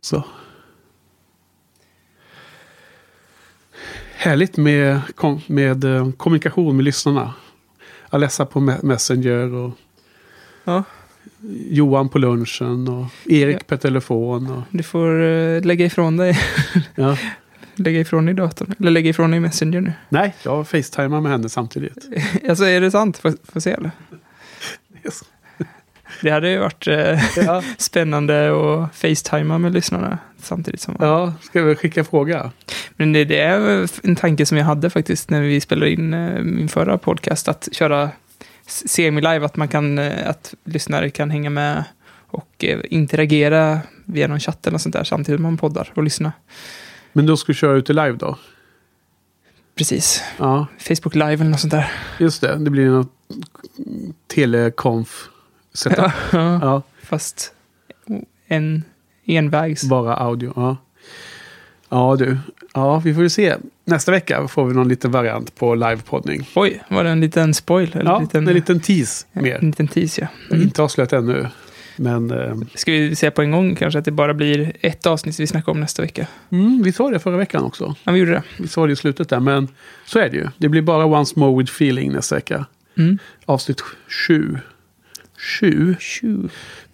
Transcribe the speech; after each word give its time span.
Så. 0.00 0.24
Härligt 4.16 4.56
med, 4.56 5.00
med 5.46 5.84
eh, 5.84 6.10
kommunikation 6.16 6.76
med 6.76 6.84
lyssnarna. 6.84 7.34
Alessa 8.10 8.46
på 8.46 8.60
Me- 8.60 8.84
Messenger 8.84 9.54
och 9.54 9.70
Ja, 10.64 10.84
Johan 11.70 12.08
på 12.08 12.18
lunchen 12.18 12.88
och 12.88 13.06
Erik 13.32 13.56
Ja. 13.56 13.60
per 13.66 13.76
telefon. 13.76 14.50
Och, 14.50 14.62
du 14.70 14.82
får 14.82 15.22
eh, 15.22 15.62
lägga 15.64 15.84
ifrån 15.86 16.16
dig. 16.16 16.38
ja. 16.94 17.16
lägga 17.74 18.00
ifrån 18.00 18.24
dig 18.26 18.34
datorn. 18.34 18.74
Eller 18.80 18.90
lägga 18.90 19.10
ifrån 19.10 19.30
dig 19.30 19.40
Messenger 19.40 19.80
nu. 19.80 19.92
Nej, 20.08 20.34
jag 20.42 20.68
facetimar 20.68 21.20
med 21.20 21.32
henne 21.32 21.48
samtidigt. 21.48 22.08
alltså 22.48 22.64
är 22.64 22.80
det 22.80 22.90
sant? 22.90 23.18
Får, 23.18 23.32
får 23.52 23.60
se 23.60 23.70
eller? 23.70 23.90
Det 26.22 26.30
hade 26.30 26.50
ju 26.50 26.58
varit 26.58 26.86
eh, 26.86 27.20
Ja, 27.36 27.62
spännande 27.78 28.50
att 28.50 28.94
facetima 28.96 29.58
med 29.58 29.72
lyssnarna 29.72 30.18
samtidigt 30.38 30.80
som... 30.80 30.96
ja 31.00 31.34
ska 31.42 31.62
vi 31.62 31.74
skicka 31.74 32.04
fråga? 32.04 32.50
Men 32.90 33.12
det, 33.12 33.24
det 33.24 33.40
är 33.40 33.88
en 34.02 34.16
tanke 34.16 34.46
som 34.46 34.58
jag 34.58 34.64
hade 34.64 34.90
faktiskt 34.90 35.30
när 35.30 35.40
vi 35.40 35.60
spelade 35.60 35.90
in 35.90 36.14
eh, 36.14 36.42
min 36.42 36.68
förra 36.68 36.98
podcast. 36.98 37.48
Att 37.48 37.68
köra 37.72 38.10
semi-live, 38.66 39.44
att 39.44 39.56
man 39.56 39.68
kan, 39.68 39.98
eh, 39.98 40.28
att 40.28 40.54
lyssnare 40.64 41.10
kan 41.10 41.30
hänga 41.30 41.50
med 41.50 41.84
och 42.30 42.64
interagera 42.84 43.80
via 44.04 44.28
någon 44.28 44.40
chatt 44.40 44.66
eller 44.66 44.78
sånt 44.78 44.92
där 44.92 45.04
samtidigt 45.04 45.38
som 45.38 45.42
man 45.42 45.56
poddar 45.56 45.92
och 45.94 46.02
lyssna. 46.02 46.32
Men 47.12 47.26
då 47.26 47.36
ska 47.36 47.52
vi 47.52 47.56
köra 47.56 47.76
ut 47.76 47.90
i 47.90 47.92
live 47.92 48.12
då? 48.12 48.38
Precis. 49.74 50.22
Ja, 50.38 50.66
Facebook 50.78 51.14
live 51.14 51.32
eller 51.32 51.44
något 51.44 51.60
sånt 51.60 51.70
där. 51.70 51.92
just 52.18 52.40
det. 52.40 52.56
Det 52.56 52.70
blir 52.70 52.86
något 52.86 53.12
telekonf 54.26 55.28
setup. 55.74 56.12
Ja, 56.32 56.82
Fast 57.02 57.52
en 58.46 58.84
envägs. 59.24 59.84
bara 59.84 60.16
audio. 60.16 60.52
Ja. 60.56 60.76
ja, 61.88 62.16
du. 62.18 62.38
Ja, 62.74 62.98
vi 63.04 63.14
får 63.14 63.22
ju 63.22 63.30
se. 63.30 63.56
Nästa 63.84 64.12
vecka 64.12 64.48
får 64.48 64.66
vi 64.66 64.74
någon 64.74 64.88
liten 64.88 65.10
variant 65.10 65.54
på 65.56 65.74
livepoddning. 65.74 66.48
Oj, 66.54 66.82
var 66.88 67.04
det 67.04 67.10
en 67.10 67.20
liten 67.20 67.54
spoil? 67.54 67.90
Eller 67.94 68.04
Ja, 68.10 68.16
en 68.16 68.22
liten, 68.22 68.48
en 68.48 68.54
liten 68.54 68.80
tease 68.80 69.26
en 69.32 69.42
mer. 69.42 69.58
liten 69.60 69.88
tease, 69.88 70.20
ja. 70.20 70.54
Mm. 70.54 70.62
Inte 70.62 70.82
avslöjat 70.82 71.12
ännu. 71.12 71.46
Men 71.96 72.30
eh, 72.30 72.56
Ska 72.74 72.92
vi 72.92 73.16
säga 73.16 73.30
på 73.30 73.42
en 73.42 73.50
gång 73.50 73.74
kanske 73.76 73.98
att 73.98 74.04
det 74.04 74.10
bara 74.10 74.34
blir 74.34 74.72
ett 74.80 75.06
avsnitt 75.06 75.40
vi 75.40 75.46
snackar 75.46 75.72
om 75.72 75.80
nästa 75.80 76.02
vecka? 76.02 76.26
mm, 76.50 76.82
vi 76.82 76.92
sa 76.92 77.10
det 77.10 77.18
förra 77.18 77.36
veckan 77.36 77.62
också. 77.64 77.94
Ja, 78.04 78.12
vi 78.12 78.18
gjorde 78.18 78.32
det. 78.32 78.42
Vi 78.58 78.68
sa 78.68 78.86
det 78.86 78.92
i 78.92 78.96
slutet 78.96 79.28
där. 79.28 79.40
Men 79.40 79.68
så 80.06 80.18
är 80.18 80.28
det 80.30 80.36
ju. 80.36 80.48
Det 80.58 80.68
blir 80.68 80.82
bara 80.82 81.04
Once 81.06 81.38
More 81.38 81.58
With 81.58 81.72
Feeling 81.72 82.12
nästa 82.12 82.34
vecka. 82.34 82.66
Mm. 82.96 83.18
Avsnitt 83.46 83.80
sju. 84.08 84.58
Sju 85.38 85.96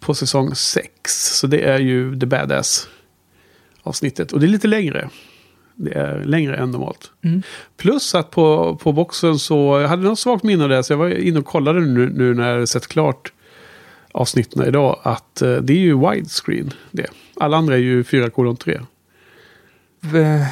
på 0.00 0.14
säsong 0.14 0.54
sex. 0.54 1.12
Så 1.38 1.46
det 1.46 1.60
är 1.62 1.78
ju 1.78 2.18
The 2.18 2.26
Badass 2.26 2.88
avsnittet. 3.82 4.32
Och 4.32 4.40
det 4.40 4.46
är 4.46 4.48
lite 4.48 4.68
längre. 4.68 5.08
Det 5.76 5.92
är 5.94 6.24
längre 6.24 6.56
än 6.56 6.70
normalt. 6.70 7.10
Mm. 7.22 7.42
Plus 7.76 8.14
att 8.14 8.30
på, 8.30 8.76
på 8.76 8.92
boxen 8.92 9.38
så, 9.38 9.80
jag 9.80 9.88
hade 9.88 10.02
något 10.02 10.18
svagt 10.18 10.44
minne 10.44 10.62
av 10.62 10.68
det, 10.68 10.84
så 10.84 10.92
jag 10.92 10.98
var 10.98 11.08
inne 11.10 11.38
och 11.38 11.46
kollade 11.46 11.80
nu, 11.80 12.08
nu 12.10 12.34
när 12.34 12.58
jag 12.58 12.68
sett 12.68 12.86
klart 12.86 13.32
avsnitten 14.12 14.66
idag, 14.66 15.00
att 15.02 15.42
eh, 15.42 15.56
det 15.56 15.72
är 15.72 15.78
ju 15.78 16.10
widescreen 16.10 16.70
det. 16.90 17.06
Alla 17.36 17.56
andra 17.56 17.74
är 17.74 17.78
ju 17.78 18.04
4 18.04 18.30
kolon 18.30 18.56
3. 18.56 18.80
V- 20.00 20.46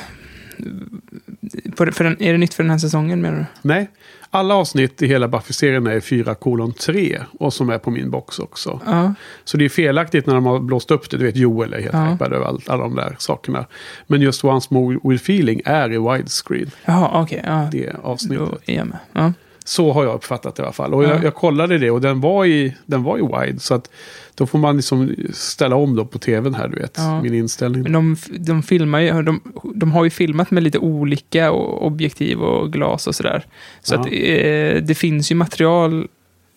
För, 1.77 1.91
för 1.91 2.05
den, 2.05 2.23
är 2.23 2.33
det 2.33 2.39
nytt 2.39 2.55
för 2.55 2.63
den 2.63 2.70
här 2.70 2.79
säsongen 2.79 3.20
menar 3.20 3.39
du? 3.39 3.45
Nej, 3.69 3.91
alla 4.34 4.55
avsnitt 4.55 5.02
i 5.02 5.06
hela 5.06 5.28
Buffy-serien 5.28 5.86
är 5.86 6.00
4 6.00 6.34
kolon 6.34 6.72
3 6.72 7.19
och 7.41 7.52
som 7.55 7.70
är 7.70 7.78
på 7.78 7.91
min 7.91 8.11
box 8.11 8.39
också. 8.39 8.80
Ja. 8.86 9.14
Så 9.44 9.56
det 9.56 9.64
är 9.64 9.69
felaktigt 9.69 10.27
när 10.27 10.34
de 10.34 10.47
har 10.47 10.58
blåst 10.61 10.91
upp 10.91 11.11
det. 11.11 11.16
Du 11.16 11.24
vet, 11.24 11.36
Joel 11.36 11.72
är 11.72 11.80
helt 11.80 11.92
Ja. 11.94 12.05
hypad 12.05 12.33
över 12.33 12.47
allt, 12.47 12.69
alla 12.69 12.83
de 12.83 12.94
där 12.97 13.16
sakerna. 13.19 13.66
Men 14.06 14.20
just 14.20 14.44
Once 14.44 14.69
More 14.70 14.98
With 15.05 15.22
Feeling 15.24 15.62
är 15.64 15.92
i 15.92 15.98
widescreen, 15.98 16.70
Jaha, 16.84 17.22
okej. 17.22 17.42
ja. 17.47 17.69
det 17.72 17.92
avsnittet. 18.02 18.48
Då 18.50 18.58
är 18.72 18.77
jag 18.77 18.86
med. 18.86 18.98
Ja. 19.12 19.33
Så 19.64 19.92
har 19.92 20.05
jag 20.05 20.14
uppfattat 20.14 20.56
det 20.56 20.61
i 20.62 20.64
alla 20.64 20.73
fall. 20.73 20.95
Och 20.95 21.05
jag, 21.05 21.11
Ja. 21.11 21.20
jag 21.23 21.34
kollade 21.34 21.78
det 21.78 21.90
och 21.90 22.00
den 22.00 22.20
var, 22.20 22.45
i, 22.46 22.77
den 22.86 23.02
var 23.02 23.18
i 23.18 23.20
wide. 23.46 23.61
Så 23.61 23.74
att 23.74 23.90
då 24.34 24.46
får 24.46 24.58
man 24.58 24.77
liksom 24.77 25.17
ställa 25.33 25.77
om 25.77 25.96
då 25.96 26.05
på 26.05 26.18
tvn 26.18 26.55
här, 26.55 26.68
du 26.68 26.77
vet. 26.80 26.95
Ja. 26.98 27.23
Min 27.23 27.34
inställning. 27.34 27.83
Men 27.83 27.92
de, 27.92 28.17
de 28.39 28.62
filmar 28.62 29.01
ju, 29.01 29.22
de, 29.22 29.40
de 29.74 29.92
har 29.92 30.05
ju 30.05 30.11
filmat 30.11 30.51
med 30.51 30.62
lite 30.62 30.78
olika 30.78 31.52
objektiv 31.52 32.40
och 32.42 32.72
glas 32.72 33.06
och 33.06 33.14
sådär. 33.14 33.45
Så 33.83 33.95
Ja. 33.95 34.01
att 34.01 34.06
eh, 34.06 34.83
det 34.83 34.98
finns 34.98 35.30
ju 35.30 35.34
material 35.34 36.08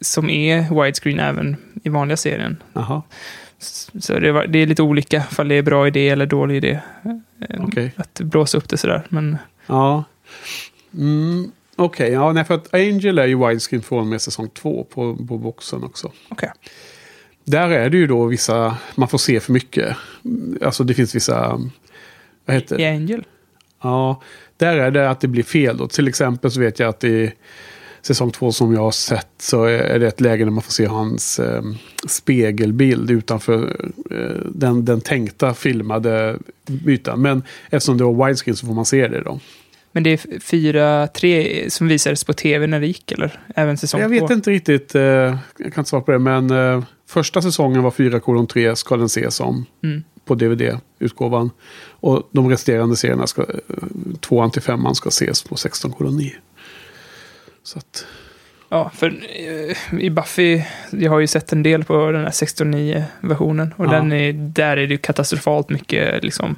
som 0.02 0.30
är 0.30 0.84
widescreen 0.84 1.20
även 1.20 1.56
i 1.84 1.90
vanliga 1.90 2.18
serien. 2.18 2.58
Jaha, 2.74 3.02
S- 3.60 3.92
Så 4.00 4.20
det, 4.20 4.32
var, 4.32 4.48
det 4.48 4.60
är 4.60 4.68
lite 4.68 4.82
olika, 4.82 5.18
ifall 5.32 5.48
det 5.48 5.56
är 5.56 5.62
bra 5.62 5.88
idé 5.88 6.10
eller 6.10 6.26
dålig 6.26 6.56
idé. 6.58 6.80
eh, 7.50 7.60
okej. 7.60 7.92
Att 7.96 8.20
blåsa 8.22 8.58
upp 8.58 8.70
det 8.70 8.78
sådär. 8.78 9.04
Men 9.10 9.38
Ja. 9.68 10.04
Mm, 10.94 11.52
Okej, 11.76 12.12
ja, 12.12 12.32
nej, 12.32 12.46
för 12.46 12.54
att 12.54 12.74
Angel 12.74 13.20
är 13.20 13.26
ju 13.26 13.48
widescreen 13.48 13.84
från 13.84 14.10
med 14.10 14.22
säsong 14.22 14.50
två 14.50 14.84
på, 14.84 15.16
på 15.16 15.38
boxen 15.38 15.84
också. 15.84 16.12
okej. 16.30 16.52
Där 17.44 17.70
är 17.70 17.90
det 17.90 17.98
ju 17.98 18.08
då 18.08 18.26
vissa, 18.26 18.78
man 18.96 19.08
får 19.08 19.18
se 19.18 19.40
för 19.40 19.54
mycket. 19.54 19.98
Alltså 20.62 20.84
det 20.84 20.94
finns 20.94 21.16
vissa, 21.16 21.62
vad 22.46 22.56
heter 22.56 22.78
det? 22.78 22.90
Angel? 22.90 23.24
Ja, 23.82 24.22
där 24.58 24.78
är 24.78 24.92
det 24.92 25.10
att 25.10 25.20
det 25.20 25.28
blir 25.28 25.44
fel 25.44 25.78
då. 25.78 25.88
Till 25.88 26.08
exempel 26.08 26.52
så 26.52 26.60
vet 26.60 26.80
jag 26.80 26.90
att 26.90 27.04
i 27.04 27.34
säsong 28.02 28.32
två 28.32 28.52
som 28.52 28.74
jag 28.74 28.82
har 28.82 28.92
sett 28.92 29.28
så 29.38 29.64
är 29.64 30.00
det 30.00 30.08
ett 30.08 30.22
läge 30.22 30.44
där 30.44 30.52
man 30.52 30.62
får 30.62 30.72
se 30.72 30.86
hans 30.86 31.40
eh, 31.40 31.64
spegelbild 32.08 33.12
utanför 33.12 33.86
eh, 34.12 34.42
den, 34.46 34.86
den 34.86 35.02
tänkta 35.02 35.54
filmade 35.54 36.38
ytan. 36.88 37.22
Men 37.22 37.44
eftersom 37.70 37.98
det 37.98 38.04
var 38.04 38.26
widescreen 38.26 38.56
så 38.56 38.68
får 38.68 38.74
man 38.74 38.86
se 38.86 39.08
det 39.08 39.22
då. 39.22 39.40
Men 39.96 40.04
det 40.04 40.10
är 40.14 40.40
fyra, 40.40 41.08
tre 41.08 41.66
som 41.70 41.88
visades 41.88 42.24
på 42.24 42.34
tv 42.34 42.68
när 42.68 42.80
det 42.80 42.88
gick, 42.88 43.12
eller? 43.12 43.40
Även 43.56 43.78
säsong 43.78 44.02
jag 44.02 44.10
två? 44.20 44.28
vet 44.28 44.32
inte 44.32 44.52
riktigt, 44.52 44.96
eh, 44.96 45.02
jag 45.02 45.38
kan 45.58 45.66
inte 45.66 45.84
svara 45.90 46.02
på 46.02 46.12
det, 46.12 46.20
men 46.20 46.52
eh, 46.52 46.84
första 47.08 47.42
säsongen 47.42 47.84
var 47.84 47.92
4 47.92 48.20
kolon 48.20 48.48
3 48.48 48.76
ska 48.76 48.98
den 48.98 49.06
ses 49.06 49.36
som 49.36 49.66
Mm. 49.84 50.04
på 50.26 50.36
DVD-utgåvan. 50.36 51.52
Och 51.90 52.30
de 52.32 52.50
resterande 52.50 52.96
serierna, 52.96 53.28
ska, 53.28 53.42
eh, 53.42 53.48
tvåan 54.20 54.52
till 54.52 54.62
femman, 54.62 54.96
ska 54.96 55.10
ses 55.10 55.44
på 55.44 55.56
16 55.56 55.92
kolon 55.92 56.18
9. 56.18 56.32
Så 57.64 57.78
att, 57.80 58.06
Ja, 58.70 58.92
för 58.96 59.14
i 60.00 60.10
Buffy, 60.10 60.62
jag 60.92 61.12
har 61.12 61.20
ju 61.20 61.28
sett 61.28 61.52
en 61.52 61.64
del 61.64 61.84
på 61.84 62.12
den 62.12 62.24
här 62.24 62.32
16.9-versionen. 62.32 63.74
Och 63.78 63.86
Ja. 63.86 63.90
den 63.92 64.12
är, 64.12 64.34
där 64.34 64.78
är 64.78 64.88
det 64.88 64.94
ju 64.94 64.98
katastrofalt 64.98 65.70
mycket, 65.70 66.24
liksom, 66.24 66.56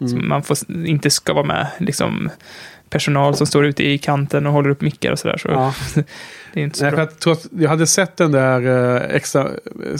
mm. 0.00 0.28
man 0.28 0.42
får, 0.42 0.56
inte 0.86 1.10
ska 1.10 1.32
vara 1.34 1.44
med. 1.44 1.66
Liksom, 1.78 2.30
personal 2.92 3.36
som 3.36 3.46
står 3.46 3.64
ute 3.66 3.84
i 3.84 3.98
kanten 3.98 4.46
och 4.46 4.52
håller 4.52 4.70
upp 4.70 4.80
mickar 4.80 5.12
och 5.12 5.18
sådär. 5.18 5.36
Så 5.36 5.48
ja. 5.48 5.74
det 6.52 6.60
är 6.60 6.64
inte 6.64 6.78
så 6.78 6.84
Nej, 6.84 6.92
bra. 6.92 7.02
att, 7.02 7.20
trots, 7.20 7.48
jag 7.58 7.68
hade 7.68 7.86
sett 7.86 8.16
den 8.16 8.32
där 8.32 8.94
eh, 8.96 9.16
extra, 9.16 9.42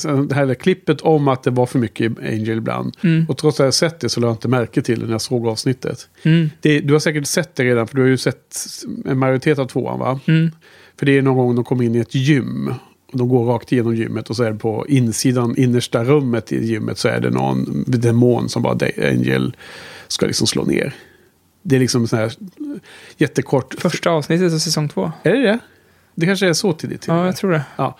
eh, 0.04 0.18
det 0.18 0.34
här 0.34 0.54
klippet 0.54 1.00
om 1.00 1.28
att 1.28 1.42
det 1.42 1.50
var 1.50 1.66
för 1.66 1.78
mycket 1.78 2.18
Angel 2.18 2.58
ibland. 2.58 2.96
Mm. 3.04 3.26
Och 3.28 3.38
trots 3.38 3.60
att 3.60 3.64
jag 3.64 3.74
sett 3.74 4.00
det 4.00 4.08
så 4.08 4.20
lade 4.20 4.30
jag 4.30 4.34
inte 4.34 4.48
märke 4.48 4.82
till 4.82 5.00
det 5.00 5.06
när 5.06 5.12
jag 5.12 5.20
såg 5.20 5.46
avsnittet. 5.46 6.08
Mm. 6.22 6.50
Det, 6.60 6.80
du 6.80 6.92
har 6.92 7.00
säkert 7.00 7.26
sett 7.26 7.56
det 7.56 7.64
redan, 7.64 7.86
för 7.88 7.96
du 7.96 8.02
har 8.02 8.08
ju 8.08 8.16
sett 8.16 8.56
en 9.04 9.18
majoritet 9.18 9.58
av 9.58 9.66
tvåan 9.66 9.98
va? 9.98 10.20
Mm. 10.26 10.50
För 10.98 11.06
det 11.06 11.18
är 11.18 11.22
någon 11.22 11.36
gång 11.36 11.54
de 11.54 11.64
kommer 11.64 11.84
in 11.84 11.94
i 11.94 11.98
ett 11.98 12.14
gym. 12.14 12.74
Och 13.12 13.18
de 13.18 13.28
går 13.28 13.44
rakt 13.44 13.72
igenom 13.72 13.96
gymmet 13.96 14.30
och 14.30 14.36
så 14.36 14.42
är 14.42 14.50
det 14.50 14.58
på 14.58 14.86
insidan, 14.88 15.54
innersta 15.56 16.04
rummet 16.04 16.52
i 16.52 16.66
gymmet 16.66 16.98
så 16.98 17.08
är 17.08 17.20
det 17.20 17.30
någon 17.30 17.84
demon 17.86 18.48
som 18.48 18.62
bara 18.62 18.78
Angel 18.96 19.56
ska 20.08 20.26
liksom 20.26 20.46
slå 20.46 20.64
ner. 20.64 20.94
Det 21.62 21.76
är 21.76 21.80
liksom 21.80 22.08
så 22.08 22.16
här 22.16 22.32
jättekort. 23.16 23.74
Första 23.80 24.10
avsnittet 24.10 24.52
av 24.52 24.58
säsong 24.58 24.88
två. 24.88 25.12
Är 25.22 25.32
det 25.32 25.42
det? 25.42 25.58
Det 26.14 26.26
kanske 26.26 26.48
är 26.48 26.52
så 26.52 26.72
tidigt. 26.72 27.04
Ja, 27.06 27.26
jag 27.26 27.36
tror 27.36 27.50
det. 27.52 27.62
Ja, 27.76 27.98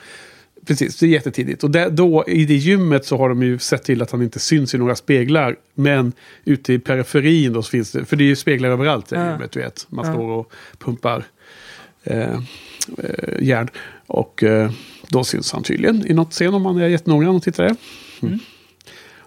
precis. 0.66 0.96
Det 0.98 1.06
är 1.06 1.10
jättetidigt. 1.10 1.64
Och 1.64 1.70
där, 1.70 1.90
då, 1.90 2.24
i 2.28 2.44
det 2.44 2.54
gymmet 2.54 3.04
så 3.06 3.16
har 3.18 3.28
de 3.28 3.42
ju 3.42 3.58
sett 3.58 3.84
till 3.84 4.02
att 4.02 4.10
han 4.10 4.22
inte 4.22 4.38
syns 4.38 4.74
i 4.74 4.78
några 4.78 4.94
speglar. 4.96 5.56
Men 5.74 6.12
ute 6.44 6.72
i 6.72 6.78
periferin 6.78 7.52
då 7.52 7.62
så 7.62 7.70
finns 7.70 7.92
det, 7.92 8.04
för 8.04 8.16
det 8.16 8.24
är 8.24 8.26
ju 8.26 8.36
speglar 8.36 8.68
överallt 8.68 9.12
i 9.12 9.14
Ja. 9.14 9.30
gymmet, 9.32 9.52
du 9.52 9.60
vet. 9.60 9.86
Man 9.88 10.06
Ja. 10.06 10.12
står 10.12 10.28
och 10.30 10.52
pumpar 10.78 11.24
eh, 12.04 12.32
eh, 12.32 12.38
järn. 13.40 13.68
Och 14.06 14.42
eh, 14.42 14.70
då 15.08 15.24
syns 15.24 15.52
han 15.52 15.62
tydligen 15.62 16.06
i 16.06 16.14
något 16.14 16.30
scen 16.32 16.54
om 16.54 16.62
man 16.62 16.76
är 16.80 16.88
jättenoggrann 16.88 17.36
och 17.36 17.42
tittar. 17.42 17.64
Mm. 18.22 18.38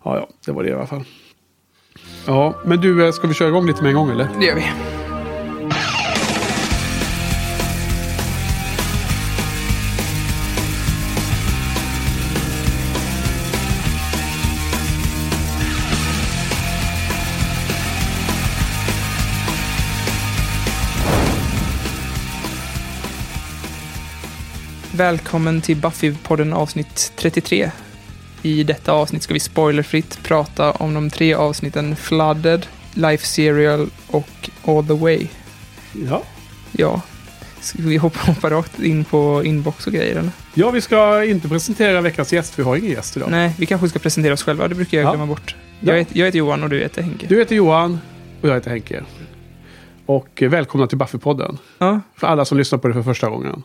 Ja, 0.03 0.17
ja, 0.17 0.29
det 0.45 0.51
var 0.51 0.63
det 0.63 0.69
i 0.69 0.73
alla 0.73 0.87
fall. 0.87 1.03
Ja, 2.27 2.55
men 2.63 2.81
du, 2.81 3.05
eh, 3.05 3.11
ska 3.11 3.27
vi 3.27 3.33
köra 3.33 3.47
igång 3.47 3.67
lite 3.67 3.81
med 3.81 3.89
en 3.89 3.95
gång 3.95 4.11
eller? 4.11 4.29
Det 4.39 4.45
gör 4.45 4.55
vi. 4.55 4.65
Välkommen 24.91 25.61
till 25.61 25.77
Buffy-podden 25.77 26.53
avsnitt 26.53 27.13
33. 27.15 27.71
I 28.45 28.63
detta 28.63 28.91
avsnitt 28.91 29.23
ska 29.23 29.33
vi 29.33 29.39
spoilerfritt 29.39 30.19
prata 30.23 30.71
om 30.71 30.93
de 30.93 31.09
tre 31.09 31.33
avsnitten 31.33 31.95
Flooded, 31.95 32.65
Life 32.93 33.25
Serial 33.27 33.89
och 34.07 34.49
All 34.65 34.87
the 34.87 34.93
Way. 34.93 35.27
Ja. 36.09 36.23
Ja, 36.71 37.01
ska 37.61 37.77
vi 37.81 37.97
hoppa, 37.97 38.19
hoppa 38.19 38.49
rakt 38.49 38.79
in 38.79 39.03
på 39.03 39.41
inbox 39.45 39.87
och 39.87 39.93
grejer 39.93 40.15
eller? 40.15 40.31
ja, 40.53 40.71
vi 40.71 40.81
ska 40.81 41.23
inte 41.23 41.49
presentera 41.49 42.01
veckans 42.01 42.33
gäst. 42.33 42.59
Vi 42.59 42.63
har 42.63 42.75
ingen 42.75 42.91
gäst 42.91 43.17
idag. 43.17 43.31
Nej, 43.31 43.51
vi 43.59 43.65
kanske 43.65 43.89
ska 43.89 43.99
presentera 43.99 44.33
oss 44.33 44.43
själva. 44.43 44.67
Det 44.67 44.75
brukar 44.75 44.97
jag 44.97 45.05
Ja. 45.05 45.09
glömma 45.11 45.25
bort. 45.25 45.55
Ja. 45.79 45.91
Jag, 45.91 45.97
heter, 45.99 46.17
jag 46.19 46.25
heter 46.25 46.39
Johan 46.39 46.63
och 46.63 46.69
du 46.69 46.79
heter 46.79 47.01
Henke. 47.01 47.27
Du 47.27 47.37
heter 47.39 47.55
Johan 47.55 47.99
och 48.41 48.49
jag 48.49 48.53
heter 48.53 48.69
Henke. 48.69 49.03
Och 50.05 50.41
eh, 50.43 50.49
välkomna 50.49 50.87
till 50.87 50.97
Buffy-podden. 50.97 51.57
Ja, 51.77 52.01
För 52.15 52.27
alla 52.27 52.45
som 52.45 52.57
lyssnar 52.57 52.79
på 52.79 52.87
det 52.87 52.93
för 52.93 53.03
första 53.03 53.29
gången. 53.29 53.63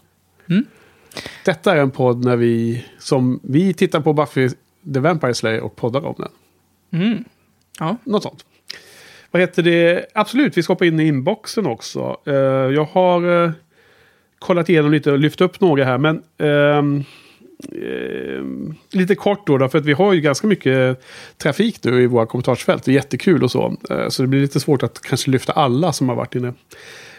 Mm. 0.51 0.65
Detta 1.45 1.73
är 1.73 1.77
en 1.77 1.91
podd 1.91 2.25
när 2.25 2.37
vi, 2.37 2.85
som 2.99 3.41
vi 3.43 3.75
tittar 3.75 4.01
på 4.01 4.13
Buffy 4.13 4.49
the 4.95 5.01
Vampire 5.01 5.35
Slayer 5.35 5.61
och 5.61 5.77
poddar 5.77 6.07
om 6.07 6.15
den. 6.19 6.31
mm. 7.03 7.25
ja. 7.79 7.97
Något 8.05 8.23
sånt. 8.23 8.45
Vad 9.31 9.43
heter 9.43 9.63
det? 9.63 10.07
Absolut, 10.15 10.57
vi 10.57 10.63
ska 10.63 10.73
hoppa 10.73 10.87
in 10.87 11.01
i 11.01 11.07
inboxen 11.07 11.67
också. 11.67 12.17
Eh, 12.27 12.35
jag 12.75 12.85
har 12.85 13.45
eh, 13.45 13.51
kollat 14.39 14.69
igenom 14.69 14.93
lite 14.93 15.13
och 15.13 15.19
lyft 15.19 15.41
upp 15.41 15.61
några 15.61 15.85
här. 15.85 15.99
Men 15.99 16.23
ehm, 16.39 17.05
ehm, 17.73 18.75
lite 18.93 19.15
kort 19.15 19.47
då, 19.47 19.59
då, 19.59 19.69
för 19.69 19.79
att 19.79 19.85
vi 19.85 19.93
har 19.93 20.13
ju 20.13 20.21
ganska 20.21 20.47
mycket 20.47 21.03
trafik 21.37 21.85
nu 21.85 22.03
i 22.03 22.07
våra 22.07 22.27
kommentarsfält. 22.27 22.85
Det 22.85 22.91
är 22.91 22.95
jättekul 22.95 23.43
och 23.43 23.51
så. 23.51 23.77
Eh, 23.91 24.09
så 24.09 24.23
det 24.23 24.29
blir 24.29 24.41
lite 24.41 24.61
svårt 24.61 24.83
att 24.83 25.03
kanske 25.03 25.31
lyfta 25.31 25.53
alla 25.53 25.93
som 25.93 26.09
har 26.09 26.17
varit 26.17 26.35
inne. 26.35 26.55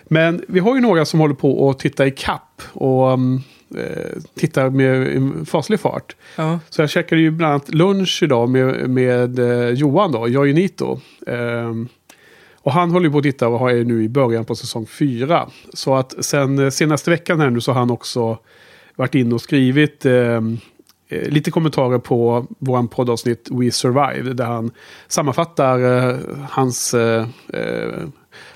Men 0.03 0.43
vi 0.47 0.59
har 0.59 0.75
ju 0.75 0.81
några 0.81 1.05
som 1.05 1.19
håller 1.19 1.35
på 1.35 1.69
att 1.69 1.79
titta 1.79 2.07
i 2.07 2.11
kapp 2.11 2.61
och 2.73 3.13
um, 3.13 3.43
eh, 3.77 4.21
tittar 4.35 4.69
med 4.69 5.47
faslig 5.47 5.79
fart. 5.79 6.15
ja. 6.35 6.59
Så 6.69 6.81
jag 6.81 6.89
käkade 6.89 7.21
ju 7.21 7.31
bland 7.31 7.53
annat 7.53 7.73
lunch 7.73 8.23
idag 8.23 8.49
med, 8.49 8.89
med 8.89 9.39
eh, 9.39 9.69
Johan 9.69 10.11
då, 10.11 10.27
Joinito. 10.27 10.99
Ehm, 11.27 11.87
och 12.63 12.71
han 12.71 12.91
håller 12.91 13.05
ju 13.05 13.11
på 13.11 13.17
att 13.17 13.23
titta 13.23 13.47
och 13.47 13.71
är 13.71 13.83
nu 13.83 14.03
i 14.03 14.09
början 14.09 14.45
på 14.45 14.55
säsong 14.55 14.85
fyra. 14.85 15.47
Så 15.73 15.95
att 15.95 16.25
sen 16.25 16.59
eh, 16.59 16.69
senaste 16.69 17.09
veckan 17.09 17.39
här 17.39 17.49
nu 17.49 17.61
så 17.61 17.71
har 17.71 17.79
han 17.79 17.91
också 17.91 18.37
varit 18.95 19.15
inne 19.15 19.35
och 19.35 19.41
skrivit 19.41 20.05
ehm, 20.05 20.57
eh, 21.07 21.29
lite 21.29 21.51
kommentarer 21.51 21.99
på 21.99 22.47
våran 22.59 22.87
poddavsnitt 22.87 23.47
We 23.51 23.71
Survive. 23.71 24.33
Där 24.33 24.45
han 24.45 24.71
sammanfattar 25.07 26.09
eh, 26.09 26.17
hans... 26.49 26.93
Eh, 26.93 27.27
eh, 27.53 28.07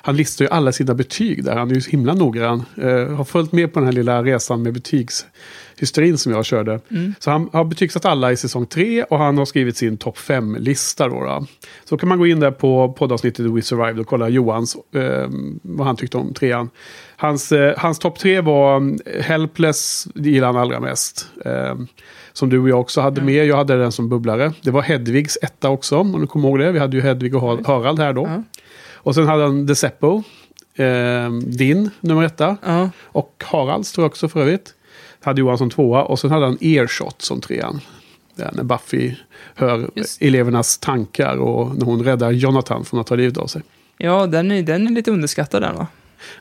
han 0.01 0.15
listar 0.15 0.45
ju 0.45 0.51
alla 0.51 0.71
sina 0.71 0.93
betyg 0.93 1.43
där. 1.43 1.55
Han 1.55 1.71
är 1.71 1.75
ju 1.75 1.81
så 1.81 1.89
himla 1.91 2.13
noggrann. 2.13 2.63
Eh, 2.81 3.15
har 3.15 3.23
följt 3.23 3.51
med 3.51 3.73
på 3.73 3.79
den 3.79 3.87
här 3.87 3.93
lilla 3.93 4.23
resan 4.23 4.61
med 4.63 4.73
betygshysterin 4.73 6.17
som 6.17 6.31
jag 6.31 6.45
körde. 6.45 6.79
Mm. 6.91 7.13
Så 7.19 7.31
han 7.31 7.49
har 7.53 7.63
betygsatt 7.65 8.05
alla 8.05 8.31
i 8.31 8.37
säsong 8.37 8.65
3 8.65 9.03
och 9.03 9.17
han 9.19 9.37
har 9.37 9.45
skrivit 9.45 9.77
sin 9.77 9.97
topp 9.97 10.17
5-lista. 10.17 11.07
Då, 11.07 11.23
då. 11.23 11.45
Så 11.85 11.97
kan 11.97 12.09
man 12.09 12.19
gå 12.19 12.27
in 12.27 12.39
där 12.39 12.51
på 12.51 12.93
poddavsnittet 12.97 13.45
We 13.45 13.61
Survived 13.61 13.99
och 13.99 14.07
kolla 14.07 14.29
Johans, 14.29 14.77
eh, 14.95 15.27
vad 15.61 15.87
han 15.87 15.95
tyckte 15.95 16.17
om 16.17 16.33
trean. 16.33 16.69
Hans, 17.17 17.51
eh, 17.51 17.73
hans 17.77 17.99
topp 17.99 18.19
3 18.19 18.41
var 18.41 18.77
mm, 18.77 18.99
Helpless, 19.21 20.07
det 20.15 20.29
gillar 20.29 20.47
han 20.47 20.57
allra 20.57 20.79
mest. 20.79 21.27
Eh, 21.45 21.75
som 22.33 22.49
du 22.49 22.59
och 22.59 22.69
jag 22.69 22.79
också 22.79 23.01
hade 23.01 23.21
med. 23.21 23.45
Jag 23.45 23.57
hade 23.57 23.77
den 23.77 23.91
som 23.91 24.09
bubblare. 24.09 24.53
Det 24.61 24.71
var 24.71 24.81
Hedvigs 24.81 25.37
etta 25.41 25.69
också, 25.69 25.97
om 25.97 26.21
du 26.21 26.27
kommer 26.27 26.49
ihåg 26.49 26.59
det. 26.59 26.71
Vi 26.71 26.79
hade 26.79 26.97
ju 26.97 27.03
Hedvig 27.03 27.35
och 27.35 27.41
Har- 27.41 27.63
Harald 27.65 27.99
här 27.99 28.13
då. 28.13 28.21
Ja. 28.21 28.43
Och 29.05 29.15
sen 29.15 29.27
hade 29.27 29.43
han 29.43 29.67
The 29.67 29.75
Seppo, 29.75 30.23
eh, 30.75 31.31
din 31.31 31.89
nummer 31.99 32.23
etta. 32.23 32.57
ja. 32.65 32.89
Och 33.03 33.43
Haralds 33.45 33.91
tror 33.91 34.03
jag 34.03 34.09
också 34.09 34.29
för 34.29 34.39
övrigt. 34.39 34.73
Hade 35.21 35.41
Johan 35.41 35.57
som 35.57 35.69
tvåa 35.69 36.03
och 36.03 36.19
sen 36.19 36.31
hade 36.31 36.45
han 36.45 36.57
Earshot 36.61 37.21
som 37.21 37.41
trean. 37.41 37.79
Där 38.35 38.51
när 38.53 38.63
Buffy 38.63 39.15
hör 39.55 39.89
Just. 39.95 40.21
elevernas 40.21 40.77
tankar 40.77 41.37
och 41.37 41.75
när 41.75 41.85
hon 41.85 42.03
räddar 42.03 42.31
Jonathan 42.31 42.85
från 42.85 42.99
att 42.99 43.07
ta 43.07 43.15
livet 43.15 43.37
av 43.37 43.47
sig. 43.47 43.61
ja 43.97 44.27
den, 44.27 44.51
är, 44.51 44.63
den 44.63 44.87
är 44.87 44.91
lite 44.91 45.11
underskattad 45.11 45.61
den 45.61 45.75
va? 45.75 45.87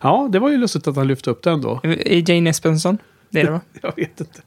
Ja, 0.00 0.28
det 0.32 0.38
var 0.38 0.50
ju 0.50 0.56
lustigt 0.56 0.86
att 0.86 0.96
han 0.96 1.08
lyfte 1.08 1.30
upp 1.30 1.42
den 1.42 1.60
då. 1.60 1.80
Är 1.82 2.30
Jane 2.30 2.50
Espenson? 2.50 2.98
Det 3.30 3.40
är 3.40 3.44
det 3.44 3.50
va? 3.50 3.60
Jag 3.82 3.96
vet 3.96 4.20
inte. 4.20 4.40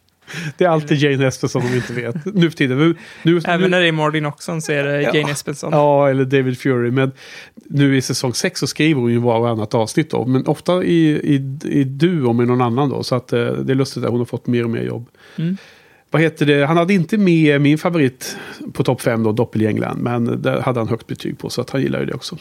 Det 0.57 0.65
är 0.65 0.69
alltid 0.69 0.97
Jane 0.97 1.27
Espenson 1.27 1.61
som 1.61 1.71
vi 1.71 1.77
inte 1.77 1.93
vet. 1.93 2.25
Nu 2.25 2.49
för 2.49 2.57
tiden. 2.57 2.77
Nu, 2.77 2.95
nu, 3.23 3.41
Även 3.45 3.71
när 3.71 3.81
det 3.81 3.87
är 3.87 3.91
Martin 3.91 4.25
Oxon 4.25 4.61
så 4.61 4.71
är 4.71 4.83
det 4.83 5.01
Ja. 5.01 5.15
Jane 5.15 5.31
Espenson. 5.31 5.73
Ja, 5.73 6.09
eller 6.09 6.25
David 6.25 6.59
Fury. 6.59 6.91
Men 6.91 7.11
nu 7.55 7.97
i 7.97 8.01
säsong 8.01 8.33
6 8.33 8.59
så 8.59 8.67
skriver 8.67 9.01
hon 9.01 9.11
ju 9.11 9.17
var 9.17 9.39
och 9.39 9.49
annat 9.49 9.73
avsnitt 9.73 10.09
då. 10.09 10.25
Men 10.25 10.47
ofta 10.47 10.83
i, 10.83 11.09
i, 11.09 11.57
i 11.63 11.83
duo 11.83 12.33
med 12.33 12.47
någon 12.47 12.61
annan 12.61 12.89
då. 12.89 13.03
Så 13.03 13.15
att 13.15 13.33
eh, 13.33 13.39
det 13.39 13.73
är 13.73 13.75
lustigt 13.75 14.03
att 14.03 14.09
hon 14.09 14.19
har 14.19 14.25
fått 14.25 14.47
mer 14.47 14.63
och 14.63 14.69
mer 14.69 14.83
jobb. 14.83 15.09
Mm. 15.35 15.57
Vad 16.11 16.21
heter 16.21 16.45
det? 16.45 16.65
Han 16.65 16.77
hade 16.77 16.93
inte 16.93 17.17
med 17.17 17.61
min 17.61 17.77
favorit 17.77 18.37
på 18.73 18.83
topp 18.83 19.01
5 19.01 19.23
då, 19.23 19.31
Doppelgängland. 19.31 20.01
Men 20.01 20.41
det 20.41 20.61
hade 20.61 20.79
han 20.79 20.87
högt 20.87 21.07
betyg 21.07 21.39
på 21.39 21.49
så 21.49 21.61
att 21.61 21.69
han 21.69 21.81
gillar 21.81 21.99
ju 21.99 22.05
det 22.05 22.13
också. 22.13 22.35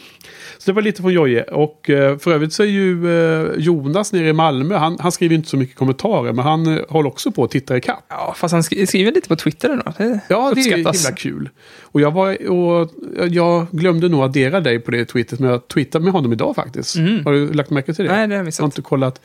Så 0.57 0.71
det 0.71 0.71
var 0.73 0.81
lite 0.81 1.01
från 1.01 1.13
Jojje. 1.13 1.43
Och 1.43 1.89
eh, 1.89 2.17
för 2.17 2.31
övrigt 2.31 2.53
så 2.53 2.63
är 2.63 2.67
ju 2.67 3.19
eh, 3.45 3.51
Jonas 3.57 4.13
nere 4.13 4.27
i 4.29 4.33
Malmö. 4.33 4.75
Han, 4.77 4.97
han 4.99 5.11
skriver 5.11 5.35
inte 5.35 5.49
så 5.49 5.57
mycket 5.57 5.75
kommentarer. 5.75 6.33
Men 6.33 6.45
han 6.45 6.67
eh, 6.77 6.83
håller 6.89 7.09
också 7.09 7.31
på 7.31 7.43
att 7.43 7.51
titta 7.51 7.77
i 7.77 7.81
kapp. 7.81 8.03
Ja, 8.09 8.33
fast 8.37 8.51
han 8.51 8.61
sk- 8.61 8.85
skriver 8.85 9.11
lite 9.11 9.27
på 9.27 9.35
Twitter 9.35 9.69
ändå. 9.69 9.93
Det 9.97 10.19
Ja, 10.29 10.51
det 10.55 10.61
är 10.61 10.75
himla 10.75 10.93
kul. 11.17 11.49
Och 11.81 12.01
jag, 12.01 12.11
var, 12.11 12.49
och 12.51 12.89
jag 13.29 13.67
glömde 13.71 14.09
nog 14.09 14.21
addera 14.23 14.59
dig 14.59 14.79
på 14.79 14.91
det 14.91 15.05
tweetet. 15.05 15.39
Men 15.39 15.49
jag 15.49 15.67
tweetade 15.67 16.03
med 16.03 16.13
honom 16.13 16.33
idag 16.33 16.55
faktiskt. 16.55 16.95
Mm. 16.95 17.25
Har 17.25 17.33
du 17.33 17.53
lagt 17.53 17.69
märke 17.69 17.93
till 17.93 18.05
det? 18.05 18.11
Nej, 18.11 18.17
det 18.17 18.21
har 18.21 18.27
jag 18.27 18.31
Jag 18.33 18.37
har 18.39 18.45
missat. 18.45 18.63
inte 18.65 18.81
kollat 18.81 19.21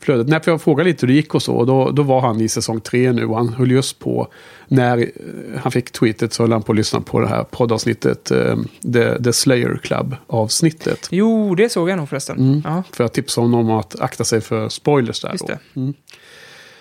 flödet. 0.00 0.28
Nej, 0.28 0.40
för 0.42 0.50
jag 0.50 0.62
frågade 0.62 0.88
lite 0.90 1.06
hur 1.06 1.12
det 1.12 1.16
gick 1.16 1.34
och 1.34 1.42
så. 1.42 1.54
Och 1.54 1.66
då, 1.66 1.90
då 1.90 2.02
var 2.02 2.20
han 2.20 2.40
i 2.40 2.48
säsong 2.48 2.80
tre 2.80 3.12
nu. 3.12 3.24
Och 3.26 3.36
han 3.36 3.48
höll 3.48 3.70
just 3.70 3.85
på. 3.92 4.28
När 4.68 4.98
eh, 4.98 5.60
han 5.62 5.72
fick 5.72 5.90
tweetet 5.92 6.32
så 6.32 6.42
höll 6.42 6.52
han 6.52 6.62
på 6.62 6.72
att 6.72 6.76
lyssna 6.76 7.00
på 7.00 7.20
det 7.20 7.28
här 7.28 7.44
poddavsnittet. 7.44 8.30
Eh, 8.30 8.56
The, 8.92 9.22
The 9.22 9.32
Slayer 9.32 9.80
Club-avsnittet. 9.82 11.08
Jo, 11.10 11.54
det 11.54 11.68
såg 11.68 11.90
jag 11.90 11.96
nog 11.96 12.08
förresten. 12.08 12.38
Mm. 12.38 12.62
Ja, 12.64 12.82
För 12.92 13.04
jag 13.04 13.12
tipsade 13.12 13.46
honom 13.46 13.70
om 13.70 13.78
att 13.78 14.00
akta 14.00 14.24
sig 14.24 14.40
för 14.40 14.68
spoilers 14.68 15.20
där. 15.20 15.32
just 15.32 15.46
det. 15.46 15.58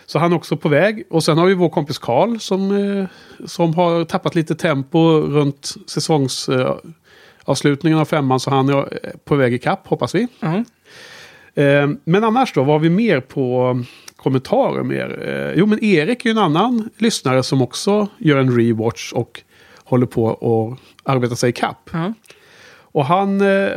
Så 0.06 0.20
han 0.20 0.32
är 0.32 0.36
också 0.36 0.58
på 0.58 0.70
väg. 0.70 1.04
Och 1.10 1.24
sen 1.24 1.38
har 1.38 1.46
vi 1.46 1.54
vår 1.54 1.70
kompis 1.70 1.98
Karl 1.98 2.38
som, 2.38 2.72
eh, 2.72 3.06
som 3.46 3.76
har 3.76 4.06
tappat 4.06 4.36
lite 4.36 4.56
tempo 4.56 5.00
runt 5.22 5.76
säsongsavslutningen 5.88 6.96
avslutningen 7.48 8.00
av 8.00 8.06
femman. 8.06 8.40
Så 8.40 8.50
han 8.50 8.70
är 8.70 9.16
på 9.26 9.36
väg 9.36 9.54
i 9.54 9.60
kapp 9.60 9.88
hoppas 9.88 10.16
vi. 10.16 10.28
Eh, 11.56 11.88
men 12.04 12.24
annars 12.24 12.54
då, 12.54 12.64
vad 12.64 12.76
har 12.76 12.80
vi 12.80 12.90
mer 12.90 13.20
på 13.20 13.84
kommentarer 14.26 14.84
mer? 14.84 15.10
Eh, 15.28 15.60
jo, 15.60 15.66
men 15.66 15.84
Erik 15.84 16.26
är 16.26 16.30
ju 16.30 16.32
en 16.32 16.38
annan 16.38 16.90
lyssnare 16.98 17.44
som 17.44 17.62
också 17.62 18.08
gör 18.18 18.38
en 18.38 18.58
rewatch 18.58 19.14
och 19.14 19.42
håller 19.84 20.06
på 20.06 20.30
att 20.32 20.80
arbeta 21.14 21.36
sig 21.36 21.50
i 21.50 21.54
kapp. 21.54 21.90
Ja. 21.94 22.14
Och 22.96 23.06
han 23.06 23.42
eh, 23.42 23.70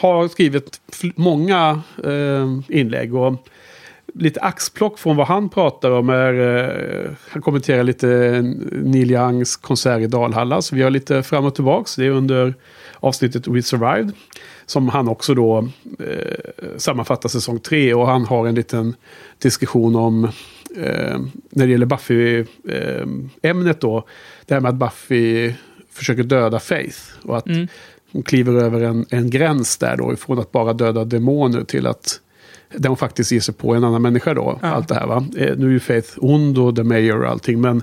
har 0.00 0.28
skrivit 0.28 0.80
många 1.16 1.80
eh, 2.04 2.58
inlägg. 2.68 3.14
Och 3.14 3.48
lite 4.14 4.40
axplock 4.40 4.98
från 4.98 5.16
vad 5.16 5.26
han 5.26 5.48
pratar 5.48 5.90
om 5.90 6.08
är... 6.08 6.34
Eh, 6.34 7.10
han 7.28 7.42
kommenterar 7.42 7.82
lite 7.82 8.06
Neil 8.72 9.10
Youngs 9.10 9.56
konsert 9.56 10.00
i 10.00 10.06
Dalhalla. 10.06 10.62
Så 10.62 10.76
vi 10.76 10.82
har 10.82 10.90
lite 10.90 11.22
fram 11.22 11.44
och 11.44 11.54
tillbaks. 11.54 11.96
Det 11.96 12.06
är 12.06 12.10
under 12.10 12.54
avsnittet 13.00 13.48
We 13.48 13.62
Survived. 13.62 14.12
Som 14.66 14.88
han 14.88 15.08
också 15.08 15.34
då 15.34 15.68
eh, 15.98 16.76
sammanfattar 16.76 17.28
säsong 17.28 17.58
tre. 17.58 17.94
Och 17.94 18.06
han 18.06 18.24
har 18.24 18.46
en 18.46 18.54
liten 18.54 18.94
diskussion 19.38 19.96
om... 19.96 20.24
Eh, 20.76 21.18
när 21.50 21.66
det 21.66 21.72
gäller 21.72 21.86
Buffy-ämnet 21.86 23.80
då. 23.80 24.04
Det 24.46 24.54
här 24.54 24.60
med 24.60 24.68
att 24.68 24.74
Buffy 24.74 25.52
försöker 25.92 26.22
döda 26.22 26.60
Faith. 26.60 26.98
Och 27.22 27.36
att 27.36 27.46
Mm. 27.46 27.68
hon 28.12 28.22
kliver 28.22 28.52
över 28.54 28.80
en, 28.80 29.06
en 29.10 29.30
gräns 29.30 29.76
där 29.76 29.96
då. 29.96 30.12
Ifrån 30.12 30.38
att 30.38 30.52
bara 30.52 30.72
döda 30.72 31.04
demoner 31.04 31.64
till 31.64 31.86
att 31.86 32.20
där 32.76 32.88
hon 32.88 32.96
faktiskt 32.96 33.32
ger 33.32 33.40
sig 33.40 33.54
på 33.54 33.74
en 33.74 33.84
annan 33.84 34.02
människa 34.02 34.34
då. 34.34 34.58
Ja. 34.62 34.68
Allt 34.68 34.88
det 34.88 34.94
här 34.94 35.06
va. 35.06 35.26
Eh, 35.36 35.56
nu 35.56 35.66
är 35.66 35.70
ju 35.70 35.80
Faith 35.80 36.08
ond 36.16 36.58
och 36.58 36.76
The 36.76 36.82
Mayor 36.82 37.22
och 37.22 37.30
allting. 37.30 37.60
Men 37.60 37.82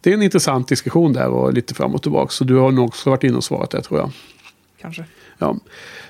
det 0.00 0.10
är 0.10 0.14
en 0.14 0.22
intressant 0.22 0.68
diskussion 0.68 1.12
där 1.12 1.28
och 1.28 1.52
lite 1.52 1.74
fram 1.74 1.94
och 1.94 2.02
tillbaka. 2.02 2.30
Så 2.30 2.44
du 2.44 2.54
har 2.54 2.70
nog 2.72 2.84
också 2.88 3.10
varit 3.10 3.24
inne 3.24 3.36
och 3.36 3.44
svarat 3.44 3.70
där 3.70 3.80
tror 3.80 4.00
jag. 4.00 4.10
Kanske. 4.80 5.04
Ja. 5.44 5.56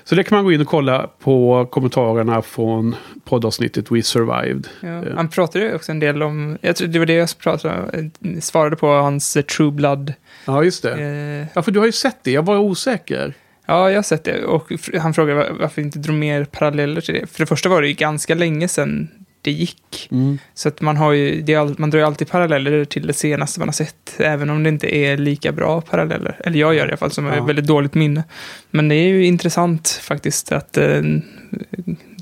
Så 0.03 0.15
det 0.15 0.23
kan 0.23 0.35
man 0.35 0.45
gå 0.45 0.51
in 0.51 0.61
och 0.61 0.67
kolla 0.67 1.09
på 1.19 1.65
kommentarerna 1.71 2.41
från 2.41 2.95
poddavsnittet 3.25 3.91
We 3.91 4.03
Survived. 4.03 4.67
Ja. 4.81 4.87
Eh. 5.05 5.15
Han 5.15 5.29
pratade 5.29 5.65
ju 5.65 5.75
också 5.75 5.91
en 5.91 5.99
del 5.99 6.23
om, 6.23 6.57
jag 6.61 6.75
tror 6.75 6.87
det 6.87 6.99
var 6.99 7.05
det 7.05 7.13
jag 7.13 7.37
pratade, 7.37 7.73
eh, 7.93 8.39
svarade 8.39 8.75
på, 8.75 8.87
hans 8.87 9.35
eh, 9.37 9.41
True 9.43 9.71
Blood. 9.71 10.13
Ja, 10.45 10.63
just 10.63 10.83
det. 10.83 11.47
Ja, 11.53 11.61
för 11.61 11.71
du 11.71 11.79
har 11.79 11.85
ju 11.85 11.91
sett 11.91 12.17
det. 12.23 12.31
Jag 12.31 12.45
var 12.45 12.57
osäker. 12.57 13.33
ja, 13.65 13.89
jag 13.89 13.97
har 13.97 14.03
sett 14.03 14.23
det. 14.23 14.43
Och 14.45 14.71
han 14.99 15.13
frågade 15.13 15.39
var- 15.39 15.57
varför 15.59 15.81
inte 15.81 15.99
drog 15.99 16.15
mer 16.15 16.45
paralleller 16.45 17.01
till 17.01 17.13
det. 17.13 17.27
För 17.27 17.39
det 17.39 17.45
första 17.45 17.69
var 17.69 17.81
det 17.81 17.87
ju 17.87 17.93
ganska 17.93 18.35
länge 18.35 18.67
sedan 18.67 19.07
det 19.45 19.51
gick. 19.51 20.07
Mm. 20.11 20.37
Så 20.53 20.67
att 20.67 20.81
man 20.81 20.97
har 20.97 21.11
ju, 21.11 21.41
det 21.41 21.79
man 21.79 21.89
drar 21.89 21.99
ju 21.99 22.05
alltid 22.05 22.29
paralleller 22.29 22.85
till 22.85 23.07
det 23.07 23.13
senaste 23.13 23.59
man 23.59 23.67
har 23.67 23.73
sett. 23.73 24.15
Även 24.17 24.49
om 24.49 24.63
det 24.63 24.69
inte 24.69 24.95
är 24.95 25.17
lika 25.17 25.51
bra 25.51 25.81
paralleller. 25.81 26.41
Eller 26.45 26.59
jag 26.59 26.75
gör 26.75 26.81
det 26.81 26.89
i 26.89 26.91
alla 26.91 26.97
fall, 26.97 27.11
som 27.11 27.25
Ja. 27.25 27.43
väldigt 27.43 27.67
dåligt 27.67 27.93
minne. 27.93 28.23
Men 28.71 28.87
det 28.87 28.95
är 28.95 29.07
ju 29.07 29.25
intressant 29.25 29.89
faktiskt 29.89 30.51
att 30.51 30.77
eh, 30.77 31.01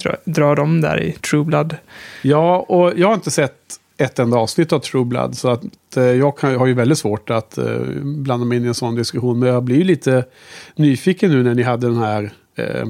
dra, 0.04 0.16
dra 0.26 0.56
dem 0.56 0.82
där 0.82 1.02
i 1.02 1.12
True 1.12 1.44
Blood. 1.44 1.76
Ja, 2.22 2.60
och 2.60 2.94
jag 2.96 3.08
har 3.08 3.14
inte 3.14 3.32
sett 3.32 3.80
ett 3.98 4.20
enda 4.20 4.38
avsnitt 4.38 4.74
av 4.74 4.80
True 4.80 5.06
Blood. 5.06 5.38
Så 5.38 5.50
att 5.50 5.64
eh, 5.98 6.04
jag 6.04 6.38
kan, 6.38 6.56
har 6.56 6.66
ju 6.66 6.74
väldigt 6.74 6.98
svårt 6.98 7.30
att 7.30 7.58
eh, 7.58 7.80
blanda 8.04 8.46
mig 8.46 8.58
in 8.58 8.66
i 8.66 8.68
en 8.68 8.74
sån 8.74 8.96
diskussion. 8.96 9.40
Men 9.40 9.50
jag 9.50 9.64
blir 9.64 9.78
ju 9.78 9.84
lite 9.84 10.26
nyfiken 10.76 11.32
nu 11.32 11.44
när 11.44 11.56
ni 11.56 11.64
hade 11.64 11.88
den 11.88 11.98
här 11.98 12.32
eh, 12.56 12.88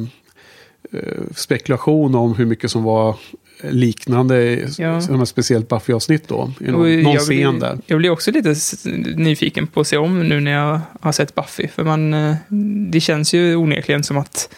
eh 0.92 1.24
spekulation 1.36 2.16
om 2.16 2.36
hur 2.36 2.46
mycket 2.46 2.72
som 2.72 2.84
var 2.84 3.16
liknande, 3.64 4.68
ja. 4.78 5.26
speciellt 5.26 5.70
Buffy-avsnitt 5.70 6.28
då. 6.28 6.52
I 6.60 6.72
någon, 6.72 7.02
någon 7.02 7.18
scen 7.18 7.28
blir, 7.28 7.60
där. 7.60 7.78
Jag 7.86 7.98
blir 8.00 8.10
också 8.10 8.32
lite 8.32 8.56
nyfiken 9.16 9.68
på 9.68 9.82
att 9.82 9.88
se 9.88 9.98
om 9.98 10.20
nu 10.20 10.40
när 10.40 10.52
jag 10.52 10.82
har 11.02 11.12
sett 11.12 11.36
Buffy. 11.36 11.68
För 11.68 11.84
man, 11.84 12.14
eh, 12.14 12.36
det 12.92 13.00
känns 13.00 13.34
ju 13.34 13.56
onekligen 13.56 14.04
som 14.04 14.18
att 14.18 14.56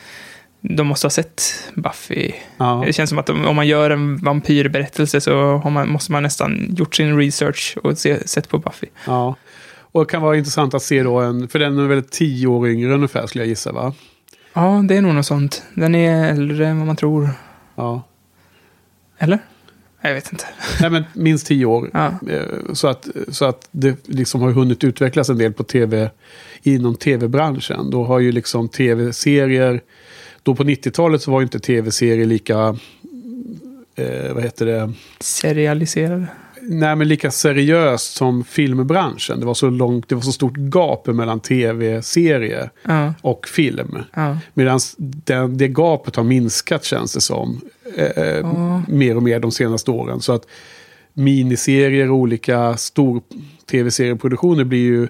de 0.61 0.87
måste 0.87 1.05
ha 1.05 1.09
sett 1.09 1.41
Buffy. 1.73 2.31
Ja. 2.57 2.83
Det 2.85 2.93
känns 2.93 3.09
som 3.09 3.19
att 3.19 3.29
om 3.29 3.55
man 3.55 3.67
gör 3.67 3.89
en 3.89 4.17
vampyrberättelse 4.17 5.21
så 5.21 5.61
man, 5.65 5.89
måste 5.89 6.11
man 6.11 6.23
nästan 6.23 6.75
gjort 6.77 6.95
sin 6.95 7.17
research 7.17 7.77
och 7.83 7.97
se, 7.97 8.27
sett 8.27 8.49
på 8.49 8.57
Buffy. 8.57 8.87
Ja, 9.05 9.35
och 9.95 10.05
det 10.05 10.11
kan 10.11 10.21
vara 10.21 10.37
intressant 10.37 10.73
att 10.73 10.83
se 10.83 11.03
då 11.03 11.19
en, 11.19 11.47
för 11.47 11.59
den 11.59 11.79
är 11.79 11.87
väl 11.87 12.03
tio 12.03 12.47
år 12.47 12.69
yngre 12.69 12.93
ungefär 12.93 13.27
skulle 13.27 13.43
jag 13.43 13.49
gissa 13.49 13.71
va? 13.71 13.93
Ja, 14.53 14.83
det 14.87 14.97
är 14.97 15.01
nog 15.01 15.15
något 15.15 15.25
sånt. 15.25 15.63
Den 15.73 15.95
är 15.95 16.31
äldre 16.31 16.67
än 16.67 16.77
vad 16.77 16.87
man 16.87 16.95
tror. 16.95 17.29
Ja. 17.75 18.03
Eller? 19.17 19.39
Jag 20.01 20.13
vet 20.13 20.31
inte. 20.31 20.45
Nej, 20.81 20.89
men 20.89 21.03
minst 21.13 21.47
tio 21.47 21.65
år. 21.65 21.89
Ja. 21.93 22.13
Eh, 22.29 22.73
så, 22.73 22.87
att, 22.87 23.07
så 23.27 23.45
att 23.45 23.67
det 23.71 24.07
liksom 24.07 24.41
har 24.41 24.51
hunnit 24.51 24.83
utvecklas 24.83 25.29
en 25.29 25.37
del 25.37 25.53
på 25.53 25.63
tv, 25.63 26.09
inom 26.63 26.95
tv-branschen. 26.95 27.89
Då 27.89 28.03
har 28.03 28.19
ju 28.19 28.31
liksom 28.31 28.69
tv-serier, 28.69 29.81
då 30.43 30.55
på 30.55 30.63
90-talet 30.63 31.21
så 31.21 31.31
var 31.31 31.39
ju 31.39 31.43
inte 31.43 31.59
tv-serier 31.59 32.25
lika, 32.25 32.77
eh, 33.95 34.33
vad 34.33 34.43
heter 34.43 34.65
det? 34.65 34.93
Serialiserade? 35.19 36.27
Nej, 36.61 36.95
men 36.95 37.07
lika 37.07 37.31
seriöst 37.31 38.13
som 38.13 38.43
filmbranschen. 38.43 39.39
Det 39.39 39.45
var 39.45 39.53
så 39.53 39.69
långt, 39.69 40.09
det 40.09 40.15
var 40.15 40.21
så 40.21 40.31
stort 40.31 40.57
gap 40.57 41.07
mellan 41.07 41.39
tv-serie 41.39 42.69
ja. 42.83 43.13
och 43.21 43.47
film. 43.47 43.97
Ja. 44.13 44.37
Medan 44.53 44.79
det, 44.97 45.47
det 45.47 45.67
gapet 45.67 46.15
har 46.15 46.23
minskat 46.23 46.83
känns 46.83 47.13
det 47.13 47.21
som. 47.21 47.61
Eh, 47.95 48.23
ja. 48.23 48.81
Mer 48.87 49.15
och 49.15 49.23
mer 49.23 49.39
de 49.39 49.51
senaste 49.51 49.91
åren. 49.91 50.21
Så 50.21 50.33
att 50.33 50.47
miniserier 51.13 52.11
och 52.11 52.17
olika 52.17 52.77
stor 52.77 53.21
tv-serieproduktioner 53.71 54.63
blir 54.63 54.79
ju 54.79 55.07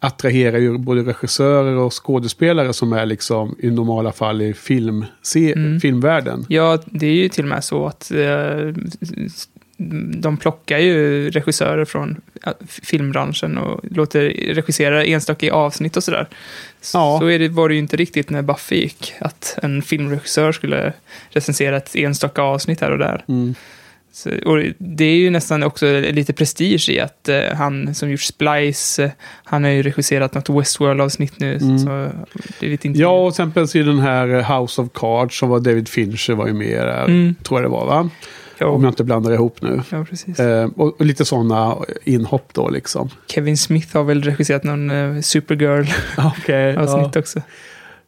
attraherar 0.00 0.58
ju 0.58 0.78
både 0.78 1.02
regissörer 1.02 1.76
och 1.76 2.06
skådespelare 2.06 2.72
som 2.72 2.92
är 2.92 3.06
liksom 3.06 3.56
i 3.58 3.70
normala 3.70 4.12
fall 4.12 4.42
i 4.42 4.54
film, 4.54 5.04
se, 5.22 5.52
mm. 5.52 5.80
filmvärlden. 5.80 6.46
Ja, 6.48 6.78
det 6.86 7.06
är 7.06 7.12
ju 7.12 7.28
till 7.28 7.44
och 7.44 7.48
med 7.48 7.64
så 7.64 7.86
att 7.86 8.10
eh, 8.10 8.18
de 10.16 10.36
plockar 10.36 10.78
ju 10.78 11.30
regissörer 11.30 11.84
från 11.84 12.20
filmbranschen 12.68 13.58
och 13.58 13.80
låter 13.90 14.20
regissera 14.54 15.04
enstaka 15.04 15.52
avsnitt 15.52 15.96
och 15.96 16.04
sådär. 16.04 16.28
Ja. 16.94 17.18
Så 17.20 17.26
är 17.26 17.38
det, 17.38 17.48
var 17.48 17.68
det 17.68 17.74
ju 17.74 17.80
inte 17.80 17.96
riktigt 17.96 18.30
när 18.30 18.42
Buffy 18.42 18.76
gick, 18.76 19.14
att 19.18 19.58
en 19.62 19.82
filmregissör 19.82 20.52
skulle 20.52 20.92
recensera 21.30 21.76
ett 21.76 21.96
enstaka 21.96 22.42
avsnitt 22.42 22.80
här 22.80 22.90
och 22.90 22.98
där. 22.98 23.24
Mm. 23.28 23.54
Så, 24.12 24.30
och 24.44 24.62
det 24.78 25.04
är 25.04 25.16
ju 25.16 25.30
nästan 25.30 25.62
också 25.62 26.00
lite 26.00 26.32
prestige 26.32 26.88
i 26.88 27.00
att 27.00 27.28
uh, 27.28 27.56
han 27.56 27.94
som 27.94 28.10
gjort 28.10 28.20
Splice, 28.20 28.98
uh, 28.98 29.10
han 29.44 29.64
har 29.64 29.70
ju 29.70 29.82
regisserat 29.82 30.34
något 30.34 30.48
Westworld-avsnitt 30.48 31.40
nu. 31.40 31.56
Mm. 31.56 31.78
Så 31.78 31.88
det 32.60 32.66
är 32.66 32.70
lite 32.70 32.88
ja, 32.88 33.26
och 33.26 33.34
till 33.34 33.44
exempel 33.44 33.84
den 33.84 33.98
här 33.98 34.58
House 34.58 34.82
of 34.82 34.88
Cards 34.94 35.38
som 35.38 35.48
var 35.48 35.60
David 35.60 35.88
Fincher 35.88 36.34
var 36.34 36.46
ju 36.46 36.52
med 36.52 36.86
där, 36.86 37.04
mm. 37.04 37.34
tror 37.42 37.60
jag 37.60 37.70
det 37.70 37.72
var 37.72 37.86
va? 37.86 38.10
Jo. 38.60 38.66
Om 38.68 38.82
jag 38.84 38.90
inte 38.90 39.04
blandar 39.04 39.32
ihop 39.32 39.62
nu. 39.62 39.82
Ja, 39.90 40.04
precis. 40.04 40.40
Eh, 40.40 40.68
och, 40.76 41.00
och, 41.00 41.06
lite 41.06 41.24
sådana 41.24 41.76
inhopp 42.04 42.54
då 42.54 42.68
liksom. 42.68 43.08
Kevin 43.26 43.56
Smith 43.56 43.96
har 43.96 44.04
väl 44.04 44.22
regisserat 44.22 44.64
någon 44.64 44.90
uh, 44.90 45.20
Supergirl-avsnitt 45.20 47.10
ja. 47.14 47.20
också. 47.20 47.40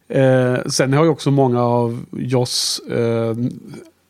Eh, 0.08 0.56
sen 0.66 0.92
har 0.92 1.04
ju 1.04 1.10
också 1.10 1.30
många 1.30 1.62
av 1.62 2.04
Joss 2.12 2.80
eh, 2.90 3.36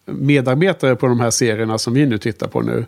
medarbetare 0.06 0.96
på 0.96 1.06
de 1.06 1.20
här 1.20 1.30
serierna 1.30 1.78
som 1.78 1.94
vi 1.94 2.06
nu 2.06 2.18
tittar 2.18 2.48
på 2.48 2.60
nu 2.60 2.86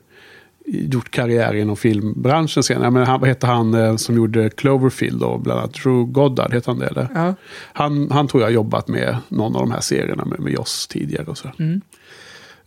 gjort 0.67 1.11
karriär 1.11 1.55
inom 1.55 1.77
filmbranschen 1.77 2.63
sen. 2.63 2.83
Jag 2.83 2.93
menar, 2.93 3.07
han, 3.07 3.21
vad 3.21 3.29
heter 3.29 3.47
han 3.47 3.75
eh, 3.75 3.97
som 3.97 4.17
gjorde 4.17 4.51
Cloverfield 4.51 5.23
och 5.23 5.41
bland 5.41 5.61
annat 5.61 5.75
Drew 5.75 6.05
Goddard, 6.13 6.55
heter 6.55 6.71
han 6.71 6.79
det 6.79 6.87
eller? 6.87 7.09
Ja. 7.15 7.35
Han, 7.73 8.11
han 8.11 8.29
tror 8.29 8.43
jag 8.43 8.47
har 8.47 8.53
jobbat 8.53 8.89
med 8.89 9.17
någon 9.29 9.57
av 9.57 9.61
de 9.61 9.71
här 9.71 9.81
serierna 9.81 10.25
med, 10.25 10.41
med 10.41 10.53
Joss 10.53 10.87
tidigare 10.87 11.27
och 11.27 11.39
så. 11.39 11.51
Mm. 11.59 11.81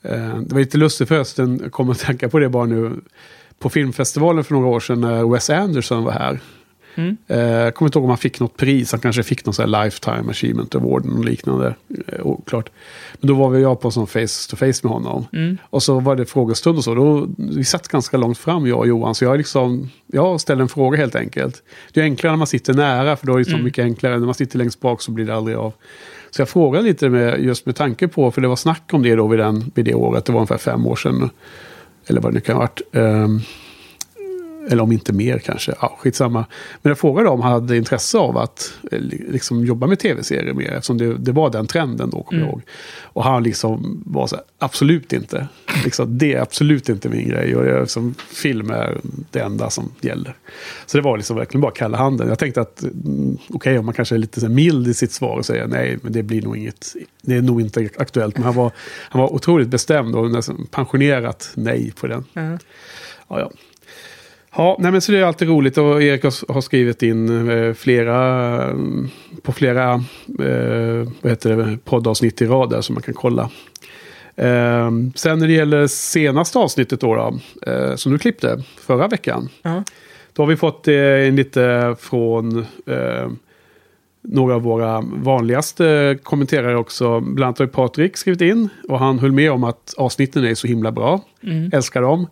Eh, 0.04 0.38
det 0.40 0.54
var 0.54 0.60
lite 0.60 0.78
lustigt 0.78 1.08
förresten, 1.08 1.60
jag 1.64 1.72
kommer 1.72 1.92
att 1.92 2.00
tänka 2.00 2.30
på 2.30 2.40
det 2.40 2.50
bara 2.50 2.66
nu. 2.66 2.92
På 3.60 3.70
filmfestivalen 3.70 4.44
för 4.44 4.54
några 4.54 4.68
år 4.68 4.80
sedan 4.80 5.02
när 5.02 5.34
Wes 5.34 5.50
Anderson 5.50 6.04
var 6.04 6.12
här. 6.12 6.40
Mm. 6.96 7.18
Eh, 7.28 7.40
jag 7.40 7.76
kommer 7.76 7.88
inte 7.88 7.98
ihåg 7.98 8.04
om 8.04 8.10
han 8.10 8.18
fick 8.18 8.40
något 8.40 8.58
pris. 8.58 8.92
Han 8.92 9.02
kanske 9.02 9.24
fick 9.24 9.46
någon 9.46 9.54
sån 9.54 9.74
här 9.74 9.84
Lifetime 9.84 10.30
Achievement 10.30 10.76
Award 10.76 11.06
och 11.06 11.26
liknande. 11.26 11.76
Eh, 12.08 12.26
oklart. 12.26 12.70
Men 13.20 13.28
då 13.28 13.34
var 13.34 13.50
vi 13.50 13.62
jag 13.62 13.82
på 13.82 13.88
en 13.88 13.92
sån 13.92 14.08
face 14.08 14.50
to 14.50 14.56
face 14.56 14.80
med 14.84 14.92
honom. 14.92 15.26
Mm. 15.34 15.58
Och 15.64 15.84
så 15.84 16.00
var 16.00 16.16
det 16.16 16.26
frågestund 16.26 16.78
och 16.78 16.84
så. 16.84 16.96
Då, 16.96 17.28
vi 17.38 17.64
satt 17.64 17.88
ganska 17.88 18.18
långt 18.18 18.38
fram 18.38 18.68
jag 18.68 18.80
och 18.80 18.88
Johan. 18.88 19.16
Så 19.16 19.26
jag, 19.26 19.38
liksom, 19.38 19.90
jag 20.08 20.42
ställde 20.42 20.64
en 20.64 20.70
fråga 20.70 20.98
helt 20.98 21.16
enkelt. 21.16 21.64
Det 21.94 22.00
är 22.00 22.04
enklare 22.04 22.32
när 22.32 22.38
man 22.38 22.48
sitter 22.48 22.74
nära. 22.74 23.16
För 23.16 23.28
då 23.28 23.34
är 23.34 23.38
det 23.38 23.46
så 23.46 23.52
mm. 23.52 23.64
mycket 23.64 23.84
enklare. 23.84 24.20
När 24.20 24.26
man 24.26 24.36
sitter 24.36 24.58
längst 24.58 24.80
bak 24.80 25.02
så 25.02 25.12
blir 25.12 25.26
det 25.26 25.36
aldrig 25.36 25.58
av. 25.58 25.74
Så 26.36 26.42
jag 26.42 26.50
frågade 26.50 26.86
lite 26.86 27.10
med, 27.10 27.44
just 27.44 27.66
med 27.66 27.76
tanke 27.76 28.08
på, 28.08 28.32
för 28.32 28.42
det 28.42 28.48
var 28.48 28.56
snack 28.56 28.84
om 28.92 29.04
det 29.04 29.16
då 29.16 29.28
vid, 29.28 29.40
den, 29.40 29.72
vid 29.76 29.86
det 29.86 29.94
året, 29.94 30.26
det 30.26 30.32
var 30.32 30.40
ungefär 30.40 30.58
fem 30.58 30.88
år 30.88 30.96
sedan. 30.96 31.30
Eller 32.08 32.22
vad 32.22 32.32
det 32.32 32.34
nu 32.34 32.40
kan 32.40 32.56
ha 32.56 32.62
varit. 32.62 32.82
Ehm, 32.92 33.40
eller 34.70 34.84
om 34.84 34.92
inte 34.92 35.14
mer 35.14 35.40
kanske. 35.40 35.74
Ja, 35.82 35.98
skitsamma. 36.00 36.46
Men 36.82 36.90
jag 36.90 36.98
frågade 37.00 37.30
om 37.30 37.42
han 37.42 37.52
hade 37.52 37.78
intresse 37.78 38.18
av 38.18 38.38
att 38.38 38.74
eh, 38.92 39.00
liksom, 39.00 39.66
jobba 39.66 39.88
med 39.88 40.00
tv-serier 40.00 40.54
mer. 40.54 40.72
Eftersom 40.72 40.98
det, 40.98 41.18
det, 41.18 41.32
var 41.32 41.50
den 41.50 41.68
trenden 41.68 42.10
då, 42.10 42.24
kommer 42.24 42.42
mm. 42.42 42.50
jag 42.50 42.54
ihåg. 42.54 42.62
Och 43.02 43.24
han 43.24 43.44
liksom 43.44 44.04
var 44.06 44.28
så 44.28 44.36
här, 44.36 44.46
absolut 44.60 45.14
inte. 45.14 45.48
Liksom, 45.84 46.18
det 46.18 46.34
är 46.34 46.42
absolut 46.42 46.90
inte 46.90 47.10
min 47.10 47.28
grej. 47.28 47.56
Och 47.56 47.66
jag, 47.66 47.82
liksom, 47.82 48.16
film 48.18 48.70
är 48.70 48.98
det 49.32 49.40
enda 49.40 49.70
som 49.70 49.92
gäller. 50.02 50.36
Så 50.86 50.98
det 50.98 51.04
var 51.04 51.18
liksom 51.18 51.38
verkligen 51.38 51.62
bara 51.62 51.72
kalla 51.72 51.98
handen. 51.98 52.28
Jag 52.28 52.40
tänkte 52.40 52.62
att, 52.62 52.84
mm, 52.84 53.34
okej 53.36 53.56
okay, 53.56 53.78
om 53.78 53.86
man 53.86 53.94
kanske 53.94 54.16
är 54.16 54.20
lite 54.20 54.40
så 54.40 54.50
mild 54.50 54.88
i 54.88 54.94
sitt 54.94 55.12
svar 55.12 55.38
och 55.38 55.46
säger 55.46 55.68
nej, 55.68 55.98
men 56.02 56.14
det 56.14 56.24
blir 56.24 56.42
nog 56.42 56.58
inget. 56.58 56.96
Det 57.22 57.36
är 57.36 57.42
nog 57.42 57.62
inte 57.62 57.90
aktuellt. 57.98 58.38
Men 58.38 58.44
han 58.44 58.56
var, 58.56 58.72
han 59.10 59.22
var 59.22 59.34
otroligt 59.34 59.68
bestämd 59.68 60.16
och 60.16 60.32
nästan 60.32 60.68
pensionerat 60.72 61.52
nej 61.56 61.94
på 62.00 62.08
den. 62.08 62.24
Mm. 62.34 62.60
Ja, 63.28 63.40
ja. 63.40 63.52
Ja, 64.56 64.78
nej 64.80 64.92
men 64.92 65.02
så 65.02 65.12
det 65.12 65.20
är 65.20 65.24
alltid 65.24 65.48
roligt 65.48 65.78
och 65.78 66.04
Erik 66.04 66.24
har 66.24 66.62
skrivit 66.62 67.04
in 67.04 67.50
eh, 67.50 67.74
flera 67.74 68.74
på 69.42 69.52
flera 69.52 69.94
eh, 70.40 71.08
vad 71.22 71.32
heter 71.32 71.58
det, 71.58 71.78
poddavsnitt 71.84 72.42
i 72.42 72.46
rad 72.46 72.70
där 72.70 72.82
som 72.82 72.96
man 72.96 73.02
kan 73.02 73.14
kolla. 73.14 73.50
Eh, 74.36 74.92
sen 75.16 75.40
när 75.40 75.48
det 75.48 75.54
gäller 75.54 75.88
senaste 75.88 76.60
avsnittet 76.60 77.00
då, 77.00 77.16
då 77.16 77.40
eh, 77.72 77.96
som 77.96 78.12
du 78.12 78.18
klippte 78.18 78.64
förra 78.80 79.08
veckan. 79.08 79.50
Uh-huh. 79.64 79.84
Då 80.34 80.44
har 80.44 80.48
vi 80.48 80.56
fått 80.56 80.88
eh, 80.88 81.32
lite 81.32 81.96
från 82.00 82.66
några 84.22 84.56
av 84.56 84.62
våra 84.62 85.02
vanligaste 85.02 86.18
kommenterare 86.24 86.78
också. 86.78 87.20
Bland 87.20 87.44
annat 87.44 87.60
har 87.60 87.68
Patrik 87.68 88.18
skrivit 88.18 88.42
in 88.42 88.70
och 88.90 89.00
han 89.00 89.20
höll 89.20 89.32
med 89.32 89.52
om 89.52 89.64
att 89.64 89.94
avsnitten 89.98 90.46
är 90.46 90.56
så 90.56 90.68
himla 90.68 90.92
bra. 90.92 91.22
Mm. 91.44 91.72
Älskar 91.74 92.02
dem 92.02 92.28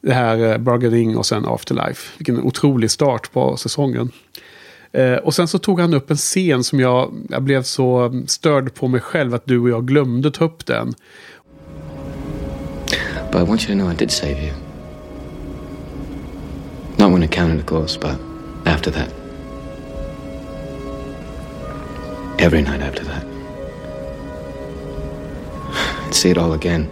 det 0.00 0.12
här 0.12 0.52
eh, 0.52 0.58
Bargaining 0.58 1.16
och 1.16 1.26
sen 1.26 1.44
Afterlife. 1.46 2.18
Vilken 2.18 2.42
otrolig 2.42 2.90
start 2.90 3.32
på 3.32 3.56
säsongen. 3.56 4.10
Eh, 4.92 5.14
och 5.14 5.34
sen 5.34 5.48
så 5.48 5.58
tog 5.58 5.80
han 5.80 5.94
upp 5.94 6.10
en 6.10 6.16
scen 6.16 6.64
som 6.64 6.80
jag, 6.80 7.14
jag 7.28 7.42
blev 7.42 7.62
så 7.62 8.12
störd 8.26 8.74
på 8.74 8.88
mig 8.88 9.00
själv 9.00 9.34
att 9.34 9.46
du 9.46 9.58
och 9.58 9.68
jag 9.68 9.86
glömde 9.86 10.30
ta 10.30 10.44
upp 10.44 10.66
den. 10.66 10.94
But 13.32 13.40
I 13.40 13.44
want 13.44 13.68
you 13.68 13.68
to 13.68 13.74
know 13.74 13.92
I 13.92 13.96
did 13.96 14.10
save 14.10 14.42
you. 14.42 14.52
Not 16.96 17.12
when 17.12 17.22
it 17.22 17.30
counted 17.30 17.58
of 17.58 17.66
course, 17.66 17.98
but 18.00 18.16
after 18.64 18.90
that. 18.90 19.08
Every 22.38 22.62
night 22.62 22.82
after 22.82 23.04
that. 23.04 23.24
I'd 26.06 26.14
see 26.14 26.30
it 26.30 26.38
all 26.38 26.52
again. 26.52 26.88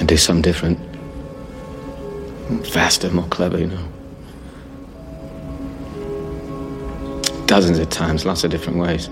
And 0.00 0.08
do 0.08 0.16
something 0.16 0.42
different. 0.42 0.89
Faster, 2.58 3.10
more 3.10 3.28
clever, 3.30 3.58
you 3.58 3.68
know. 3.68 3.84
Dozens 7.46 7.78
of 7.78 7.88
times, 7.90 8.24
lots 8.24 8.44
of 8.44 8.50
different 8.50 8.78
ways. 8.78 9.10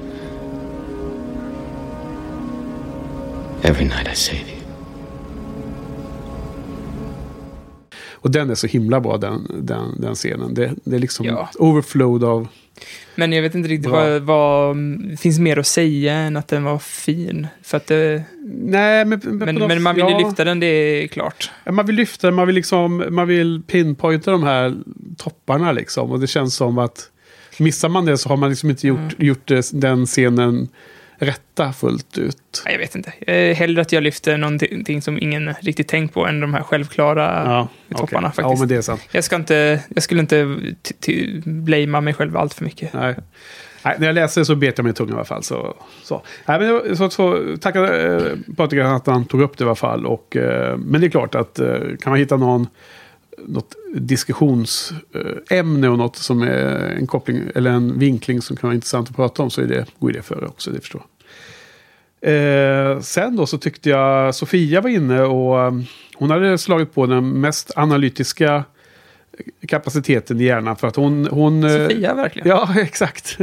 Every 3.63 3.85
night 3.85 4.09
I 4.09 4.15
save 4.15 4.49
you. 4.49 4.59
Och 8.21 8.31
den 8.31 8.51
är 8.51 8.55
så 8.55 8.67
himla 8.67 9.01
bra 9.01 9.17
den, 9.17 9.47
den, 9.61 10.01
den 10.01 10.15
scenen. 10.15 10.55
Det, 10.55 10.75
det 10.85 10.97
är 10.97 11.01
liksom 11.01 11.27
ja. 11.27 11.49
overflowed 11.59 12.25
av 12.25 12.49
Men 13.15 13.33
jag 13.33 13.43
vet 13.43 13.55
inte 13.55 13.69
riktigt 13.69 13.91
Bra. 13.91 14.01
vad, 14.11 14.23
vad 14.23 14.77
finns 15.21 15.39
mer 15.39 15.59
att 15.59 15.67
säga 15.67 16.15
än 16.15 16.37
att 16.37 16.49
den 16.49 16.65
var 16.65 16.79
fin. 16.79 17.47
För 17.63 17.77
att 17.77 17.87
det, 17.87 18.25
Nej, 18.45 19.05
men, 19.05 19.21
men, 19.25 19.39
men, 19.39 19.69
men 19.69 19.83
man 19.83 19.95
vill 19.95 20.05
ju 20.05 20.11
ja. 20.11 20.19
lyfta 20.19 20.45
den, 20.45 20.61
det 20.61 20.67
är 20.67 21.07
klart. 21.07 21.51
Man 21.71 21.87
vill 21.87 21.97
lyfta 21.97 22.27
den, 22.27 22.35
man 22.35 22.47
vill, 22.47 22.55
liksom, 22.57 23.05
man 23.11 23.29
vill 23.29 23.63
pinpointa 23.67 24.31
de 24.31 24.43
här 24.43 24.77
topparna 25.17 25.73
liksom. 25.73 26.11
Och 26.11 26.21
det 26.21 26.27
känns 26.27 26.55
som 26.55 26.79
att 26.79 27.11
missar 27.59 27.89
man 27.89 28.05
det 28.05 28.19
så 28.19 28.29
har 28.29 28.37
man 28.37 28.51
liksom 28.51 28.71
inte 28.71 28.87
gjort, 28.87 28.99
Mm. 28.99 29.15
gjort 29.19 29.47
det, 29.49 29.71
den 29.73 30.07
scenen 30.07 30.69
rätta 31.19 31.73
fullt 31.73 32.19
ut. 32.19 32.63
Jag 32.67 32.79
vet 32.79 32.95
inte. 32.95 33.13
Eh, 33.33 33.57
Hellre 33.57 33.83
att 33.83 33.93
jag 33.93 34.03
lyfter 34.03 34.37
någonting 34.37 35.03
som 35.03 35.19
ingen 35.19 35.55
riktigt 35.61 35.89
tänkt 35.89 36.15
på 36.15 36.27
än 36.27 36.41
de 36.41 36.55
här 36.55 36.63
självklara 36.63 37.43
Ja, 37.91 37.97
topparna. 37.97 38.33
Ja, 38.37 38.43
faktiskt. 38.43 38.61
men 38.61 38.69
det 38.69 38.77
är 38.77 38.83
sant. 38.83 39.09
Jag, 39.13 39.25
ska 39.25 39.37
inte, 39.37 39.81
jag 39.95 40.03
skulle 40.03 40.21
inte 40.21 40.57
blamea 41.45 42.01
mig 42.01 42.15
själv 42.15 42.37
allt 42.37 42.55
för 42.55 42.65
mycket. 42.65 42.93
Nej. 42.93 43.15
Nej, 43.85 43.97
när 43.99 44.07
jag 44.07 44.15
läser 44.15 44.45
så 44.45 44.55
bet 44.55 44.79
jag 44.79 44.85
mig 44.85 44.91
i 44.91 44.95
tungan 44.95 45.13
i 45.13 45.15
alla 45.15 45.25
fall. 45.25 45.43
Så, 45.43 45.77
så. 46.03 46.23
Nej, 46.47 46.61
men 46.61 46.97
så, 46.97 47.11
så, 47.11 47.57
tackar 47.61 48.15
eh, 48.17 48.33
Patrik 48.57 48.81
att 48.81 49.07
han 49.07 49.25
tog 49.25 49.43
upp 49.43 49.59
det 49.59 49.65
i 49.65 49.67
alla 49.67 49.75
fall. 49.75 50.07
Och, 50.07 50.37
eh, 50.37 50.77
men 50.77 51.01
det 51.01 51.07
är 51.07 51.11
klart 51.11 51.35
att 51.35 51.59
eh, 51.59 51.75
kan 52.01 52.11
man 52.11 52.19
hitta 52.19 52.37
någon, 52.37 52.67
något 53.47 53.75
diskussionsämne 53.95 55.89
och 55.89 55.99
något 55.99 56.17
som 56.17 56.43
är 56.43 56.97
en 56.99 57.07
koppling 57.07 57.43
eller 57.55 57.71
en 57.71 57.99
vinkling 57.99 58.43
som 58.43 58.57
kan 58.57 58.69
vara 58.69 58.75
intressant 58.75 59.11
att 59.11 59.17
prata 59.17 59.43
om 59.43 59.51
så 59.51 59.61
är 59.61 59.67
det 59.67 60.23
för 60.23 60.41
det 60.41 60.47
också, 60.47 60.71
det 60.71 60.81
förstår. 60.81 61.03
Eh, 62.21 63.01
sen 63.01 63.37
då 63.37 63.47
så 63.47 63.59
tyckte 63.59 63.91
jag 63.91 64.35
Sofia 64.35 64.81
var 64.81 64.91
inne 64.91 65.23
och 65.23 65.61
eh, 65.61 65.73
hon 66.15 66.31
hade 66.31 66.59
slagit 66.59 66.95
på 66.95 67.07
den 67.07 67.41
mest 67.41 67.71
analytiska 67.77 68.65
kapaciteten 69.69 70.41
i 70.41 70.45
hjärnan 70.45 70.77
för 70.77 70.89
att 70.89 70.97
hon... 70.97 71.27
hon 71.27 71.65
eh, 71.65 71.71
Sofia, 71.71 72.15
verkligen. 72.15 72.49
Ja, 72.49 72.69
exakt. 72.77 73.39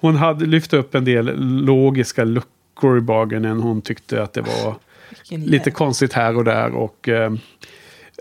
Hon 0.00 0.16
hade 0.16 0.46
lyft 0.46 0.72
upp 0.72 0.94
en 0.94 1.04
del 1.04 1.40
logiska 1.64 2.24
luckor 2.24 2.98
i 2.98 3.00
bagenen. 3.00 3.60
Hon 3.60 3.82
tyckte 3.82 4.22
att 4.22 4.32
det 4.32 4.40
var 4.40 4.74
lite 5.28 5.70
konstigt 5.70 6.12
här 6.12 6.36
och 6.36 6.44
där. 6.44 6.70
Och 6.74 7.08
eh, 7.08 7.32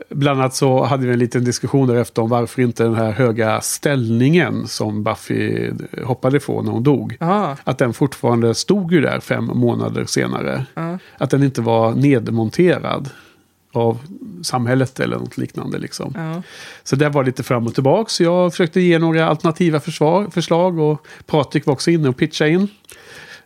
bland 0.10 0.40
annat 0.40 0.56
så 0.56 0.84
hade 0.84 1.06
vi 1.08 1.14
en 1.14 1.20
liten 1.20 1.44
diskussion 1.44 1.88
därefter 1.88 2.22
om 2.22 2.30
varför 2.30 2.62
inte 2.62 2.84
den 2.84 2.96
här 2.96 3.12
höga 3.12 3.62
ställningen 3.62 4.68
som 4.68 5.04
Buffy 5.04 5.72
hoppade 6.04 6.38
ifrån 6.38 6.66
när 6.66 6.72
hon 6.72 6.84
dog. 6.84 7.18
Ja, 7.20 7.58
Att 7.64 7.78
den 7.78 7.94
fortfarande 7.94 8.56
stod 8.56 8.92
ju 8.94 9.02
där 9.02 9.20
fem 9.20 9.46
månader 9.46 10.06
senare. 10.06 10.66
ja. 10.74 10.98
Att 11.18 11.30
den 11.30 11.44
inte 11.44 11.62
var 11.62 11.92
nedmonterad 11.96 13.10
av 13.74 13.98
samhället 14.44 15.00
eller 15.00 15.18
något 15.18 15.38
liknande. 15.38 15.78
Liksom. 15.78 16.14
ja. 16.18 16.42
Så 16.84 16.96
det 16.96 17.10
var 17.10 17.24
lite 17.24 17.44
fram 17.44 17.68
och 17.68 17.74
tillbaka. 17.74 18.10
Så 18.10 18.24
jag 18.24 18.52
försökte 18.52 18.82
ge 18.82 19.00
några 19.00 19.28
alternativa 19.28 19.80
försvar, 19.80 20.28
förslag 20.32 20.80
och 20.80 21.08
Patrik 21.26 21.66
var 21.66 21.74
också 21.74 21.92
inne 21.92 22.10
och 22.10 22.18
pitchade 22.18 22.50
in. 22.52 22.68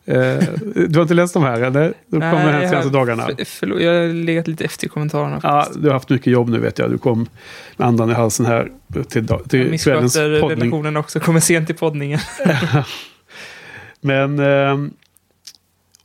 Eh, 0.06 0.44
du 0.88 0.96
har 0.96 1.02
inte 1.02 1.14
läst 1.14 1.34
de 1.34 1.44
här 1.44 1.62
eller? 1.62 1.94
De 2.08 2.22
kommer 2.22 2.52
här 2.52 2.62
de 2.62 2.68
senaste 2.70 2.90
dagarna. 2.90 3.26
För, 3.26 3.46
förlåt, 3.46 3.82
jag 3.82 3.94
har 3.94 4.14
legat 4.14 4.48
lite 4.48 4.66
efter 4.66 4.86
i 4.86 4.90
kommentarerna. 4.90 5.40
Ja, 5.44 5.68
du 5.76 5.88
har 5.88 5.94
haft 5.94 6.10
mycket 6.10 6.34
jobb 6.34 6.50
nu 6.50 6.60
vet 6.60 6.80
jag. 6.80 6.92
Du 6.92 6.98
kom 6.98 7.28
med 7.78 7.88
andan 7.88 8.10
i 8.10 8.14
halsen 8.14 8.46
här 8.46 8.72
till, 9.08 9.28
till 9.50 9.80
kvällens 9.80 10.16
poddning. 10.16 10.50
relationen 10.50 10.98
också, 10.98 11.20
kommer 11.20 11.40
sent 11.40 11.68
till 11.68 11.76
poddningen. 11.76 12.20
Men... 14.02 14.40
ehm, 14.40 14.94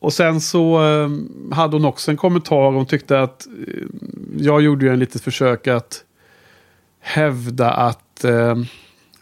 och 0.01 0.13
sen 0.13 0.41
så 0.41 0.79
ehm, 0.79 1.53
hade 1.53 1.77
hon 1.77 1.85
också 1.85 2.11
en 2.11 2.17
kommentar. 2.17 2.73
Hon 2.73 2.87
tyckte 2.87 3.21
att 3.21 3.47
eh, 3.47 3.85
jag 4.39 4.63
gjorde 4.63 4.85
ju 4.85 4.93
en 4.93 4.99
litet 4.99 5.23
försök 5.23 5.67
att 5.67 6.05
hävda 7.01 7.71
att 7.71 8.25
ehm, 8.25 8.67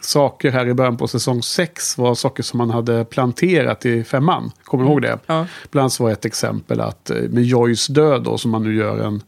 saker 0.00 0.50
här 0.50 0.66
i 0.66 0.74
början 0.74 0.96
på 0.96 1.08
säsong 1.08 1.42
6 1.42 1.98
var 1.98 2.14
saker 2.14 2.42
som 2.42 2.58
man 2.58 2.70
hade 2.70 3.04
planterat 3.04 3.86
i 3.86 4.04
femman. 4.04 4.50
Kommer 4.64 4.84
du 4.84 4.90
ihåg 4.90 5.02
det? 5.02 5.18
Ja, 5.26 5.46
Bland 5.70 5.82
annat 5.82 6.00
var 6.00 6.10
ett 6.10 6.24
exempel 6.24 6.80
att 6.80 7.10
eh, 7.10 7.16
med 7.16 7.44
Joyce 7.44 7.92
död 7.92 8.22
då, 8.22 8.38
som 8.38 8.50
man 8.50 8.62
nu 8.62 8.76
gör 8.76 8.98
en 8.98 9.22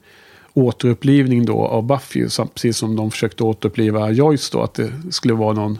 återupplivning 0.54 1.46
då 1.46 1.66
av 1.66 1.82
Buffy, 1.82 2.28
precis 2.54 2.76
som 2.76 2.96
de 2.96 3.10
försökte 3.10 3.44
återuppliva 3.44 4.10
Joyce 4.10 4.50
då, 4.52 4.62
att 4.62 4.74
det 4.74 4.92
skulle 5.10 5.34
vara 5.34 5.52
någon 5.52 5.72
eh, 5.72 5.78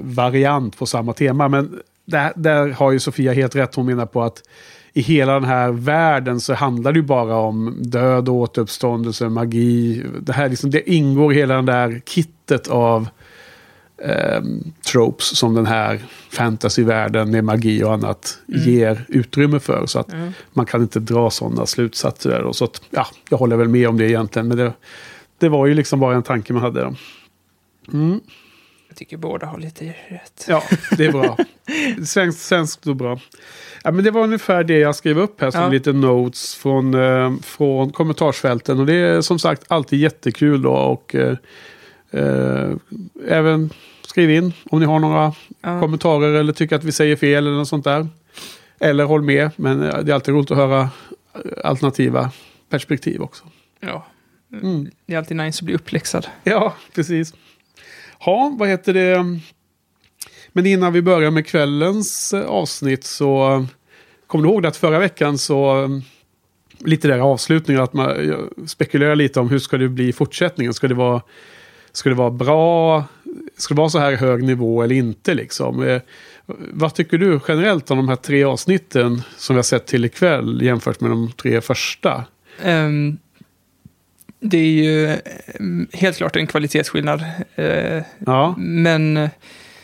variant 0.00 0.78
på 0.78 0.86
samma 0.86 1.12
tema. 1.12 1.48
Men 1.48 1.80
där, 2.04 2.32
där 2.36 2.68
har 2.68 2.92
ju 2.92 2.98
Sofia 2.98 3.32
helt 3.32 3.56
rätt, 3.56 3.74
hon 3.74 3.86
menar 3.86 4.06
på 4.06 4.22
att 4.22 4.42
i 4.92 5.00
hela 5.00 5.32
den 5.32 5.44
här 5.44 5.72
världen 5.72 6.40
så 6.40 6.54
handlar 6.54 6.92
det 6.92 6.98
ju 6.98 7.04
bara 7.04 7.36
om 7.36 7.76
död, 7.80 8.28
återuppståndelse, 8.28 9.28
magi. 9.28 10.02
Det 10.20 10.32
här 10.32 10.48
liksom, 10.48 10.70
det 10.70 10.90
ingår 10.90 11.32
i 11.32 11.36
hela 11.36 11.54
den 11.54 11.66
där 11.66 12.02
kittet 12.06 12.68
av 12.68 13.08
eh, 14.04 14.42
tropes 14.92 15.36
som 15.38 15.54
den 15.54 15.66
här 15.66 16.00
fantasyvärlden 16.30 17.30
med 17.30 17.44
magi 17.44 17.84
och 17.84 17.92
annat 17.92 18.38
ger 18.46 19.04
utrymme 19.08 19.60
för. 19.60 19.86
Så 19.86 19.98
att 19.98 20.08
ja. 20.12 20.32
man 20.52 20.66
kan 20.66 20.82
inte 20.82 21.00
dra 21.00 21.30
sådana 21.30 21.66
slutsatser. 21.66 22.42
Och 22.42 22.56
så 22.56 22.64
att, 22.64 22.82
ja, 22.90 23.06
jag 23.28 23.38
håller 23.38 23.56
väl 23.56 23.68
med 23.68 23.88
om 23.88 23.98
det 23.98 24.08
egentligen. 24.08 24.48
Men 24.48 24.56
det, 24.56 24.72
det 25.38 25.48
var 25.48 25.66
ju 25.66 25.74
liksom 25.74 26.00
bara 26.00 26.16
en 26.16 26.22
tanke 26.22 26.52
man 26.52 26.62
hade. 26.62 26.80
Då. 26.80 26.94
Mm. 27.92 28.20
Jag 28.88 28.96
tycker 28.96 29.16
båda 29.16 29.46
har 29.46 29.58
lite 29.58 29.94
rätt. 30.08 30.46
Ja, 30.48 30.62
det 30.96 31.04
är 31.04 31.12
bra. 31.12 31.36
Svenskt, 32.06 32.42
svenskt 32.42 32.86
och 32.86 32.96
bra. 32.96 33.18
Ja, 33.84 33.90
men 33.90 34.04
det 34.04 34.10
var 34.10 34.22
ungefär 34.22 34.64
det 34.64 34.78
jag 34.78 34.96
skrev 34.96 35.18
upp 35.18 35.40
här 35.40 35.50
som 35.50 35.60
Ja. 35.60 35.68
lite 35.68 35.92
notes 35.92 36.54
från, 36.54 36.94
eh, 36.94 37.32
från 37.42 37.92
kommentarsfälten. 37.92 38.80
Och 38.80 38.86
det 38.86 38.94
är 38.94 39.20
som 39.20 39.38
sagt 39.38 39.64
alltid 39.68 39.98
jättekul 40.00 40.62
då. 40.62 40.72
Och 40.72 41.14
eh, 41.14 41.36
eh, 42.10 42.70
även 43.28 43.70
skriv 44.12 44.30
in 44.30 44.52
om 44.70 44.80
ni 44.80 44.86
har 44.86 44.98
några 44.98 45.32
Ja. 45.60 45.80
kommentarer 45.80 46.34
eller 46.34 46.52
tycker 46.52 46.76
att 46.76 46.84
vi 46.84 46.92
säger 46.92 47.16
fel 47.16 47.46
eller 47.46 47.56
något 47.56 47.68
sånt 47.68 47.84
där. 47.84 48.08
Eller 48.80 49.04
håll 49.04 49.22
med, 49.22 49.50
men 49.56 49.82
eh, 49.82 49.98
det 49.98 50.12
är 50.12 50.14
alltid 50.14 50.34
roligt 50.34 50.50
att 50.50 50.56
höra 50.56 50.80
eh, 50.80 51.40
alternativa 51.64 52.30
perspektiv 52.70 53.22
också. 53.22 53.44
Ja. 53.80 54.06
Mm. 54.62 54.90
Det 55.06 55.14
är 55.14 55.18
alltid 55.18 55.36
nice 55.36 55.58
att 55.62 55.66
bli 55.66 55.74
uppläxad. 55.74 56.26
Ja, 56.44 56.74
precis. 56.94 57.34
Ja, 58.26 58.56
vad 58.58 58.68
heter 58.68 58.94
det? 58.94 59.24
Men 60.48 60.66
innan 60.66 60.92
vi 60.92 61.02
börjar 61.02 61.30
med 61.30 61.46
kvällens 61.46 62.34
eh, 62.34 62.44
avsnitt 62.46 63.04
så 63.04 63.66
kommer 64.26 64.44
du 64.44 64.50
ihåg 64.50 64.66
att 64.66 64.76
förra 64.76 64.98
veckan 64.98 65.38
så 65.38 65.88
lite 66.78 67.08
där 67.08 67.18
avslutningen 67.18 67.82
att 67.82 67.92
man 67.92 68.16
spekulerar 68.66 69.16
lite 69.16 69.40
om 69.40 69.50
hur 69.50 69.58
ska 69.58 69.78
det 69.78 69.88
bli 69.88 70.08
i 70.08 70.12
fortsättningen. 70.12 70.74
Ska 70.74 70.88
det 70.88 70.94
vara, 70.94 71.22
ska 71.92 72.08
det 72.08 72.14
vara 72.14 72.30
bra? 72.30 73.04
Ska 73.56 73.74
det 73.74 73.78
vara 73.78 73.88
så 73.90 73.98
här 73.98 74.12
hög 74.12 74.42
nivå 74.42 74.82
eller 74.82 74.94
inte 74.94 75.34
liksom? 75.34 75.82
Eh, 75.82 76.00
Vad 76.72 76.94
tycker 76.94 77.18
du 77.18 77.40
generellt 77.48 77.90
om 77.90 77.96
de 77.96 78.08
här 78.08 78.16
tre 78.16 78.44
avsnitten 78.44 79.22
som 79.36 79.56
vi 79.56 79.58
har 79.58 79.62
sett 79.62 79.86
till 79.86 80.04
ikväll 80.04 80.62
jämfört 80.62 81.00
med 81.00 81.10
de 81.10 81.32
tre 81.32 81.60
första? 81.60 82.24
Ehm, 82.62 83.18
det 84.40 84.58
är 84.58 84.66
ju 84.84 85.06
ehm, 85.58 85.86
helt 85.92 86.16
klart 86.16 86.36
en 86.36 86.46
kvalitetsskillnad. 86.46 87.24
Eh, 87.54 88.02
Ja, 88.18 88.54
men 88.58 89.16
eh, 89.16 89.30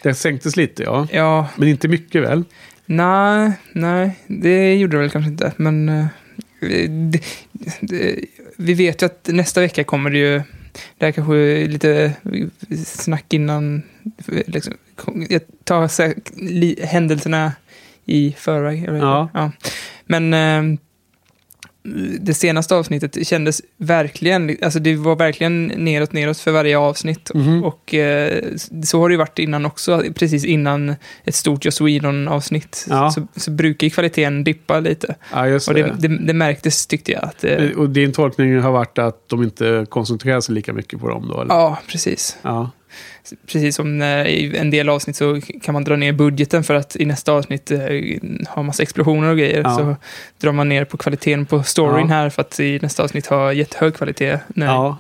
det 0.02 0.14
sänktes 0.14 0.56
lite 0.56 0.82
ja. 0.82 1.06
ja, 1.12 1.48
Men 1.56 1.68
inte 1.68 1.88
mycket 1.88 2.22
väl? 2.22 2.44
nej, 2.86 3.52
nej, 3.72 4.18
det 4.26 4.74
gjorde 4.74 4.96
det 4.96 5.00
väl 5.00 5.10
kanske 5.10 5.30
inte. 5.30 5.52
Men 5.56 5.88
eh, 5.88 6.06
det, 7.10 7.20
det, 7.80 8.24
vi 8.56 8.74
vet 8.74 9.02
ju 9.02 9.06
att 9.06 9.28
nästa 9.32 9.60
vecka 9.60 9.84
kommer 9.84 10.10
det 10.10 10.18
ju, 10.18 10.42
det 10.98 11.04
här 11.04 11.12
kanske 11.12 11.36
är 11.36 11.68
lite 11.68 12.12
snack 12.86 13.32
innan, 13.32 13.82
liksom, 14.26 14.74
jag 15.28 15.40
tar 15.64 15.88
här, 16.02 16.14
händelserna 16.86 17.52
i 18.04 18.34
förväg. 18.38 18.84
Ja. 18.88 19.28
ja. 19.34 19.52
Men 20.06 20.34
eh, 20.34 20.78
det 22.20 22.34
senaste 22.34 22.74
avsnittet 22.74 23.26
kändes 23.26 23.62
verkligen, 23.76 24.56
alltså 24.62 24.78
det 24.78 24.96
var 24.96 25.16
verkligen 25.16 25.66
neråt, 25.66 26.12
neråt 26.12 26.38
för 26.38 26.50
varje 26.50 26.78
avsnitt. 26.78 27.30
Mhm. 27.34 27.64
Och 27.64 27.94
eh, 27.94 28.42
så 28.84 29.00
har 29.00 29.08
det 29.08 29.12
ju 29.12 29.18
varit 29.18 29.38
innan 29.38 29.66
också, 29.66 30.02
precis 30.14 30.44
innan 30.44 30.94
ett 31.24 31.34
stort 31.34 31.64
Joss 31.64 31.80
Whedon-avsnitt. 31.80 32.86
Ja. 32.88 33.10
Så, 33.10 33.26
så 33.36 33.50
brukar 33.50 33.88
kvaliteten 33.88 34.44
dippa 34.44 34.80
lite. 34.80 35.14
Ja, 35.32 35.48
just 35.48 35.68
Och 35.68 35.74
det. 35.74 35.82
det, 35.82 36.08
det, 36.08 36.18
det 36.26 36.32
märktes 36.32 36.86
tyckte 36.86 37.12
jag. 37.12 37.24
Att, 37.24 37.44
eh, 37.44 37.70
Och 37.76 37.90
din 37.90 38.12
tolkning 38.12 38.58
har 38.60 38.72
varit 38.72 38.98
att 38.98 39.28
de 39.28 39.42
inte 39.42 39.86
koncentrerar 39.88 40.40
sig 40.40 40.54
lika 40.54 40.72
mycket 40.72 41.00
på 41.00 41.08
dem 41.08 41.28
då? 41.28 41.40
Eller? 41.40 41.54
ja, 41.54 41.78
precis. 41.86 42.36
Ja. 42.42 42.70
Precis 43.46 43.76
som 43.76 44.02
eh, 44.02 44.26
i 44.26 44.56
en 44.56 44.70
del 44.70 44.88
avsnitt 44.88 45.16
så 45.16 45.40
kan 45.62 45.72
man 45.72 45.84
dra 45.84 45.96
ner 45.96 46.12
budgeten 46.12 46.64
för 46.64 46.74
att 46.74 46.96
i 46.96 47.04
nästa 47.04 47.32
avsnitt 47.32 47.70
eh, 47.70 47.78
ha 48.48 48.62
massa 48.62 48.82
explosioner 48.82 49.30
och 49.30 49.38
grejer. 49.38 49.60
Ja. 49.64 49.76
Så 49.76 49.96
drar 50.40 50.52
man 50.52 50.68
ner 50.68 50.84
på 50.84 50.96
kvaliteten 50.96 51.46
på 51.46 51.62
storyn 51.62 52.08
Ja. 52.08 52.14
här 52.14 52.30
för 52.30 52.42
att 52.42 52.60
i 52.60 52.78
nästa 52.82 53.02
avsnitt 53.02 53.26
ha 53.26 53.52
jättehög 53.52 53.94
kvalitet. 53.94 54.38
Nej. 54.48 54.68
ja. 54.68 54.96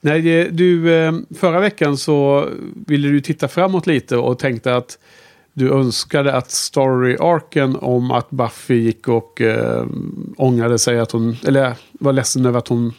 Nej, 0.00 0.22
det- 0.22 0.48
du, 0.48 0.94
eh, 0.94 1.12
förra 1.38 1.60
veckan 1.60 1.96
så 1.96 2.48
ville 2.86 3.08
du 3.08 3.20
titta 3.20 3.48
framåt 3.48 3.86
lite 3.86 4.16
och 4.16 4.38
tänkte 4.38 4.76
att 4.76 4.98
du 5.52 5.72
önskade 5.72 6.32
att 6.34 6.50
story-arken 6.50 7.76
om 7.76 8.10
att 8.10 8.30
Buffy 8.30 8.74
gick 8.74 9.08
och 9.08 9.40
eh, 9.40 9.86
ångrade 10.36 10.78
sig 10.78 10.98
att 10.98 11.10
hon, 11.12 11.36
eller 11.46 11.72
var 11.92 12.12
ledsen 12.12 12.46
över 12.46 12.58
att 12.58 12.68
hon 12.68 12.92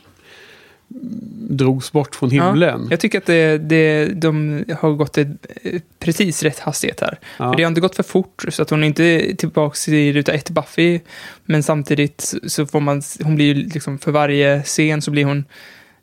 drogs 1.50 1.91
bort 1.91 2.15
från 2.15 2.32
himlen. 2.32 2.88
Jag 2.89 3.00
tycker 3.00 3.17
att 3.17 3.26
det, 3.26 3.58
det, 3.58 4.06
de 4.06 4.65
har 4.80 4.91
gått 4.91 5.17
ett, 5.17 5.28
eh, 5.63 5.82
precis 6.00 6.43
rätt 6.43 6.60
hastighet 6.60 7.02
här. 7.02 7.19
Ja. 7.38 7.52
För 7.52 7.58
det 7.58 7.63
har 7.63 7.67
inte 7.67 7.82
gått 7.82 7.95
för 7.95 8.04
fort, 8.04 8.45
så 8.50 8.62
att 8.62 8.69
hon 8.69 8.84
är 8.84 8.88
inte 8.88 9.36
tillbaka 9.36 9.91
i 9.91 10.13
ruta 10.13 10.34
ett 10.34 10.50
Buffy. 10.50 11.00
Men 11.45 11.63
samtidigt 11.63 12.34
så 12.47 12.65
får 12.65 12.80
man, 12.80 13.02
hon 13.23 13.36
blir 13.36 13.45
ju 13.45 13.54
liksom, 13.54 14.00
för 14.00 14.12
varje 14.12 14.63
scen 14.63 15.02
så 15.02 15.12
blir 15.12 15.26
hon 15.26 15.45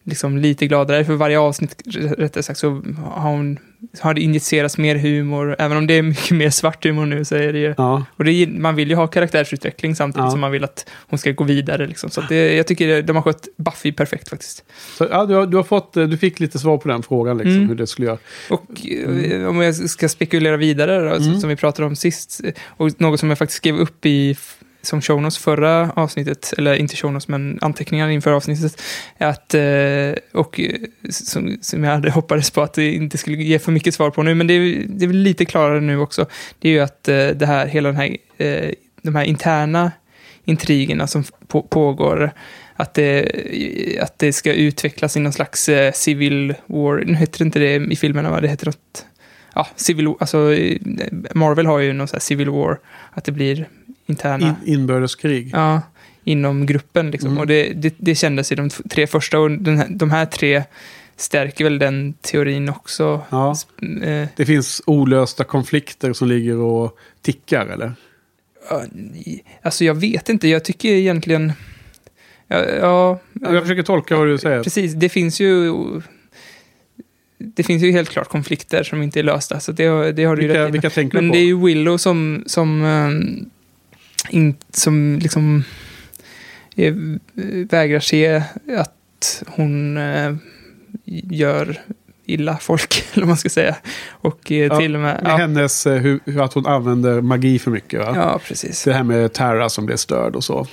liksom 0.05 0.39
lite 0.39 0.67
gladare. 0.67 1.05
För 1.05 1.15
varje 1.15 1.39
avsnitt, 1.39 1.83
rättare 2.19 2.43
sagt, 2.43 2.59
så 2.59 2.83
har 3.05 3.31
hon 3.31 3.59
har 4.01 4.15
det 4.15 4.21
injicerats 4.21 4.79
mer 4.79 4.97
humor. 4.97 5.57
Även 5.59 5.77
om 5.77 5.87
det 5.87 5.95
är 5.95 6.03
mycket 6.03 6.31
mer 6.37 6.51
svart 6.51 6.85
humor 6.85 7.07
nu 7.07 7.25
så 7.25 7.35
är 7.37 7.53
det 7.53 7.59
ju... 7.59 7.75
Ja. 7.77 8.05
Och 8.17 8.25
det, 8.25 8.33
är- 8.33 8.47
man 8.47 8.75
vill 8.75 8.89
ju 8.89 8.95
ha 8.95 9.07
karaktärsutveckling 9.07 9.97
samtidigt 9.97 10.25
Ja. 10.25 10.31
som 10.31 10.41
man 10.41 10.51
vill 10.51 10.65
att 10.65 10.91
hon 11.09 11.19
ska 11.19 11.33
gå 11.33 11.45
vidare. 11.45 11.87
Liksom. 11.87 12.11
Så 12.11 12.21
det, 12.21 12.55
jag 12.55 12.67
tycker 12.67 13.03
de 13.03 13.17
har 13.17 13.23
skött 13.23 13.49
Buffy 13.57 13.93
perfekt 13.93 14.29
faktiskt. 14.29 14.65
Så, 14.99 15.07
ja, 15.11 15.27
du, 15.27 15.35
har, 15.35 15.47
du, 15.47 15.57
har 15.57 15.65
fått, 15.65 15.97
eh, 15.97 16.05
du 16.05 16.17
fick 16.19 16.41
lite 16.41 16.59
svar 16.59 16.79
på 16.79 16.89
den 16.89 17.03
frågan, 17.03 17.39
liksom, 17.39 17.55
Mm. 17.57 17.69
hur 17.69 17.75
det 17.77 17.87
skulle 17.87 18.07
göra. 18.07 18.19
Och 18.51 18.87
eh, 18.87 19.47
om 19.49 19.61
jag 19.61 19.75
ska 19.75 20.09
spekulera 20.09 20.57
vidare, 20.57 20.99
då, 21.01 21.15
Mm. 21.15 21.41
som 21.41 21.49
vi 21.49 21.57
pratade 21.57 21.87
om 21.87 21.97
sist, 21.97 22.41
eh, 22.45 22.53
och 22.69 23.01
något 23.01 23.21
som 23.21 23.29
jag 23.29 23.39
faktiskt 23.39 23.57
skrev 23.57 23.77
upp 23.77 24.07
i 24.07 24.37
som 24.85 25.03
show 25.03 25.23
notes 25.23 25.39
förra 25.39 25.91
avsnittet, 25.91 26.55
eller 26.59 26.75
inte 26.75 26.97
show 26.97 27.13
notes, 27.13 27.29
men 27.29 27.59
anteckningar 27.61 28.09
inför 28.09 28.33
avsnittet, 28.33 28.83
att, 29.19 29.55
eh, 29.55 30.13
och 30.33 30.61
eh, 30.61 30.81
som, 31.11 31.59
som 31.61 31.85
jag 31.85 31.91
hade 31.91 32.11
hoppades 32.11 32.51
på 32.51 32.63
att 32.63 32.75
det 32.75 32.93
inte 32.93 33.19
skulle 33.19 33.37
ge 33.37 33.59
för 33.59 33.73
mycket 33.73 33.95
svar 33.95 34.11
på 34.11 34.23
nu, 34.23 34.35
men 34.35 34.47
det 34.47 34.55
är, 34.55 34.85
det 34.89 35.05
är 35.05 35.07
väl 35.07 35.17
lite 35.17 35.45
klarare 35.45 35.81
nu 35.81 35.99
också, 35.99 36.27
det 36.59 36.69
är 36.69 36.73
ju 36.73 36.81
att 36.81 37.09
eh, 37.09 37.29
det 37.29 37.47
här, 37.47 37.67
hela 37.67 37.89
den 37.89 37.97
här, 37.97 38.17
de 39.03 39.15
här 39.15 39.25
interna 39.25 39.93
intrigerna 40.45 41.07
som 41.07 41.25
på, 41.47 41.63
pågår, 41.63 42.31
att 42.77 42.95
det, 42.95 43.31
att 44.01 44.19
det 44.19 44.33
ska 44.33 44.53
utvecklas 44.53 45.17
i 45.17 45.21
någon 45.21 45.33
slags 45.33 45.71
civil 45.95 46.55
war. 46.67 47.05
Nu 47.07 47.15
heter 47.15 47.39
det 47.39 47.45
inte 47.45 47.59
det 47.59 47.75
i 47.75 47.97
filmerna, 47.97 48.31
va? 48.31 48.41
Det 48.41 48.49
heter 48.49 48.67
något... 48.67 49.07
Ja, 49.55 49.67
civil 49.77 50.15
alltså 50.21 50.39
Marvel 51.35 51.67
har 51.67 51.79
ju 51.79 51.93
någon 51.93 52.09
sån 52.09 52.17
här 52.17 52.21
civil 52.21 52.51
war, 52.51 52.79
att 53.13 53.25
det 53.25 53.33
blir 53.33 53.69
interna... 54.07 54.57
In, 54.65 54.75
inbördeskrig. 54.75 55.51
Ja, 55.53 55.83
inom 56.25 56.67
gruppen 56.67 57.11
liksom. 57.11 57.31
Mm. 57.31 57.41
Och 57.41 57.47
det, 57.47 57.73
det, 57.73 57.95
det 57.99 58.15
kändes 58.15 58.53
i 58.53 58.55
de 58.55 58.71
tre 58.71 59.07
första, 59.07 59.39
och 59.39 59.51
här, 59.51 59.87
de 59.91 60.11
här 60.11 60.27
tre 60.27 60.63
stärker 61.17 61.65
väl 61.65 61.79
den 61.79 62.13
teorin 62.13 62.69
också. 62.69 63.21
Ja. 63.31 63.55
Eh, 64.03 64.29
Det 64.37 64.47
finns 64.47 64.83
olösta 64.87 65.45
konflikter 65.45 66.13
som 66.13 66.29
ligger 66.29 66.57
och 66.57 66.99
tickar, 67.23 67.67
eller? 67.67 67.93
ja, 68.71 68.83
alltså 69.63 69.85
jag 69.85 69.95
vet 69.95 70.29
inte, 70.29 70.49
jag 70.49 70.65
tycker 70.65 70.89
egentligen... 70.89 71.53
Ja, 72.49 72.65
ja, 72.65 73.19
Jag 73.41 73.63
försöker 73.63 73.83
tolka 73.83 74.17
vad 74.17 74.27
du 74.27 74.39
säger. 74.39 74.63
Precis, 74.63 74.93
det 74.95 75.09
finns 75.09 75.41
ju... 75.41 75.73
Det 77.39 77.63
finns 77.63 77.83
ju 77.83 77.93
helt 77.93 78.09
klart 78.11 78.29
konflikter 78.29 78.83
som 78.83 79.03
inte 79.03 79.19
är 79.19 79.23
lösta, 79.23 79.61
så 79.61 79.73
det, 79.73 80.13
det 80.13 80.25
har 80.25 80.37
du 80.37 80.43
Vilka, 80.43 80.63
rätt 80.63 80.69
i. 80.69 80.73
vilka 80.73 80.91
tänker 80.91 81.17
Men 81.19 81.25
du 81.25 81.31
det 81.31 81.33
på? 81.33 81.39
är 81.39 81.45
ju 81.45 81.65
Willow 81.67 81.97
som, 81.97 82.43
som, 82.47 82.85
ehm, 82.85 83.51
in, 84.31 84.57
som 84.71 85.19
liksom 85.23 85.65
eh, 86.77 86.95
vägrar 87.71 88.01
se 88.01 88.43
att 88.79 89.43
hon 89.47 89.97
eh, 89.97 90.35
gör 91.31 91.81
illa 92.27 92.57
folk, 92.57 93.05
eller 93.13 93.23
vad 93.23 93.29
man 93.29 93.37
ska 93.37 93.49
säga. 93.49 93.77
Och 94.11 94.53
eh, 94.53 94.57
Ja, 94.59 94.79
till 94.79 94.95
och 94.95 95.01
med... 95.01 95.21
Ja, 95.25 95.37
hennes, 95.37 95.87
eh, 95.87 95.95
hur, 95.97 96.21
hur 96.25 96.45
att 96.45 96.53
hon 96.53 96.67
använder 96.67 97.21
magi 97.21 97.59
för 97.59 97.71
mycket, 97.71 98.01
va? 98.01 98.13
ja, 98.17 98.41
precis. 98.49 98.85
Det 98.85 98.93
här 98.93 99.03
med 99.03 99.33
Tara 99.33 99.69
som 99.69 99.87
blev 99.87 99.97
störd 99.97 100.37
och 100.37 100.45
så. 100.45 100.67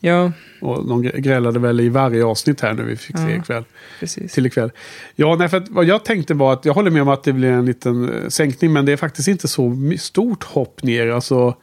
Ja, 0.00 0.32
Och 0.60 0.88
de 0.88 1.02
grälade 1.02 1.58
väl 1.58 1.80
i 1.80 1.88
varje 1.88 2.24
avsnitt 2.24 2.60
här 2.60 2.72
nu 2.74 2.82
vi 2.82 2.96
fick 2.96 3.16
se 3.16 3.22
Ja. 3.22 3.36
ikväll. 3.36 3.64
precis. 4.00 4.32
Till 4.32 4.46
ikväll. 4.46 4.70
Ja, 5.16 5.36
nej, 5.38 5.48
för 5.48 5.56
att 5.56 5.68
vad 5.68 5.84
jag 5.84 6.04
tänkte 6.04 6.34
var 6.34 6.52
att 6.52 6.64
jag 6.64 6.74
håller 6.74 6.90
med 6.90 7.02
om 7.02 7.08
att 7.08 7.24
det 7.24 7.32
blir 7.32 7.48
en 7.50 7.66
liten 7.66 8.08
eh, 8.22 8.28
sänkning, 8.28 8.72
men 8.72 8.84
det 8.86 8.92
är 8.92 8.96
faktiskt 8.96 9.28
inte 9.28 9.48
så 9.48 9.76
stort 9.98 10.44
hopp 10.44 10.82
ner. 10.82 11.06
Alltså, 11.08 11.54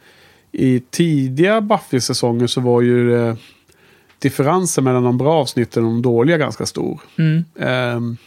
I 0.57 0.79
tidiga 0.89 1.61
Buffy-säsonger 1.61 2.47
så 2.47 2.61
var 2.61 2.81
ju 2.81 3.15
eh, 3.15 3.35
differensen 4.19 4.83
mellan 4.83 5.03
de 5.03 5.17
bra 5.17 5.33
avsnitten 5.33 5.83
och 5.83 5.89
de 5.89 6.01
dåliga 6.01 6.37
ganska 6.37 6.65
stor. 6.65 7.01
Mm. 7.17 7.45
Ehm, 7.59 8.17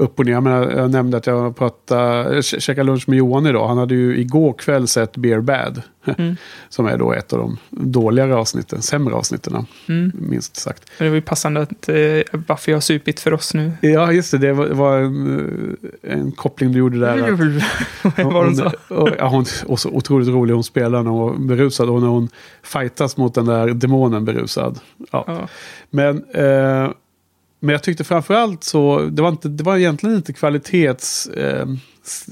upp 0.00 0.18
och 0.18 0.24
ner. 0.26 0.32
Jag, 0.32 0.42
menar, 0.42 0.70
jag 0.70 0.90
nämnde 0.90 1.16
att 1.16 1.26
jag 1.26 1.56
pratade, 1.56 2.34
äh, 2.36 2.40
käkade 2.42 2.86
lunch 2.86 3.08
med 3.08 3.18
Johan 3.18 3.46
idag. 3.46 3.68
Han 3.68 3.78
hade 3.78 3.94
ju 3.94 4.18
igår 4.18 4.52
kväll 4.52 4.88
sett 4.88 5.16
Beer 5.16 5.40
Bad. 5.40 5.82
Mm. 6.18 6.36
Som 6.68 6.86
är 6.86 6.98
då 6.98 7.12
ett 7.12 7.32
av 7.32 7.38
de 7.38 7.56
dåligare 7.70 8.34
avsnitten, 8.36 8.82
sämre 8.82 9.14
avsnitten. 9.14 9.66
Mm. 9.88 10.12
Minst 10.14 10.56
sagt. 10.56 10.82
Men 10.98 11.04
det 11.06 11.10
var 11.10 11.14
ju 11.16 11.22
passande 11.22 11.60
att 11.60 11.88
eh, 11.88 12.38
Buffy 12.40 12.72
har 12.72 12.80
supit 12.80 13.20
för 13.20 13.32
oss 13.34 13.54
nu. 13.54 13.72
Ja, 13.80 14.12
just 14.12 14.30
det. 14.32 14.38
Det 14.38 14.52
var, 14.52 14.66
var 14.68 14.98
en, 14.98 15.76
eh, 16.02 16.12
en 16.12 16.32
koppling 16.32 16.72
du 16.72 16.78
gjorde 16.78 16.98
där. 17.00 17.32
att- 17.32 18.16
Vad 18.24 18.44
hon 18.44 18.56
sa. 18.56 18.72
och, 18.88 19.08
ja, 19.18 19.28
hon 19.28 19.44
och 19.66 19.78
så 19.80 19.90
otroligt 19.90 20.28
rolig 20.28 20.54
hon 20.54 20.64
spelar 20.64 21.02
när 21.02 21.10
hon 21.10 21.20
var 21.20 21.34
berusad. 21.48 21.88
Och 21.90 22.00
när 22.00 22.08
hon 22.08 22.28
fightas 22.62 23.16
mot 23.16 23.34
den 23.34 23.44
där 23.46 23.68
demonen 23.68 24.24
berusad. 24.24 24.78
Ja. 25.12 25.24
Ja. 25.26 25.48
Men, 25.90 26.24
eh, 26.34 26.90
men 27.60 27.72
jag 27.72 27.82
tyckte 27.82 28.04
framförallt 28.04 28.64
så, 28.64 29.00
det 29.00 29.22
var, 29.22 29.28
inte, 29.28 29.48
det 29.48 29.64
var 29.64 29.76
egentligen 29.76 30.16
inte 30.16 30.32
kvalitets... 30.32 31.26
Eh, 31.26 31.66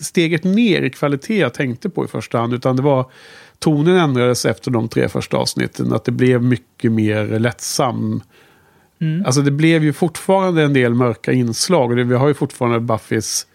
steget 0.03 0.45
ner 0.45 0.83
i 0.83 0.91
kvalitet 0.91 1.39
jag 1.39 1.55
tänkte 1.55 1.91
på 1.91 2.05
i 2.05 2.09
första 2.09 2.39
hand. 2.39 2.55
Utan 2.55 2.77
det 2.77 2.83
var, 2.83 3.11
tonen 3.59 3.97
ändrades 3.97 4.45
efter 4.45 4.71
de 4.71 4.89
tre 4.89 5.09
första 5.09 5.37
avsnitten. 5.37 5.93
Att 5.93 6.05
det 6.05 6.13
blev 6.13 6.43
mycket 6.43 6.93
mer 6.93 7.39
lättsam. 7.39 8.23
Mm. 9.01 9.27
Alltså 9.27 9.43
det 9.43 9.51
blev 9.51 9.85
ju 9.85 9.93
fortfarande 9.93 10.63
en 10.63 10.73
del 10.73 10.95
mörka 10.95 11.33
inslag. 11.33 11.91
Och 11.91 11.97
det, 11.97 12.05
vi 12.05 12.15
har 12.15 12.29
ju 12.29 12.35
fortfarande 12.35 12.81
Buffys 12.81 13.47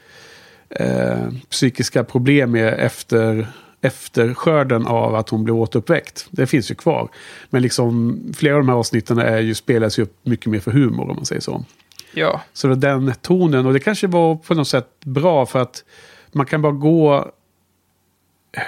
eh, 0.70 1.30
psykiska 1.50 2.04
problem 2.04 2.52
med 2.52 2.74
efter, 2.80 3.48
efter 3.84 4.34
skörden 4.34 4.88
av 4.88 5.15
att 5.15 5.30
hon 5.30 5.43
blev 5.43 5.56
återuppväckt. 5.56 6.28
Det 6.30 6.48
finns 6.48 6.72
ju 6.72 6.76
kvar. 6.76 7.10
Men 7.50 7.62
liksom 7.62 8.19
flera 8.36 8.56
av 8.56 8.62
de 8.62 8.69
här 8.69 8.76
avsnitten 8.76 9.17
är 9.17 9.39
ju, 9.39 9.56
spelas 9.56 10.00
ju 10.00 10.04
upp 10.04 10.17
mycket 10.24 10.46
mer 10.46 10.60
för 10.60 10.72
humor 10.72 11.10
om 11.10 11.15
man 11.15 11.26
säger 11.26 11.41
så. 11.41 11.65
ja. 12.13 12.41
Så 12.54 12.67
det 12.67 12.76
den 12.76 13.13
tonen, 13.22 13.65
och 13.65 13.74
det 13.74 13.80
kanske 13.80 14.08
var 14.08 14.36
på 14.36 14.54
något 14.54 14.67
sätt 14.67 14.88
bra 15.06 15.46
för 15.46 15.62
att 15.62 15.84
man 16.32 16.46
kan 16.46 16.62
bara 16.62 16.72
gå... 16.72 17.32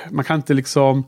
Man 0.10 0.26
kan 0.26 0.36
inte 0.36 0.54
liksom... 0.54 1.04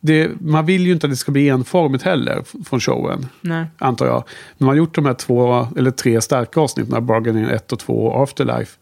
Det, 0.00 0.30
man 0.40 0.66
vill 0.66 0.86
ju 0.86 0.92
inte 0.92 1.06
att 1.06 1.12
det 1.12 1.16
ska 1.16 1.32
bli 1.32 1.48
enformigt 1.48 2.04
heller 2.04 2.44
från 2.64 2.80
showen, 2.80 3.26
Nej. 3.40 3.66
antar 3.78 4.06
jag. 4.06 4.24
Men 4.58 4.66
man 4.66 4.68
har 4.68 4.76
gjort 4.76 4.94
de 4.94 5.06
här 5.06 5.14
två, 5.14 5.68
eller 5.76 5.90
tre 5.90 6.20
starka 6.20 6.60
avsnitten, 6.60 7.06
Bargaining 7.06 7.44
1 7.44 7.72
och 7.72 7.78
2 7.78 8.06
och 8.06 8.22
Afterlife. 8.22 8.78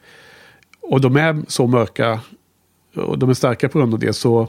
Och 0.81 1.01
de 1.01 1.17
är 1.17 1.43
så 1.49 1.67
mörka, 1.67 2.21
och 2.97 3.19
de 3.19 3.31
är 3.31 3.35
starka 3.35 3.69
på 3.69 3.79
grund 3.79 3.95
av 3.95 4.01
det, 4.01 4.13
så 4.13 4.49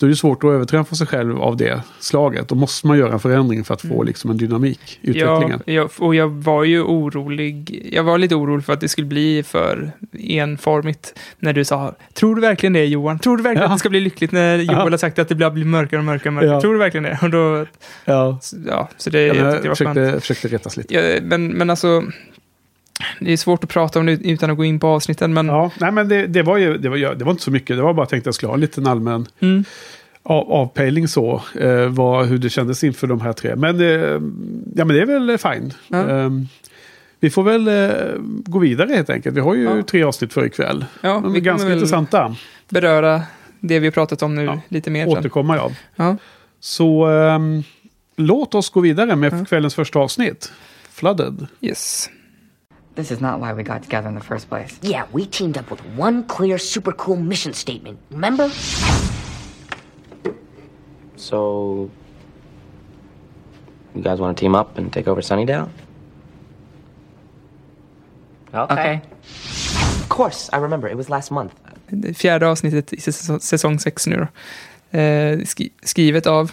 då 0.00 0.06
är 0.06 0.10
det 0.10 0.16
svårt 0.16 0.44
att 0.44 0.50
överträffa 0.50 0.94
sig 0.94 1.06
själv 1.06 1.40
av 1.42 1.56
det 1.56 1.82
slaget. 1.98 2.48
Då 2.48 2.54
måste 2.54 2.86
man 2.86 2.98
göra 2.98 3.12
en 3.12 3.20
förändring 3.20 3.64
för 3.64 3.74
att 3.74 3.80
få 3.82 4.02
liksom 4.02 4.30
en 4.30 4.36
dynamik 4.36 4.98
i 5.02 5.10
utvecklingen. 5.10 5.62
Ja, 5.66 5.72
jag, 5.72 5.90
och 5.98 6.14
jag 6.14 6.28
var 6.28 6.64
ju 6.64 6.82
orolig. 6.82 7.88
Jag 7.92 8.02
var 8.04 8.18
lite 8.18 8.34
orolig 8.34 8.64
för 8.64 8.72
att 8.72 8.80
det 8.80 8.88
skulle 8.88 9.06
bli 9.06 9.42
för 9.42 9.92
enformigt. 10.18 11.18
När 11.38 11.52
du 11.52 11.64
sa, 11.64 11.94
tror 12.14 12.34
du 12.34 12.40
verkligen 12.40 12.72
det 12.72 12.84
Johan? 12.84 13.18
Tror 13.18 13.36
du 13.36 13.42
verkligen 13.42 13.62
Ja. 13.62 13.66
att 13.66 13.74
det 13.74 13.78
ska 13.78 13.88
bli 13.90 14.00
lyckligt 14.00 14.32
när 14.32 14.56
Joel 14.56 14.66
Ja. 14.76 14.90
har 14.90 14.96
sagt 14.96 15.18
att 15.18 15.28
det 15.28 15.34
blir 15.34 15.64
mörkare 15.64 15.98
och 15.98 16.04
mörkare 16.04 16.28
och 16.28 16.32
mörkare? 16.34 16.50
Ja. 16.54 16.60
Tror 16.60 16.72
du 16.72 16.78
verkligen 16.78 17.04
det? 17.04 17.18
Och 17.22 17.30
då, 17.30 17.66
Ja. 18.04 18.38
ja, 18.66 18.88
så 18.96 19.10
det, 19.10 19.22
jag 19.22 19.36
jag 19.36 19.52
skönt. 19.62 19.78
försökte, 19.78 20.20
försökte 20.20 20.48
retas 20.48 20.76
lite. 20.76 21.20
Men, 21.22 21.46
men 21.48 21.70
alltså, 21.70 22.02
det 23.20 23.32
är 23.32 23.36
svårt 23.36 23.64
att 23.64 23.70
prata 23.70 23.98
om 24.00 24.06
det 24.06 24.12
utan 24.12 24.50
att 24.50 24.56
gå 24.56 24.64
in 24.64 24.80
på 24.80 24.86
avsnitten. 24.86 25.34
Men, 25.34 25.46
Ja, 25.46 25.70
nej 25.80 25.92
men 25.92 26.08
det, 26.08 26.26
det, 26.26 26.42
var 26.42 26.56
ju, 26.56 26.78
det, 26.78 26.88
var, 26.88 26.96
det 27.14 27.24
var 27.24 27.30
inte 27.32 27.42
så 27.42 27.50
mycket. 27.50 27.76
Det 27.76 27.82
var 27.82 27.94
bara 27.94 28.06
tänkte 28.06 28.22
att 28.22 28.26
jag 28.26 28.34
skulle 28.34 28.48
ha 28.50 28.54
en 28.54 28.60
liten 28.60 28.86
allmän 28.86 29.26
mm, 29.40 29.64
av, 30.22 30.52
avpejling 30.52 31.08
så. 31.08 31.42
Eh, 31.60 31.86
vad, 31.88 32.26
hur 32.26 32.38
det 32.38 32.50
kändes 32.50 32.84
inför 32.84 33.06
de 33.06 33.20
här 33.20 33.32
tre. 33.32 33.56
Men, 33.56 33.80
eh, 33.80 33.86
ja, 34.74 34.84
men 34.84 34.88
det 34.88 35.00
är 35.00 35.06
väl 35.06 35.38
fine. 35.38 35.72
Ja. 35.88 36.08
Eh, 36.10 36.30
vi 37.20 37.30
får 37.30 37.42
väl 37.42 37.68
eh, 37.68 37.90
gå 38.44 38.58
vidare 38.58 38.94
helt 38.94 39.10
enkelt. 39.10 39.36
Vi 39.36 39.40
har 39.40 39.54
ju 39.54 39.62
Ja. 39.64 39.82
tre 39.82 40.02
avsnitt 40.02 40.32
för 40.32 40.46
ikväll. 40.46 40.84
ja, 41.00 41.16
är 41.16 41.28
vi 41.28 41.40
ganska 41.40 41.72
intressanta. 41.72 42.36
beröra 42.68 43.22
det 43.60 43.78
vi 43.78 43.86
har 43.86 43.92
pratat 43.92 44.22
om 44.22 44.34
nu 44.34 44.44
Ja. 44.44 44.60
lite 44.68 44.90
mer. 44.90 45.08
Återkomma 45.08 45.58
av. 45.58 45.72
Ja. 45.96 46.16
Så 46.60 47.04
ehm, 47.06 47.62
låt 48.16 48.54
oss 48.54 48.70
gå 48.70 48.80
vidare 48.80 49.16
med 49.16 49.32
Ja. 49.32 49.44
kvällens 49.44 49.74
första 49.74 49.98
avsnitt. 49.98 50.52
Flooded. 50.90 51.46
Yes. 51.60 52.10
This 52.94 53.10
is 53.10 53.20
not 53.20 53.40
why 53.40 53.52
we 53.52 53.62
got 53.62 53.82
together 53.82 54.08
in 54.08 54.14
the 54.14 54.24
first 54.24 54.48
place. 54.48 54.78
Yeah, 54.82 55.06
we 55.12 55.26
teamed 55.26 55.56
up 55.56 55.70
with 55.70 55.80
one 55.96 56.24
clear, 56.24 56.58
super 56.58 56.92
cool 56.92 57.16
mission 57.16 57.52
statement. 57.52 57.98
Remember? 58.10 58.50
So, 61.16 61.90
you 63.94 64.02
guys 64.02 64.20
want 64.20 64.36
to 64.36 64.40
team 64.40 64.54
up 64.54 64.78
and 64.78 64.92
take 64.92 65.10
over 65.10 65.22
Sunnydale? 65.22 65.68
Okay. 68.54 69.00
Of 70.00 70.08
course, 70.08 70.50
I 70.52 70.58
remember. 70.58 70.88
It 70.88 70.96
was 70.96 71.08
last 71.08 71.30
month. 71.30 71.52
Det 71.86 72.14
fjärde 72.14 72.48
avsnittet 72.48 72.92
i 72.92 73.00
säsong, 73.00 73.40
säsong 73.40 73.78
sex 73.78 74.06
nu 74.06 74.16
då. 74.16 74.26
Eh, 74.98 75.38
skrivet 75.82 76.26
av 76.26 76.52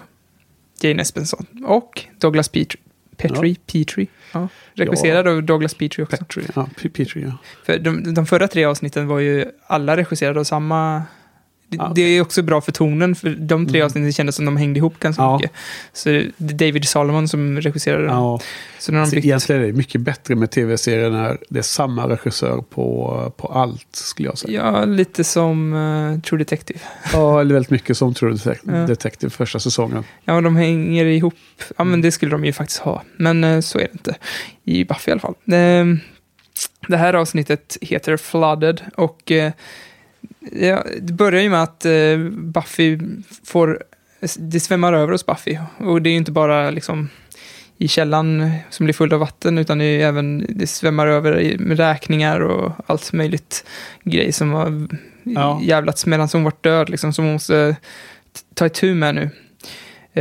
Jane 0.82 1.02
Espenson 1.02 1.46
och 1.66 2.04
Douglas 2.20 2.50
Petrie. 2.50 2.82
Petrie, 3.18 3.56
Petrie. 3.66 4.08
Ja. 4.42 4.50
Regisserad 4.74 5.28
av 5.28 5.44
Douglas 5.44 5.74
Petrie 5.74 6.04
också. 6.04 6.18
Petrie, 6.18 6.48
ja, 6.56 6.70
Petrie, 6.94 7.26
ja. 7.26 7.38
För 7.66 7.80
de, 7.80 8.14
de 8.14 8.26
förra 8.26 8.48
tre 8.48 8.66
avsnitten 8.66 9.08
var 9.08 9.20
ju 9.20 9.46
alla 9.68 9.98
regisserade 9.98 10.40
av 10.40 10.44
samma... 10.44 11.04
Det, 11.70 11.78
Ja. 11.78 11.92
det 11.96 12.02
är 12.02 12.22
också 12.22 12.42
bra 12.42 12.62
för 12.62 12.72
tonen, 12.72 13.16
för 13.16 13.30
de 13.30 13.68
tre 13.68 13.82
avsnitten 13.82 14.14
kändes 14.14 14.36
som 14.36 14.46
de 14.46 14.58
hängde 14.58 14.78
ihop 14.78 15.00
ganska 15.00 15.22
Mm. 15.22 15.32
Ja. 15.32 15.38
mycket. 15.38 15.52
Så 15.94 16.10
det 16.10 16.18
är 16.18 16.32
David 16.38 16.88
Solomon 16.88 17.28
som 17.28 17.62
regisserade 17.62 18.06
dem. 18.06 18.16
ja. 18.16 18.40
Så 18.80 18.92
när 18.92 19.00
de 19.02 19.10
byggt, 19.10 19.26
egentligen 19.26 19.62
är 19.62 19.66
det 19.68 19.74
mycket 19.74 20.02
bättre 20.02 20.36
med 20.36 20.52
tv-serier 20.52 21.10
när 21.10 21.38
det 21.50 21.60
är 21.60 21.64
samma 21.64 22.10
regissör 22.10 22.62
på, 22.70 23.34
på 23.38 23.48
allt, 23.48 23.88
skulle 23.92 24.30
jag 24.30 24.38
säga. 24.38 24.62
Ja, 24.74 24.86
lite 24.86 25.24
som 25.24 25.74
uh, 25.74 26.20
True 26.22 26.38
Detective. 26.40 26.80
Ja, 27.14 27.42
eller 27.42 27.54
väldigt 27.54 27.72
mycket 27.72 27.98
som 27.98 28.14
True. 28.14 28.38
Detective 28.88 29.30
första 29.30 29.60
säsongen. 29.60 30.04
Ja, 30.26 30.42
de 30.42 30.56
hänger 30.56 31.06
ihop. 31.06 31.34
Ja, 31.60 31.64
Mm. 31.80 31.92
men 31.92 32.02
det 32.02 32.12
skulle 32.12 32.32
de 32.32 32.46
ju 32.46 32.54
faktiskt 32.54 32.80
ha. 32.80 33.04
Men 33.18 33.44
eh, 33.44 33.60
så 33.60 33.78
är 33.78 33.82
det 33.84 33.92
inte. 33.92 34.16
I 34.64 34.84
Buffy 34.86 35.10
i 35.10 35.12
alla 35.12 35.22
fall. 35.22 35.36
Det, 35.46 35.98
det 36.88 36.98
här 36.98 37.14
avsnittet 37.14 37.78
heter 37.82 38.18
Flooded 38.18 38.82
och 38.96 39.32
eh, 39.32 39.52
ja, 40.52 40.84
det 41.02 41.14
börjar 41.14 41.42
ju 41.42 41.50
med 41.50 41.64
att 41.64 41.86
eh, 41.86 42.18
Buffy 42.32 43.00
får... 43.44 43.84
Det 44.38 44.60
svämmar 44.60 44.94
över 44.94 45.12
hos 45.12 45.26
Buffy. 45.26 45.58
Och 45.78 46.02
det 46.02 46.10
är 46.10 46.12
ju 46.12 46.18
inte 46.18 46.32
bara 46.32 46.70
liksom 46.70 47.10
i 47.78 47.88
källan 47.88 48.52
som 48.70 48.86
blir 48.86 48.94
full 48.94 49.14
av 49.14 49.20
vatten, 49.20 49.58
utan 49.58 49.78
det, 49.78 49.86
är 49.86 50.08
även, 50.08 50.46
det 50.50 50.68
svämmar 50.68 51.08
över 51.08 51.58
med 51.60 51.78
räkningar 51.78 52.40
och 52.40 52.72
allt 52.86 53.14
möjligt 53.14 53.66
grej 54.04 54.32
som 54.32 54.52
har 54.52 54.88
Ja. 55.36 55.60
jävlats 55.64 56.06
medan 56.06 56.30
hon 56.34 56.44
varit 56.44 56.64
död, 56.64 56.90
liksom, 56.90 57.14
som 57.14 57.26
hon 57.26 57.34
måste 57.34 57.76
ta 58.54 58.66
itu 58.66 58.94
med 58.94 59.16
nu. 59.16 59.30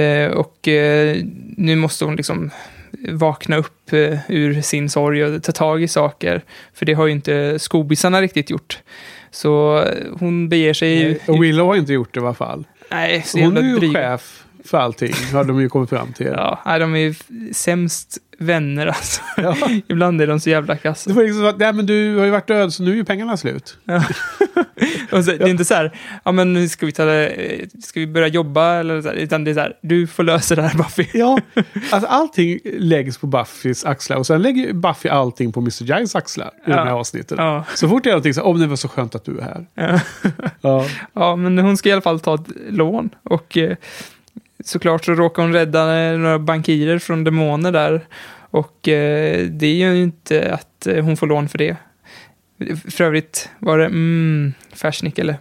Eh, 0.01 0.31
och 0.31 0.69
eh, 0.69 1.17
nu 1.57 1.77
måste 1.77 2.05
hon 2.05 2.17
liksom 2.17 2.51
vakna 3.09 3.57
upp 3.57 3.93
eh, 3.93 4.19
ur 4.29 4.61
sin 4.61 4.89
sorg 4.89 5.25
och 5.25 5.43
ta 5.43 5.53
tag 5.53 5.83
i 5.83 5.89
saker. 5.89 6.45
För 6.75 6.87
det 6.87 6.93
har 6.95 7.07
ju 7.07 7.13
inte 7.13 7.59
skobisarna 7.59 8.23
riktigt 8.23 8.51
gjort. 8.51 8.79
Så 9.37 9.83
eh, 9.83 10.05
hon 10.21 10.49
beger 10.49 10.75
sig... 10.75 11.21
Och 11.27 11.43
Willow 11.43 11.67
har 11.67 11.77
inte 11.77 11.93
gjort 11.93 12.15
det 12.15 12.21
i 12.21 12.23
alla 12.23 12.35
fall. 12.35 12.65
Nej, 12.91 13.23
så 13.23 13.39
Hon 13.41 13.57
är 13.57 13.63
ju 13.63 13.77
dryg. 13.77 13.93
chef 13.93 14.45
för 14.65 14.79
allting, 14.79 15.13
har 15.33 15.45
de 15.45 15.61
ju 15.61 15.69
kommit 15.69 15.91
fram 15.91 16.13
till. 16.13 16.27
Ja, 16.27 16.63
nej, 16.67 16.81
de 16.81 16.97
är 16.97 17.15
sämst 17.55 18.19
vänner 18.39 18.87
alltså. 18.87 19.21
Ja. 19.37 19.57
Ibland 19.89 20.21
är 20.21 20.27
de 20.27 20.41
så 20.41 20.51
jävla 20.51 20.77
kassa. 20.77 21.11
Det 21.11 21.17
var 21.17 21.23
liksom 21.23 21.47
att, 21.47 21.59
nej 21.59 21.73
men 21.73 21.87
du 21.87 22.17
har 22.17 22.25
ju 22.25 22.31
varit 22.31 22.47
död 22.49 22.73
så 22.73 22.83
nu 22.83 22.91
är 22.91 22.95
ju 22.95 23.05
pengarna 23.05 23.37
slut. 23.37 23.79
Och 25.13 25.25
så, 25.25 25.31
Det 25.31 25.45
är 25.45 25.49
inte 25.49 25.65
så 25.65 25.75
här, 25.75 25.93
ja 26.25 26.33
men 26.33 26.53
nu 26.53 26.69
ska 26.69 26.87
vi, 26.87 26.93
ta, 26.93 27.05
det- 27.05 27.69
ska 27.85 28.01
vi 28.01 28.07
börja 28.07 28.27
jobba 28.29 28.75
eller 28.75 29.03
så 29.03 29.09
här, 29.09 29.15
utan 29.15 29.45
det 29.45 29.51
är 29.51 29.55
så 29.55 29.61
här, 29.61 29.73
du 29.83 30.07
får 30.07 30.23
lösa 30.23 30.55
det 30.55 30.63
här 30.63 30.75
Buffy. 30.79 31.07
Ja, 31.15 31.39
alltså 31.91 32.09
allting 32.09 32.59
läggs 32.65 33.19
på 33.19 33.27
Buffys 33.27 33.85
axlar 33.85 34.17
och 34.17 34.27
sen 34.27 34.43
lägger 34.43 34.73
Buffy 34.73 35.09
allting 35.09 35.53
på 35.53 35.61
Mr. 35.61 35.83
Giles 35.85 36.17
axlar 36.17 36.47
i 36.49 36.71
Ja. 36.71 36.77
de 36.77 36.89
här 36.89 36.95
avsnitten. 36.95 37.39
Ja. 37.41 37.65
Så 37.75 37.89
fort 37.89 38.05
det 38.05 38.09
är 38.11 38.13
någonting 38.13 38.35
så 38.35 38.43
om 38.43 38.61
det 38.61 38.67
var 38.67 38.77
så 38.77 38.89
skönt 38.89 39.15
att 39.15 39.25
du 39.25 39.39
är 39.39 39.43
här. 39.43 39.67
Ja. 39.75 40.01
Ja. 40.61 40.87
Ja, 41.13 41.37
men 41.37 41.59
hon 41.59 41.77
ska 41.77 41.89
i 41.89 41.93
alla 41.93 42.03
fall 42.03 42.21
ta 42.21 42.35
ett 42.35 42.47
lån. 42.71 43.11
Och 43.23 43.57
eh, 43.57 43.77
såklart 44.67 45.05
så 45.05 45.15
råkar 45.15 45.43
hon 45.43 45.53
rädda 45.53 46.13
några 46.17 46.39
bankirer 46.39 46.99
från 46.99 47.25
demoner 47.25 47.73
där. 47.73 48.07
Och 48.51 48.89
eh, 48.89 49.47
det 49.47 49.67
är 49.67 49.93
ju 49.93 50.03
inte 50.03 50.53
att 50.55 50.87
eh, 50.87 51.05
hon 51.05 51.17
får 51.17 51.27
lån 51.27 51.49
för 51.49 51.59
det. 51.59 51.77
För 52.91 53.05
övrigt 53.05 53.51
var 53.59 53.79
det 53.79 53.85
mm, 53.85 54.53
Fersnik 54.73 55.19
eller? 55.19 55.37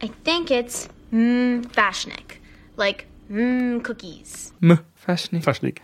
I 0.00 0.10
think 0.24 0.50
it's 0.50 0.88
mmm 1.10 1.64
Vashnik. 1.76 2.40
Like 2.84 3.04
mmm 3.28 3.80
cookies. 3.80 4.52
M. 4.62 4.76
Fersnik. 5.06 5.44
Fersnik. 5.44 5.82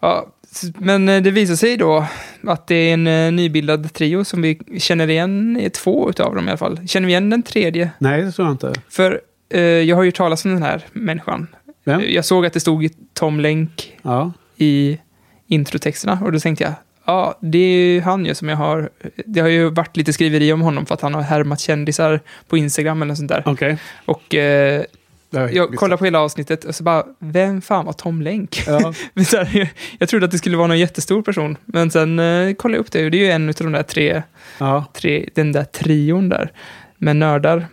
Ja, 0.00 0.32
men 0.74 1.08
eh, 1.08 1.22
det 1.22 1.30
visar 1.30 1.54
sig 1.54 1.76
då 1.76 2.06
att 2.42 2.66
det 2.66 2.74
är 2.74 2.94
en 2.94 3.06
eh, 3.06 3.32
nybildad 3.32 3.92
trio 3.92 4.24
som 4.24 4.42
vi 4.42 4.58
känner 4.78 5.10
igen 5.10 5.56
i 5.60 5.70
två 5.70 6.10
utav 6.10 6.34
dem 6.34 6.46
i 6.46 6.50
alla 6.50 6.58
fall. 6.58 6.88
Känner 6.88 7.06
vi 7.06 7.12
igen 7.12 7.30
den 7.30 7.42
tredje? 7.42 7.90
Nej, 7.98 8.22
det 8.22 8.32
tror 8.32 8.48
jag 8.48 8.54
inte. 8.54 8.72
För 8.88 9.20
eh, 9.48 9.60
jag 9.60 9.96
har 9.96 10.02
ju 10.02 10.12
talat 10.12 10.44
om 10.44 10.50
den 10.50 10.62
här 10.62 10.84
människan. 10.92 11.46
Vem? 11.86 12.02
Jag 12.08 12.24
såg 12.24 12.46
att 12.46 12.52
det 12.52 12.60
stod 12.60 12.88
Tom 13.14 13.40
Lenk 13.40 13.96
Ja. 14.02 14.32
i 14.56 14.98
introtexterna 15.46 16.18
och 16.24 16.32
då 16.32 16.40
tänkte 16.40 16.64
jag, 16.64 16.72
ja, 17.04 17.38
det 17.40 17.58
är 17.58 17.94
ju 17.94 18.00
han 18.00 18.26
ju 18.26 18.34
som 18.34 18.48
jag 18.48 18.56
har, 18.56 18.90
det 19.26 19.40
har 19.40 19.48
ju 19.48 19.70
varit 19.70 19.96
lite 19.96 20.12
skriveri 20.12 20.52
om 20.52 20.60
honom 20.60 20.86
för 20.86 20.94
att 20.94 21.00
han 21.00 21.14
har 21.14 21.22
härmat 21.22 21.60
kändisar 21.60 22.20
på 22.48 22.56
Instagram 22.56 23.02
eller 23.02 23.14
sånt 23.14 23.28
där. 23.28 23.42
Okej. 23.46 23.78
Och 24.04 24.34
eh, 24.34 24.84
jag 25.30 25.74
kollade 25.74 25.98
på 25.98 26.04
hela 26.04 26.20
avsnittet 26.20 26.64
och 26.64 26.74
så 26.74 26.84
bara, 26.84 27.04
vem 27.18 27.60
fan 27.62 27.84
var 27.84 27.92
Tom 27.92 28.22
Lenk? 28.22 28.62
Ja. 28.66 28.94
Jag 29.98 30.08
trodde 30.08 30.24
att 30.24 30.32
det 30.32 30.38
skulle 30.38 30.56
vara 30.56 30.66
någon 30.66 30.78
jättestor 30.78 31.22
person, 31.22 31.56
men 31.64 31.90
sen 31.90 32.18
eh, 32.18 32.54
kollade 32.54 32.76
jag 32.76 32.80
upp 32.80 32.92
det 32.92 33.04
och 33.04 33.10
det 33.10 33.18
är 33.18 33.24
ju 33.24 33.30
en 33.30 33.48
av 33.48 33.54
de 33.54 33.72
där 33.72 33.82
tre, 33.82 34.22
ja. 34.58 34.84
tre 34.92 35.28
den 35.34 35.52
där 35.52 35.64
trion 35.64 36.28
där 36.28 36.52
med 36.98 37.16
nördar. 37.16 37.66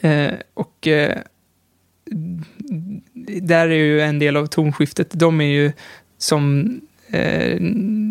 Eh, 0.00 0.32
och 0.54 0.86
eh, 0.86 1.18
där 3.26 3.68
är 3.68 3.74
ju 3.74 4.00
en 4.00 4.18
del 4.18 4.36
av 4.36 4.46
tonskiftet. 4.46 5.08
De 5.12 5.40
är 5.40 5.44
ju 5.44 5.72
som 6.18 6.70
eh, 7.10 7.56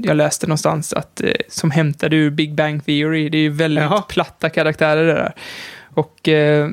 jag 0.03 0.17
läste 0.17 0.47
någonstans 0.47 0.93
att 0.93 1.21
eh, 1.21 1.31
som 1.49 1.71
hämtade 1.71 2.15
ur 2.15 2.29
Big 2.29 2.55
Bang 2.55 2.85
Theory. 2.85 3.29
Det 3.29 3.37
är 3.37 3.41
ju 3.41 3.49
väldigt 3.49 3.83
Jaha. 3.83 4.01
platta 4.01 4.49
karaktärer 4.49 5.05
det 5.05 5.13
där. 5.13 5.33
Och 5.93 6.29
eh, 6.29 6.69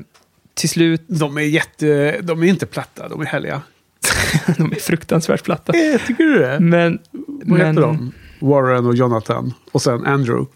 till 0.54 0.68
slut, 0.68 1.04
De 1.06 1.36
är 1.38 1.42
jätte... 1.42 2.20
De 2.22 2.42
är 2.42 2.46
inte 2.46 2.66
platta, 2.66 3.08
de 3.08 3.20
är 3.20 3.26
härliga. 3.26 3.62
de 4.56 4.72
är 4.72 4.76
fruktansvärt 4.80 5.44
platta. 5.44 5.72
Eh, 5.72 6.00
tycker 6.06 6.24
du 6.24 6.38
det? 6.38 6.60
Men, 6.60 6.98
Vad 7.12 7.58
heter 7.58 7.72
men 7.72 7.74
de? 7.82 8.12
Warren 8.38 8.86
och 8.86 8.94
Jonathan. 8.94 9.54
Och 9.72 9.82
sen 9.82 10.06
Andrew. 10.06 10.46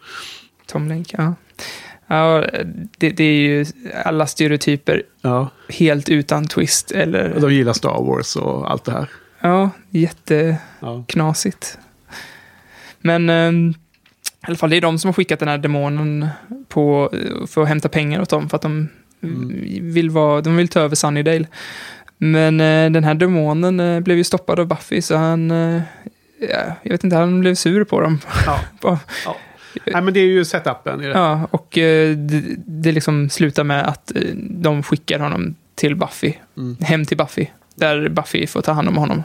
Tom 0.66 0.88
Lenk, 0.88 1.14
ja. 1.18 1.35
Ja, 2.14 2.44
det, 2.98 3.11
det 3.11 3.24
är 3.24 3.38
ju 3.38 3.66
alla 4.05 4.27
stereotyper 4.27 5.03
Ja. 5.22 5.48
helt 5.68 6.09
utan 6.09 6.46
twist. 6.46 6.90
Eller, 6.90 7.40
de 7.40 7.55
gillar 7.55 7.72
Star 7.72 8.03
Wars 8.05 8.37
och 8.37 8.70
allt 8.70 8.85
det 8.85 8.92
här. 8.92 9.09
ja, 9.40 9.70
jätte... 9.90 10.57
Ja. 10.81 11.05
Men 13.00 13.29
ehm, 13.31 13.74
i 14.44 14.46
alla 14.46 14.57
fall, 14.57 14.70
det 14.70 14.77
är 14.77 14.81
de 14.81 14.98
som 14.98 15.09
har 15.09 15.12
skickat 15.12 15.38
den 15.38 15.48
här 15.48 15.59
demonen 15.59 16.29
på, 16.68 17.12
för 17.48 17.62
att 17.62 17.68
hämta 17.68 17.88
pengar 17.88 18.20
åt 18.22 18.29
dem. 18.31 18.48
För 18.48 18.57
att 18.57 18.62
de, 18.62 18.88
vill, 19.81 20.11
vara, 20.11 20.40
de 20.40 20.57
vill 20.57 20.68
ta 20.68 20.81
över 20.81 20.96
Sunnydale. 20.96 21.46
Men 22.18 22.61
eh, 22.61 22.90
den 22.90 23.05
här 23.05 23.14
demonen 23.14 23.81
eh, 23.81 24.00
blev 24.00 24.16
ju 24.16 24.24
stoppad 24.24 24.61
av 24.61 24.66
Buffy, 24.66 25.03
så 25.03 25.16
han... 25.16 25.50
Eh, 25.50 25.83
ja, 26.40 26.74
jag 26.83 26.90
vet 26.90 27.05
inte, 27.05 27.16
han 27.16 27.40
blev 27.40 27.55
sur 27.55 27.85
på 27.85 28.00
dem. 28.00 28.20
Ja. 28.46 28.61
Ja. 29.24 29.37
Nej, 29.87 30.02
men 30.02 30.14
det 30.14 30.20
är 30.20 30.26
ju 30.26 30.44
setupen 30.44 31.00
i 31.00 31.06
det. 31.06 31.12
ja, 31.12 31.48
och 31.50 31.78
eh, 31.78 32.16
det, 32.16 32.42
det 32.56 32.92
liksom 32.92 33.30
slutar 33.30 33.64
med 33.64 33.87
att 33.87 34.16
eh, 34.16 34.22
de 34.37 34.82
skickar 34.82 35.18
honom 35.18 35.54
till 35.74 35.96
Buffy. 35.96 36.32
Mm. 36.56 36.76
Hem 36.80 37.04
till 37.04 37.16
Buffy. 37.16 37.46
Där 37.74 38.08
Buffy 38.08 38.46
får 38.46 38.62
ta 38.62 38.72
hand 38.72 38.88
om 38.88 38.96
honom. 38.96 39.22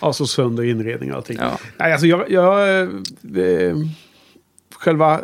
Alltså 0.00 0.26
sönder 0.26 0.64
inredning 0.64 1.10
och 1.10 1.16
allting. 1.16 1.38
Ja. 1.40 1.58
Nej, 1.76 1.92
alltså 1.92 2.06
jag... 2.06 2.30
jag 2.30 2.80
eh, 2.80 3.76
själva... 4.74 5.20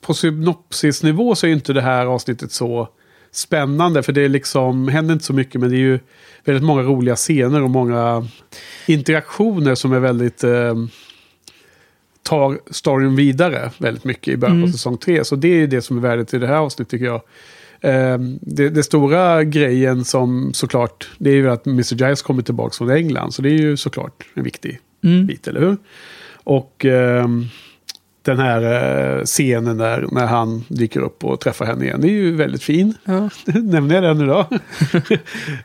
På 0.00 0.14
synopsisnivå 0.14 1.34
så 1.34 1.46
är 1.46 1.48
ju 1.48 1.54
inte 1.54 1.72
det 1.72 1.80
här 1.80 2.06
avsnittet 2.06 2.52
så 2.52 2.88
spännande. 3.32 4.02
För 4.02 4.12
det 4.12 4.22
är 4.22 4.28
liksom, 4.28 4.88
händer 4.88 5.12
inte 5.12 5.24
så 5.24 5.32
mycket 5.32 5.60
men 5.60 5.70
det 5.70 5.76
är 5.76 5.78
ju 5.78 5.98
väldigt 6.44 6.64
många 6.64 6.82
roliga 6.82 7.16
scener 7.16 7.62
och 7.62 7.70
många 7.70 8.28
interaktioner 8.86 9.74
som 9.74 9.92
är 9.92 10.00
väldigt... 10.00 10.44
Eh, 10.44 10.74
tar 12.24 12.58
storyn 12.70 13.16
vidare 13.16 13.70
väldigt 13.78 14.04
mycket 14.04 14.34
i 14.34 14.36
början 14.36 14.56
på 14.56 14.58
Mm. 14.64 14.72
säsong 14.72 14.98
tre. 14.98 15.24
Så 15.24 15.36
det 15.36 15.48
är 15.62 15.66
det 15.66 15.82
som 15.82 15.96
är 15.96 16.00
värdet 16.00 16.34
i 16.34 16.38
det 16.38 16.46
här 16.46 16.56
avsnittet 16.56 16.90
tycker 16.90 17.04
jag. 17.06 17.20
Eh, 17.80 18.18
det, 18.40 18.68
det 18.68 18.82
stora 18.82 19.44
grejen 19.44 20.04
som 20.04 20.54
såklart, 20.54 21.10
det 21.18 21.30
är 21.30 21.34
ju 21.34 21.50
att 21.50 21.66
Mr. 21.66 21.94
Giles 21.94 22.22
kommer 22.22 22.42
tillbaka 22.42 22.74
från 22.78 22.90
England. 22.90 23.32
Så 23.34 23.42
det 23.42 23.48
är 23.48 23.58
ju 23.58 23.76
såklart 23.76 24.24
en 24.34 24.42
viktig 24.42 24.78
Mm. 25.04 25.26
bit, 25.26 25.48
eller 25.48 25.60
hur? 25.60 25.76
Och 26.44 26.84
ehm, 26.84 27.44
den 28.24 28.38
här 28.38 28.62
eh, 29.18 29.24
scenen 29.24 29.78
där 29.78 30.06
när 30.12 30.26
han 30.26 30.64
dyker 30.68 31.00
upp 31.00 31.24
och 31.24 31.40
träffar 31.40 31.66
henne 31.66 31.84
igen, 31.84 32.00
det 32.00 32.08
är 32.08 32.12
ju 32.12 32.36
väldigt 32.36 32.62
fin. 32.62 32.94
Ja. 33.04 33.30
Nämner 33.44 33.94
jag 33.94 34.04
den 34.04 34.18
nu 34.18 34.26
då? 34.26 34.48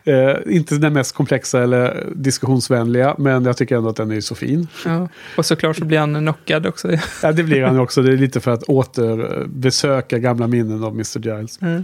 eh, 0.12 0.56
inte 0.56 0.76
den 0.76 0.94
mest 0.94 1.16
komplexa 1.16 1.64
eller 1.64 2.08
diskussionsvänliga, 2.16 3.16
men 3.18 3.46
jag 3.46 3.58
tycker 3.58 3.78
ändå 3.78 3.90
att 3.90 3.96
den 3.96 4.12
är 4.12 4.22
så 4.22 4.36
fin. 4.36 4.68
Ja. 4.86 5.08
Och 5.38 5.46
såklart 5.46 5.76
så 5.76 5.86
blir 5.86 6.00
han 6.00 6.16
knockad 6.16 6.68
också. 6.68 6.92
Ja, 7.24 7.32
det 7.32 7.44
blir 7.44 7.64
han 7.64 7.80
också. 7.80 8.02
Det 8.02 8.14
är 8.14 8.18
lite 8.18 8.40
för 8.40 8.52
att 8.52 8.64
återbesöka 8.64 10.18
gamla 10.18 10.48
minnen 10.48 10.84
av 10.84 10.94
Mr. 10.94 11.20
Giles. 11.20 11.62
Mm. 11.62 11.84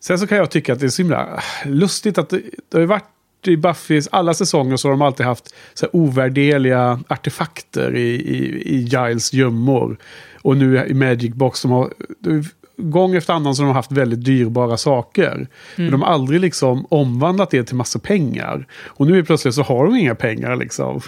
Sen 0.00 0.18
så 0.18 0.26
kan 0.26 0.38
jag 0.38 0.50
tycka 0.50 0.72
att 0.72 0.80
det 0.80 0.86
är 0.86 0.90
så 0.90 1.02
himla 1.02 1.42
lustigt 1.64 2.18
att 2.18 2.30
det, 2.30 2.42
det 2.68 2.78
har 2.78 2.86
varit 2.86 3.04
i 3.48 3.56
Buffys 3.56 4.08
alla 4.12 4.34
säsonger 4.34 4.76
så 4.76 4.88
har 4.88 4.90
de 4.90 5.02
alltid 5.02 5.26
haft 5.26 5.54
så 5.74 5.86
här 5.86 5.96
ovärderliga 5.96 7.00
artefakter 7.08 7.96
i, 7.96 8.08
i, 8.10 8.62
i 8.64 8.80
Giles 8.80 9.32
gömmor. 9.32 9.96
Och 10.42 10.56
nu 10.56 10.86
i 10.86 10.94
Magic 10.94 11.34
Box 11.34 11.60
som 11.60 11.70
har 11.70 11.92
gång 12.76 13.14
efter 13.14 13.32
annan 13.34 13.54
så 13.54 13.62
har 13.62 13.68
de 13.68 13.74
haft 13.74 13.92
väldigt 13.92 14.24
dyrbara 14.24 14.76
saker. 14.76 15.48
Men 15.76 15.90
de 15.90 16.02
har 16.02 16.08
aldrig 16.08 16.40
liksom 16.40 16.86
omvandlat 16.88 17.50
det 17.50 17.64
till 17.64 17.76
massa 17.76 17.98
pengar. 17.98 18.66
Och 18.86 19.06
nu 19.06 19.24
plötsligt 19.24 19.54
så 19.54 19.62
har 19.62 19.84
de 19.84 19.96
inga 19.96 20.14
pengar 20.14 20.56
liksom. 20.56 21.00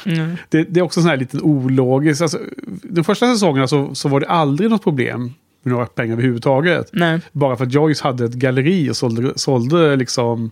Det, 0.48 0.62
det 0.62 0.80
är 0.80 0.84
också 0.84 1.00
sån 1.00 1.10
här 1.10 1.16
liten 1.16 1.42
ologisk. 1.42 2.22
Alltså, 2.22 2.38
de 2.82 3.04
första 3.04 3.26
säsongerna 3.26 3.66
så, 3.68 3.94
så 3.94 4.08
var 4.08 4.20
det 4.20 4.28
aldrig 4.28 4.70
något 4.70 4.82
problem 4.82 5.34
med 5.62 5.72
några 5.72 5.86
pengar 5.86 6.12
överhuvudtaget. 6.12 6.90
Nej. 6.92 7.20
Bara 7.32 7.56
för 7.56 7.64
att 7.64 7.72
Joyce 7.72 8.04
hade 8.04 8.24
ett 8.24 8.32
galleri 8.32 8.90
och 8.90 8.96
sålde, 8.96 9.32
sålde 9.36 9.96
liksom 9.96 10.50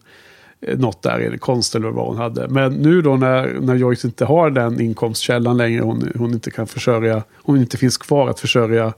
något 0.77 1.03
där, 1.03 1.19
eller 1.19 1.37
konst 1.39 1.75
eller 1.75 1.89
vad 1.89 2.07
hon 2.07 2.17
hade. 2.17 2.49
Men 2.49 2.73
nu 2.73 3.03
då 3.03 3.17
när, 3.17 3.59
när 3.61 3.75
Joyce 3.75 4.05
inte 4.07 4.25
har 4.25 4.51
den 4.51 4.81
inkomstkällan 4.81 5.57
längre, 5.57 5.83
hon, 5.83 6.13
hon 6.19 6.33
inte 6.33 6.51
kan 6.51 6.67
försörja, 6.67 7.23
hon 7.37 7.57
inte 7.59 7.77
finns 7.77 7.97
kvar 7.99 8.29
att 8.29 8.41
försörja 8.41 8.93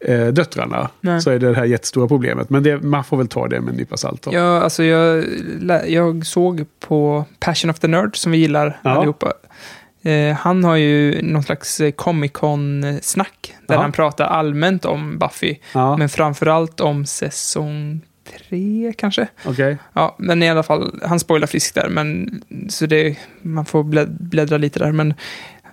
eh, 0.00 0.26
döttrarna, 0.26 0.90
Nej. 1.00 1.20
så 1.22 1.30
är 1.30 1.38
det 1.38 1.48
det 1.48 1.56
här 1.56 1.64
jättestora 1.64 2.08
problemet. 2.08 2.50
Men 2.50 2.62
det, 2.62 2.80
man 2.82 3.04
får 3.04 3.16
väl 3.16 3.28
ta 3.28 3.48
det 3.48 3.60
med 3.60 3.70
en 3.70 3.76
nypa 3.76 3.96
salt. 3.96 4.22
då. 4.22 4.30
Ja, 4.34 4.60
alltså 4.60 4.84
jag, 4.84 5.24
jag 5.88 6.26
såg 6.26 6.64
på 6.80 7.24
Passion 7.40 7.70
of 7.70 7.78
the 7.78 7.88
Nerd, 7.88 8.16
som 8.16 8.32
vi 8.32 8.38
gillar 8.38 8.80
Ja. 8.82 8.90
allihopa. 8.90 9.32
Eh, 10.02 10.36
han 10.36 10.64
har 10.64 10.76
ju 10.76 11.22
någon 11.22 11.42
slags 11.42 11.80
eh, 11.80 11.90
Comic 11.90 12.32
Con-snack, 12.32 13.54
där 13.68 13.74
Ja. 13.74 13.80
han 13.80 13.92
pratar 13.92 14.24
allmänt 14.24 14.84
om 14.84 15.18
Buffy, 15.18 15.56
Ja, 15.72 15.96
men 15.96 16.08
framförallt 16.08 16.80
om 16.80 17.06
säsong 17.06 18.00
tre 18.24 18.92
kanske. 18.98 19.28
okej. 19.46 19.78
Ja, 19.92 20.16
men 20.18 20.42
i 20.42 20.50
alla 20.50 20.62
fall, 20.62 21.00
han 21.04 21.20
spoilar 21.20 21.46
friskt 21.46 21.74
där, 21.74 21.88
men 21.88 22.40
så 22.68 22.86
det, 22.86 23.16
man 23.42 23.64
får 23.64 23.84
blä- 23.84 24.16
bläddra 24.20 24.58
lite 24.58 24.78
där. 24.78 24.92
Men 24.92 25.14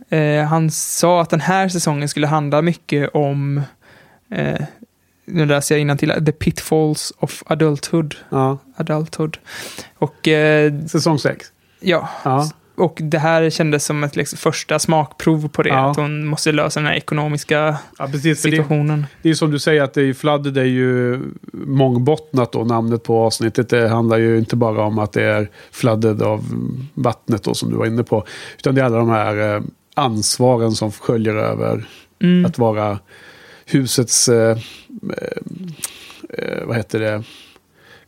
eh, 0.09 0.45
han 0.45 0.71
sa 0.71 1.21
att 1.21 1.29
den 1.29 1.41
här 1.41 1.69
säsongen 1.69 2.09
skulle 2.09 2.27
handla 2.27 2.61
mycket 2.61 3.09
om, 3.13 3.61
eh, 4.31 4.61
nu 5.25 5.45
läser 5.45 5.77
jag 5.77 5.99
till 5.99 6.13
The 6.25 6.31
Pitfalls 6.31 7.13
of 7.19 7.43
Adulthood. 7.45 8.15
Ja. 8.29 8.57
Adulthood. 8.75 9.37
Och 9.97 10.27
eh, 10.27 10.85
Säsong 10.87 11.19
6. 11.19 11.51
ja, 11.79 12.09
Ja. 12.23 12.49
Och 12.81 12.97
det 13.01 13.19
här 13.19 13.49
kändes 13.49 13.85
som 13.85 14.03
ett 14.03 14.15
liksom, 14.15 14.37
första 14.37 14.79
smakprov 14.79 15.49
på 15.49 15.63
det. 15.63 15.69
Ja. 15.69 15.91
Att 15.91 15.97
hon 15.97 16.25
måste 16.25 16.51
lösa 16.51 16.79
den 16.79 16.87
här 16.87 16.95
ekonomiska 16.95 17.77
ja, 17.97 18.05
precis. 18.07 18.41
För 18.41 18.49
det, 18.49 18.57
situationen. 18.57 19.05
det 19.21 19.29
är 19.29 19.33
som 19.33 19.51
du 19.51 19.59
säger 19.59 19.83
att 19.83 19.93
det 19.93 20.01
är 20.01 20.13
Flooded 20.13 20.57
är 20.57 20.63
ju 20.63 21.19
mångbottnat 21.53 22.51
då, 22.51 22.63
namnet 22.63 23.03
på 23.03 23.19
avsnittet. 23.19 23.69
Det 23.69 23.89
handlar 23.89 24.17
ju 24.17 24.37
inte 24.37 24.55
bara 24.55 24.83
om 24.83 24.99
att 24.99 25.13
det 25.13 25.23
är 25.23 25.49
Flooded 25.71 26.21
av 26.21 26.45
vattnet 26.93 27.43
då, 27.43 27.53
som 27.53 27.69
du 27.69 27.75
var 27.75 27.85
inne 27.85 28.03
på. 28.03 28.25
Utan 28.57 28.75
det 28.75 28.81
är 28.81 28.85
alla 28.85 28.97
de 28.97 29.09
här 29.09 29.55
eh, 29.55 29.61
ansvaren 29.95 30.71
som 30.71 30.91
sköljer 30.91 31.35
över 31.35 31.85
Mm. 32.21 32.45
att 32.45 32.57
vara 32.57 32.99
husets, 33.65 34.29
eh, 34.29 34.57
eh, 36.29 36.65
vad 36.65 36.77
heter 36.77 36.99
det, 36.99 37.23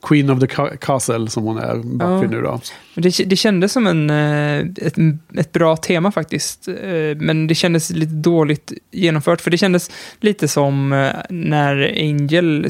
Queen 0.04 0.30
of 0.30 0.40
the 0.40 0.48
Ca- 0.48 0.78
Castle 0.78 1.30
som 1.30 1.44
hon 1.44 1.58
är, 1.58 1.76
Buffy 1.76 2.26
Ja. 2.26 2.30
nu 2.32 2.42
då. 2.42 2.62
Det, 2.96 3.18
det 3.26 3.36
kändes 3.36 3.72
som 3.72 3.88
en, 3.88 4.10
eh, 4.10 4.60
ett, 4.88 4.96
ett 5.38 5.52
bra 5.52 5.78
tema 5.78 6.12
faktiskt. 6.12 6.68
Eh, 6.68 7.16
Men 7.18 7.48
det 7.48 7.56
kändes 7.56 7.90
lite 7.90 8.14
dåligt 8.14 8.74
genomfört. 8.92 9.42
För 9.42 9.52
det 9.52 9.58
kändes 9.58 9.92
lite 10.20 10.48
som 10.48 10.94
eh, 10.94 11.10
när 11.30 11.94
Angel 12.00 12.68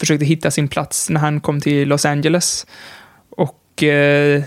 försökte 0.00 0.24
hitta 0.24 0.50
sin 0.50 0.68
plats 0.68 1.10
när 1.10 1.20
han 1.20 1.40
kom 1.40 1.60
till 1.60 1.88
Los 1.88 2.04
Angeles. 2.04 2.66
Och 3.30 3.82
eh, 3.82 4.42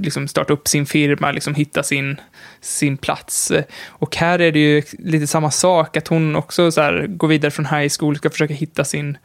liksom 0.00 0.28
starta 0.28 0.52
upp 0.52 0.68
sin 0.68 0.86
firma, 0.86 1.32
liksom 1.32 1.54
hitta 1.54 1.82
sin, 1.82 2.16
sin 2.62 2.96
plats. 2.96 3.52
Och 3.88 4.16
här 4.16 4.38
är 4.38 4.52
det 4.52 4.58
ju 4.58 4.82
lite 4.98 5.26
samma 5.26 5.50
sak, 5.50 5.96
att 5.96 6.08
hon 6.08 6.36
också 6.36 6.70
så 6.72 6.80
här, 6.80 7.06
går 7.08 7.28
vidare 7.28 7.50
från 7.50 7.66
high 7.66 7.92
school, 7.98 8.16
ska 8.16 8.30
försöka 8.30 8.54
hitta 8.54 8.84
sin, 8.84 9.16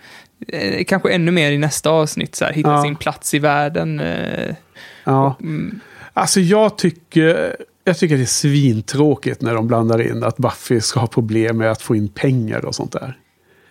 eh, 0.47 0.83
kanske 0.83 1.11
ännu 1.11 1.31
mer 1.31 1.51
i 1.51 1.57
nästa 1.57 1.89
avsnitt, 1.89 2.35
så 2.35 2.45
här, 2.45 2.53
hitta 2.53 2.69
Ja. 2.69 2.83
sin 2.83 2.95
plats 2.95 3.33
i 3.33 3.39
världen. 3.39 3.99
Eh, 3.99 4.55
Ja. 5.03 5.37
mm, 5.41 5.79
Alltså 6.13 6.39
jag 6.39 6.77
tycker, 6.77 7.55
jag 7.83 7.97
tycker 7.97 8.15
det 8.17 8.23
är 8.23 8.25
svintråkigt 8.25 9.41
när 9.41 9.53
de 9.53 9.67
blandar 9.67 10.01
in 10.11 10.23
att 10.23 10.37
Buffy 10.37 10.81
ska 10.81 10.99
ha 10.99 11.07
problem 11.07 11.57
med 11.57 11.71
att 11.71 11.81
få 11.81 11.95
in 11.95 12.07
pengar 12.09 12.65
och 12.65 12.75
sånt 12.75 12.91
där. 12.91 13.17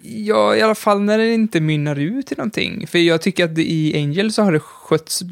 Ja, 0.09 0.57
i 0.57 0.63
alla 0.63 0.75
fall 0.75 1.01
när 1.03 1.19
det 1.19 1.35
inte 1.35 1.61
mynnar 1.61 1.97
ut 1.97 2.27
till 2.27 2.37
någonting. 2.37 2.87
För 2.87 2.99
jag 2.99 3.23
tycker 3.23 3.45
att 3.45 3.59
i 3.59 3.97
Angel 3.97 4.33
så 4.33 4.43
har 4.43 4.53
det 4.53 4.61
skötts 4.61 5.23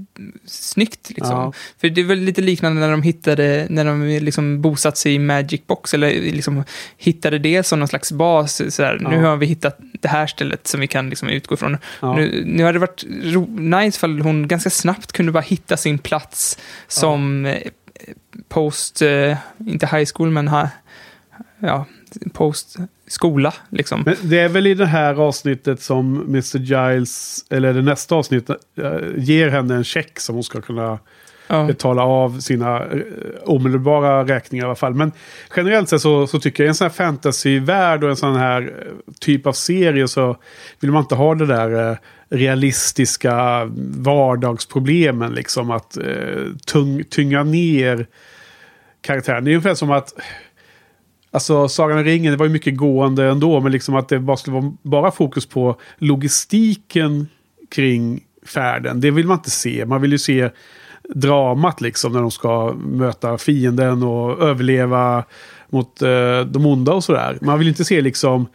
snyggt. 0.46 1.10
Liksom. 1.10 1.36
Ja. 1.36 1.52
För 1.80 1.88
det 1.88 2.00
är 2.00 2.04
väl 2.04 2.18
lite 2.18 2.42
liknande 2.42 2.80
när 2.80 2.90
de 2.90 3.02
hittade, 3.02 3.66
när 3.70 3.84
de 3.84 4.02
liksom 4.24 4.62
bosatt 4.62 4.96
sig 4.96 5.14
i 5.14 5.18
Magic 5.18 5.66
Box, 5.66 5.94
eller 5.94 6.10
liksom 6.10 6.64
hittade 6.96 7.38
det 7.38 7.62
som 7.62 7.78
någon 7.78 7.88
slags 7.88 8.12
bas. 8.12 8.74
Sådär, 8.74 8.98
Ja. 9.02 9.10
Nu 9.10 9.22
har 9.24 9.36
vi 9.36 9.46
hittat 9.46 9.78
det 10.00 10.08
här 10.08 10.26
stället 10.26 10.66
som 10.66 10.80
vi 10.80 10.86
kan 10.86 11.10
liksom 11.10 11.28
utgå 11.28 11.54
ifrån. 11.54 11.76
Ja. 12.00 12.16
Nu, 12.16 12.42
nu 12.46 12.62
hade 12.64 12.72
det 12.72 12.80
varit 12.80 13.04
nice 13.58 13.96
ifall 13.96 14.20
hon 14.20 14.48
ganska 14.48 14.70
snabbt 14.70 15.12
kunde 15.12 15.32
bara 15.32 15.40
hitta 15.40 15.76
sin 15.76 15.98
plats 15.98 16.58
som 16.88 17.46
eh, 17.46 17.58
post, 18.48 19.02
eh, 19.02 19.36
inte 19.58 19.86
high 19.86 20.08
school, 20.14 20.30
men 20.30 20.48
ha, 20.48 20.68
ja, 21.58 21.86
post 22.32 22.76
skola 23.06 23.54
liksom. 23.70 24.02
Men 24.06 24.14
det 24.22 24.38
är 24.38 24.48
väl 24.48 24.66
i 24.66 24.74
det 24.74 24.86
här 24.86 25.14
avsnittet 25.14 25.82
som 25.82 26.20
Mr. 26.28 26.58
Giles, 26.58 27.44
eller 27.50 27.74
det 27.74 27.82
nästa 27.82 28.14
avsnitt, 28.14 28.50
eh, 28.50 28.56
ger 29.16 29.48
henne 29.48 29.74
en 29.74 29.84
check 29.84 30.20
som 30.20 30.34
hon 30.34 30.44
ska 30.44 30.60
kunna 30.60 30.98
Ja. 31.48 31.64
betala 31.64 32.02
av 32.02 32.40
sina 32.40 32.76
eh, 32.84 33.00
omedelbara 33.44 34.24
räkningar 34.24 34.64
i 34.64 34.66
alla 34.66 34.74
fall. 34.74 34.94
Men 34.94 35.12
generellt 35.56 35.88
sett 35.88 36.00
så, 36.00 36.26
så 36.26 36.40
tycker 36.40 36.62
jag 36.62 36.66
i 36.66 36.68
en 36.68 36.74
sån 36.74 36.84
här 36.84 36.92
fantasyvärld 36.94 38.04
och 38.04 38.10
en 38.10 38.16
sån 38.16 38.36
här 38.36 38.62
eh, 38.62 39.12
typ 39.20 39.46
av 39.46 39.52
serie 39.52 40.08
så 40.08 40.36
vill 40.80 40.90
man 40.92 41.02
inte 41.02 41.14
ha 41.14 41.34
det 41.34 41.46
där 41.46 41.98
realistiska 42.28 43.64
vardagsproblemen 43.98 45.32
liksom 45.32 45.70
att 45.70 45.98
tung, 46.66 47.04
tynga 47.04 47.42
ner 47.42 48.06
karaktären. 49.00 49.44
Det 49.44 49.50
är 49.50 49.52
ungefär 49.52 49.74
som 49.74 49.90
att 49.90 50.12
Alltså 51.34 51.68
Sagan 51.68 51.98
om 51.98 52.04
ringen, 52.04 52.32
det 52.32 52.36
var 52.36 52.46
ju 52.46 52.52
mycket 52.52 52.76
gående 52.76 53.24
ändå, 53.24 53.60
men 53.60 53.72
liksom 53.72 53.94
att 53.94 54.08
det 54.08 54.18
bara 54.18 54.36
skulle 54.36 54.56
vara 54.56 54.72
bara 54.82 55.10
fokus 55.10 55.46
på 55.46 55.76
logistiken 55.98 57.28
kring 57.70 58.20
färden. 58.46 59.00
Det 59.00 59.10
vill 59.10 59.26
man 59.26 59.38
inte 59.38 59.50
se. 59.50 59.86
Man 59.86 60.00
vill 60.00 60.12
ju 60.12 60.18
se 60.18 60.50
dramat 61.14 61.80
liksom 61.80 62.12
när 62.12 62.20
de 62.20 62.30
ska 62.30 62.72
möta 62.72 63.38
fienden 63.38 64.02
och 64.02 64.42
överleva 64.42 65.24
mot 65.68 66.02
eh, 66.02 66.40
de 66.40 66.66
onda 66.66 66.92
och 66.92 67.04
sådär. 67.04 67.38
Man 67.40 67.58
vill 67.58 67.68
inte 67.68 67.84
se 67.84 68.00
liksom 68.00 68.46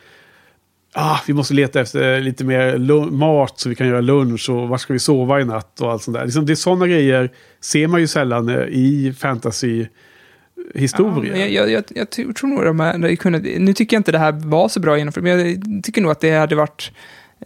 Ah, 0.94 1.20
vi 1.28 1.34
måste 1.34 1.54
leta 1.54 1.82
efter 1.82 2.22
lite 2.22 2.44
mer 2.44 2.78
mat 3.12 3.60
så 3.60 3.70
vi 3.70 3.76
kan 3.76 3.88
göra 3.88 4.02
lunch 4.02 4.50
och 4.50 4.70
var 4.70 4.78
ska 4.78 4.94
vi 4.94 5.00
sova 5.00 5.42
i 5.42 5.46
natt 5.46 5.82
och 5.82 5.92
allt 5.92 6.04
sånt 6.04 6.18
där. 6.18 6.26
Liksom, 6.26 6.46
det 6.46 6.54
är 6.54 6.56
sådana 6.56 6.88
grejer 6.88 7.30
ser 7.62 7.88
man 7.88 8.00
ju 8.00 8.08
sällan 8.08 8.50
eh, 8.50 9.14
fantasy 9.14 9.86
fantasyhistorier. 10.74 11.36
Ja, 11.36 11.46
jag, 11.46 11.72
jag, 11.72 11.84
jag, 11.96 12.08
jag 12.16 12.36
tror 12.36 12.48
nog 12.48 12.64
de 12.64 12.80
hade 12.80 13.16
kunnat, 13.16 13.42
nu 13.42 13.74
tycker 13.74 13.96
jag 13.96 14.00
inte 14.00 14.12
det 14.12 14.20
här 14.20 14.32
var 14.32 14.70
så 14.70 14.80
bra 14.80 14.98
genomfört, 14.98 15.24
men 15.24 15.40
jag 15.40 15.84
tycker 15.84 16.02
nog 16.02 16.12
att 16.12 16.20
det 16.20 16.32
hade 16.32 16.56
varit 16.56 16.92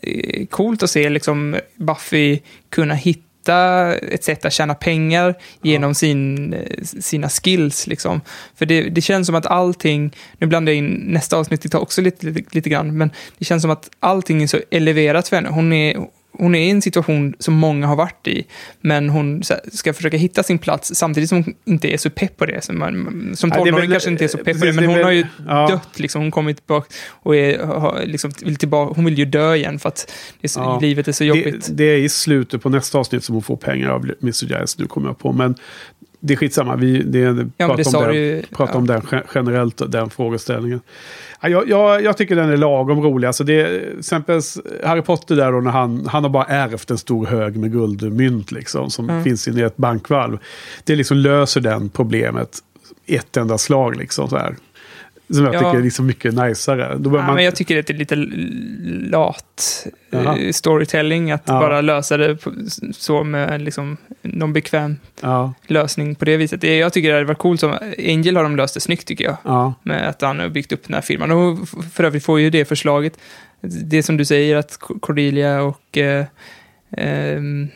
eh, 0.02 0.46
coolt 0.46 0.84
att 0.84 0.90
se 0.90 1.10
liksom 1.10 1.56
Buffy 1.76 2.40
kunna 2.70 2.94
hitta 2.94 3.94
ett 3.96 4.24
sätt 4.24 4.46
att 4.46 4.54
tjäna 4.54 4.76
pengar 4.76 5.36
genom 5.62 5.96
sin, 5.96 6.54
eh, 6.54 6.84
sina 6.84 7.30
skills. 7.30 7.88
Liksom. 7.88 8.22
För 8.56 8.66
det, 8.66 8.82
det 8.82 9.02
känns 9.02 9.28
som 9.28 9.36
att 9.36 9.46
allting, 9.46 10.16
nu 10.38 10.48
blandar 10.48 10.72
jag 10.72 10.78
in 10.78 11.04
nästa 11.08 11.38
avsnitt 11.38 11.76
också 11.76 12.02
lite, 12.02 12.26
lite, 12.26 12.56
lite 12.56 12.70
grann, 12.70 12.98
men 12.98 13.12
det 13.38 13.46
känns 13.46 13.62
som 13.62 13.72
att 13.72 13.90
allting 14.00 14.44
är 14.44 14.48
så 14.48 14.60
eleverat 14.72 15.28
för 15.28 15.36
henne. 15.36 15.50
Hon 15.50 15.74
är, 15.74 16.08
hon 16.38 16.56
är 16.56 16.60
i 16.68 16.70
en 16.70 16.82
situation 16.82 17.34
som 17.40 17.54
många 17.54 17.88
har 17.88 17.96
varit 17.96 18.28
i, 18.28 18.46
men 18.82 19.10
hon 19.10 19.42
ska 19.74 19.94
försöka 19.94 20.18
hitta 20.18 20.44
sin 20.44 20.58
plats 20.60 20.92
samtidigt 20.96 21.30
som 21.30 21.44
hon 21.44 21.54
inte 21.66 21.94
är 21.94 21.98
så 21.98 22.10
pepp 22.10 22.38
på 22.38 22.46
det. 22.46 22.64
Som, 22.64 22.80
man, 22.80 23.32
som 23.36 23.52
tonåring 23.52 23.76
väl- 23.76 23.92
kanske 23.92 24.10
inte 24.10 24.24
är 24.24 24.28
så 24.28 24.38
pepp 24.38 24.60
på 24.60 24.66
det, 24.66 24.74
men 24.74 24.84
det 24.84 24.88
hon 24.88 24.96
väl- 24.96 25.04
har 25.06 25.12
ju 25.12 25.26
ja. 25.48 25.68
dött. 25.68 26.00
Liksom. 26.00 26.22
Hon 26.22 26.32
kommer 26.32 26.54
tillbaka 26.54 26.88
och 27.10 27.36
är, 27.36 27.64
har, 27.64 28.02
liksom, 28.06 28.32
vill 28.42 28.56
tillbaka. 28.56 28.94
Hon 28.96 29.06
vill 29.06 29.18
ju 29.18 29.26
dö 29.26 29.56
igen 29.56 29.80
för 29.80 29.90
att 29.90 30.12
så, 30.46 30.60
Ja. 30.60 30.80
livet 30.82 31.08
är 31.08 31.12
så 31.12 31.24
jobbigt. 31.24 31.68
Det, 31.68 31.74
det 31.74 31.84
är 31.84 31.98
i 31.98 32.10
slutet 32.10 32.62
på 32.62 32.70
nästa 32.70 32.98
avsnitt 32.98 33.24
som 33.24 33.36
hon 33.36 33.42
får 33.44 33.58
pengar 33.58 33.90
av 33.90 34.06
Mr. 34.22 34.44
Giles, 34.46 34.78
nu 34.78 34.86
kommer 34.86 35.08
jag 35.10 35.20
på. 35.20 35.32
Men 35.32 35.56
det 36.26 36.34
är 36.34 36.38
skitsamma, 36.38 36.76
vi 36.76 37.04
det, 37.04 37.20
Ja, 37.58 37.68
pratar, 37.68 37.84
det 37.92 37.98
om, 37.98 38.04
den, 38.06 38.16
ju. 38.16 38.42
pratar 38.52 38.74
Ja. 38.74 38.78
om 38.78 38.88
den 38.88 39.02
gen- 39.12 39.24
generellt, 39.36 39.82
den 39.92 40.10
frågeställningen. 40.10 40.82
Ja, 41.42 41.50
jag, 41.50 41.70
jag, 41.70 42.04
jag 42.04 42.18
tycker 42.18 42.36
den 42.36 42.50
är 42.50 42.58
lagom 42.58 43.02
rolig. 43.02 43.28
Alltså 43.28 43.44
det, 43.44 43.80
till 43.90 44.00
exempel 44.00 44.42
Harry 44.84 45.02
Potter 45.02 45.36
där 45.36 45.52
då, 45.52 45.60
när 45.62 45.72
han, 45.72 46.06
han 46.08 46.24
har 46.24 46.30
bara 46.30 46.46
ärvt 46.46 46.92
en 46.92 46.98
stor 46.98 47.26
hög 47.26 47.58
med 47.58 47.72
guldmynt 47.72 48.52
liksom, 48.52 48.90
som 48.90 49.10
Mm. 49.10 49.24
finns 49.24 49.48
inne 49.48 49.60
i 49.62 49.64
ett 49.64 49.78
bankvalv. 49.78 50.38
Det 50.84 50.96
liksom 50.96 51.18
löser 51.18 51.62
den 51.62 51.90
problemet 51.90 52.50
ett 53.06 53.38
enda 53.38 53.58
slag. 53.58 53.96
Liksom, 53.96 54.30
så 54.30 54.38
här. 54.38 54.56
Som 55.30 55.46
jag 55.46 55.54
Ja. 55.56 55.60
tycker 55.60 55.78
är 55.78 55.82
liksom 55.84 56.06
mycket 56.06 56.34
najsare. 56.34 57.00
Ja, 57.04 57.10
man, 57.10 57.36
men 57.36 57.44
jag 57.44 57.56
tycker 57.56 57.80
att 57.80 57.88
det 57.88 57.94
är 57.94 57.98
lite 57.98 58.16
lat 59.10 59.88
eh, 60.12 60.52
storytelling, 60.52 61.32
att 61.32 61.42
Ja. 61.46 61.60
bara 61.60 61.82
lösa 61.82 62.18
det 62.18 62.36
på, 62.36 62.52
så 62.94 63.24
med 63.24 63.62
liksom, 63.62 63.98
någon 64.22 64.54
bekväm 64.54 64.96
ja, 65.22 65.54
lösning 65.68 66.16
på 66.16 66.26
det 66.26 66.38
viset. 66.38 66.64
Jag 66.64 66.94
tycker 66.94 67.10
det 67.10 67.16
hade 67.16 67.26
varit 67.26 67.38
coolt 67.38 67.60
som 67.60 67.78
Angel 68.00 68.36
har 68.36 68.44
de 68.44 68.56
löst 68.56 68.74
det 68.74 68.80
snyggt 68.80 69.08
tycker 69.08 69.24
jag. 69.26 69.38
ja, 69.44 69.74
Med 69.84 70.10
att 70.10 70.22
han 70.22 70.40
har 70.40 70.50
byggt 70.50 70.72
upp 70.72 70.84
den 70.88 70.94
här 70.94 71.02
firman. 71.02 71.32
Och 71.32 71.70
för 71.94 72.04
övrigt 72.04 72.24
får 72.26 72.40
ju 72.40 72.50
det 72.50 72.66
förslaget 72.66 73.18
det 73.62 74.04
som 74.04 74.18
du 74.18 74.26
säger 74.26 74.56
att 74.56 74.78
Cordelia 75.00 75.62
och 75.62 75.98
eh, 75.98 76.26
ehm, 76.98 77.68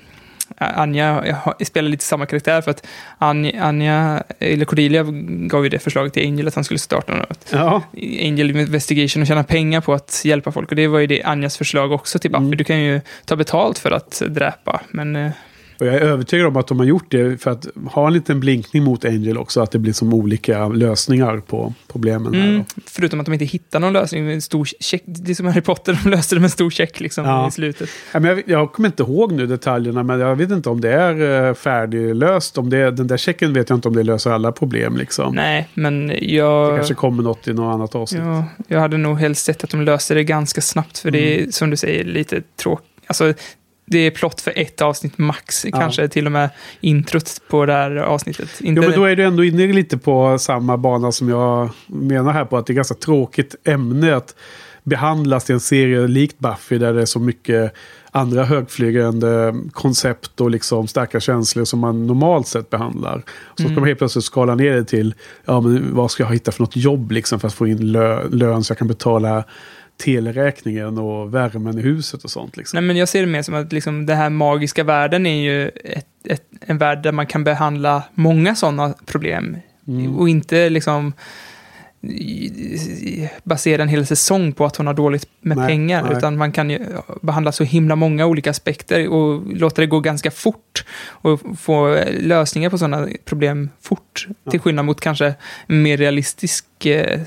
Anja 0.57 1.35
spelar 1.65 1.89
lite 1.89 2.03
samma 2.03 2.25
karaktär 2.25 2.61
för 2.61 2.71
att 2.71 2.87
Anja, 3.17 3.63
Anja, 3.63 4.23
eller 4.39 4.65
Cordelia 4.65 5.05
gav 5.27 5.63
ju 5.63 5.69
det 5.69 5.79
förslaget 5.79 6.13
till 6.13 6.27
Angel 6.27 6.47
att 6.47 6.55
han 6.55 6.63
skulle 6.63 6.79
starta 6.79 7.13
något. 7.13 7.49
Ja, 7.51 7.81
Angel 8.21 8.57
Investigation 8.57 9.21
och 9.21 9.27
tjäna 9.27 9.43
pengar 9.43 9.81
på 9.81 9.93
att 9.93 10.21
hjälpa 10.25 10.51
folk. 10.51 10.69
Och 10.69 10.75
det 10.75 10.87
var 10.87 10.99
ju 10.99 11.07
det 11.07 11.23
Anjas 11.23 11.57
förslag 11.57 11.91
också 11.91 12.19
till 12.19 12.31
Buffy. 12.31 12.45
Mm. 12.45 12.57
Du 12.57 12.63
kan 12.63 12.79
ju 12.79 13.01
ta 13.25 13.35
betalt 13.35 13.79
för 13.79 13.91
att 13.91 14.21
dräpa, 14.27 14.81
men 14.91 15.15
eh, 15.15 15.31
och 15.79 15.85
jag 15.87 15.95
är 15.95 15.99
övertygad 16.01 16.47
om 16.47 16.57
att 16.57 16.67
de 16.67 16.79
har 16.79 16.85
gjort 16.85 17.11
det 17.11 17.41
för 17.41 17.51
att 17.51 17.67
ha 17.91 18.07
en 18.07 18.13
liten 18.13 18.39
blinkning 18.39 18.83
mot 18.83 19.05
Angel 19.05 19.37
också. 19.37 19.61
Att 19.61 19.71
det 19.71 19.79
blir 19.79 19.93
som 19.93 20.13
olika 20.13 20.67
lösningar 20.67 21.37
på 21.37 21.73
problemen. 21.91 22.35
Mm, 22.35 22.63
förutom 22.85 23.19
att 23.19 23.25
de 23.25 23.33
inte 23.33 23.45
hittar 23.45 23.79
någon 23.79 23.93
lösning 23.93 24.25
med 24.25 24.33
en 24.33 24.41
stor 24.41 24.65
check. 24.79 25.03
Det 25.05 25.31
är 25.31 25.35
som 25.35 25.45
Harry 25.45 25.61
Potter, 25.61 25.99
de 26.03 26.09
löste 26.09 26.35
det 26.35 26.39
med 26.39 26.45
en 26.47 26.51
stor 26.51 26.69
check 26.69 26.99
liksom 26.99 27.25
Ja. 27.25 27.47
i 27.47 27.51
slutet. 27.51 27.89
Ja, 28.13 28.19
men 28.19 28.29
jag, 28.29 28.43
jag 28.45 28.71
kommer 28.73 28.89
inte 28.89 29.03
ihåg 29.03 29.31
nu 29.31 29.47
detaljerna, 29.47 30.03
men 30.03 30.19
jag 30.19 30.35
vet 30.35 30.51
inte 30.51 30.69
om 30.69 30.81
det 30.81 30.91
är 30.93 31.47
eh, 31.47 31.53
färdiglöst. 31.53 32.57
Om 32.57 32.69
det, 32.69 32.91
den 32.91 33.07
där 33.07 33.17
checken 33.17 33.53
vet 33.53 33.69
jag 33.69 33.77
inte 33.77 33.87
om 33.87 33.95
det 33.95 34.03
löser 34.03 34.31
alla 34.31 34.51
problem. 34.51 34.97
Liksom. 34.97 35.35
Nej, 35.35 35.67
men 35.73 36.07
Det 36.07 36.25
jag... 36.25 36.75
kanske 36.77 36.93
kommer 36.93 37.23
något 37.23 37.47
i 37.47 37.53
något 37.53 37.73
annat 37.73 37.95
avsnitt. 37.95 38.21
Ja, 38.25 38.45
jag 38.67 38.79
hade 38.79 38.97
nog 38.97 39.19
helst 39.19 39.45
sett 39.45 39.63
att 39.63 39.69
de 39.69 39.81
löste 39.81 40.13
det 40.13 40.23
ganska 40.23 40.61
snabbt, 40.61 40.97
för 40.99 41.11
det 41.11 41.17
Mm. 41.33 41.47
är 41.47 41.51
som 41.51 41.69
du 41.69 41.77
säger 41.77 42.03
lite 42.03 42.41
tråkigt. 42.61 42.85
Alltså, 43.07 43.33
det 43.89 43.97
är 43.97 44.11
plott 44.11 44.41
för 44.41 44.53
ett 44.55 44.81
avsnitt 44.81 45.17
max, 45.17 45.65
kanske 45.71 46.07
till 46.07 46.25
och 46.25 46.31
med 46.31 46.49
introt 46.81 47.41
på 47.49 47.65
det 47.65 47.73
här 47.73 47.95
avsnittet. 47.95 48.61
Inte... 48.61 48.81
Jo, 48.81 48.89
men 48.89 48.99
då 48.99 49.05
är 49.05 49.15
du 49.15 49.23
ändå 49.23 49.43
inne 49.43 49.73
lite 49.73 49.97
på 49.97 50.39
samma 50.39 50.77
bana 50.77 51.11
som 51.11 51.29
jag 51.29 51.69
menar 51.87 52.31
här 52.33 52.45
på. 52.45 52.57
Att 52.57 52.65
det 52.65 52.73
är 52.73 52.75
ganska 52.75 52.95
tråkigt 52.95 53.55
ämne 53.63 54.15
att 54.15 54.35
behandlas 54.83 55.49
i 55.49 55.53
en 55.53 55.59
serie 55.59 56.07
likt 56.07 56.39
Buffy. 56.39 56.77
Där 56.77 56.93
det 56.93 57.01
är 57.01 57.05
så 57.05 57.19
mycket 57.19 57.73
andra 58.11 58.43
högflygande 58.43 59.55
koncept 59.71 60.41
och 60.41 60.51
liksom 60.51 60.87
starka 60.87 61.19
känslor 61.19 61.65
som 61.65 61.79
man 61.79 62.07
normalt 62.07 62.47
sett 62.47 62.69
behandlar. 62.69 63.23
Så 63.57 63.63
ska 63.63 63.73
man 63.73 63.83
helt 63.83 63.99
plötsligt 63.99 64.25
skala 64.25 64.55
ner 64.55 64.71
det 64.71 64.83
till, 64.83 65.13
ja 65.45 65.61
men 65.61 65.95
vad 65.95 66.11
ska 66.11 66.23
jag 66.23 66.33
hitta 66.33 66.51
för 66.51 66.63
något 66.63 66.75
jobb 66.75 67.11
liksom 67.11 67.39
för 67.39 67.47
att 67.47 67.53
få 67.53 67.67
in 67.67 67.77
lö- 67.77 68.29
lön 68.29 68.63
så 68.63 68.71
jag 68.71 68.77
kan 68.77 68.87
betala 68.87 69.43
teleräkningen 69.97 70.97
och 70.97 71.33
värmen 71.33 71.79
i 71.79 71.81
huset 71.81 72.23
och 72.23 72.31
sånt. 72.31 72.57
Liksom. 72.57 72.77
Nej, 72.77 72.87
men 72.87 72.97
jag 72.97 73.09
ser 73.09 73.21
det 73.21 73.27
mer 73.27 73.41
som 73.41 73.55
att 73.55 73.73
liksom, 73.73 74.05
den 74.05 74.17
här 74.17 74.29
magiska 74.29 74.83
världen 74.83 75.25
är 75.25 75.41
ju 75.41 75.69
ett, 75.69 76.07
ett, 76.23 76.43
en 76.61 76.77
värld 76.77 77.03
där 77.03 77.11
man 77.11 77.27
kan 77.27 77.43
behandla 77.43 78.03
många 78.13 78.55
sådana 78.55 78.93
problem. 79.05 79.57
Mm. 79.87 80.17
Och 80.17 80.29
inte 80.29 80.69
liksom 80.69 81.13
basera 83.43 83.81
en 83.81 83.87
hel 83.87 84.05
säsong 84.05 84.53
på 84.53 84.65
att 84.65 84.75
hon 84.75 84.87
har 84.87 84.93
dåligt 84.93 85.29
med 85.41 85.57
Nej, 85.57 85.67
pengar. 85.67 86.03
nej. 86.03 86.17
Utan 86.17 86.37
man 86.37 86.51
kan 86.51 86.69
ju 86.69 86.79
behandla 87.21 87.51
så 87.51 87.63
himla 87.63 87.95
många 87.95 88.25
olika 88.25 88.49
aspekter 88.49 89.07
och 89.07 89.53
låta 89.55 89.81
det 89.81 89.87
gå 89.87 89.99
ganska 89.99 90.31
fort. 90.31 90.85
Och 90.99 91.41
få 91.59 92.03
lösningar 92.19 92.69
på 92.69 92.77
sådana 92.77 93.07
problem 93.25 93.69
fort. 93.81 94.27
Till 94.51 94.59
skillnad 94.59 94.85
mot 94.85 95.01
kanske 95.01 95.33
mer 95.67 95.97
realistisk 95.97 96.85
eh, 96.85 97.19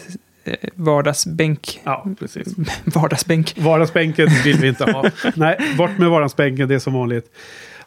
vardagsbänk. 0.75 1.81
Ja, 1.85 2.07
precis. 2.19 2.55
vardagsbänk. 2.85 3.55
Vardagsbänken 3.59 4.29
vill 4.45 4.57
vi 4.57 4.69
inte 4.69 4.85
ha. 4.85 5.05
Nej, 5.35 5.59
bort 5.79 5.99
med 5.99 6.11
vardagsbänken, 6.11 6.69
det 6.69 6.75
är 6.75 6.79
som 6.79 6.93
vanligt. 6.93 7.27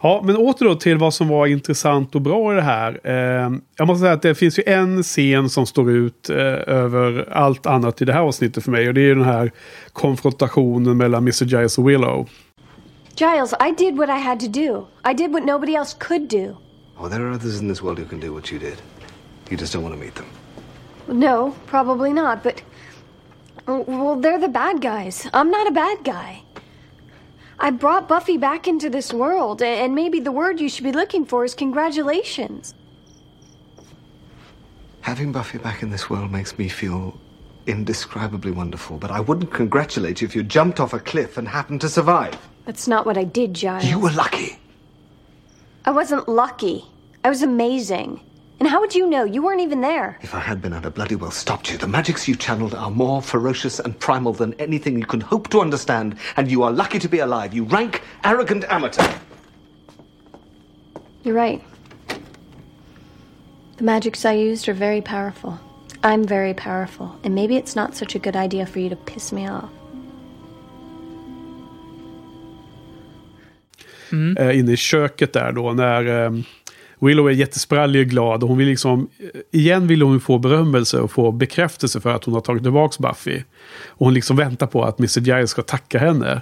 Ja, 0.01 0.21
men 0.23 0.37
åter 0.37 0.65
då 0.65 0.75
till 0.75 0.97
vad 0.97 1.13
som 1.13 1.27
var 1.27 1.47
intressant 1.47 2.15
och 2.15 2.21
bra 2.21 2.53
i 2.53 2.55
det 2.55 2.61
här. 2.61 2.99
Eh, 3.03 3.51
jag 3.77 3.87
måste 3.87 4.01
säga 4.01 4.13
att 4.13 4.21
det 4.21 4.35
finns 4.35 4.59
ju 4.59 4.63
en 4.65 5.03
scen 5.03 5.49
som 5.49 5.65
står 5.65 5.91
ut 5.91 6.29
eh, 6.29 6.37
över 6.67 7.29
allt 7.31 7.65
annat 7.65 8.01
i 8.01 8.05
det 8.05 8.13
här 8.13 8.21
avsnittet 8.21 8.63
för 8.63 8.71
mig. 8.71 8.87
Och 8.87 8.93
det 8.93 9.01
är 9.01 9.05
ju 9.05 9.15
den 9.15 9.25
här 9.25 9.51
konfrontationen 9.93 10.97
mellan 10.97 11.23
Mr. 11.23 11.45
Giles 11.45 11.77
och 11.77 11.89
Willow. 11.89 12.29
Giles, 13.15 13.53
I 13.53 13.75
did 13.77 13.97
what 13.97 14.09
I 14.09 14.21
had 14.21 14.39
to 14.39 14.47
do. 14.47 14.87
I 15.11 15.13
did 15.13 15.31
what 15.31 15.45
nobody 15.45 15.75
else 15.75 15.95
could 15.99 16.29
do. 16.29 16.55
Oh, 16.97 17.09
there 17.09 17.23
are 17.23 17.35
others 17.35 17.61
in 17.61 17.69
this 17.69 17.81
world 17.83 17.99
who 17.99 18.05
can 18.05 18.19
do 18.19 18.33
what 18.33 18.51
you 18.51 18.59
did. 18.59 18.77
You 19.49 19.57
just 19.57 19.73
don't 19.73 19.83
want 19.83 19.95
to 19.95 20.01
meet 20.01 20.15
them. 20.15 20.25
No, 21.07 21.55
probably 21.67 22.13
not, 22.13 22.43
but. 22.43 22.61
Well, 23.65 24.17
they're 24.17 24.39
the 24.39 24.49
bad 24.49 24.81
guys. 24.81 25.27
I'm 25.33 25.49
not 25.49 25.67
a 25.67 25.71
bad 25.71 26.03
guy. 26.03 26.43
I 27.59 27.69
brought 27.71 28.09
Buffy 28.09 28.37
back 28.37 28.67
into 28.67 28.89
this 28.89 29.13
world, 29.13 29.61
and 29.61 29.95
maybe 29.95 30.19
the 30.19 30.31
word 30.33 30.59
you 30.59 30.67
should 30.67 30.83
be 30.83 30.91
looking 30.91 31.25
for 31.25 31.45
is 31.45 31.55
congratulations. 31.55 32.73
Having 35.01 35.31
Buffy 35.31 35.59
back 35.59 35.81
in 35.81 35.89
this 35.89 36.09
world 36.09 36.31
makes 36.31 36.57
me 36.57 36.67
feel 36.67 37.17
indescribably 37.67 38.51
wonderful, 38.51 38.97
but 38.97 39.11
I 39.11 39.21
wouldn't 39.21 39.53
congratulate 39.53 40.21
you 40.21 40.27
if 40.27 40.35
you 40.35 40.43
jumped 40.43 40.79
off 40.79 40.93
a 40.93 40.99
cliff 40.99 41.37
and 41.37 41.47
happened 41.47 41.81
to 41.81 41.89
survive. 41.89 42.37
That's 42.65 42.87
not 42.87 43.05
what 43.05 43.17
I 43.17 43.23
did, 43.23 43.53
Giles. 43.53 43.85
You 43.85 43.99
were 43.99 44.11
lucky. 44.11 44.57
I 45.85 45.91
wasn't 45.91 46.27
lucky. 46.27 46.85
I 47.23 47.29
was 47.29 47.43
amazing. 47.43 48.19
And 48.59 48.69
how 48.69 48.79
would 48.79 48.95
you 48.95 49.09
know? 49.09 49.23
You 49.23 49.43
weren't 49.43 49.61
even 49.61 49.81
there. 49.81 50.17
If 50.21 50.33
I 50.33 50.39
had 50.39 50.61
been, 50.61 50.73
I'd 50.73 50.83
have 50.83 50.93
bloody 50.93 51.15
well 51.15 51.31
stopped 51.31 51.71
you. 51.71 51.77
The 51.77 51.87
magics 51.87 52.27
you 52.27 52.35
channeled 52.35 52.73
are 52.73 52.91
more 52.91 53.21
ferocious 53.21 53.79
and 53.79 53.99
primal 53.99 54.33
than 54.33 54.53
anything 54.53 54.97
you 54.97 55.05
can 55.05 55.21
hope 55.21 55.49
to 55.49 55.59
understand, 55.59 56.15
and 56.37 56.49
you 56.49 56.63
are 56.63 56.71
lucky 56.71 56.99
to 56.99 57.09
be 57.09 57.19
alive. 57.19 57.53
You 57.53 57.63
rank 57.65 58.01
arrogant 58.23 58.63
amateur. 58.69 59.11
You're 61.23 61.35
right. 61.35 61.61
The 63.77 63.83
magics 63.83 64.23
I 64.23 64.33
used 64.33 64.69
are 64.69 64.73
very 64.73 65.01
powerful. 65.01 65.59
I'm 66.03 66.23
very 66.23 66.53
powerful, 66.53 67.15
and 67.23 67.33
maybe 67.33 67.55
it's 67.55 67.75
not 67.75 67.95
such 67.95 68.15
a 68.15 68.19
good 68.19 68.35
idea 68.35 68.65
for 68.65 68.79
you 68.79 68.89
to 68.89 68.95
piss 68.95 69.31
me 69.31 69.49
off. 69.49 69.69
eh, 74.37 74.59
inne 74.59 74.71
i 74.71 74.77
köket 74.77 75.33
där 75.33 75.51
då 75.51 75.73
när 75.73 76.25
eh, 76.25 76.31
Willow 77.07 77.27
är 77.27 77.31
jättesprallig 77.31 78.01
och 78.01 78.11
glad 78.11 78.43
och 78.43 78.49
hon 78.49 78.57
vill 78.57 78.67
liksom, 78.67 79.07
eh, 79.19 79.41
igen 79.51 79.87
vill 79.87 80.01
hon 80.01 80.19
få 80.19 80.37
berömmelse 80.37 80.99
och 80.99 81.11
få 81.11 81.31
bekräftelse 81.31 82.01
för 82.01 82.09
att 82.09 82.23
hon 82.23 82.33
har 82.33 82.41
tagit 82.41 82.63
tillbaka 82.63 82.95
Buffy. 82.99 83.43
Och 83.87 84.05
hon 84.05 84.13
liksom 84.13 84.37
väntar 84.37 84.67
på 84.67 84.83
att 84.83 84.99
Mr. 84.99 85.19
Giles 85.19 85.49
ska 85.49 85.61
tacka 85.61 85.99
henne. 85.99 86.41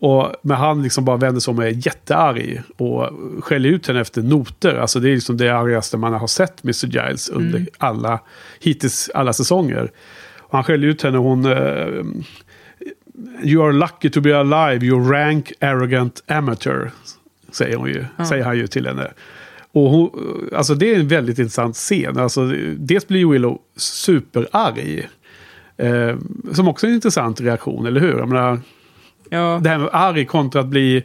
Och, 0.00 0.32
men 0.42 0.56
han 0.56 0.82
liksom 0.82 1.04
bara 1.04 1.16
vänder 1.16 1.40
sig 1.40 1.52
om 1.52 1.58
och 1.58 1.64
är 1.64 1.86
jättearg 1.86 2.62
och 2.76 3.08
skäller 3.40 3.68
ut 3.68 3.86
henne 3.86 4.00
efter 4.00 4.22
noter. 4.22 4.74
Alltså 4.74 5.00
det 5.00 5.10
är 5.10 5.14
liksom 5.14 5.36
det 5.36 5.50
argaste 5.50 5.96
man 5.96 6.12
har 6.12 6.26
sett 6.26 6.64
Mr. 6.64 6.86
Giles 6.86 7.28
under 7.28 7.66
alla, 7.78 8.20
hittills 8.60 9.10
alla 9.14 9.32
säsonger. 9.32 9.90
Och 10.38 10.58
han 10.58 10.64
skäller 10.64 10.88
ut 10.88 11.02
henne 11.02 11.18
och 11.18 11.24
hon... 11.24 11.44
Eh, 11.46 12.04
You 13.44 13.62
are 13.62 13.72
lucky 13.72 14.10
to 14.10 14.20
be 14.20 14.38
alive, 14.38 14.86
you 14.86 15.10
rank 15.10 15.52
arrogant 15.60 16.22
amateur. 16.26 16.90
Säger, 17.52 17.76
hon 17.76 17.88
ju, 17.88 18.04
säger 18.28 18.44
han 18.44 18.56
ju 18.56 18.66
till 18.66 18.86
henne. 18.86 19.12
Och 19.72 19.90
hon, 19.90 20.10
alltså 20.56 20.74
det 20.74 20.94
är 20.94 21.00
en 21.00 21.08
väldigt 21.08 21.38
intressant 21.38 21.76
scen. 21.76 22.18
Alltså, 22.18 22.46
dels 22.76 23.08
blir 23.08 23.26
Willow 23.26 23.58
superarg. 23.76 25.08
Eh, 25.76 26.16
som 26.52 26.68
också 26.68 26.86
är 26.86 26.88
en 26.88 26.94
intressant 26.94 27.40
reaktion, 27.40 27.86
eller 27.86 28.00
hur? 28.00 28.18
Jag 28.18 28.28
menar, 28.28 28.60
Ja. 29.30 29.60
det 29.62 29.68
här 29.68 29.78
med 29.78 29.88
arg 29.92 30.24
kontra 30.26 30.60
att 30.60 30.66
bli 30.66 31.02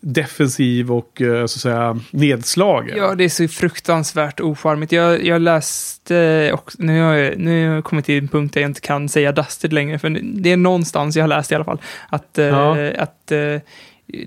defensiv 0.00 0.92
och 0.92 1.22
eh, 1.22 1.28
så 1.28 1.42
att 1.44 1.50
säga 1.50 2.00
nedslagen. 2.10 2.96
Ja, 2.98 3.14
det 3.14 3.24
är 3.24 3.28
så 3.28 3.48
fruktansvärt 3.48 4.40
ocharmigt. 4.40 4.92
Jag, 4.92 5.24
jag 5.26 5.42
läste, 5.42 6.50
och 6.52 6.72
nu 6.78 7.00
har 7.02 7.14
jag, 7.14 7.38
nu 7.38 7.68
har 7.68 7.74
jag 7.74 7.84
kommit 7.84 8.04
till 8.04 8.18
en 8.18 8.28
punkt 8.28 8.54
där 8.54 8.60
jag 8.60 8.70
inte 8.70 8.80
kan 8.80 9.08
säga 9.08 9.32
Dusted 9.32 9.72
längre, 9.72 9.98
för 9.98 10.18
det 10.22 10.52
är 10.52 10.56
någonstans 10.56 11.16
jag 11.16 11.22
har 11.22 11.28
läst 11.28 11.52
i 11.52 11.54
alla 11.54 11.64
fall, 11.64 11.80
att, 12.08 12.38
eh, 12.38 12.44
Ja. 12.46 12.90
att 12.98 13.32
eh, 13.32 13.56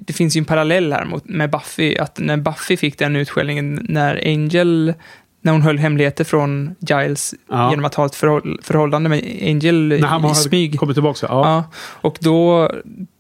det 0.01 0.13
finns 0.13 0.36
ju 0.38 0.39
en 0.39 0.45
parallell 0.45 0.93
här 0.93 1.05
mot, 1.05 1.25
med 1.30 1.49
Buffy, 1.49 1.95
att 1.97 2.19
när 2.19 2.38
Buffy 2.38 2.77
fick 2.77 2.97
den 2.97 3.15
utskällningen 3.15 3.86
när 3.89 4.21
Angel, 4.25 4.93
när 5.41 5.51
hon 5.51 5.61
höll 5.61 5.77
hemligheter 5.77 6.23
från 6.23 6.75
Giles 6.80 7.34
Ja. 7.49 7.69
genom 7.69 7.86
att 7.86 7.95
ha 7.95 8.05
ett 8.05 8.15
förhåll, 8.15 8.59
förhållande 8.63 9.09
med 9.09 9.23
Angel 9.41 9.88
När 9.88 10.07
han 10.07 10.32
i 10.32 10.36
smyg. 10.36 10.80
kommit 10.80 10.95
tillbaka. 10.95 11.25
Ja. 11.30 11.45
Ja, 11.45 11.63
och 12.01 12.17
då, 12.21 12.71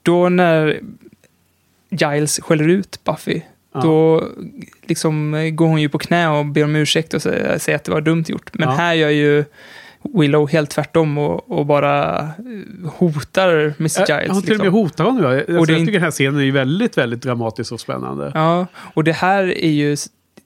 då 0.03 0.29
när 0.29 0.79
Giles 1.89 2.39
skäller 2.43 2.67
ut 2.67 2.99
Buffy, 3.03 3.41
Ja. 3.73 3.79
då 3.81 4.23
liksom 4.81 5.31
går 5.55 5.67
hon 5.67 5.81
ju 5.81 5.89
på 5.89 5.97
knä 5.99 6.27
och 6.29 6.45
ber 6.45 6.63
om 6.63 6.75
ursäkt 6.75 7.13
och 7.13 7.21
säger, 7.21 7.75
att 7.75 7.83
det 7.83 7.91
var 7.91 8.01
dumt 8.01 8.25
gjort. 8.27 8.49
Men 8.53 8.69
här 8.69 8.93
gör 8.93 9.09
ju 9.09 9.45
Willow 10.03 10.49
helt 10.49 10.69
tvärtom 10.69 11.17
och, 11.17 11.51
och 11.51 11.65
bara 11.65 12.19
eh, 12.19 12.89
hotar 12.91 13.49
Mr. 13.53 13.73
Giles. 13.79 14.07
Jag 14.07 14.33
har 14.33 14.41
till 14.41 14.51
och 14.51 14.57
med 14.57 14.65
liksom. 14.65 14.73
hotat 14.73 15.05
honom. 15.05 15.23
Jag, 15.23 15.39
alltså, 15.39 15.57
Och 15.57 15.67
det 15.67 15.73
är 15.73 15.77
jag 15.77 15.85
tycker 15.85 15.99
den 15.99 16.01
här 16.01 16.11
scenen 16.11 16.41
är 16.41 16.51
väldigt, 16.51 16.97
väldigt 16.97 17.21
dramatisk 17.21 17.71
och 17.71 17.79
spännande. 17.79 18.31
Ja, 18.35 18.67
och 18.75 19.03
det 19.03 19.13
här 19.13 19.43
är 19.43 19.71
ju... 19.71 19.97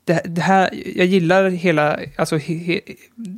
Det, 0.05 0.21
det 0.25 0.41
här, 0.41 0.69
jag 0.95 1.05
gillar 1.05 1.49
hela, 1.49 1.99
alltså, 2.15 2.37
he, 2.37 2.53
he, 2.53 2.79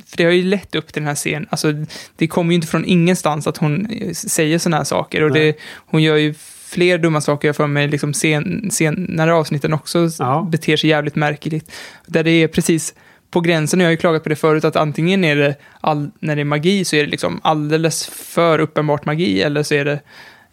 för 0.06 0.16
det 0.16 0.24
har 0.24 0.30
ju 0.30 0.42
lett 0.42 0.74
upp 0.74 0.92
till 0.92 1.02
den 1.02 1.08
här 1.08 1.14
scenen. 1.14 1.46
Alltså, 1.50 1.72
det 2.16 2.26
kommer 2.26 2.50
ju 2.50 2.54
inte 2.54 2.66
från 2.66 2.84
ingenstans 2.84 3.46
att 3.46 3.56
hon 3.56 3.86
eh, 3.86 4.12
säger 4.12 4.58
sådana 4.58 4.76
här 4.76 4.84
saker. 4.84 5.22
Och 5.22 5.32
det, 5.32 5.56
hon 5.86 6.02
gör 6.02 6.16
ju 6.16 6.34
fler 6.66 6.98
dumma 6.98 7.20
saker 7.20 7.48
jag 7.48 7.56
för 7.56 7.66
mig, 7.66 7.88
liksom 7.88 8.14
sen, 8.14 8.70
senare 8.70 9.34
avsnitten 9.34 9.72
också 9.72 10.08
Ja. 10.18 10.48
beter 10.52 10.76
sig 10.76 10.90
jävligt 10.90 11.14
märkligt. 11.16 11.72
Där 12.06 12.24
det 12.24 12.30
är 12.30 12.48
precis 12.48 12.94
på 13.36 13.40
gränsen, 13.40 13.80
och 13.80 13.84
jag 13.84 13.88
har 13.88 13.90
ju 13.90 13.96
klagat 13.96 14.22
på 14.22 14.28
det 14.28 14.36
förut, 14.36 14.64
att 14.64 14.76
antingen 14.76 15.24
är 15.24 15.36
det, 15.36 15.54
all, 15.80 16.10
när 16.20 16.36
det 16.36 16.42
är 16.42 16.44
magi 16.44 16.84
så 16.84 16.96
är 16.96 17.00
det 17.04 17.10
liksom 17.10 17.40
alldeles 17.44 18.06
för 18.06 18.58
uppenbart 18.58 19.04
magi, 19.04 19.42
eller 19.42 19.62
så 19.62 19.74
är 19.74 19.84
det 19.84 20.00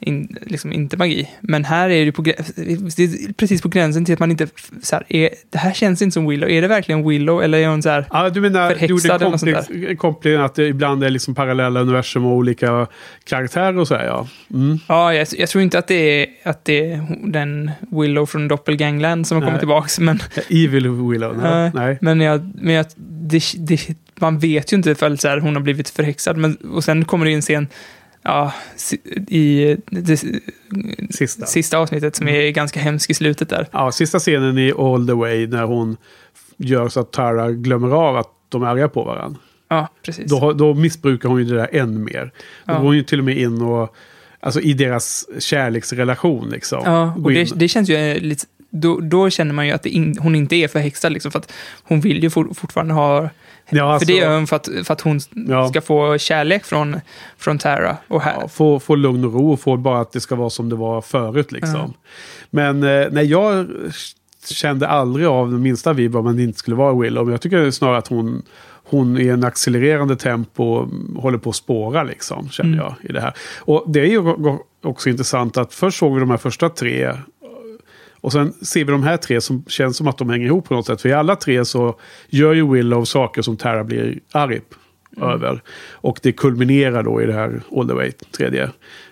in, 0.03 0.37
liksom 0.41 0.73
inte 0.73 0.97
magi. 0.97 1.29
Men 1.41 1.65
här 1.65 1.89
är 1.89 2.05
det, 2.05 2.11
på, 2.11 2.21
det 2.21 2.31
är 2.31 3.33
precis 3.33 3.61
på 3.61 3.69
gränsen 3.69 4.05
till 4.05 4.13
att 4.13 4.19
man 4.19 4.31
inte... 4.31 4.47
Så 4.81 4.95
här, 4.95 5.05
är, 5.09 5.29
det 5.49 5.57
här 5.57 5.73
känns 5.73 6.01
inte 6.01 6.13
som 6.13 6.27
Willow. 6.27 6.49
Är 6.49 6.61
det 6.61 6.67
verkligen 6.67 7.09
Willow 7.09 7.43
eller 7.43 7.57
är 7.57 7.67
hon 7.67 7.81
så 7.81 7.89
här... 7.89 8.05
Ja, 8.11 8.29
du 8.29 8.41
menar, 8.41 8.69
Förhäxad 8.69 8.89
gjorde 8.89 9.37
sånt 9.37 9.51
komplex- 9.51 9.95
koppling 9.95 10.35
att 10.35 10.55
det 10.55 10.67
ibland 10.67 11.03
är 11.03 11.09
liksom 11.09 11.35
parallella 11.35 11.79
universum 11.79 12.25
och 12.25 12.31
olika 12.31 12.87
karaktärer 13.23 13.77
och 13.77 13.87
så 13.87 13.95
här, 13.95 14.05
ja. 14.05 14.27
Mm. 14.53 14.79
Ja, 14.87 15.13
jag, 15.13 15.27
jag 15.37 15.49
tror 15.49 15.61
inte 15.61 15.79
att 15.79 15.87
det 15.87 16.21
är, 16.21 16.27
att 16.43 16.65
det 16.65 16.91
är 16.91 17.17
den 17.23 17.71
Willow 17.91 18.25
från 18.25 18.47
Doppelgangland 18.47 19.27
som 19.27 19.35
har 19.35 19.41
kommit 19.41 19.53
Nej. 19.53 19.59
tillbaks. 19.59 19.99
Men, 19.99 20.19
Evil 20.49 20.89
Willow, 20.89 21.37
nej. 21.37 21.51
Nej. 21.51 21.71
nej. 21.73 21.97
men, 22.01 22.21
jag, 22.21 22.51
men 22.55 22.73
jag, 22.73 22.85
det, 22.95 23.41
det, 23.57 23.95
man 24.15 24.39
vet 24.39 24.73
ju 24.73 24.77
inte 24.77 24.91
ifall 24.91 25.17
så 25.17 25.27
här, 25.27 25.39
hon 25.39 25.55
har 25.55 25.61
blivit 25.61 25.89
förhäxad. 25.89 26.37
Men, 26.37 26.55
och 26.55 26.83
sen 26.83 27.05
kommer 27.05 27.25
det 27.25 27.31
in 27.31 27.37
en 27.37 27.41
scen 27.41 27.67
ja, 28.23 28.53
i 29.27 29.77
det 29.89 30.17
Sista. 31.09 31.45
sista 31.45 31.77
avsnittet 31.77 32.15
som 32.15 32.27
är 32.27 32.49
ganska 32.49 32.79
hemsk 32.79 33.09
i 33.09 33.13
slutet 33.13 33.49
där. 33.49 33.67
Ja, 33.71 33.91
sista 33.91 34.19
scenen 34.19 34.57
i 34.57 34.71
All 34.77 35.07
the 35.07 35.13
Way 35.13 35.47
när 35.47 35.63
hon 35.63 35.97
gör 36.57 36.89
så 36.89 36.99
att 36.99 37.11
Tara 37.11 37.51
glömmer 37.51 37.89
av 37.95 38.17
att 38.17 38.29
de 38.49 38.63
är 38.63 38.67
arga 38.67 38.87
på 38.89 39.03
varandra. 39.03 39.39
Ja, 39.69 39.87
precis. 40.05 40.29
Då, 40.31 40.53
då 40.53 40.73
missbrukar 40.73 41.29
hon 41.29 41.39
ju 41.39 41.45
det 41.45 41.55
där 41.55 41.69
än 41.75 42.03
mer. 42.03 42.31
Då 42.65 42.73
Ja. 42.73 42.77
går 42.77 42.85
hon 42.85 42.95
ju 42.95 43.03
till 43.03 43.19
och 43.19 43.25
med 43.25 43.37
in 43.37 43.61
och, 43.61 43.95
alltså 44.39 44.61
i 44.61 44.73
deras 44.73 45.25
kärleksrelation 45.39 46.49
liksom. 46.49 46.81
Ja, 46.85 47.13
och 47.23 47.31
det, 47.31 47.51
det 47.55 47.67
känns 47.67 47.89
ju 47.89 47.95
eh, 47.95 48.17
lite... 48.21 48.45
Då, 48.69 48.99
då 48.99 49.29
känner 49.29 49.53
man 49.53 49.67
ju 49.67 49.73
att 49.73 49.85
in, 49.85 50.17
hon 50.19 50.35
inte 50.35 50.55
är 50.55 50.67
förhäxad, 50.67 51.11
liksom, 51.13 51.31
för 51.31 51.39
att 51.39 51.51
hon 51.83 52.01
vill 52.01 52.23
ju 52.23 52.29
for, 52.29 52.53
fortfarande 52.53 52.93
ha... 52.93 53.29
Ja, 53.77 53.99
för 53.99 54.05
det 54.05 54.13
alltså- 54.13 54.25
gör 54.27 54.35
hon 54.35 54.47
för 54.47 54.55
att, 54.55 54.69
för 54.83 54.93
att 54.93 55.01
hon 55.01 55.19
Ja. 55.31 55.69
ska 55.69 55.81
få 55.81 56.17
kärlek 56.17 56.65
från, 56.65 56.99
från 57.37 57.57
Tara. 57.57 57.97
Och 58.07 58.21
här, 58.21 58.35
Ja, 58.41 58.47
få, 58.47 58.79
få 58.79 58.95
lugn 58.95 59.25
och 59.25 59.33
ro 59.33 59.51
och 59.53 59.59
få 59.59 59.77
bara 59.77 60.01
att 60.01 60.11
det 60.11 60.19
ska 60.21 60.35
vara 60.35 60.49
som 60.49 60.69
det 60.69 60.75
var 60.75 61.01
förut. 61.01 61.51
Liksom. 61.51 61.93
Men 62.49 62.83
eh, 62.83 63.07
nej, 63.11 63.25
jag 63.25 63.67
kände 64.49 64.87
aldrig 64.87 65.25
av 65.27 65.51
den 65.51 65.61
minsta 65.61 65.93
vibb 65.93 66.15
om 66.15 66.27
att 66.27 66.37
det 66.37 66.43
inte 66.43 66.59
skulle 66.59 66.75
vara 66.75 66.93
Willow. 67.01 67.25
Men 67.25 67.31
jag 67.31 67.41
tycker 67.41 67.71
snarare 67.71 67.97
att 67.97 68.07
hon, 68.07 68.43
hon 68.83 69.17
i 69.17 69.27
en 69.27 69.43
accelererande 69.43 70.15
tempo 70.15 70.83
mm, 70.83 71.15
håller 71.15 71.37
på 71.37 71.49
att 71.49 71.55
spåra 71.55 72.03
liksom, 72.03 72.49
känner 72.49 72.77
jag 72.77 72.95
i 73.09 73.11
det 73.13 73.21
här. 73.21 73.33
Och 73.59 73.83
det 73.87 73.99
är 73.99 74.05
ju 74.05 74.21
också 74.83 75.09
intressant 75.09 75.57
att 75.57 75.73
först 75.73 75.99
såg 75.99 76.13
vi 76.13 76.19
de 76.19 76.29
här 76.29 76.37
första 76.37 76.69
tre. 76.69 77.13
Och 78.23 78.31
sen 78.31 78.53
ser 78.53 78.85
vi 78.85 78.91
de 78.91 79.03
här 79.03 79.17
tre 79.17 79.41
som 79.41 79.63
känns 79.67 79.97
som 79.97 80.07
att 80.07 80.17
de 80.17 80.29
hänger 80.29 80.45
ihop 80.45 80.67
på 80.67 80.73
något 80.73 80.85
sätt. 80.85 81.01
För 81.01 81.09
i 81.09 81.13
alla 81.13 81.35
tre 81.35 81.65
så 81.65 81.99
gör 82.29 82.53
ju 82.53 82.71
Willow 82.71 83.05
saker 83.05 83.41
som 83.41 83.57
Tara 83.57 83.83
blir 83.83 84.19
arg 84.31 84.61
över. 85.21 85.61
Och 85.91 86.19
det 86.21 86.31
kulminerar 86.31 87.03
då 87.03 87.21
i 87.21 87.25
det 87.25 87.33
här 87.33 87.61
All 87.75 87.87
the 87.87 87.93
Way, 87.93 88.11
tredje. 88.11 88.69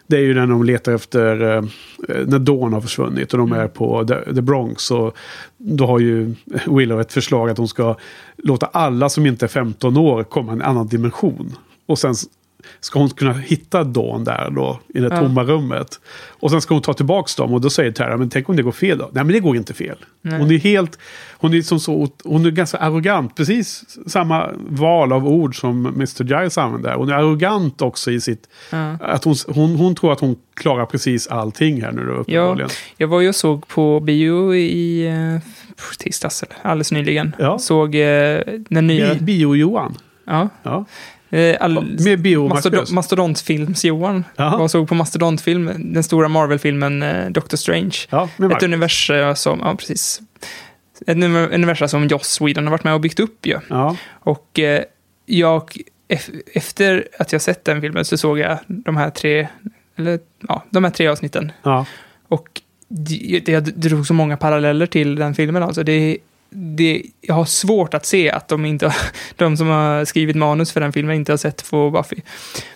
Det 0.07 0.17
är 0.17 0.21
ju 0.21 0.33
när 0.33 0.47
de 0.47 0.63
letar 0.63 0.93
efter, 0.93 1.55
eh, 1.57 1.63
när 2.25 2.39
Dawn 2.39 2.73
har 2.73 2.81
försvunnit 2.81 3.33
och 3.33 3.39
de 3.39 3.51
är 3.51 3.67
på 3.67 4.07
The, 4.07 4.33
the 4.35 4.41
Bronx. 4.41 4.91
Och 4.91 5.17
då 5.57 5.85
har 5.85 5.99
ju 5.99 6.35
Willow 6.67 7.01
ett 7.01 7.13
förslag 7.13 7.49
att 7.49 7.57
hon 7.57 7.67
ska 7.67 7.95
låta 8.37 8.65
alla 8.65 9.09
som 9.09 9.25
inte 9.25 9.45
är 9.45 9.47
15 9.47 9.97
år 9.97 10.23
komma 10.23 10.51
i 10.51 10.55
en 10.55 10.61
annan 10.61 10.87
dimension. 10.87 11.55
Och 11.85 11.99
sen 11.99 12.15
ska 12.79 12.99
hon 12.99 13.09
kunna 13.09 13.33
hitta 13.33 13.83
Dawn 13.83 14.23
där 14.23 14.49
då, 14.51 14.79
i 14.93 14.99
det 14.99 15.07
Ja. 15.11 15.17
tomma 15.19 15.43
rummet. 15.43 15.99
Och 16.29 16.51
sen 16.51 16.61
ska 16.61 16.73
hon 16.75 16.81
ta 16.81 16.93
tillbaka 16.93 17.29
dem 17.37 17.53
och 17.53 17.61
då 17.61 17.69
säger 17.69 17.91
Tara, 17.91 18.17
men 18.17 18.29
tänk 18.29 18.49
om 18.49 18.55
det 18.55 18.63
går 18.63 18.71
fel 18.71 18.97
då? 18.97 19.09
Nej 19.13 19.23
men 19.23 19.33
det 19.33 19.39
går 19.39 19.55
inte 19.57 19.73
fel. 19.73 19.97
Hon 20.23 20.51
är 20.51 20.57
helt, 20.57 20.99
hon 21.37 21.53
är 21.53 21.61
som 21.61 21.79
så, 21.79 22.07
hon 22.23 22.45
är 22.45 22.51
ganska 22.51 22.77
arrogant, 22.77 23.35
precis 23.35 23.83
samma 24.07 24.49
val 24.69 25.13
av 25.13 25.27
ord 25.27 25.59
som 25.59 25.85
Mr. 25.85 26.23
Giles 26.23 26.57
använder. 26.57 26.93
Hon 26.95 27.09
är 27.09 27.13
arrogant 27.13 27.81
också 27.81 28.11
i 28.11 28.21
sitt, 28.21 28.49
att 28.99 29.23
hon, 29.23 29.35
hon, 29.47 29.75
hon 29.75 29.95
tror 29.95 30.13
att 30.13 30.19
hon 30.19 30.35
klarar 30.53 30.85
precis 30.85 31.27
allting 31.27 31.81
här 31.81 31.91
nu 31.91 32.05
då 32.05 32.11
Ja, 32.11 32.17
uppenbarligen. 32.19 32.69
jag 32.97 33.07
var 33.07 33.21
ju 33.21 33.29
och 33.29 33.35
såg 33.35 33.67
på 33.67 33.99
bio 33.99 34.55
i 34.55 35.07
eh, 35.07 35.41
tisdags, 35.99 36.43
alldeles 36.61 36.91
nyligen. 36.91 37.35
Ja. 37.39 37.59
Såg 37.59 37.95
eh, 37.95 38.39
den 38.69 38.87
nya... 38.87 39.13
Bi- 39.13 39.19
Bio-Johan. 39.21 39.97
ja, 40.25 40.49
Ja. 40.63 40.85
Eh, 41.31 41.57
all, 41.59 41.97
Med 41.99 42.19
bio 42.21 42.47
Mastodon, 42.47 42.85
Mastodontfilms-Johan 42.85 44.23
var 44.37 44.67
såg 44.67 44.87
på 44.87 44.95
Mastodontfilm, 44.95 45.71
den 45.93 46.03
stora 46.03 46.27
Marvel-filmen 46.27 47.03
eh, 47.03 47.29
Doctor 47.29 47.57
Strange. 47.57 47.95
Ja, 48.09 48.29
Ett 48.51 48.63
universum 48.63 49.35
som, 49.35 49.59
ja 49.59 49.75
precis. 49.75 50.21
Ett 51.07 51.17
univer- 51.17 51.53
universum 51.53 51.87
som 51.87 52.07
Joss 52.07 52.41
Whedon 52.41 52.63
har 52.63 52.71
varit 52.71 52.83
med 52.83 52.93
och 52.93 53.01
byggt 53.01 53.19
upp 53.19 53.45
ju. 53.45 53.59
Ja. 53.67 53.95
Och 54.09 54.59
eh, 54.59 54.83
jag, 55.25 55.71
ef- 56.09 56.41
efter 56.53 57.07
att 57.19 57.31
jag 57.31 57.41
sett 57.41 57.65
den 57.65 57.81
filmen 57.81 58.05
så 58.05 58.17
såg 58.17 58.39
jag 58.39 58.57
de 58.67 58.97
här 58.97 59.09
tre, 59.09 59.47
eller 59.97 60.19
ja, 60.47 60.63
de 60.69 60.83
här 60.83 60.91
tre 60.91 61.07
avsnitten. 61.07 61.51
Ja. 61.63 61.85
Och 62.27 62.61
det 63.43 63.59
drog 63.59 64.07
så 64.07 64.13
många 64.13 64.37
paralleller 64.37 64.85
till 64.85 65.15
den 65.15 65.35
filmen. 65.35 65.63
Alltså 65.63 65.83
det, 65.83 66.17
det, 66.55 67.03
jag 67.21 67.35
har 67.35 67.45
svårt 67.45 67.93
att 67.93 68.05
se 68.05 68.31
att 68.31 68.47
de, 68.47 68.65
inte, 68.65 68.95
de 69.35 69.57
som 69.57 69.67
har 69.67 70.05
skrivit 70.05 70.35
manus 70.35 70.71
för 70.71 70.81
den 70.81 70.93
filmen 70.93 71.15
inte 71.15 71.31
har 71.31 71.37
sett 71.37 71.69
på 71.69 71.91
Buffy. 71.91 72.15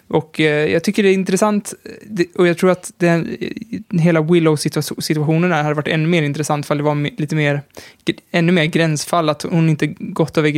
Och 0.07 0.39
eh, 0.39 0.71
jag 0.71 0.83
tycker 0.83 1.03
det 1.03 1.09
är 1.09 1.13
intressant, 1.13 1.73
det, 2.05 2.35
och 2.35 2.47
jag 2.47 2.57
tror 2.57 2.71
att 2.71 2.91
den, 2.97 3.37
eh, 3.39 4.01
hela 4.01 4.21
Willow-situationen 4.21 5.51
här 5.51 5.63
hade 5.63 5.75
varit 5.75 5.87
ännu 5.87 6.07
mer 6.07 6.23
intressant 6.23 6.65
för 6.65 6.75
det 6.75 6.83
var 6.83 7.19
lite 7.19 7.35
mer, 7.35 7.61
ännu 8.31 8.51
mer 8.51 8.65
gränsfall, 8.65 9.29
att 9.29 9.41
hon 9.41 9.69
inte 9.69 9.87
gått 9.87 10.37
över, 10.37 10.53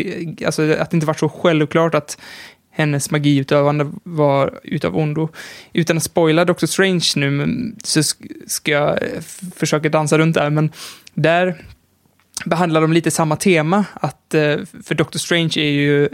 alltså 0.46 0.74
att 0.74 0.92
det 0.92 0.98
inte 0.98 1.08
varit 1.08 1.20
så 1.20 1.30
självklart 1.30 1.96
att 1.96 2.18
hennes 2.72 3.12
magiutövande 3.12 3.92
var 4.04 4.60
utav 4.64 4.98
ondo. 4.98 5.30
Utan 5.74 5.98
att 5.98 6.04
spoila 6.04 6.46
Doctor 6.46 6.68
Strange 6.68 7.06
nu 7.16 7.74
så 7.84 8.04
ska 8.48 8.72
jag 8.72 9.00
försöka 9.56 9.90
dansa 9.90 10.18
runt 10.18 10.36
där, 10.36 10.50
men 10.50 10.72
där 11.14 11.56
behandlar 12.46 12.82
de 12.82 12.94
lite 12.94 13.12
samma 13.12 13.36
tema, 13.36 13.86
att, 13.94 14.34
eh, 14.34 14.56
för 14.84 14.96
Doctor 14.96 15.20
Strange 15.20 15.54
är 15.58 15.72
ju 15.72 16.06
eh, 16.06 16.10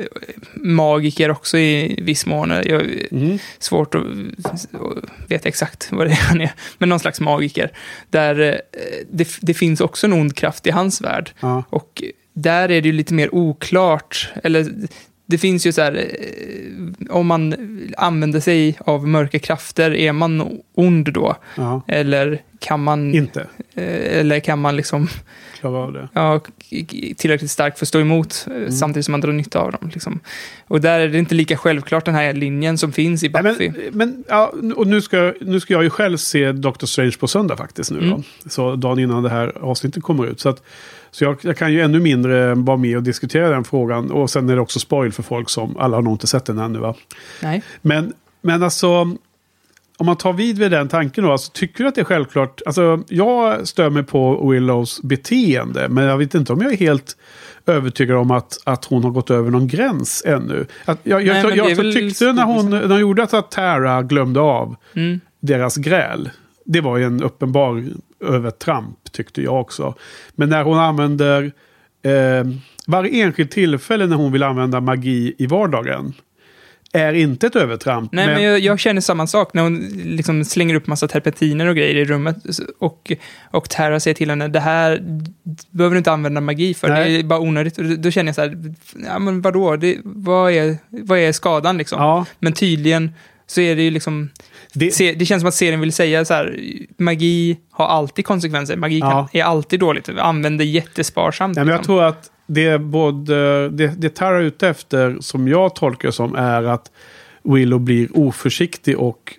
magiker 0.55 1.31
också 1.31 1.57
i 1.57 1.99
viss 2.01 2.25
mån. 2.25 2.49
Jag, 2.49 2.83
Mm. 3.11 3.39
Svårt 3.59 3.95
att, 3.95 4.03
veta 5.27 5.49
exakt 5.49 5.87
vad 5.91 6.07
det 6.07 6.11
är 6.11 6.15
han 6.15 6.41
är, 6.41 6.51
men 6.77 6.89
någon 6.89 6.99
slags 6.99 7.19
magiker. 7.19 7.71
Där 8.09 8.39
eh, 8.39 8.55
det, 9.11 9.37
det 9.41 9.53
finns 9.53 9.81
också 9.81 10.07
en 10.07 10.13
ond 10.13 10.35
kraft 10.35 10.67
i 10.67 10.71
hans 10.71 11.01
värld. 11.01 11.31
Ja. 11.39 11.63
Och 11.69 12.03
där 12.33 12.71
är 12.71 12.81
det 12.81 12.87
ju 12.87 12.91
lite 12.91 13.13
mer 13.13 13.35
oklart, 13.35 14.29
eller 14.43 14.71
det 15.33 15.37
finns 15.37 15.65
ju 15.67 15.71
så 15.71 15.81
här, 15.81 15.93
eh, 15.95 17.15
om 17.15 17.27
man 17.27 17.55
använder 17.97 18.39
sig 18.39 18.77
av 18.85 19.07
mörka 19.07 19.39
krafter, 19.39 19.93
är 19.93 20.11
man 20.13 20.49
ond 20.75 21.13
då? 21.13 21.35
Ja. 21.57 21.81
Eller 21.87 22.41
kan 22.59 22.83
man, 22.83 23.13
Inte 23.15 23.41
eh, 23.75 24.19
eller 24.19 24.39
kan 24.39 24.59
man 24.61 24.75
liksom, 24.75 25.07
klara 25.59 25.77
av 25.77 25.93
det. 25.93 26.09
ja, 26.13 26.41
tillräckligt 27.17 27.51
stark 27.51 27.77
för 27.77 27.85
att 27.85 27.87
stå 27.87 27.99
emot, 27.99 28.45
eh, 28.49 28.55
Mm. 28.55 28.71
samtidigt 28.71 29.05
som 29.05 29.11
man 29.11 29.21
drar 29.21 29.31
nytta 29.31 29.59
av 29.59 29.71
dem. 29.71 29.89
Liksom. 29.93 30.19
Och 30.67 30.81
där 30.81 30.99
är 30.99 31.07
det 31.09 31.19
inte 31.19 31.35
lika 31.35 31.57
självklart 31.57 32.05
den 32.05 32.15
här 32.15 32.33
linjen 32.33 32.77
som 32.77 32.91
finns 32.91 33.23
i 33.23 33.29
Nej, 33.29 33.43
Buffy. 33.43 33.69
men, 33.71 33.91
men, 33.93 34.23
ja, 34.29 34.53
och 34.75 34.87
nu 34.87 35.01
ska, 35.01 35.33
nu 35.41 35.59
ska 35.59 35.73
jag 35.73 35.83
ju 35.83 35.89
själv 35.89 36.17
se 36.17 36.51
Doctor 36.51 36.87
Strange 36.87 37.13
på 37.19 37.27
söndag 37.27 37.57
faktiskt 37.57 37.91
nu 37.91 37.97
Mm. 37.97 38.09
då. 38.09 38.23
Så 38.49 38.75
dagen 38.75 38.99
innan 38.99 39.23
det 39.23 39.29
här 39.29 39.57
avsnittet 39.61 40.03
kommer 40.03 40.25
ut. 40.27 40.39
Så, 40.39 40.49
att, 40.49 40.63
så 41.13 41.23
jag, 41.23 41.37
jag 41.41 41.57
kan 41.57 41.73
ju 41.73 41.81
ännu 41.81 41.99
mindre 41.99 42.55
vara 42.55 42.77
med 42.77 42.97
och 42.97 43.03
diskutera 43.03 43.49
den 43.49 43.63
frågan. 43.63 44.11
Och 44.11 44.29
sen 44.29 44.49
är 44.49 44.55
det 44.55 44.61
också 44.61 44.79
spoil 44.79 45.11
för 45.11 45.23
folk 45.23 45.49
som, 45.49 45.77
alla 45.77 45.97
har 45.97 46.01
nog 46.01 46.13
inte 46.13 46.27
sett 46.27 46.45
den 46.45 46.59
ännu 46.59 46.79
va. 46.79 46.95
Nej. 47.41 47.63
Men, 47.81 48.13
men 48.41 48.63
alltså, 48.63 48.89
om 49.97 50.05
man 50.05 50.15
tar 50.15 50.33
vid 50.33 50.57
vid 50.57 50.71
den 50.71 50.87
tanken 50.87 51.23
då, 51.23 51.31
alltså, 51.31 51.51
tycker 51.51 51.83
du 51.83 51.87
att 51.87 51.95
det 51.95 52.01
är 52.01 52.05
självklart? 52.05 52.61
Alltså, 52.65 53.03
jag 53.07 53.67
stör 53.67 53.89
mig 53.89 54.03
på 54.03 54.49
Willows 54.49 55.01
beteende, 55.01 55.89
men 55.89 56.03
jag 56.03 56.17
vet 56.17 56.35
inte 56.35 56.53
om 56.53 56.61
jag 56.61 56.73
är 56.73 56.77
helt 56.77 57.17
övertygad 57.65 58.17
om 58.17 58.31
att, 58.31 58.57
att 58.63 58.85
hon 58.85 59.03
har 59.03 59.11
gått 59.11 59.29
över 59.31 59.51
någon 59.51 59.67
gräns 59.67 60.23
ännu. 60.25 60.65
Att, 60.85 60.99
jag 61.03 61.23
jag, 61.23 61.43
Nej, 61.43 61.57
jag, 61.57 61.69
jag, 61.69 61.93
tyckte 61.93 62.33
när 62.33 62.43
hon, 62.43 62.69
när 62.69 62.89
hon 62.89 62.99
gjorde 62.99 63.23
att 63.23 63.51
Tara 63.51 64.01
glömde 64.01 64.39
av 64.39 64.75
Mm. 64.95 65.19
deras 65.39 65.77
gräl. 65.77 66.29
Det 66.65 66.81
var 66.81 66.97
ju 66.97 67.03
en 67.03 67.23
uppenbar 67.23 67.85
övertramp 68.23 69.11
tyckte 69.11 69.41
jag 69.41 69.61
också. 69.61 69.95
Men 70.35 70.49
när 70.49 70.63
hon 70.63 70.79
använder 70.79 71.51
eh, 72.05 72.45
varje 72.87 73.23
enskilt 73.23 73.51
tillfälle 73.51 74.05
när 74.07 74.15
hon 74.15 74.31
vill 74.31 74.43
använda 74.43 74.81
magi 74.81 75.35
i 75.37 75.45
vardagen 75.45 76.13
är 76.95 77.13
inte 77.13 77.47
ett 77.47 77.55
övertramp. 77.55 78.11
Nej, 78.11 78.27
men, 78.27 78.43
jag, 78.43 78.59
jag 78.59 78.79
känner 78.79 79.01
samma 79.01 79.27
sak 79.27 79.53
när 79.53 79.63
hon 79.63 79.77
liksom 80.05 80.45
slänger 80.45 80.75
upp 80.75 80.87
massa 80.87 81.07
terpentiner 81.07 81.67
och 81.67 81.75
grejer 81.75 81.95
i 81.95 82.05
rummet. 82.05 82.37
Och, 82.79 83.11
och 83.51 83.69
Tara 83.69 83.99
säger 83.99 84.15
till 84.15 84.29
henne, 84.29 84.47
det 84.47 84.59
här 84.59 84.99
behöver 85.69 85.93
du 85.93 85.97
inte 85.97 86.11
använda 86.11 86.41
magi 86.41 86.73
för, 86.73 86.87
Nej. 86.89 87.13
det 87.13 87.19
är 87.19 87.23
bara 87.23 87.39
onödigt. 87.39 87.77
Och 87.77 87.83
då- 87.83 87.95
då 87.95 88.11
känner 88.11 88.27
jag 88.27 88.35
så 88.35 88.41
här, 88.41 88.73
ja 89.07 89.19
men 89.19 89.41
vadå, 89.41 89.75
det, 89.75 89.97
vad, 90.03 90.51
är, 90.51 90.77
vad 90.89 91.19
är 91.19 91.31
skadan 91.31 91.77
liksom? 91.77 92.01
Ja, 92.01 92.25
Men 92.39 92.53
tydligen 92.53 93.11
så 93.47 93.61
är 93.61 93.75
det 93.75 93.83
ju 93.83 93.91
liksom, 93.91 94.29
det, 94.73 94.91
se, 94.91 95.13
det 95.13 95.25
känns 95.25 95.41
som 95.41 95.47
att 95.47 95.53
serien 95.53 95.79
vill 95.79 95.93
säga 95.93 96.25
så 96.25 96.33
här, 96.33 96.59
magi 96.97 97.57
har 97.71 97.87
alltid 97.87 98.25
konsekvenser, 98.25 98.77
magi 98.77 99.01
kan, 99.01 99.09
Ja. 99.09 99.27
är 99.31 99.43
alltid 99.43 99.79
dåligt, 99.79 100.09
använd 100.09 100.59
det 100.59 100.65
jättesparsamt. 100.65 101.55
Nej, 101.55 101.65
men 101.65 101.71
jag 101.71 101.79
liksom. 101.79 101.95
tror 101.95 102.03
att 102.03 102.31
det 102.47 102.77
både 102.77 103.69
det, 103.69 103.87
det 103.87 104.15
Tara 104.15 104.37
är 104.37 104.41
ute 104.41 104.67
efter, 104.67 105.17
som 105.19 105.47
jag 105.47 105.75
tolkar 105.75 106.11
som, 106.11 106.35
är 106.35 106.63
att 106.63 106.91
Willow 107.43 107.79
blir 107.79 108.17
oförsiktig 108.17 108.99
och 108.99 109.33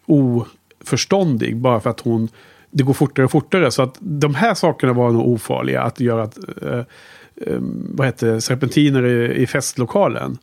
förståndig 0.85 1.57
bara 1.57 1.81
för 1.81 1.91
att 1.91 2.01
hon 2.01 2.29
det 2.71 2.83
går 2.83 2.95
fortare 2.95 3.25
och 3.25 3.31
fortare. 3.31 3.71
Så 3.71 3.83
att 3.83 3.97
de 4.01 4.35
här 4.35 4.55
sakerna 4.55 4.93
var 4.93 5.11
nog 5.11 5.29
ofarliga. 5.29 5.83
Att 5.83 6.01
göra 6.01 6.23
att, 6.23 6.39
eh, 6.63 6.79
eh, 6.79 7.59
vad 7.95 8.07
heter 8.07 8.41
serpentiner 8.41 9.07
i, 9.07 9.43
i 9.43 9.47
festlokalen. 9.47 10.39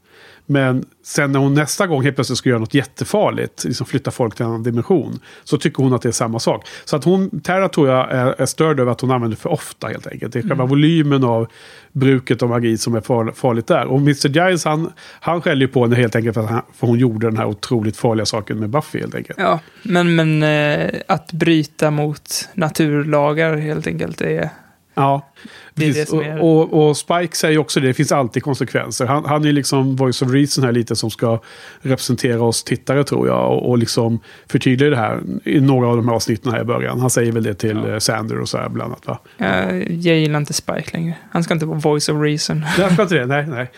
Men 0.46 0.86
sen 1.04 1.32
när 1.32 1.40
hon 1.40 1.54
nästa 1.54 1.88
gång 1.88 2.04
helt 2.04 2.16
plötsligt 2.16 2.38
ska 2.38 2.50
göra 2.50 2.60
något 2.60 2.74
jättefarligt, 2.74 3.64
liksom 3.64 3.86
flytta 3.86 4.12
folk 4.12 4.36
till 4.36 4.46
en 4.46 4.50
annan 4.50 4.64
dimension, 4.64 5.20
så 5.44 5.58
tycker 5.58 5.84
hon 5.84 5.94
att 5.94 6.02
det 6.02 6.10
är 6.10 6.14
samma 6.14 6.40
sak. 6.40 6.68
Så 6.86 6.96
att 6.96 7.04
hon, 7.04 7.42
Terra 7.42 7.70
tror 7.70 7.90
jag 7.90 8.12
är, 8.12 8.42
är 8.42 8.46
störd 8.46 8.80
över 8.80 8.92
att 8.92 9.02
hon 9.02 9.12
använder 9.12 9.38
för 9.38 9.50
ofta 9.50 9.88
helt 9.88 10.08
enkelt. 10.08 10.34
Det 10.34 10.40
är 10.40 10.44
själva 10.44 10.66
volymen 10.66 11.24
av 11.24 11.48
bruket 11.92 12.44
av 12.44 12.50
magi 12.50 12.78
som 12.78 12.96
är 12.96 13.02
far, 13.02 13.32
farligt 13.36 13.68
där. 13.68 13.86
Och 13.86 13.98
Mr. 13.98 14.28
Giles 14.28 14.66
han, 14.66 14.92
han 15.20 15.42
skäller 15.42 15.62
ju 15.62 15.68
på 15.68 15.84
henne 15.84 15.96
helt 15.96 16.16
enkelt 16.16 16.34
för 16.34 16.44
att 16.44 16.50
han, 16.50 16.62
för 16.74 16.88
hon 16.88 17.00
gjorde 17.00 17.28
den 17.28 17.38
här 17.38 17.46
otroligt 17.46 17.98
farliga 17.98 18.26
saken 18.26 18.60
med 18.60 18.70
Buffy 18.70 19.00
helt 19.00 19.16
enkelt. 19.16 19.40
Ja, 19.40 19.60
men, 19.84 20.16
men 20.16 20.44
eh, 20.44 21.02
att 21.08 21.32
bryta 21.32 21.92
mot 21.92 22.50
naturlagar 22.54 23.58
helt 23.58 23.88
enkelt 23.88 24.22
är... 24.22 24.50
Ja, 24.94 25.32
precis. 25.76 26.14
är- 26.14 26.42
Och, 26.42 26.62
och, 26.74 26.90
och 26.90 26.98
Spike 26.98 27.36
säger 27.36 27.58
också 27.58 27.80
det, 27.80 27.88
det 27.88 27.94
finns 27.94 28.12
alltid 28.12 28.44
konsekvenser. 28.44 29.06
Han, 29.06 29.26
han 29.26 29.46
är 29.46 29.52
liksom 29.52 29.96
voice 29.96 30.22
of 30.22 30.32
reason 30.32 30.64
här 30.64 30.72
lite 30.72 30.96
som 30.96 31.10
ska 31.12 31.40
representera 31.82 32.42
oss 32.44 32.64
tittare 32.64 33.04
tror 33.04 33.28
jag. 33.28 33.52
Och, 33.52 33.70
och 33.70 33.78
liksom 33.78 34.20
förtydliga 34.50 34.90
det 34.90 34.98
här 34.98 35.20
i 35.46 35.60
några 35.60 35.88
av 35.88 35.98
de 35.98 36.08
här 36.08 36.16
avsnitten 36.16 36.52
här 36.52 36.62
i 36.62 36.64
början. 36.64 37.00
Han 37.00 37.10
säger 37.10 37.32
väl 37.32 37.44
det 37.44 37.54
till 37.54 37.78
ja. 37.88 38.00
Sander 38.00 38.40
och 38.42 38.50
så 38.50 38.58
här 38.58 38.70
bland 38.70 38.92
annat 38.94 39.08
va? 39.08 39.20
Eh, 39.38 39.78
jag 39.92 40.18
gillar 40.18 40.40
inte 40.40 40.54
Spike 40.54 40.90
längre. 40.94 41.16
Han 41.32 41.44
ska 41.44 41.54
inte 41.54 41.66
vara 41.66 41.80
voice 41.80 42.10
of 42.10 42.22
reason. 42.22 42.66
Jag 42.78 42.92
ska 42.94 43.02
inte 43.02 43.16
det, 43.16 43.26
nej, 43.26 43.46
nej. 43.48 43.72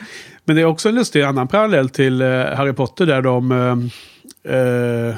Men 0.45 0.55
det 0.55 0.61
är 0.61 0.65
också 0.65 0.89
en 0.89 0.95
lustig 0.95 1.21
annan 1.21 1.47
parallell 1.47 1.89
till 1.89 2.21
eh, 2.21 2.27
Harry 2.27 2.73
Potter 2.73 3.05
där 3.05 3.21
de... 3.21 3.51
eh, 3.51 4.55
eh, 4.57 5.15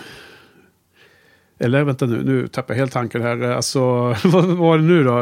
eller 1.59 1.83
vänta 1.83 2.05
nu, 2.05 2.23
nu 2.23 2.47
tappar 2.47 2.73
jag 2.73 2.79
helt 2.79 2.91
tanken 2.91 3.21
här. 3.21 3.41
Alltså, 3.41 3.79
vad 4.23 4.45
var 4.45 4.77
det 4.77 4.83
nu 4.83 5.03
då? 5.03 5.21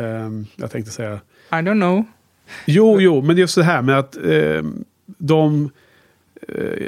Eh, 0.00 0.30
jag 0.56 0.70
tänkte 0.70 0.92
säga... 0.92 1.20
I 1.50 1.54
don't 1.54 1.80
know. 1.80 2.04
Jo, 2.66 3.00
jo, 3.00 3.22
men 3.22 3.36
det 3.36 3.40
är 3.40 3.42
just 3.42 3.54
det 3.54 3.64
här 3.64 3.82
med 3.82 3.98
att 3.98 4.16
eh, 4.16 4.62
de... 5.06 5.70
Eh, 6.48 6.86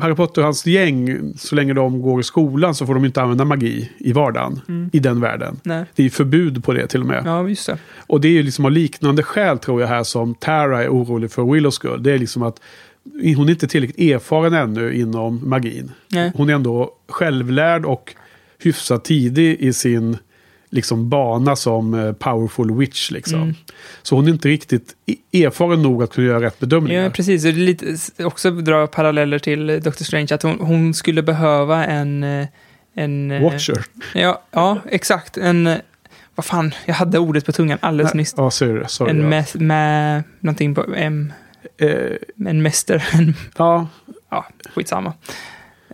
Harry 0.00 0.14
Potter 0.14 0.40
och 0.40 0.44
hans 0.44 0.66
gäng, 0.66 1.32
så 1.36 1.54
länge 1.54 1.74
de 1.74 2.02
går 2.02 2.20
i 2.20 2.22
skolan 2.22 2.74
så 2.74 2.86
får 2.86 2.94
de 2.94 3.04
inte 3.04 3.22
använda 3.22 3.44
magi 3.44 3.92
i 3.98 4.12
vardagen. 4.12 4.90
I 4.92 4.98
den 4.98 5.20
världen. 5.20 5.60
Nej. 5.62 5.84
Det 5.94 6.04
är 6.04 6.10
förbud 6.10 6.64
på 6.64 6.72
det 6.72 6.86
till 6.86 7.00
och 7.00 7.06
med. 7.06 7.22
Ja, 7.26 7.42
det. 7.42 7.78
Och 8.06 8.20
det 8.20 8.28
är 8.28 8.32
ju 8.32 8.42
liksom 8.42 8.64
av 8.64 8.70
liknande 8.72 9.22
skäl 9.22 9.58
tror 9.58 9.80
jag 9.80 9.88
här 9.88 10.02
som 10.02 10.34
Tara 10.34 10.84
är 10.84 10.88
orolig 10.88 11.30
för 11.30 11.52
Willows 11.52 11.74
skull. 11.74 12.02
Det 12.02 12.12
är 12.12 12.18
liksom 12.18 12.42
att 12.42 12.60
hon 13.36 13.48
är 13.48 13.50
inte 13.50 13.68
tillräckligt 13.68 14.12
erfaren 14.12 14.54
ännu 14.54 14.94
inom 14.94 15.48
magin. 15.48 15.92
Nej. 16.08 16.32
Hon 16.34 16.50
är 16.50 16.54
ändå 16.54 16.90
självlärd 17.08 17.84
och 17.84 18.14
hyfsat 18.58 19.04
tidig 19.04 19.56
i 19.60 19.72
sin 19.72 20.18
liksom 20.70 21.08
bana 21.08 21.56
som 21.56 21.94
eh, 21.94 22.12
powerful 22.12 22.76
witch. 22.76 23.10
Liksom. 23.10 23.42
Mm. 23.42 23.54
Så 24.02 24.16
hon 24.16 24.26
är 24.26 24.30
inte 24.30 24.48
riktigt 24.48 24.94
erfaren 25.32 25.82
nog 25.82 26.02
att 26.02 26.12
kunna 26.12 26.26
göra 26.26 26.40
rätt 26.40 26.58
bedömningar. 26.58 27.02
Ja, 27.02 27.10
precis. 27.10 27.44
Och 27.44 27.52
det 27.52 27.60
är 27.60 27.64
lite, 27.64 27.96
också 28.24 28.50
dra 28.50 28.86
paralleller 28.86 29.38
till 29.38 29.70
eh, 29.70 29.76
Doctor 29.76 30.04
Strange. 30.04 30.28
Att 30.30 30.42
hon, 30.42 30.60
hon 30.60 30.94
skulle 30.94 31.22
behöva 31.22 31.84
en... 31.84 32.22
eh, 32.22 32.46
en 32.98 33.42
Watcher. 33.42 33.84
Ja, 34.14 34.42
ja, 34.50 34.78
exakt. 34.88 35.36
En... 35.36 35.70
Vad 36.34 36.44
fan, 36.44 36.74
jag 36.86 36.94
hade 36.94 37.18
ordet 37.18 37.46
på 37.46 37.52
tungan 37.52 37.78
alldeles 37.80 38.14
nyss. 38.14 38.34
Ja, 38.36 38.50
sorry. 38.50 38.84
sorry 38.88 39.10
En 39.10 39.20
ja. 39.20 39.28
med, 39.28 39.46
med 39.54 40.22
någonting 40.40 40.74
på 40.74 40.84
M. 40.96 41.32
Eh, 41.78 42.48
En 42.48 42.62
mäster. 42.62 43.08
En, 43.12 43.34
ja, 43.56 43.86
ja, 44.30 44.46
skitsamma. 44.74 45.12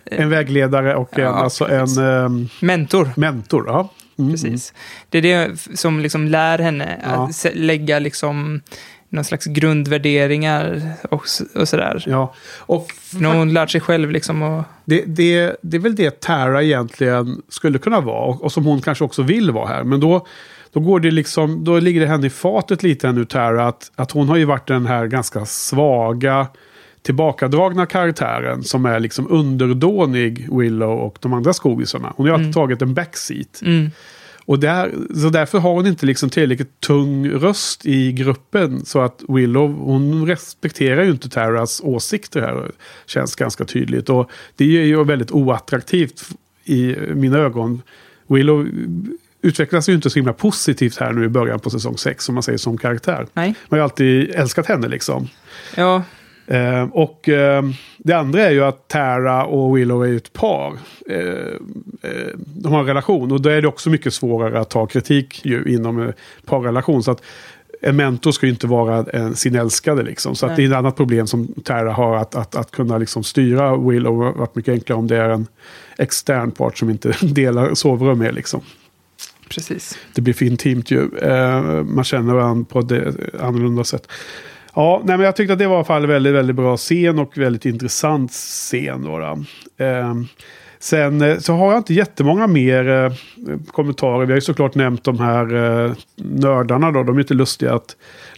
en 0.05 0.29
vägledare 0.29 0.95
och 0.95 1.19
en, 1.19 1.23
Ja, 1.25 1.29
alltså 1.33 1.65
en 1.69 1.97
ehm, 1.97 2.49
Mentor. 2.61 3.09
mentor. 3.15 3.63
Ja. 3.67 3.89
Mm, 4.19 4.31
Precis. 4.31 4.73
Det 5.09 5.17
är 5.17 5.21
det 5.21 5.67
som 5.79 5.99
liksom 5.99 6.27
lär 6.27 6.59
henne 6.59 6.99
att 7.03 7.45
lägga 7.53 7.99
liksom 7.99 8.61
någon 9.09 9.23
slags 9.23 9.45
grundvärderingar 9.45 10.81
och, 11.11 11.25
och 11.55 11.67
sådär. 11.69 12.03
Ja. 12.07 12.33
Och 12.59 12.87
när 13.11 13.33
hon 13.33 13.53
lärt 13.53 13.69
sig 13.69 13.81
själv 13.81 14.11
liksom 14.11 14.41
och... 14.41 14.63
Det, 14.85 15.03
det, 15.07 15.55
det 15.61 15.77
är 15.77 15.81
väl 15.81 15.95
det 15.95 16.19
Tara 16.19 16.63
egentligen 16.63 17.41
skulle 17.49 17.79
kunna 17.79 18.01
vara 18.01 18.25
och, 18.25 18.43
och 18.43 18.51
som 18.51 18.65
hon 18.65 18.81
kanske 18.81 19.03
också 19.03 19.21
vill 19.21 19.51
vara 19.51 19.67
här. 19.67 19.83
Men 19.83 19.99
då, 19.99 20.27
då, 20.73 20.79
går 20.79 20.99
det 20.99 21.11
liksom, 21.11 21.63
då 21.63 21.79
ligger 21.79 22.01
det 22.01 22.07
henne 22.07 22.27
i 22.27 22.29
fatet 22.29 22.83
lite 22.83 23.11
nu 23.11 23.25
Tara 23.25 23.67
att, 23.67 23.91
att 23.95 24.11
hon 24.11 24.29
har 24.29 24.37
ju 24.37 24.45
varit 24.45 24.67
den 24.67 24.85
här 24.85 25.07
ganska 25.07 25.45
svaga 25.45 26.47
tillbakadragna 27.01 27.85
karaktären 27.85 28.63
som 28.63 28.85
är 28.85 28.99
liksom 28.99 29.27
underdånig 29.29 30.47
Willow 30.51 30.99
och 30.99 31.17
de 31.21 31.33
andra 31.33 31.53
skogisarna. 31.53 32.13
Hon 32.15 32.29
har 32.29 32.37
ju 32.37 32.39
alltid 32.39 32.53
tagit 32.53 32.81
en 32.81 32.93
backseat. 32.93 33.61
Mm. 33.61 33.91
Och 34.45 34.59
där, 34.59 34.91
så 35.15 35.29
därför 35.29 35.59
har 35.59 35.73
hon 35.73 35.87
inte 35.87 36.05
liksom 36.05 36.29
tillräckligt 36.29 36.79
tung 36.79 37.29
röst 37.29 37.85
i 37.85 38.11
gruppen. 38.11 38.85
Så 38.85 39.01
att 39.01 39.23
Willow, 39.27 39.71
hon 39.71 40.27
respekterar 40.27 41.03
ju 41.03 41.11
inte 41.11 41.29
Taras 41.29 41.81
åsikter 41.83 42.41
här. 42.41 42.71
Känns 43.05 43.35
ganska 43.35 43.65
tydligt. 43.65 44.09
Och 44.09 44.31
det 44.55 44.63
är 44.63 44.85
ju 44.85 45.03
väldigt 45.03 45.31
oattraktivt 45.31 46.29
i 46.65 46.95
mina 47.13 47.37
ögon. 47.37 47.81
Willow 48.27 48.67
utvecklas 49.43 49.89
ju 49.89 49.93
inte 49.93 50.09
så 50.09 50.19
himla 50.19 50.33
positivt 50.33 50.97
här 50.97 51.13
nu 51.13 51.25
i 51.25 51.29
början 51.29 51.59
på 51.59 51.69
säsong 51.69 51.97
6 51.97 52.25
som 52.25 52.35
man 52.35 52.43
säger 52.43 52.57
som 52.57 52.77
karaktär. 52.77 53.27
Nej. 53.33 53.47
Man 53.47 53.55
har 53.69 53.77
ju 53.77 53.83
alltid 53.83 54.31
älskat 54.35 54.65
henne 54.65 54.87
liksom. 54.87 55.27
Ja, 55.75 56.03
Eh, 56.47 56.83
och 56.83 57.29
eh, 57.29 57.63
det 57.97 58.13
andra 58.13 58.41
är 58.41 58.51
ju 58.51 58.63
att 58.63 58.87
Tara 58.87 59.45
och 59.45 59.77
Willow 59.77 60.03
är 60.03 60.07
ju 60.07 60.17
ett 60.17 60.33
par. 60.33 60.73
Eh, 61.09 61.17
eh, 62.01 62.27
de 62.35 62.73
har 62.73 62.79
en 62.79 62.85
relation 62.85 63.31
och 63.31 63.41
då 63.41 63.49
är 63.49 63.61
det 63.61 63.67
också 63.67 63.89
mycket 63.89 64.13
svårare 64.13 64.59
att 64.59 64.69
ta 64.69 64.85
kritik 64.85 65.45
ju 65.45 65.63
inom 65.67 65.99
en 65.99 66.13
parrelation. 66.45 67.03
Så 67.03 67.11
att 67.11 67.23
en 67.81 67.95
mentor 67.95 68.31
ska 68.31 68.45
ju 68.45 68.51
inte 68.51 68.67
vara 68.67 69.05
en, 69.13 69.35
sin 69.35 69.55
älskade 69.55 70.03
liksom. 70.03 70.35
Så 70.35 70.45
att 70.45 70.55
det 70.55 70.63
är 70.63 70.67
ett 70.67 70.75
annat 70.75 70.95
problem 70.95 71.27
som 71.27 71.47
Tara 71.47 71.91
har 71.91 72.15
att, 72.15 72.35
att, 72.35 72.55
att 72.55 72.71
kunna 72.71 72.97
liksom 72.97 73.23
styra 73.23 73.77
Willow. 73.77 74.19
Det 74.19 74.25
har 74.25 74.33
varit 74.33 74.55
mycket 74.55 74.71
enklare 74.71 74.99
om 74.99 75.07
det 75.07 75.17
är 75.17 75.29
en 75.29 75.47
extern 75.97 76.51
part 76.51 76.77
som 76.77 76.89
inte 76.89 77.13
delar 77.21 77.73
sovrum 77.73 78.19
med 78.19 78.35
liksom 78.35 78.61
precis. 79.49 79.97
Det 80.15 80.21
blir 80.21 80.33
för 80.33 80.45
intimt 80.45 80.91
ju. 80.91 81.17
Eh, 81.17 81.61
man 81.83 82.03
känner 82.03 82.33
varandra 82.33 82.65
på 82.69 82.79
ett 82.79 82.91
eh, 82.91 83.45
annorlunda 83.47 83.83
sätt. 83.83 84.07
Ja, 84.75 85.01
nej, 85.05 85.17
men 85.17 85.25
jag 85.25 85.35
tyckte 85.35 85.53
att 85.53 85.59
det 85.59 85.67
var 85.67 85.75
i 85.75 85.77
alla 85.77 85.85
fall 85.85 86.07
väldigt, 86.07 86.33
väldigt 86.33 86.55
bra 86.55 86.77
scen 86.77 87.19
och 87.19 87.37
väldigt 87.37 87.65
intressant 87.65 88.31
scen. 88.31 89.03
Då, 89.03 89.17
då. 89.17 89.43
Eh, 89.85 90.13
sen 90.79 91.41
så 91.41 91.53
har 91.53 91.71
jag 91.71 91.79
inte 91.79 91.93
jättemånga 91.93 92.47
mer 92.47 92.89
eh, 92.89 93.11
kommentarer. 93.67 94.25
Vi 94.25 94.31
har 94.31 94.37
ju 94.37 94.41
såklart 94.41 94.75
nämnt 94.75 95.03
de 95.03 95.19
här 95.19 95.55
eh, 95.55 95.93
nördarna. 96.15 96.91
Då. 96.91 97.03
De 97.03 97.15
är 97.15 97.21
inte 97.21 97.33
lustiga 97.33 97.73
att 97.73 97.95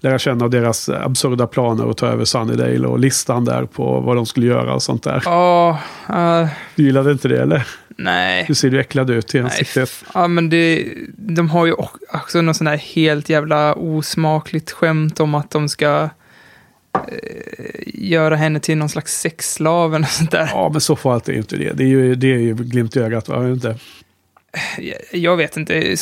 lära 0.09 0.19
känna 0.19 0.47
deras 0.47 0.89
absurda 0.89 1.47
planer 1.47 1.83
och 1.85 1.97
ta 1.97 2.07
över 2.07 2.25
Sunnydale 2.25 2.87
och 2.87 2.99
listan 2.99 3.45
där 3.45 3.65
på 3.65 3.99
vad 3.99 4.15
de 4.15 4.25
skulle 4.25 4.45
göra 4.47 4.73
och 4.73 4.83
sånt 4.83 5.03
där. 5.03 5.21
Ja, 5.25 5.79
eh, 6.09 6.47
Du 6.75 6.83
gillade 6.83 7.11
inte 7.11 7.27
det 7.27 7.41
eller? 7.41 7.67
nej. 7.97 8.45
Du 8.47 8.55
ser 8.55 8.69
ju 8.69 8.79
äcklad 8.79 9.09
ut 9.09 9.35
i 9.35 9.39
ansiktet. 9.39 10.03
ja, 10.13 10.27
men 10.27 10.49
det, 10.49 10.87
de 11.17 11.49
har 11.49 11.65
ju 11.65 11.73
ock- 11.73 11.99
också 12.13 12.41
någon 12.41 12.55
sån 12.55 12.67
här 12.67 12.77
helt 12.77 13.29
jävla 13.29 13.73
osmakligt 13.75 14.71
skämt 14.71 15.19
om 15.19 15.35
att 15.35 15.51
de 15.51 15.69
ska 15.69 16.09
eh, 16.93 16.99
göra 17.85 18.35
henne 18.35 18.59
till 18.59 18.77
någon 18.77 18.89
slags 18.89 19.19
sexslav 19.21 19.95
eller 19.95 20.07
sånt 20.07 20.31
där. 20.31 20.49
Ja, 20.53 20.69
men 20.71 20.81
så 20.81 20.95
farligt 20.95 21.29
är 21.29 21.33
ju 21.33 21.37
inte 21.39 21.57
det. 21.57 21.71
Det 21.73 21.83
är 21.83 21.87
ju, 21.87 22.15
det 22.15 22.27
är 22.33 22.37
ju 22.39 22.53
glimt 22.55 22.95
i 22.95 22.99
ögat. 22.99 23.27
Va? 23.29 23.47
Inte? 23.47 23.75
Jag- 24.77 24.97
Jag 25.21 25.37
vet 25.37 25.57
inte, 25.57 25.95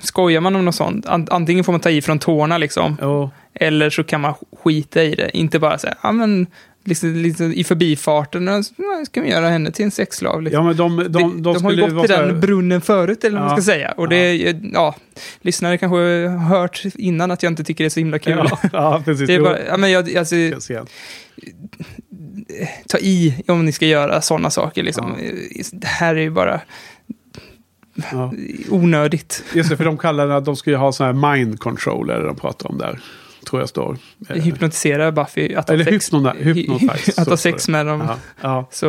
skojar 0.00 0.40
man 0.40 0.56
om 0.56 0.64
något 0.64 0.74
sånt? 0.74 1.06
An- 1.06 1.28
Antingen 1.30 1.64
får 1.64 1.72
man 1.72 1.80
ta 1.80 1.90
i 1.90 2.02
från 2.02 2.18
tårna 2.18 2.58
liksom, 2.58 2.96
Ja. 3.00 3.30
eller 3.54 3.90
så 3.90 4.04
kan 4.04 4.20
man 4.20 4.34
skita 4.62 5.02
i 5.02 5.14
det. 5.14 5.30
Inte 5.36 5.58
bara 5.58 5.78
säga, 5.78 5.94
ja 6.02 6.12
men, 6.12 6.46
liksom, 6.84 7.14
liksom 7.16 7.52
i 7.52 7.64
förbifarten, 7.64 8.46
"Ja, 8.46 8.62
ska 9.06 9.20
vi 9.20 9.30
göra 9.30 9.48
henne 9.48 9.70
till 9.72 9.84
en 9.84 9.90
sexslav? 9.90 10.42
Liksom. 10.42 10.58
Ja, 10.60 10.66
men 10.66 10.76
de, 10.76 10.96
de, 10.96 11.12
de, 11.12 11.42
de, 11.42 11.64
har 11.64 11.72
ju 11.72 11.80
gått 11.80 12.00
till 12.06 12.14
så 12.14 12.20
här- 12.20 12.26
den 12.26 12.40
brunnen 12.40 12.80
förut, 12.80 13.24
eller 13.24 13.38
vad 13.38 13.48
man 13.48 13.56
Ja. 13.56 13.62
ska 13.62 13.72
säga. 13.72 13.90
Och 13.96 14.08
det, 14.08 14.16
är- 14.16 14.60
ja, 14.72 14.96
lyssnare 15.40 15.78
kanske 15.78 15.96
har 15.96 16.38
hört 16.38 16.82
innan 16.94 17.30
att 17.30 17.42
jag 17.42 17.50
inte 17.52 17.64
tycker 17.64 17.84
det 17.84 17.88
är 17.88 17.90
så 17.90 18.00
himla 18.00 18.18
kul. 18.18 18.48
Ja, 18.50 18.58
ja, 18.72 19.02
precis. 19.04 19.26
Det 19.26 19.34
är 19.34 19.40
bara, 19.40 19.58
ja, 19.68 19.76
men 19.76 19.90
jag, 19.90 20.16
alltså, 20.16 20.34
igen. 20.36 20.86
ta 22.88 22.98
i 22.98 23.42
om 23.48 23.64
ni 23.64 23.72
ska 23.72 23.86
göra 23.86 24.20
sådana 24.20 24.50
saker. 24.50 24.82
Liksom. 24.82 25.16
Det 25.72 25.86
här 25.86 26.14
är 26.16 26.20
ju 26.20 26.30
bara 26.30 26.60
Ja. 28.12 28.32
onödigt. 28.70 29.44
Just 29.54 29.70
det, 29.70 29.76
för 29.76 29.84
de 29.84 29.98
kallar 29.98 30.26
det 30.26 30.36
att 30.36 30.44
de 30.44 30.56
skulle 30.56 30.76
ha 30.76 30.92
sån 30.92 31.06
här 31.06 31.34
mind 31.36 31.60
control, 31.60 32.10
eller 32.10 32.26
de 32.26 32.36
pratar 32.36 32.68
om 32.70 32.78
där. 32.78 33.00
Tror 33.50 33.62
jag 33.62 33.68
står. 33.68 33.96
Eh, 34.28 34.36
Hypnotisera 34.36 35.12
Buffy 35.12 35.54
att 35.54 35.68
ha 35.68 35.74
Eller 35.74 35.84
sex, 35.84 36.12
hypnona- 36.12 36.42
hypnotize, 36.42 37.20
att 37.22 37.28
ha 37.28 37.36
sex 37.36 37.68
med 37.68 37.86
dem. 37.86 38.00
Ja, 38.08 38.16
ja, 38.40 38.68
Så 38.70 38.86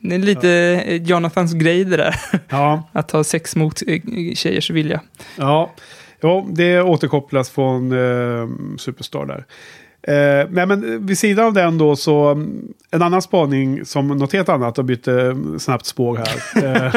det 0.00 0.14
är 0.14 0.18
lite 0.18 0.82
Jonathans 1.04 1.52
grej 1.54 1.84
det 1.84 1.96
där. 1.96 2.14
ja, 2.48 2.88
Att 2.92 3.10
ha 3.10 3.24
sex 3.24 3.56
mot 3.56 3.82
eh, 3.86 4.00
tjejers 4.34 4.70
vilja. 4.70 5.00
ja. 5.36 5.72
ja, 6.20 6.46
det 6.50 6.80
återkopplas 6.82 7.50
från 7.50 7.92
eh, 7.92 8.48
Superstar 8.78 9.26
där. 9.26 9.44
Eh, 10.02 10.46
nej, 10.50 10.66
men 10.66 11.06
vid 11.06 11.18
sidan 11.18 11.46
av 11.46 11.52
den 11.52 11.78
då 11.78 11.96
så, 11.96 12.28
mm, 12.28 12.74
en 12.90 13.02
annan 13.02 13.22
spaning 13.22 13.84
som 13.84 14.08
något 14.08 14.32
helt 14.32 14.48
annat 14.48 14.78
och 14.78 14.84
byter 14.84 15.58
snabbt 15.58 15.86
spår 15.86 16.16
här. 16.16 16.96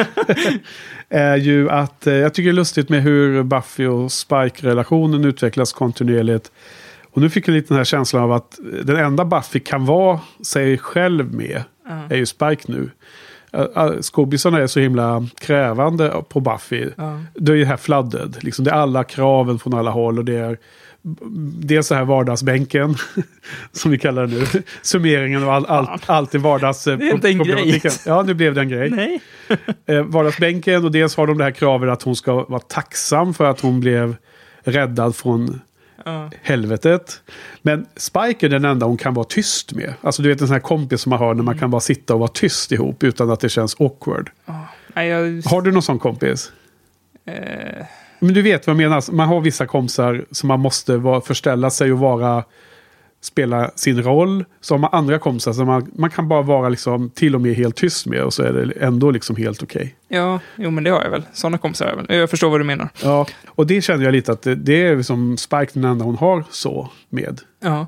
eh, 1.08 1.20
är 1.20 1.36
ju 1.36 1.70
att 1.70 2.06
eh, 2.06 2.14
jag 2.14 2.34
tycker 2.34 2.50
det 2.50 2.54
är 2.54 2.56
lustigt 2.56 2.88
med 2.88 3.02
hur 3.02 3.42
Buffy 3.42 3.86
och 3.86 4.12
Spike-relationen 4.12 5.24
utvecklas 5.24 5.72
kontinuerligt. 5.72 6.52
Och 7.12 7.22
nu 7.22 7.30
fick 7.30 7.48
jag 7.48 7.54
lite 7.54 7.68
den 7.68 7.76
här 7.76 7.84
känslan 7.84 8.22
av 8.22 8.32
att 8.32 8.58
den 8.84 8.96
enda 8.96 9.24
Buffy 9.24 9.60
kan 9.60 9.86
vara 9.86 10.20
sig 10.44 10.78
själv 10.78 11.34
med 11.34 11.62
är 12.10 12.16
ju 12.16 12.26
Spike 12.26 12.62
nu. 12.72 12.90
Uh, 13.56 14.00
Skobisarna 14.00 14.58
är 14.58 14.66
så 14.66 14.80
himla 14.80 15.26
krävande 15.38 16.22
på 16.28 16.40
Buffy. 16.40 16.90
Ja. 16.96 17.20
Det 17.34 17.52
är 17.52 17.56
ju 17.56 17.64
här 17.64 17.76
flooded. 17.76 18.36
Liksom, 18.40 18.64
det 18.64 18.70
är 18.70 18.74
alla 18.74 19.04
kraven 19.04 19.58
från 19.58 19.74
alla 19.74 19.90
håll 19.90 20.18
och 20.18 20.24
det 20.24 20.36
är 20.36 20.58
dels 21.60 21.86
så 21.86 21.94
här 21.94 22.04
vardagsbänken, 22.04 22.94
som 23.72 23.90
vi 23.90 23.98
kallar 23.98 24.26
det 24.26 24.34
nu. 24.54 24.62
Summeringen 24.82 25.44
och 25.44 25.52
all, 25.54 25.66
allt, 25.66 26.10
allt 26.10 26.34
i 26.34 26.38
vardags... 26.38 26.84
Det 26.84 26.92
är 26.92 27.14
inte 27.14 27.28
en 27.28 27.38
grej. 27.38 27.82
Ja, 28.06 28.22
nu 28.22 28.34
blev 28.34 28.54
det 28.54 28.60
en 28.60 28.68
grej. 28.68 28.90
Nej. 28.90 29.20
Eh, 29.86 30.02
vardagsbänken 30.02 30.84
och 30.84 30.90
dels 30.92 31.16
har 31.16 31.26
de 31.26 31.38
det 31.38 31.44
här 31.44 31.50
kravet 31.50 31.90
att 31.90 32.02
hon 32.02 32.16
ska 32.16 32.34
vara 32.44 32.60
tacksam 32.60 33.34
för 33.34 33.44
att 33.44 33.60
hon 33.60 33.80
blev 33.80 34.16
räddad 34.64 35.16
från 35.16 35.60
Ja. 36.04 36.30
helvetet. 36.42 37.20
Men 37.62 37.86
Spike 37.96 38.46
är 38.46 38.50
den 38.50 38.64
enda 38.64 38.86
hon 38.86 38.96
kan 38.96 39.14
vara 39.14 39.24
tyst 39.28 39.72
med. 39.72 39.94
Alltså 40.00 40.22
du 40.22 40.28
vet 40.28 40.40
en 40.40 40.46
sån 40.46 40.54
här 40.54 40.60
kompis 40.60 41.00
som 41.00 41.10
man 41.10 41.18
har 41.18 41.26
när 41.26 41.32
Mm. 41.32 41.44
man 41.44 41.58
kan 41.58 41.70
bara 41.70 41.80
sitta 41.80 42.14
och 42.14 42.20
vara 42.20 42.30
tyst 42.34 42.72
ihop 42.72 43.04
utan 43.04 43.30
att 43.30 43.40
det 43.40 43.48
känns 43.48 43.80
awkward. 43.80 44.30
Nej, 44.94 45.08
jag, 45.08 45.42
Har 45.44 45.62
du 45.62 45.72
någon 45.72 45.82
sån 45.82 45.98
kompis? 45.98 46.52
eh, 47.26 47.84
Men 48.18 48.34
du 48.34 48.42
vet 48.42 48.66
vad 48.66 48.72
jag 48.72 48.76
menar. 48.76 49.12
Man 49.12 49.28
har 49.28 49.40
vissa 49.40 49.66
kompisar 49.66 50.24
som 50.30 50.48
man 50.48 50.60
måste 50.60 50.96
vara, 50.96 51.20
förställa 51.20 51.70
sig 51.70 51.92
och 51.92 51.98
vara 51.98 52.44
spela 53.20 53.70
sin 53.74 54.02
roll. 54.02 54.44
Så 54.60 54.74
har 54.74 54.78
man 54.78 54.90
andra 54.92 55.18
kompisar 55.18 55.52
som 55.52 55.66
man, 55.66 55.90
man 55.94 56.10
kan 56.10 56.28
bara 56.28 56.42
vara 56.42 56.68
liksom 56.68 57.10
till 57.10 57.34
och 57.34 57.40
med 57.40 57.54
helt 57.54 57.76
tyst 57.76 58.06
med 58.06 58.22
och 58.22 58.34
så 58.34 58.42
är 58.42 58.52
det 58.52 58.72
ändå 58.72 59.10
liksom 59.10 59.36
helt 59.36 59.62
okej. 59.62 59.96
ja, 60.08 60.40
jo 60.56 60.70
men 60.70 60.84
det 60.84 60.90
har 60.90 61.02
jag 61.02 61.10
väl. 61.10 61.22
Sådana 61.32 61.58
kompisar 61.58 61.84
har 61.84 61.92
jag 61.92 62.06
väl. 62.06 62.18
Jag 62.18 62.30
förstår 62.30 62.50
vad 62.50 62.60
du 62.60 62.64
menar. 62.64 62.88
Ja, 63.02 63.26
och 63.46 63.66
det 63.66 63.82
känner 63.82 64.04
jag 64.04 64.12
lite 64.12 64.32
att 64.32 64.42
det, 64.42 64.54
det 64.54 64.86
är 64.86 65.02
som 65.02 65.36
Spike 65.36 65.70
den 65.72 65.84
enda 65.84 66.04
hon 66.04 66.16
har 66.16 66.44
så 66.50 66.90
med. 67.08 67.40
Ja. 67.60 67.86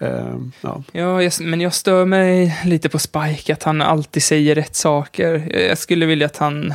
Ehm, 0.00 0.52
ja. 0.60 0.82
Ja, 0.92 1.22
jag, 1.22 1.32
men 1.40 1.60
jag 1.60 1.74
stör 1.74 2.04
mig 2.04 2.58
lite 2.64 2.88
på 2.88 2.98
Spike, 2.98 3.52
att 3.52 3.62
han 3.62 3.82
alltid 3.82 4.22
säger 4.22 4.54
rätt 4.54 4.76
saker. 4.76 5.48
Jag, 5.52 5.62
jag 5.70 5.78
skulle 5.78 6.06
vilja 6.06 6.26
att 6.26 6.36
han... 6.36 6.74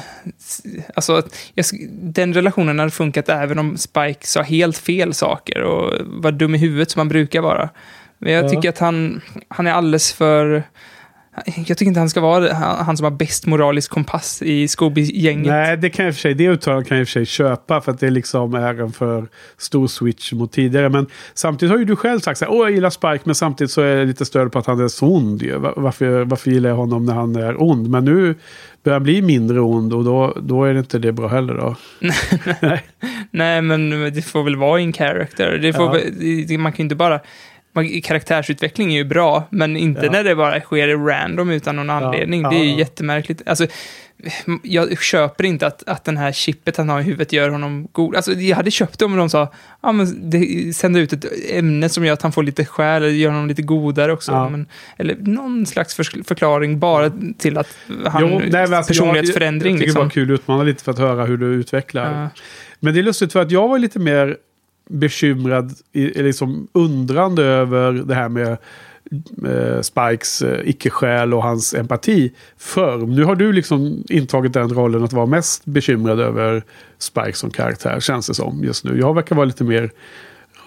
Alltså, 0.96 1.16
att 1.16 1.36
jag, 1.54 1.66
den 1.92 2.34
relationen 2.34 2.80
hade 2.80 2.92
funkat 2.92 3.30
även 3.30 3.60
om 3.60 3.78
Spike 3.78 4.28
sa 4.28 4.42
helt 4.42 4.78
fel 4.78 5.14
saker 5.14 5.62
och 5.62 5.94
var 6.06 6.32
dum 6.32 6.56
i 6.56 6.58
huvudet 6.58 6.92
som 6.92 7.00
han 7.00 7.10
brukar 7.10 7.42
vara. 7.42 7.70
Men 8.18 8.34
jag 8.34 8.46
Ja. 8.46 8.50
tycker 8.50 8.70
att 8.70 8.80
han, 8.80 9.22
han 9.48 9.68
är 9.68 9.72
alldeles 9.72 10.14
för... 10.14 10.64
Jag 11.46 11.66
tycker 11.66 11.86
inte 11.86 12.00
han 12.00 12.10
ska 12.10 12.22
vara 12.22 12.54
han, 12.54 12.98
som 12.98 13.04
har 13.04 13.12
bäst 13.12 13.46
moralisk 13.46 13.92
kompass 13.92 14.42
i 14.42 14.68
Scooby-gänget. 14.68 15.48
Nej, 15.52 15.78
det 15.78 15.90
kan 15.90 16.06
jag 16.06 16.14
för 16.14 16.22
sig, 16.22 16.34
det 16.34 16.48
uttalandet 16.48 16.88
kan 16.88 16.98
jag 16.98 17.08
för 17.08 17.12
sig 17.12 17.26
köpa 17.26 17.82
för 17.82 17.92
att 17.92 18.00
det 18.00 18.10
liksom 18.10 18.54
är 18.54 18.82
en 18.82 18.92
för 18.92 19.28
stor 19.58 19.88
switch 19.88 20.34
mot 20.34 20.52
tidigare. 20.52 20.90
Men 20.90 21.08
samtidigt 21.34 21.72
har 21.72 21.80
ju 21.80 21.86
du 21.86 21.96
själv 21.96 22.20
sagt 22.20 22.40
så 22.40 22.46
här, 22.46 22.52
åh 22.52 22.60
jag 22.60 22.72
gillar 22.72 22.90
Spike, 22.90 23.20
men 23.24 23.36
samtidigt 23.36 23.72
så 23.72 23.82
är 23.82 23.96
det 23.96 24.06
lite 24.06 24.26
stöd 24.26 24.52
på 24.52 24.60
att 24.60 24.66
han 24.66 24.80
är 24.80 24.88
så 24.88 25.06
ond 25.08 25.42
ju. 25.42 25.58
Va- 25.58 25.74
Varför, 25.76 26.24
varför 26.26 26.52
gillar 26.52 26.70
jag 26.70 26.78
honom 26.78 27.06
när 27.06 27.14
han 27.14 27.36
är 27.36 27.62
ond? 27.64 27.90
Men 27.90 28.06
nu 28.06 28.36
börjar 28.84 28.96
han 28.96 29.04
bli 29.04 29.22
mindre 29.22 29.60
ond 29.60 29.94
och 29.94 30.04
då, 30.04 30.38
då 30.42 30.64
är 30.64 30.74
det 30.74 30.80
inte 30.80 31.00
det 31.00 31.12
bra 31.12 31.28
heller 31.28 31.54
då. 31.54 31.76
Nej. 32.62 32.84
Nej, 33.32 33.62
men 33.62 33.90
det 34.14 34.22
får 34.22 34.44
väl 34.44 34.56
vara 34.56 34.80
in 34.80 34.94
character. 34.94 35.58
Det 35.62 35.74
får 35.74 35.98
Ja. 36.52 36.58
man 36.58 36.72
kan 36.72 36.78
ju 36.78 36.84
inte 36.84 36.96
bara... 36.96 37.20
Karaktärsutveckling 38.04 38.94
är 38.94 38.98
ju 38.98 39.04
bra, 39.04 39.48
men 39.50 39.78
inte 39.78 40.06
Ja. 40.06 40.12
när 40.12 40.24
det 40.24 40.36
bara 40.36 40.60
sker 40.62 40.98
random 41.08 41.50
utan 41.50 41.76
någon 41.76 41.90
anledning. 41.90 42.44
Det 42.44 42.56
är 42.56 42.64
ju 42.64 42.72
Ja. 42.72 42.78
jättemärkligt. 42.78 43.42
Alltså, 43.46 43.68
jag 44.64 45.02
köper 45.02 45.44
inte 45.44 45.68
att, 45.68 45.84
att 45.88 46.04
den 46.06 46.18
här 46.18 46.32
chippet 46.32 46.78
han 46.78 46.90
har 46.90 47.00
i 47.00 47.04
huvudet 47.04 47.34
gör 47.34 47.50
honom 47.50 47.88
god. 47.92 48.16
Alltså, 48.16 48.34
jag 48.34 48.58
hade 48.58 48.72
köpt 48.72 49.00
det 49.00 49.06
om 49.06 49.18
de 49.18 49.30
sa, 49.30 49.54
ja 49.82 49.92
men 49.92 50.30
det, 50.30 50.74
sända 50.76 51.00
ut 51.00 51.14
ett 51.14 51.26
ämne 51.50 51.90
som 51.90 52.06
gör 52.06 52.14
att 52.14 52.22
han 52.22 52.32
får 52.32 52.44
lite 52.44 52.66
själ, 52.66 53.04
eller 53.04 53.14
gör 53.14 53.30
honom 53.32 53.48
lite 53.48 53.62
godare 53.62 54.12
också. 54.14 54.32
Ja. 54.32 54.50
Men, 54.50 54.66
eller 54.98 55.16
någon 55.20 55.66
slags 55.66 55.96
för, 55.96 56.24
förklaring 56.24 56.80
bara 56.80 57.12
till 57.38 57.58
att 57.58 57.78
han, 58.06 58.22
Jo, 58.22 58.42
nej, 58.50 58.62
alltså, 58.64 58.94
personlighetsförändring. 58.94 59.74
Jag, 59.74 59.82
jag 59.82 59.88
tycker 59.88 59.88
liksom. 59.88 60.00
det 60.00 60.06
var 60.06 60.10
kul 60.10 60.34
att 60.34 60.40
utmana 60.40 60.64
lite 60.64 60.84
för 60.84 60.92
att 60.92 61.00
höra 61.00 61.26
hur 61.26 61.38
du 61.38 61.46
utvecklar. 61.46 62.22
Ja. 62.22 62.30
Men 62.80 62.94
det 62.94 63.00
är 63.00 63.04
lustigt 63.04 63.34
för 63.34 63.42
att 63.42 63.52
jag 63.52 63.68
var 63.68 63.80
lite 63.80 64.00
mer 64.00 64.38
bekymrad, 64.90 65.74
liksom 65.94 66.68
undrande 66.72 67.44
över 67.44 67.92
det 67.94 68.16
här 68.16 68.30
med 68.30 68.58
eh, 69.48 69.82
Spikes 69.82 70.42
eh, 70.42 70.70
icke-själ 70.70 71.34
och 71.34 71.44
hans 71.44 71.74
empati 71.74 72.32
förr. 72.58 72.98
Nu 72.98 73.24
har 73.24 73.36
du 73.36 73.54
liksom 73.54 74.04
intagit 74.10 74.54
den 74.54 74.70
rollen 74.70 75.04
att 75.04 75.14
vara 75.14 75.26
mest 75.26 75.66
bekymrad 75.66 76.20
över 76.20 76.64
Spike 77.00 77.34
som 77.34 77.50
karaktär, 77.50 78.00
känns 78.00 78.28
det 78.28 78.34
som 78.34 78.64
just 78.64 78.86
nu. 78.86 79.00
Jag 79.00 79.16
verkar 79.16 79.36
vara 79.36 79.46
lite 79.46 79.64
mer, 79.64 79.92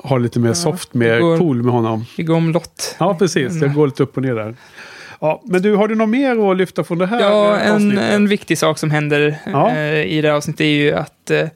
ha 0.03 0.19
lite 0.19 0.39
mer 0.41 0.53
soft, 0.53 0.95
mer 0.95 1.13
det 1.15 1.21
går- 1.21 1.39
cool 1.39 1.63
med 1.63 1.73
honom. 1.73 2.05
Vi 2.17 2.23
går 2.25 2.37
om 2.37 2.51
lott. 2.53 2.97
Ja, 2.99 3.15
precis. 3.19 3.61
Det 3.61 3.69
går 3.69 3.87
lite 3.87 4.03
upp 4.03 4.17
och 4.17 4.23
ner 4.23 4.35
där. 4.35 4.55
Ja, 5.21 5.43
men 5.45 5.63
du, 5.63 5.75
har 5.75 5.89
du 5.89 5.95
något 5.95 6.09
mer 6.09 6.51
att 6.51 6.57
lyfta 6.57 6.85
från 6.85 6.99
det 6.99 7.07
här 7.07 7.21
Ja, 7.21 7.57
eh, 7.57 7.69
en, 7.71 7.99
en 7.99 8.29
viktig 8.29 8.59
sak 8.59 8.79
som 8.79 8.91
händer 8.91 9.37
Ja. 9.47 9.71
eh, 9.71 10.03
i 10.05 10.21
det 10.21 10.29
här 10.29 10.35
avsnittet 10.37 10.61
är 10.61 10.65
ju 10.65 10.93
att... 10.93 11.31
Eh, 11.31 11.49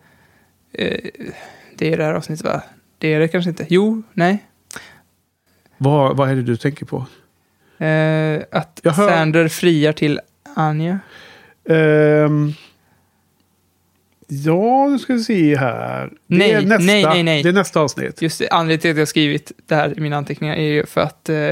det 1.79 1.93
är 1.93 1.97
det 1.97 2.05
här 2.05 2.15
avsnittet, 2.15 2.47
va? 2.47 2.63
Det 2.99 3.13
är 3.15 3.21
det 3.21 3.29
kanske 3.29 3.51
inte. 3.51 3.67
Jo, 3.69 4.03
nej. 4.13 4.45
Vad, 5.79 6.17
vad 6.17 6.31
är 6.31 6.35
det 6.37 6.43
du 6.43 6.57
tänker 6.57 6.87
på? 6.87 6.97
Eh, 7.85 8.41
att 8.53 8.81
Jag 8.83 8.93
hör- 8.93 9.09
Sander 9.09 9.49
friar 9.49 9.93
till 9.93 10.21
Anja. 10.57 10.99
Ehm, 11.69 12.53
ja, 14.29 14.89
nu 14.89 14.99
ska 14.99 15.13
vi 15.13 15.21
se 15.25 15.57
här. 15.57 16.07
Det 16.27 16.37
Nej, 16.37 16.51
är 16.53 16.63
nästa, 16.63 16.85
nej, 16.85 17.05
nej, 17.05 17.23
nej. 17.23 17.43
Det 17.43 17.49
är 17.49 17.53
nästa 17.53 17.81
avsnitt. 17.81 18.23
Just 18.23 18.39
det, 18.39 18.49
anledningen 18.49 18.81
till 18.81 18.91
att 18.91 18.97
jag 18.97 19.01
har 19.01 19.07
skrivit 19.07 19.53
det 19.67 19.75
här 19.75 19.99
i 19.99 20.01
mina 20.01 20.17
anteckningar 20.17 20.57
är 20.57 20.63
ju 20.73 20.87
för 20.87 21.01
att 21.01 21.29
eh, 21.29 21.51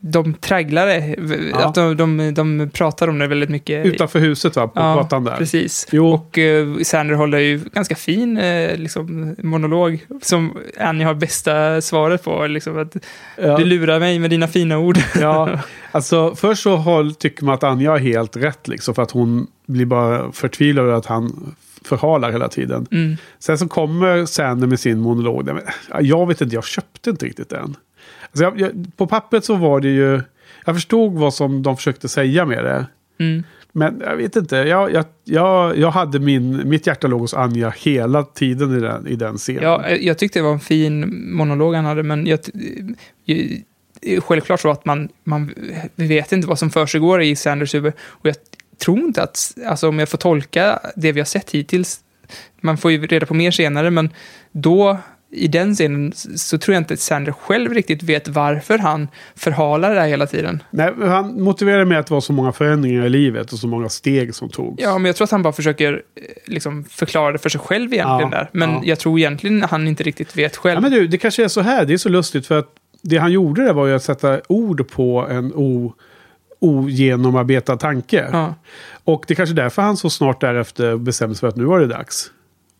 de 0.00 0.34
tragglar 0.34 0.86
det. 0.86 1.16
Ja. 1.52 1.58
Att 1.64 1.74
de, 1.74 1.96
de, 1.96 2.34
de 2.34 2.70
pratar 2.72 3.08
om 3.08 3.18
det 3.18 3.26
väldigt 3.26 3.50
mycket. 3.50 3.86
Utanför 3.86 4.18
huset 4.18 4.56
va, 4.56 4.68
på 4.68 4.80
gatan 4.80 5.24
där. 5.24 5.36
precis. 5.36 5.86
Jo. 5.90 6.08
Och 6.08 6.38
eh, 6.38 6.78
Sander 6.82 7.14
håller 7.14 7.38
ju 7.38 7.60
ganska 7.72 7.94
fin 7.94 8.38
eh, 8.38 8.76
liksom, 8.76 9.36
monolog 9.38 10.06
som 10.22 10.56
Annie 10.78 11.04
har 11.04 11.14
bästa 11.14 11.80
svaret 11.80 12.24
på. 12.24 12.46
Liksom, 12.46 12.78
att 12.78 12.96
Ja. 13.36 13.56
Du 13.56 13.64
lurar 13.64 14.00
mig 14.00 14.18
med 14.18 14.30
dina 14.30 14.48
fina 14.48 14.78
ord. 14.78 14.98
Ja, 15.20 15.50
alltså 15.92 16.34
först 16.34 16.62
så 16.62 16.76
håll, 16.76 17.14
tycker 17.14 17.44
man 17.44 17.54
att 17.54 17.64
Anja 17.64 17.90
har 17.90 17.98
helt 17.98 18.36
rätt 18.36 18.68
liksom 18.68 18.94
för 18.94 19.02
att 19.02 19.10
hon 19.10 19.46
blir 19.66 19.86
bara 19.86 20.32
förtvivlad 20.32 20.84
över 20.84 20.94
att 20.94 21.06
han 21.06 21.54
förhalar 21.84 22.32
hela 22.32 22.48
tiden. 22.48 22.86
Mm. 22.90 23.16
Sen 23.38 23.58
så 23.58 23.68
kommer 23.68 24.26
Sander 24.26 24.66
med 24.66 24.80
sin 24.80 25.00
monolog. 25.00 25.46
Men, 25.46 25.60
ja, 25.90 26.00
Jag 26.00 26.26
vet 26.26 26.40
inte, 26.40 26.54
jag 26.54 26.64
köpte 26.64 27.10
inte 27.10 27.26
riktigt 27.26 27.48
den. 27.50 27.76
Alltså 28.30 28.44
jag, 28.44 28.60
jag, 28.60 28.96
på 28.96 29.06
pappret 29.06 29.44
så 29.44 29.54
var 29.54 29.80
det 29.80 29.88
ju... 29.88 30.22
Jag 30.64 30.74
förstod 30.74 31.12
vad 31.12 31.34
som 31.34 31.62
de 31.62 31.76
försökte 31.76 32.08
säga 32.08 32.46
med 32.46 32.64
det. 32.64 32.86
Mm. 33.18 33.42
Men 33.72 34.02
jag 34.06 34.16
vet 34.16 34.36
inte, 34.36 34.56
jag, 34.56 34.92
jag, 34.92 35.04
jag, 35.24 35.78
jag 35.78 35.90
hade 35.90 36.18
min, 36.18 36.68
mitt 36.68 36.86
hjärta 36.86 37.06
låg 37.08 37.20
hos 37.20 37.34
Anja 37.34 37.70
hela 37.70 38.22
tiden 38.22 38.78
i 38.78 38.80
den, 38.80 39.06
i 39.06 39.16
den 39.16 39.36
scenen. 39.36 39.62
Ja, 39.62 39.90
jag 39.90 40.18
tyckte 40.18 40.38
det 40.38 40.42
var 40.42 40.52
en 40.52 40.60
fin 40.60 41.24
monolog 41.36 41.74
han 41.74 41.84
hade, 41.84 42.02
men 42.02 42.26
jag, 42.26 42.38
är 44.02 44.20
självklart 44.20 44.60
så 44.60 44.70
att 44.70 44.84
man, 44.84 45.08
man 45.24 45.54
vi 45.94 46.06
vet 46.06 46.32
inte 46.32 46.48
vad 46.48 46.58
som 46.58 46.70
försiggår 46.70 47.22
i 47.22 47.36
Sanders 47.36 47.74
huvud. 47.74 47.92
Och 48.00 48.28
jag 48.28 48.36
tror 48.78 48.98
inte 48.98 49.22
att, 49.22 49.54
alltså 49.66 49.88
om 49.88 49.98
jag 49.98 50.08
får 50.08 50.18
tolka 50.18 50.80
det 50.96 51.12
vi 51.12 51.20
har 51.20 51.24
sett 51.24 51.50
hittills, 51.50 52.00
man 52.60 52.78
får 52.78 52.92
ju 52.92 53.06
reda 53.06 53.26
på 53.26 53.34
mer 53.34 53.50
senare, 53.50 53.90
men 53.90 54.10
då 54.52 54.98
i 55.32 55.48
den 55.48 55.74
scenen 55.74 56.12
så 56.36 56.58
tror 56.58 56.74
jag 56.74 56.80
inte 56.80 56.94
att 56.94 57.00
Sander 57.00 57.32
själv 57.32 57.74
riktigt 57.74 58.02
vet 58.02 58.28
varför 58.28 58.78
han 58.78 59.08
förhalar 59.34 59.94
det 59.94 60.00
här 60.00 60.08
hela 60.08 60.26
tiden. 60.26 60.62
Nej, 60.70 60.92
han 61.00 61.42
motiverade 61.42 61.84
med 61.84 61.98
att 61.98 62.06
det 62.06 62.14
var 62.14 62.20
så 62.20 62.32
många 62.32 62.52
förändringar 62.52 63.06
i 63.06 63.08
livet 63.08 63.52
och 63.52 63.58
så 63.58 63.66
många 63.66 63.88
steg 63.88 64.34
som 64.34 64.48
togs. 64.48 64.82
Ja, 64.82 64.98
men 64.98 65.04
jag 65.04 65.16
tror 65.16 65.24
att 65.24 65.30
han 65.30 65.42
bara 65.42 65.52
försöker 65.52 65.92
eh, 65.92 66.22
liksom, 66.46 66.84
förklara 66.84 67.32
det 67.32 67.38
för 67.38 67.48
sig 67.48 67.60
själv 67.60 67.92
egentligen 67.92 68.30
Ja, 68.32 68.38
där. 68.38 68.48
Men 68.52 68.70
ja. 68.70 68.80
jag 68.84 68.98
tror 68.98 69.18
egentligen 69.18 69.62
han 69.62 69.88
inte 69.88 70.02
riktigt 70.02 70.36
vet 70.36 70.56
själv. 70.56 70.74
Ja, 70.74 70.80
men 70.80 70.90
du, 70.90 71.06
det 71.06 71.18
kanske 71.18 71.44
är 71.44 71.48
så 71.48 71.60
här. 71.60 71.84
Det 71.84 71.92
är 71.92 71.98
så 71.98 72.08
lustigt 72.08 72.46
för 72.46 72.58
att 72.58 72.68
det 73.02 73.16
han 73.16 73.32
gjorde 73.32 73.64
där 73.64 73.72
var 73.72 73.86
ju 73.86 73.94
att 73.94 74.02
sätta 74.02 74.40
ord 74.48 74.88
på 74.88 75.26
en 75.30 75.52
o, 75.54 75.94
ogenomarbetad 76.58 77.76
tanke. 77.76 78.28
Ja. 78.32 78.54
Och 79.04 79.24
det 79.28 79.34
är 79.34 79.36
kanske 79.36 79.54
därför 79.54 79.82
han 79.82 79.96
så 79.96 80.10
snart 80.10 80.40
därefter 80.40 80.96
bestämde 80.96 81.34
sig 81.34 81.40
för 81.40 81.48
att 81.48 81.56
nu 81.56 81.64
var 81.64 81.80
det 81.80 81.86
dags. 81.86 82.30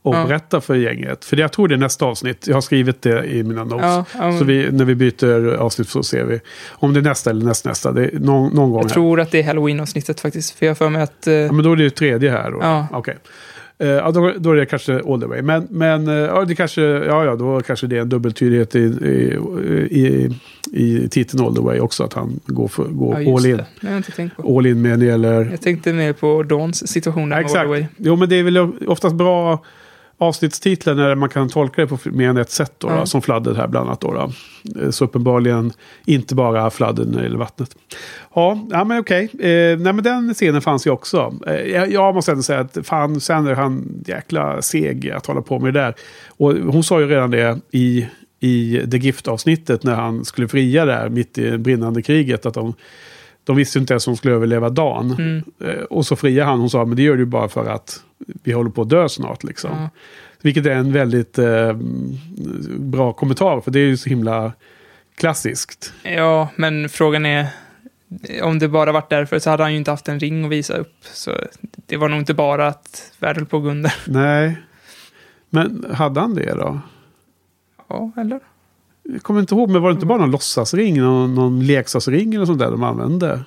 Och 0.02 0.14
Ja. 0.14 0.24
berätta 0.26 0.60
för 0.60 0.74
gänget. 0.74 1.24
För 1.24 1.36
jag 1.36 1.52
tror 1.52 1.68
det 1.68 1.74
är 1.74 1.78
nästa 1.78 2.04
avsnitt. 2.04 2.46
Jag 2.46 2.56
har 2.56 2.60
skrivit 2.60 3.02
det 3.02 3.24
i 3.24 3.42
mina 3.42 3.64
notes. 3.64 3.84
Ja, 3.86 4.04
ja, 4.18 4.38
Så 4.38 4.44
vi, 4.44 4.68
när 4.72 4.84
vi 4.84 4.94
byter 4.94 5.54
avsnitt 5.56 5.88
så 5.88 6.02
ser 6.02 6.24
vi 6.24 6.40
om 6.70 6.94
det 6.94 7.00
är 7.00 7.04
nästa 7.04 7.30
eller 7.30 7.44
nästnästa. 7.44 7.92
Det 7.92 8.10
någon, 8.20 8.54
någon 8.54 8.70
gång 8.70 8.80
Jag 8.80 8.88
här. 8.88 8.94
tror 8.94 9.20
att 9.20 9.30
det 9.30 9.38
är 9.38 9.44
halloween-avsnittet 9.44 10.20
faktiskt. 10.20 10.58
För 10.58 10.66
jag 10.66 10.78
för 10.78 10.88
mig 10.88 11.02
att... 11.02 11.26
eh, 11.26 11.34
Ja, 11.34 11.52
men 11.52 11.64
då 11.64 11.72
är 11.72 11.76
det 11.76 11.82
ju 11.82 11.90
tredje 11.90 12.30
här. 12.30 12.50
Då. 12.50 12.58
Ja. 12.62 12.86
Okej. 12.92 13.16
Eh, 13.78 13.88
ja, 13.88 14.10
då, 14.10 14.32
då 14.38 14.50
är 14.52 14.56
det 14.56 14.66
kanske 14.66 14.94
all 15.08 15.20
the 15.20 15.26
way. 15.26 15.42
Men, 15.42 15.66
men 15.70 16.08
eh, 16.08 16.14
ja, 16.14 16.44
det 16.44 16.54
kanske, 16.54 16.82
ja, 16.82 17.24
ja, 17.24 17.36
då 17.36 17.60
kanske 17.60 17.86
det 17.86 17.96
är 17.96 18.00
en 18.00 18.08
dubbeltydighet 18.08 18.74
i, 18.74 18.78
i, 18.78 19.38
i, 19.90 20.30
i 20.72 21.08
titeln 21.08 21.44
all 21.44 21.54
the 21.56 21.62
way 21.62 21.80
också. 21.80 22.04
Att 22.04 22.12
han 22.14 22.40
går, 22.46 22.68
för, 22.68 22.84
går 22.84 23.20
Ja, 23.22 23.34
all 23.36 23.46
in. 23.46 23.60
All 24.56 24.66
in 24.66 24.82
med 24.82 24.90
när 24.90 24.96
det 24.96 25.04
gäller... 25.04 25.48
Jag 25.50 25.60
tänkte 25.60 25.92
mer 25.92 26.12
på 26.12 26.42
Dawns 26.42 26.88
situation 26.88 27.30
Ja, 27.30 27.40
exakt. 27.40 27.70
Jo, 27.96 28.16
men 28.16 28.28
det 28.28 28.36
är 28.36 28.42
väl 28.42 28.58
oftast 28.86 29.14
bra 29.14 29.64
avsnittstitlar 30.20 30.94
när 30.94 31.14
man 31.14 31.28
kan 31.28 31.48
tolka 31.48 31.80
det 31.82 31.86
på 31.86 31.98
mer 32.04 32.28
än 32.28 32.36
ett 32.36 32.50
sätt. 32.50 32.72
Då, 32.78 32.88
Ja. 32.88 32.96
då, 33.00 33.06
som 33.06 33.22
fladdet 33.22 33.56
här 33.56 33.66
bland 33.68 33.86
annat. 33.88 34.00
Då, 34.00 34.12
då. 34.12 34.32
Eh, 34.82 34.90
Så 34.90 35.04
uppenbarligen 35.04 35.72
inte 36.04 36.34
bara 36.34 36.70
fladden 36.70 37.08
när 37.08 37.18
det 37.18 37.24
gäller 37.24 37.38
vattnet. 37.38 37.76
Ja, 38.34 38.66
ja 38.70 38.84
men 38.84 38.98
okej. 39.00 39.24
Eh, 39.32 39.78
nej, 39.78 39.92
men 39.92 40.02
den 40.02 40.34
scenen 40.34 40.62
fanns 40.62 40.86
ju 40.86 40.90
också. 40.90 41.34
Eh, 41.46 41.54
jag, 41.54 41.92
jag 41.92 42.14
måste 42.14 42.30
ändå 42.32 42.42
säga 42.42 42.60
att 42.60 42.78
fan, 42.82 43.20
sen 43.20 43.46
är 43.46 43.54
han 43.54 44.02
jäkla 44.06 44.62
seg 44.62 45.10
att 45.10 45.26
hålla 45.26 45.42
på 45.42 45.58
med 45.58 45.74
det 45.74 45.80
där. 45.80 45.94
Och 46.28 46.52
hon 46.52 46.82
sa 46.84 47.00
ju 47.00 47.06
redan 47.06 47.30
det 47.30 47.58
i, 47.70 48.06
i 48.40 48.80
The 48.90 48.96
Gift-avsnittet 48.98 49.82
när 49.84 49.94
han 49.94 50.24
skulle 50.24 50.48
fria 50.48 50.84
där 50.84 51.08
mitt 51.08 51.38
i 51.38 51.58
brinnande 51.58 52.02
kriget. 52.02 52.46
Att 52.46 52.54
de, 52.54 52.74
de 53.44 53.56
visste 53.56 53.78
inte 53.78 53.92
ens 53.92 54.06
om 54.06 54.12
de 54.12 54.16
skulle 54.16 54.34
överleva 54.34 54.68
dagen. 54.70 55.10
Mm. 55.18 55.44
Eh, 55.64 55.82
Och 55.84 56.06
så 56.06 56.16
friar 56.16 56.44
han. 56.44 56.60
Hon 56.60 56.70
sa, 56.70 56.84
men 56.84 56.96
det 56.96 57.02
gör 57.02 57.16
du 57.16 57.24
bara 57.26 57.48
för 57.48 57.66
att 57.66 58.02
vi 58.42 58.52
håller 58.52 58.70
på 58.70 58.82
att 58.82 58.88
dö 58.88 59.08
snart. 59.08 59.44
Liksom. 59.44 59.70
Ja. 59.70 59.88
Vilket 60.42 60.66
är 60.66 60.70
en 60.70 60.92
väldigt 60.92 61.38
eh, 61.38 61.72
bra 62.78 63.12
kommentar. 63.12 63.60
För 63.60 63.70
det 63.70 63.78
är 63.80 63.86
ju 63.86 63.96
så 63.96 64.08
himla 64.08 64.52
klassiskt. 65.14 65.92
Ja, 66.02 66.48
men 66.56 66.88
frågan 66.88 67.26
är... 67.26 67.46
Om 68.42 68.58
det 68.58 68.68
bara 68.68 68.92
varit 68.92 69.10
därför 69.10 69.38
så 69.38 69.50
hade 69.50 69.62
han 69.62 69.72
ju 69.72 69.78
inte 69.78 69.90
haft 69.90 70.08
en 70.08 70.20
ring 70.20 70.44
att 70.44 70.50
visa 70.50 70.74
upp. 70.74 70.96
Så 71.02 71.36
det 71.86 71.96
var 71.96 72.08
nog 72.08 72.18
inte 72.18 72.34
bara 72.34 72.66
att 72.66 73.12
världen 73.18 73.46
på 73.46 73.56
att 73.56 73.62
gå 73.62 73.68
under. 73.70 73.94
Nej. 74.06 74.56
Men 75.50 75.86
hade 75.92 76.20
han 76.20 76.34
det 76.34 76.54
då? 76.54 76.80
Ja, 77.88 78.12
eller? 78.16 78.40
Jag 79.12 79.22
kommer 79.22 79.40
inte 79.40 79.54
ihåg, 79.54 79.70
men 79.70 79.82
var 79.82 79.90
det 79.90 79.94
inte 79.94 80.06
bara 80.06 80.18
någon 80.18 80.30
låtsasring? 80.30 81.00
Någon, 81.00 81.34
någon 81.34 81.66
leksaksring 81.66 82.34
eller 82.34 82.46
sånt 82.46 82.58
där 82.58 82.70
de 82.70 82.82
använde? 82.82 83.40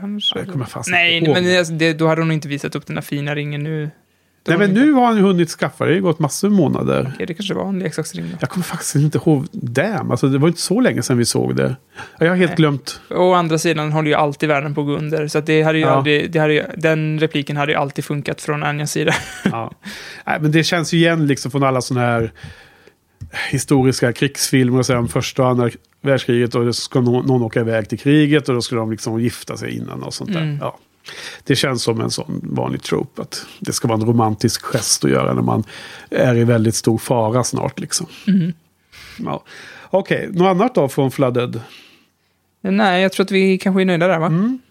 Kanske. 0.00 0.38
Jag 0.38 0.48
kommer 0.48 0.64
fast 0.64 0.90
Nej, 0.90 1.16
inte 1.16 1.30
ihåg. 1.30 1.34
men 1.42 1.44
det, 1.44 1.78
det, 1.78 1.92
då 1.92 2.06
hade 2.08 2.20
hon 2.22 2.32
inte 2.32 2.48
visat 2.48 2.74
upp 2.74 2.86
den 2.86 2.94
där 2.94 3.02
fina 3.02 3.34
ringen 3.34 3.62
nu. 3.62 3.90
Då 4.42 4.52
Nej, 4.52 4.58
men 4.58 4.68
hon 4.70 4.74
nu 4.78 4.86
inte- 4.88 5.00
har 5.00 5.06
han 5.06 5.16
ju 5.16 5.22
hunnit 5.22 5.50
skaffa 5.50 5.84
det. 5.84 5.90
Det 5.90 5.96
har 5.96 6.00
gått 6.02 6.18
massor 6.18 6.48
med 6.48 6.56
månader. 6.58 7.10
Okej, 7.14 7.26
det 7.26 7.34
kanske 7.34 7.54
var 7.54 7.68
en 7.68 7.78
leksaksring 7.78 8.24
då. 8.30 8.36
Jag 8.40 8.50
kommer 8.50 8.64
faktiskt 8.64 8.94
inte 8.94 9.18
ihåg. 9.18 9.46
Damn, 9.52 10.10
alltså 10.10 10.28
det 10.28 10.38
var 10.38 10.48
inte 10.48 10.60
så 10.60 10.80
länge 10.80 11.02
sedan 11.02 11.18
vi 11.18 11.24
såg 11.24 11.56
det. 11.56 11.76
Jag 12.18 12.28
har 12.28 12.36
helt 12.36 12.50
Nej. 12.50 12.56
glömt. 12.56 13.00
Å 13.10 13.32
andra 13.32 13.58
sidan 13.58 13.92
håller 13.92 14.08
ju 14.08 14.14
alltid 14.14 14.48
världen 14.48 14.74
på 14.74 14.80
att 14.80 14.86
gå 14.86 14.96
under. 14.96 15.28
Så 15.28 15.38
att 15.38 15.46
det 15.46 15.62
hade 15.62 15.78
ju 15.78 15.84
Ja. 15.84 15.90
aldrig, 15.90 16.30
det 16.32 16.38
hade 16.38 16.54
ju, 16.54 16.64
den 16.76 17.18
repliken 17.20 17.56
hade 17.56 17.72
ju 17.72 17.78
alltid 17.78 18.04
funkat 18.04 18.40
från 18.40 18.62
Anjas 18.62 18.92
sida. 18.92 19.14
Ja. 19.44 19.70
Nej, 20.26 20.38
men 20.40 20.52
det 20.52 20.64
känns 20.64 20.92
ju 20.94 20.98
igen 20.98 21.26
liksom 21.26 21.50
från 21.50 21.62
alla 21.62 21.80
sådana 21.80 22.06
här 22.06 22.32
historiska 23.50 24.12
krigsfilmer 24.12 24.78
och 24.78 24.86
så 24.86 24.96
om 24.96 25.08
första 25.08 25.42
och 25.42 25.48
andra 25.48 25.70
världskriget 26.00 26.54
och 26.54 26.64
då 26.64 26.72
ska 26.72 27.00
någon, 27.00 27.26
någon 27.26 27.42
åka 27.42 27.60
iväg 27.60 27.88
till 27.88 27.98
kriget 27.98 28.48
och 28.48 28.54
då 28.54 28.62
ska 28.62 28.76
de 28.76 28.90
liksom 28.90 29.20
gifta 29.20 29.56
sig 29.56 29.76
innan 29.76 30.02
och 30.02 30.14
sånt 30.14 30.32
där. 30.32 30.42
Mm. 30.42 30.58
Ja. 30.60 30.78
Det 31.44 31.56
känns 31.56 31.82
som 31.82 32.00
en 32.00 32.10
sån 32.10 32.40
vanlig 32.42 32.82
trope 32.82 33.22
att 33.22 33.46
det 33.60 33.72
ska 33.72 33.88
vara 33.88 34.00
en 34.00 34.06
romantisk 34.06 34.62
gest 34.62 35.04
att 35.04 35.10
göra 35.10 35.34
när 35.34 35.42
man 35.42 35.64
är 36.10 36.34
i 36.34 36.44
väldigt 36.44 36.74
stor 36.74 36.98
fara 36.98 37.44
snart 37.44 37.80
liksom. 37.80 38.06
Mm. 38.26 38.52
Ja. 39.18 39.44
Okej, 39.90 40.28
något 40.32 40.46
annat 40.46 40.74
då 40.74 40.88
från 40.88 41.10
Flooded? 41.10 41.60
Nej, 42.60 43.02
jag 43.02 43.12
tror 43.12 43.24
att 43.24 43.30
vi 43.30 43.58
kanske 43.58 43.82
är 43.82 43.84
nöjda 43.84 44.06
där 44.06 44.18
va? 44.18 44.26
Mm. 44.26 44.58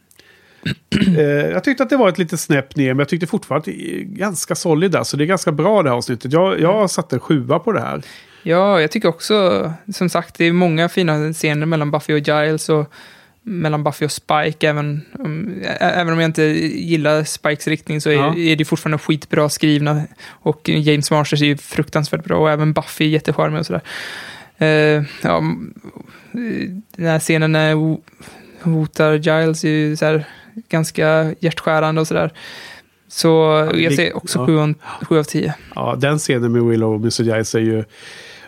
Eh, 1.18 1.24
jag 1.24 1.64
tyckte 1.64 1.84
att 1.84 1.90
det 1.90 1.98
var 1.98 2.10
ett 2.10 2.18
litet 2.18 2.40
snäpp 2.40 2.76
ner, 2.76 2.88
men 2.88 3.00
jag 3.00 3.10
tyckte 3.10 3.28
fortfarande 3.28 3.60
att 3.60 3.78
det 3.78 3.96
är 3.96 4.04
ganska 4.04 4.56
solid 4.56 4.92
där. 4.92 5.04
Så 5.04 5.18
det 5.18 5.24
är 5.24 5.26
ganska 5.26 5.52
bra 5.52 5.84
det 5.84 5.90
här 5.90 5.98
avsnittet. 5.98 6.34
Jag, 6.34 6.60
jag 6.60 6.90
satte 6.90 7.20
sjua 7.20 7.60
på 7.60 7.72
det 7.72 7.80
här. 7.80 8.04
Ja, 8.44 8.82
jag 8.82 8.92
tycker 8.92 9.08
också, 9.10 9.74
som 9.94 10.10
sagt, 10.10 10.38
det 10.38 10.46
är 10.46 10.54
många 10.54 10.90
fina 10.90 11.34
scener 11.34 11.66
mellan 11.66 11.92
Buffy 11.92 12.14
och 12.14 12.20
Giles 12.20 12.70
och 12.70 12.94
mellan 13.42 13.84
Buffy 13.84 14.06
och 14.06 14.12
Spike. 14.12 14.70
Även 14.70 15.02
om, 15.20 15.54
även 15.80 16.14
om 16.14 16.20
jag 16.20 16.28
inte 16.30 16.44
gillar 16.44 17.24
Spikes 17.24 17.68
riktning 17.68 18.02
så 18.02 18.10
är, 18.10 18.14
Ja. 18.14 18.36
är 18.38 18.56
det 18.56 18.66
fortfarande 18.66 18.98
skitbra 18.98 19.50
skrivna. 19.50 20.04
Och 20.28 20.70
James 20.70 21.12
Marsters 21.12 21.42
är 21.42 21.46
ju 21.46 21.58
fruktansvärt 21.58 22.24
bra 22.24 22.38
och 22.38 22.50
även 22.52 22.74
Buffy 22.74 23.06
är 23.06 23.10
jättecharmig 23.10 23.60
och 23.60 23.66
sådär. 23.66 23.82
Eh, 24.58 25.04
ja, 25.22 25.44
den 26.96 27.08
här 27.08 27.20
scenen 27.20 27.52
när 27.52 27.98
hotar 28.62 29.14
Giles 29.14 29.64
är 29.64 29.70
ju 29.70 29.96
så 29.96 30.06
här 30.06 30.26
ganska 30.70 31.36
hjärtskärande 31.40 32.02
och 32.02 32.08
sådär. 32.08 32.34
Så 33.08 33.28
jag 33.76 33.94
ser 33.94 34.18
också 34.18 34.40
ja. 34.40 34.46
7 34.46 34.60
av, 34.60 34.74
sju 35.02 35.20
av 35.20 35.24
10. 35.24 35.54
Ja, 35.76 35.96
den 36.00 36.20
scenen 36.20 36.52
med 36.52 36.64
Willow 36.64 36.94
och 36.94 37.00
Mr. 37.00 37.24
Giles 37.24 37.56
är 37.56 37.60
ju... 37.60 37.84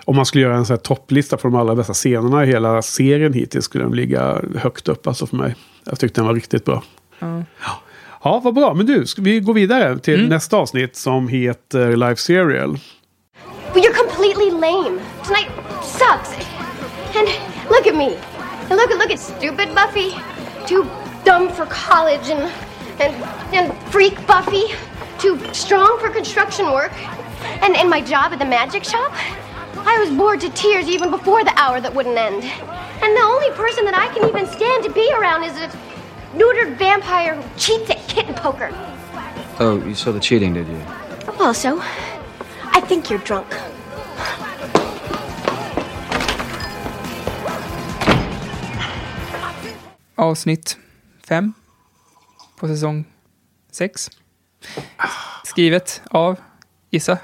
Om 0.06 0.16
man 0.16 0.26
skulle 0.26 0.43
göra 0.43 0.56
en 0.56 0.66
sån 0.66 0.74
här 0.74 0.82
topplista 0.82 1.38
för 1.38 1.49
de 1.49 1.56
allra 1.60 1.76
bästa 1.76 1.93
scenerna 1.93 2.43
i 2.43 2.47
hela 2.47 2.82
serien 2.82 3.34
hittills 3.34 3.66
skulle 3.66 3.84
den 3.84 3.93
ligga 3.93 4.41
högt 4.58 4.88
upp 4.88 5.08
alltså 5.08 5.28
för 5.28 5.36
mig. 5.38 5.56
Jag 5.84 5.99
tyckte 5.99 6.22
den 6.22 6.28
var 6.28 6.34
riktigt 6.34 6.66
bra. 6.66 6.84
Ja. 7.20 7.43
Ja, 8.24 8.41
vad 8.43 8.53
bra. 8.53 8.74
Men 8.74 8.86
du, 8.86 9.06
ska 9.06 9.22
vi 9.22 9.39
gå 9.39 9.53
vidare 9.53 9.99
till 9.99 10.16
Mm. 10.20 10.30
nästa 10.30 10.58
avsnitt 10.58 10.95
som 10.95 11.28
heter 11.28 11.95
Life 11.97 12.22
Serial. 12.22 12.80
But 13.74 13.84
you're 13.84 13.93
completely 14.08 14.51
lame. 14.51 14.99
Tonight 15.24 15.49
sucks. 15.84 16.30
And 17.18 17.28
look 17.70 17.88
at 17.88 17.95
me. 17.95 18.06
And 18.70 18.80
look 18.80 18.91
at 18.91 18.97
look 18.97 19.12
at 19.12 19.20
stupid 19.20 19.68
Buffy. 19.76 20.10
Too 20.68 20.86
dumb 21.26 21.49
for 21.49 21.66
college 21.66 22.32
and 22.34 22.51
and 22.99 23.14
and 23.53 23.72
freak 23.89 24.16
Buffy. 24.28 24.64
Too 25.22 25.38
strong 25.51 25.97
for 26.01 26.10
construction 26.14 26.66
work. 26.72 26.91
And 27.62 27.76
and 27.76 27.89
my 27.89 28.01
job 28.01 28.32
at 28.34 28.39
the 28.39 28.45
magic 28.45 28.84
shop. 28.84 29.12
I 29.86 29.99
was 29.99 30.09
bored 30.09 30.41
to 30.41 30.49
tears 30.49 30.88
even 30.88 31.11
before 31.11 31.43
the 31.43 31.53
hour 31.57 31.79
that 31.79 31.93
wouldn't 31.93 32.17
end. 32.17 32.43
And 32.43 33.15
the 33.15 33.21
only 33.21 33.51
person 33.51 33.86
that 33.86 33.93
I 33.93 34.07
can 34.13 34.27
even 34.27 34.47
stand 34.47 34.83
to 34.83 34.91
be 34.91 35.11
around 35.13 35.43
is 35.43 35.55
a 35.57 35.67
neutered 36.36 36.77
vampire 36.77 37.36
who 37.36 37.43
cheats 37.57 37.89
at 37.89 37.99
kitten 38.07 38.33
poker. 38.33 38.69
Oh, 39.59 39.81
you 39.86 39.93
saw 39.93 40.11
the 40.11 40.19
cheating, 40.19 40.53
did 40.53 40.67
you? 40.67 40.81
Also, 41.39 41.79
I 41.79 42.81
think 42.81 43.09
you're 43.09 43.19
drunk. 43.19 43.47
avsnitt 50.15 50.77
fem 51.27 51.53
på 52.55 52.67
säsong 52.67 53.05
sex. 53.71 54.09
Skrivet 55.43 56.01
av, 56.09 56.39
gissa? 56.89 57.17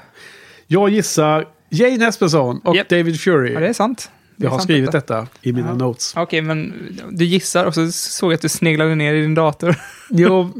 Jag 0.66 0.90
gissar 0.90 1.48
Jane 1.72 2.06
Espenson 2.06 2.58
och 2.64 2.76
Japp. 2.76 2.88
David 2.88 3.20
Fury. 3.20 3.52
Ja, 3.52 3.60
det 3.60 3.68
är 3.68 3.72
sant. 3.72 4.10
Det 4.36 4.42
är 4.42 4.46
jag 4.46 4.50
har 4.50 4.58
sant 4.58 4.64
skrivit 4.64 4.92
detta 4.92 5.26
i 5.42 5.52
mina 5.52 5.68
Ja. 5.68 5.74
notes. 5.74 6.12
Okej, 6.16 6.42
men 6.42 6.72
du 7.10 7.24
gissar 7.24 7.64
och 7.64 7.74
så 7.74 7.92
såg 7.92 8.32
jag 8.32 8.34
att 8.34 8.42
du 8.42 8.48
sneglade 8.48 8.94
ner 8.94 9.14
i 9.14 9.20
din 9.20 9.34
dator. 9.34 9.76
Jo, 10.10 10.52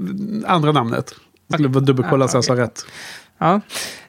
andra 0.46 0.72
namnet. 0.72 1.14
Jag 1.48 1.54
skulle 1.56 1.68
bara 1.68 1.80
dubbelkolla 1.80 2.28
så 2.28 2.36
jag 2.36 2.44
sa 2.44 2.56
rätt. 2.56 2.84
ja. 3.38 3.60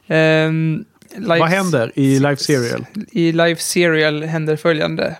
Life- 0.08 1.40
Vad 1.40 1.50
händer 1.50 1.92
i 1.96 2.20
Life 2.20 2.44
Serial? 2.44 2.86
I 3.12 3.32
Life 3.32 3.62
Serial 3.62 4.24
händer 4.24 4.56
följande. 4.56 5.18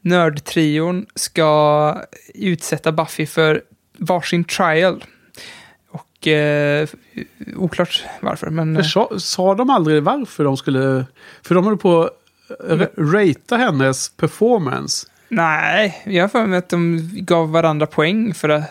Nördtrion 0.00 1.06
ska 1.14 2.02
utsätta 2.34 2.92
Buffy 2.92 3.26
för 3.26 3.62
varsin 3.98 4.44
trial. 4.44 5.04
Och 6.24 6.28
eh, 6.28 6.88
oklart 7.56 8.04
varför, 8.20 8.50
men... 8.50 8.76
För 8.76 8.82
sa, 8.82 9.10
sa 9.18 9.54
de 9.54 9.70
aldrig 9.70 10.02
varför 10.02 10.44
de 10.44 10.56
skulle... 10.56 11.04
För 11.42 11.54
de 11.54 11.64
håller 11.64 11.76
på 11.76 12.02
att 12.02 12.10
ra- 12.68 13.12
ratea 13.12 13.58
hennes 13.58 14.08
performance. 14.08 15.06
Nej, 15.28 16.02
jag 16.06 16.22
har 16.24 16.28
för 16.28 16.46
mig 16.46 16.58
att 16.58 16.68
de 16.68 17.10
gav 17.12 17.50
varandra 17.50 17.86
poäng 17.86 18.34
för 18.34 18.48
att... 18.48 18.62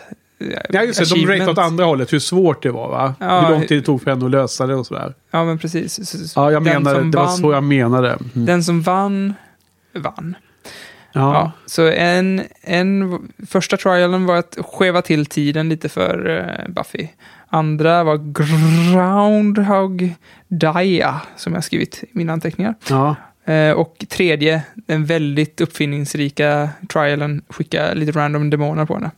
Ja, 0.68 0.82
just 0.82 0.98
det. 0.98 1.14
De 1.14 1.26
rateade 1.26 1.50
åt 1.50 1.58
andra 1.58 1.84
hållet. 1.84 2.12
Hur 2.12 2.18
svårt 2.18 2.62
det 2.62 2.70
var, 2.70 2.88
va? 2.88 3.14
Ja, 3.20 3.40
hur 3.40 3.50
lång 3.50 3.66
tid 3.66 3.78
det 3.78 3.86
tog 3.86 4.02
för 4.02 4.10
henne 4.10 4.24
att 4.24 4.30
lösa 4.30 4.66
det 4.66 4.74
och 4.74 4.86
sådär. 4.86 5.14
Ja, 5.30 5.44
men 5.44 5.58
precis. 5.58 6.08
Så- 6.32 6.40
Ja, 6.40 6.52
jag 6.52 6.62
menade, 6.62 7.02
det 7.02 7.16
var 7.18 7.24
vann- 7.24 7.36
så 7.36 7.52
jag 7.52 7.64
menade. 7.64 8.08
Mm. 8.34 8.46
Den 8.46 8.64
som 8.64 8.82
vann, 8.82 9.34
vann. 9.94 10.36
Ja. 11.12 11.20
Ja. 11.34 11.52
så 11.66 11.86
en, 11.86 12.42
en 12.62 13.18
första 13.48 13.76
trialen 13.76 14.26
var 14.26 14.36
att 14.36 14.58
skeva 14.64 15.02
till 15.02 15.26
tiden 15.26 15.68
lite 15.68 15.88
för 15.88 16.28
eh, 16.66 16.72
Buffy. 16.72 17.08
Andra 17.48 18.04
var 18.04 18.16
Groundhog 18.16 20.14
Dia, 20.48 21.20
som 21.36 21.54
jag 21.54 21.64
skrivit 21.64 22.04
i 22.04 22.06
mina 22.12 22.32
anteckningar. 22.32 22.74
Ja. 22.88 23.16
Eh, 23.44 23.72
och 23.72 24.04
tredje, 24.08 24.62
den 24.74 25.04
väldigt 25.04 25.60
uppfinningsrika 25.60 26.68
trialen, 26.88 27.42
skicka 27.48 27.94
lite 27.94 28.18
random 28.18 28.50
demoner 28.50 28.84
på 28.84 28.94
henne. 28.94 29.10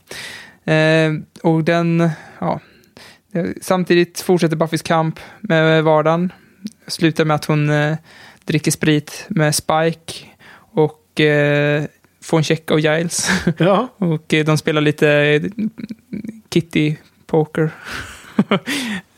Eh, 0.65 1.13
och 1.43 1.63
den, 1.63 2.09
ja. 2.39 2.59
Eh, 3.33 3.45
Samtidigt 3.61 4.21
fortsätter 4.21 4.55
Buffys 4.55 4.81
kamp 4.81 5.19
med 5.41 5.83
vardagen. 5.83 6.31
Slutar 6.87 7.25
med 7.25 7.35
att 7.35 7.45
hon 7.45 7.71
dricker 8.45 8.71
sprit 8.71 9.25
med 9.29 9.55
Spike 9.55 10.13
och 10.77 11.21
eh, 11.21 11.83
får 12.23 12.37
en 12.37 12.43
check 12.43 12.71
av 12.71 12.79
Giles. 12.79 13.29
ja. 13.57 13.87
och 13.97 14.33
eh, 14.33 14.45
de 14.45 14.57
spelar 14.57 14.81
lite 14.81 15.41
Kitty 16.49 16.95
Poker. 17.25 17.71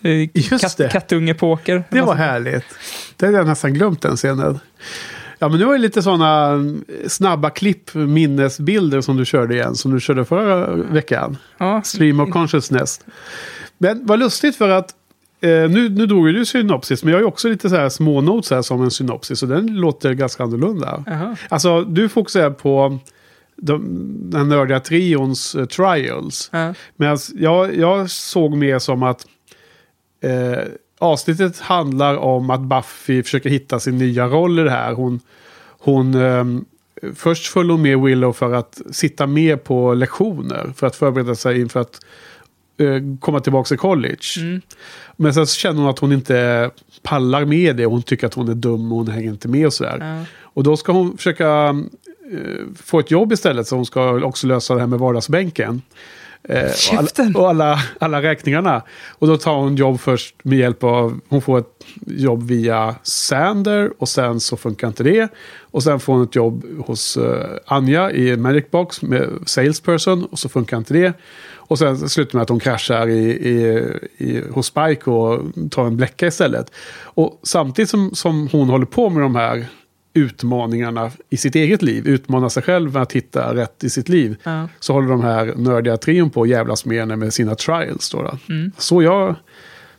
Eh, 0.01 0.11
Just 0.33 0.61
katt, 0.61 0.77
det. 0.77 0.89
Kattungepoker. 0.89 1.83
Det 1.89 2.01
var 2.01 2.15
härligt. 2.15 2.65
Det 3.17 3.25
hade 3.25 3.37
jag 3.37 3.47
nästan 3.47 3.73
glömt 3.73 4.01
den 4.01 4.15
scenen. 4.15 4.59
Ja, 5.39 5.49
men 5.49 5.59
nu 5.59 5.65
var 5.65 5.73
det 5.73 5.79
lite 5.79 6.01
sådana 6.01 6.59
snabba 7.07 7.49
klipp, 7.49 7.93
minnesbilder 7.93 9.01
som 9.01 9.17
du 9.17 9.25
körde 9.25 9.53
igen. 9.53 9.75
Som 9.75 9.93
du 9.93 9.99
körde 9.99 10.25
förra 10.25 10.75
veckan. 10.75 11.37
Ja, 11.57 11.81
Stream 11.81 12.19
of 12.19 12.29
consciousness. 12.29 12.99
Men 13.77 14.05
vad 14.05 14.19
lustigt 14.19 14.55
för 14.55 14.69
att 14.69 14.89
eh, 15.41 15.49
nu, 15.49 15.89
nu 15.89 16.05
drog 16.05 16.25
du 16.25 16.45
synopsis. 16.45 17.03
Men 17.03 17.11
jag 17.11 17.17
har 17.17 17.21
ju 17.21 17.27
också 17.27 17.47
lite 17.47 17.69
så 17.69 17.75
här 17.75 17.89
små 17.89 18.21
notes 18.21 18.51
här 18.51 18.61
som 18.61 18.83
en 18.83 18.91
synopsis. 18.91 19.43
Och 19.43 19.49
den 19.49 19.67
låter 19.67 20.13
ganska 20.13 20.43
annorlunda. 20.43 21.03
Jaha. 21.07 21.35
Alltså 21.49 21.81
du 21.81 22.09
fokuserar 22.09 22.49
på 22.51 22.99
de, 23.61 23.83
den 24.29 24.49
nördiga 24.49 24.79
trions 24.79 25.55
eh, 25.55 25.65
trials. 25.65 26.49
Ja. 26.53 26.73
Medan 26.95 27.17
jag, 27.35 27.75
jag 27.75 28.09
såg 28.09 28.57
mer 28.57 28.79
som 28.79 29.03
att 29.03 29.25
eh, 30.21 30.63
avsnittet 30.99 31.59
handlar 31.59 32.17
om 32.17 32.49
att 32.49 32.61
Buffy 32.61 33.23
försöker 33.23 33.49
hitta 33.49 33.79
sin 33.79 33.97
nya 33.97 34.27
roll 34.27 34.59
i 34.59 34.63
det 34.63 34.71
här. 34.71 34.93
Hon, 34.93 35.19
hon 35.79 36.15
ehm, 36.15 36.65
först 37.15 37.47
följer 37.47 37.71
hon 37.71 37.81
med 37.81 37.99
Willow 37.99 38.33
för 38.33 38.53
att 38.53 38.81
sitta 38.91 39.27
med 39.27 39.63
på 39.63 39.93
lektioner. 39.93 40.73
För 40.75 40.87
att 40.87 40.95
förbereda 40.95 41.35
sig 41.35 41.61
inför 41.61 41.79
att 41.79 41.99
eh, 42.77 43.01
komma 43.19 43.39
tillbaka 43.39 43.67
till 43.67 43.77
college. 43.77 44.61
Men 45.15 45.33
sen 45.33 45.47
så 45.47 45.55
känner 45.55 45.81
hon 45.81 45.89
att 45.89 45.99
hon 45.99 46.11
inte 46.11 46.71
pallar 47.03 47.45
med 47.45 47.75
det. 47.75 47.85
Hon 47.85 48.03
tycker 48.03 48.27
att 48.27 48.33
hon 48.33 48.49
är 48.49 48.55
dum 48.55 48.91
och 48.91 48.97
hon 48.97 49.07
hänger 49.07 49.29
inte 49.29 49.47
med 49.47 49.65
och 49.65 49.73
sådär. 49.73 49.97
Ja. 49.99 50.25
Och 50.41 50.63
då 50.63 50.77
ska 50.77 50.91
hon 50.91 51.17
försöka 51.17 51.47
eh, 51.47 51.73
få 52.75 52.99
ett 52.99 53.11
jobb 53.11 53.31
istället. 53.31 53.67
Så 53.67 53.75
hon 53.75 53.85
ska 53.85 54.25
också 54.25 54.47
lösa 54.47 54.73
det 54.73 54.79
här 54.79 54.87
med 54.87 54.99
vardagsbänken. 54.99 55.81
Eh, 56.43 56.71
och 56.91 56.97
alla, 56.97 57.39
och 57.39 57.49
alla, 57.49 57.79
alla 57.99 58.21
räkningarna. 58.21 58.81
Och 59.09 59.27
då 59.27 59.37
tar 59.37 59.55
hon 59.55 59.75
jobb 59.75 59.99
först 59.99 60.35
med 60.43 60.57
hjälp 60.57 60.83
av... 60.83 61.19
Hon 61.29 61.41
får 61.41 61.59
ett 61.59 61.85
jobb 62.05 62.43
via 62.43 62.95
Sander 63.03 63.91
och 63.97 64.09
sen 64.09 64.39
så 64.39 64.57
funkar 64.57 64.87
inte 64.87 65.03
det. 65.03 65.31
Och 65.59 65.83
sen 65.83 65.99
får 65.99 66.13
hon 66.13 66.23
ett 66.23 66.35
jobb 66.35 66.65
hos 66.85 67.17
eh, 67.17 67.45
Anja 67.65 68.11
i 68.11 68.37
Magic 68.37 68.65
Box 68.71 69.01
med 69.01 69.29
salesperson 69.45 70.25
och 70.25 70.39
så 70.39 70.49
funkar 70.49 70.77
inte 70.77 70.93
det. 70.93 71.13
Och 71.55 71.79
sen 71.79 72.09
slutar 72.09 72.37
med 72.37 72.43
att 72.43 72.49
hon 72.49 72.59
kraschar 72.59 73.07
i, 73.07 73.29
i, 73.29 73.83
i, 74.17 74.43
hos 74.51 74.67
Spike 74.67 75.09
och 75.09 75.41
tar 75.71 75.85
en 75.85 75.97
bläcka 75.97 76.27
istället. 76.27 76.71
Och 77.01 77.39
samtidigt 77.43 77.89
som, 77.89 78.15
som 78.15 78.47
hon 78.51 78.69
håller 78.69 78.85
på 78.85 79.09
med 79.09 79.23
de 79.23 79.35
här 79.35 79.67
utmaningarna 80.19 81.11
i 81.29 81.37
sitt 81.37 81.55
eget 81.55 81.81
liv, 81.81 82.07
utmanar 82.07 82.49
sig 82.49 82.63
själv 82.63 82.97
att 82.97 83.11
hitta 83.11 83.55
rätt 83.55 83.83
i 83.83 83.89
sitt 83.89 84.09
liv, 84.09 84.35
Ja. 84.43 84.67
så 84.79 84.93
håller 84.93 85.09
de 85.09 85.21
här 85.23 85.53
nördiga 85.55 85.97
trion 85.97 86.29
på 86.29 86.41
att 86.43 86.49
jävlas 86.49 86.85
med 86.85 86.99
henne 86.99 87.15
med 87.15 87.33
sina 87.33 87.55
trials. 87.55 88.09
Då, 88.09 88.21
då. 88.21 88.37
Mm. 88.53 88.71
Så 88.77 89.03
jag 89.03 89.35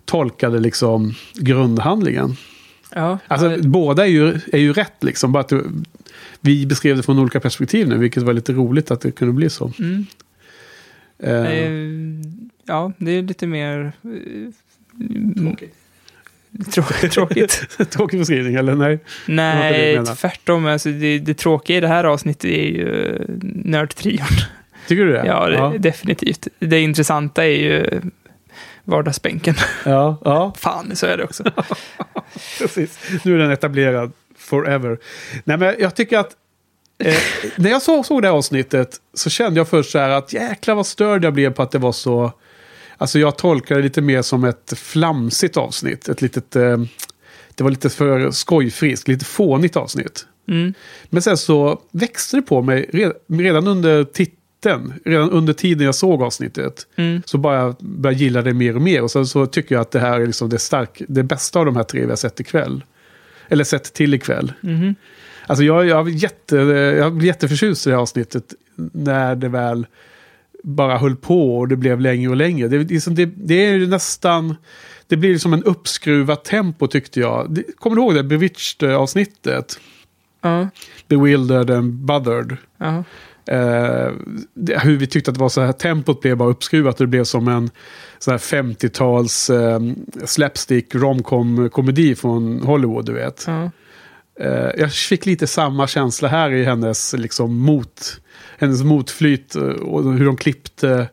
tolkade 0.05 0.59
liksom 0.61 1.14
grundhandlingen. 1.35 2.37
Ja, 2.95 3.18
Alltså, 3.27 3.57
båda 3.68 4.07
är 4.07 4.11
ju, 4.11 4.41
är 4.53 4.59
ju 4.59 4.73
rätt, 4.73 5.05
liksom, 5.05 5.33
bara 5.33 5.41
att 5.41 5.49
du, 5.49 5.66
vi 6.41 6.66
beskrev 6.66 6.97
det 6.97 7.03
från 7.03 7.18
olika 7.18 7.41
perspektiv 7.41 7.89
nu, 7.89 7.99
vilket 7.99 8.23
var 8.23 8.33
lite 8.33 8.53
roligt 8.53 8.91
att 8.91 9.01
det 9.01 9.11
kunde 9.11 9.35
bli 9.35 9.51
så. 9.51 9.73
Mm. 9.79 10.07
Eh, 11.18 12.27
ja, 12.64 12.93
det 12.99 13.11
är 13.11 13.23
lite 13.23 13.47
mer... 13.47 13.93
eh, 14.03 15.41
Tråkigt. 15.43 15.75
Tråkigt. 17.11 17.79
Tråkig 17.91 18.19
beskrivning, 18.19 18.55
eller 18.55 18.75
nej? 18.75 18.99
Nej, 19.27 20.05
tvärtom. 20.05 20.67
Alltså 20.67 20.89
det, 20.89 21.19
det 21.19 21.35
tråkiga 21.35 21.77
i 21.77 21.81
det 21.81 21.89
här 21.89 22.05
avsnittet 22.05 22.45
är 22.45 22.67
ju 22.67 23.07
eh, 23.07 23.27
nördtrion. 23.65 24.27
Tycker 24.89 25.05
du 25.05 25.13
det? 25.13 25.27
Ja, 25.27 25.47
det, 25.47 25.55
ja. 25.55 25.75
definitivt. 25.79 26.49
Det 26.59 26.81
intressanta 26.81 27.45
är 27.45 27.57
ju 27.57 28.01
vardagsbänken. 28.85 29.55
ja, 29.85 30.19
ja. 30.25 30.53
Fan, 30.59 30.97
så 30.97 31.07
är 31.07 31.17
det 31.17 31.25
också. 31.25 31.45
Precis. 32.59 32.99
Nu 33.25 33.35
är 33.35 33.39
den 33.39 33.51
etablerad 33.51 34.13
forever. 34.39 34.99
Nej, 35.45 35.57
men 35.57 35.75
jag 35.79 35.95
tycker 35.95 36.19
att 36.19 36.37
eh, 36.99 37.15
när 37.57 37.71
jag 37.71 37.83
såg, 37.83 38.07
såg 38.07 38.23
det 38.23 38.29
här 38.29 38.35
avsnittet 38.35 38.97
så 39.15 39.31
kände 39.31 39.61
jag 39.61 39.69
först 39.69 39.91
så 39.91 39.99
här 39.99 40.11
att 40.11 40.33
jäklar 40.33 40.75
vad 40.75 40.87
störd 40.87 41.25
jag 41.25 41.35
blev 41.35 41.51
på 41.53 41.63
att 41.63 41.71
det 41.71 41.79
var 41.79 41.93
så... 41.93 42.33
Alltså 43.01 43.19
jag 43.19 43.39
tolkar 43.39 43.77
det 43.77 43.83
lite 43.83 44.03
mer 44.03 44.23
som 44.23 44.45
ett 44.45 44.73
flamsigt 44.77 45.57
avsnitt. 45.57 46.09
Ett 46.09 46.23
litet... 46.23 46.57
Eh, 46.57 46.83
det 47.55 47.63
var 47.63 47.71
lite 47.71 47.91
för 47.91 48.31
skojfriskt, 48.31 49.09
lite 49.09 49.25
fånigt 49.25 49.77
avsnitt. 49.77 50.27
Mm. 50.49 50.75
Men 51.11 51.23
sen 51.23 51.37
så 51.37 51.81
växte 51.91 52.37
det 52.37 52.43
på 52.43 52.63
mig 52.63 52.91
red- 52.93 53.13
redan 53.27 53.67
under 53.67 54.05
titeln. 54.05 54.95
Redan 55.05 55.31
under 55.31 55.53
tiden 55.53 55.85
jag 55.85 55.95
såg 55.95 56.23
avsnittet. 56.23 56.87
Mm. 56.97 57.23
Så 57.25 57.39
bara 57.39 57.75
började 57.81 58.09
jag 58.09 58.23
gilla 58.23 58.43
det 58.43 58.55
mer 58.55 58.77
och 58.77 58.83
mer. 58.83 59.03
Och 59.03 59.11
sen 59.11 59.27
så 59.27 59.47
tycker 59.47 59.75
jag 59.75 59.83
att 59.83 59.91
det 59.91 60.01
här 60.01 60.21
är 60.21 60.27
liksom 60.27 60.49
det, 60.49 60.59
stark, 60.59 61.03
det 61.09 61.23
bästa 61.23 61.59
av 61.59 61.65
de 61.67 61.77
här 61.77 61.85
tre 61.85 62.01
vi 62.01 62.09
har 62.09 62.17
sett 62.17 62.41
ikväll. 62.41 62.85
Eller 63.49 63.65
sett 63.65 63.93
till 63.93 64.15
ikväll. 64.15 64.53
Mhm. 64.61 64.95
Alltså 65.47 65.65
jag, 65.65 65.87
jag, 65.87 66.11
jätte, 66.11 66.57
jag 66.57 67.13
blev 67.13 67.27
jätteförtjust 67.27 67.87
i 67.87 67.91
det 67.91 67.97
här 67.97 68.03
avsnittet. 68.03 68.45
När 68.93 69.35
det 69.37 69.49
väl 69.49 69.87
bara 70.65 70.99
höll 70.99 71.17
på 71.17 71.59
och 71.59 71.69
det 71.69 71.77
blev 71.77 72.01
längre 72.01 72.31
och 72.31 72.37
längre. 72.37 72.69
Det, 72.69 72.85
det, 72.85 72.97
är 72.97 73.01
som- 73.01 73.15
det, 73.15 73.27
det 73.37 73.55
är 73.67 73.75
ju 73.75 73.87
nästan... 73.87 74.55
Det 75.07 75.17
blir 75.17 75.39
som 75.39 75.53
en 75.53 75.63
uppskruvat 75.65 76.45
tempo 76.45 76.87
tyckte 76.87 77.21
jag. 77.21 77.55
Det, 77.55 77.63
kommer 77.77 77.97
du 77.97 78.03
ihåg 78.03 78.15
det 78.15 78.23
Bewitched-avsnittet? 78.23 79.81
Ja, 80.43 80.69
Bewildered 81.09 81.71
and 81.71 81.93
Bothered. 81.93 82.57
ja. 82.79 83.05
Eh, 83.47 84.13
det, 84.55 84.79
hur 84.79 84.97
vi 84.97 85.07
tyckte 85.07 85.31
att 85.31 85.35
det 85.35 85.41
var 85.41 85.49
så 85.49 85.61
här, 85.61 85.73
tempot 85.73 86.21
blev 86.21 86.37
bara 86.37 86.49
uppskruvat 86.49 86.95
och 87.01 87.07
det 87.07 87.11
blev 87.11 87.25
som 87.25 87.49
en 87.49 87.71
sån 88.19 88.33
här 88.33 88.39
50-tals 88.39 89.51
eh, 89.51 89.81
slapstick 90.25 90.95
romcom 90.95 91.71
komedi 91.71 92.15
från 92.15 92.63
Hollywood, 92.63 93.07
du 93.07 93.13
vet. 93.13 93.49
Eh, 94.41 94.71
jag 94.77 94.93
fick 94.93 95.27
lite 95.27 95.47
samma 95.47 95.87
känsla 95.87 96.29
här 96.29 96.51
i 96.53 96.65
hennes, 96.65 97.13
liksom, 97.13 97.57
mot, 97.59 98.21
hennes 98.61 98.83
motflyt 98.83 99.57
eh, 99.57 99.63
och 99.63 100.13
hur 100.13 100.25
de 100.25 100.37
klippte. 100.37 101.09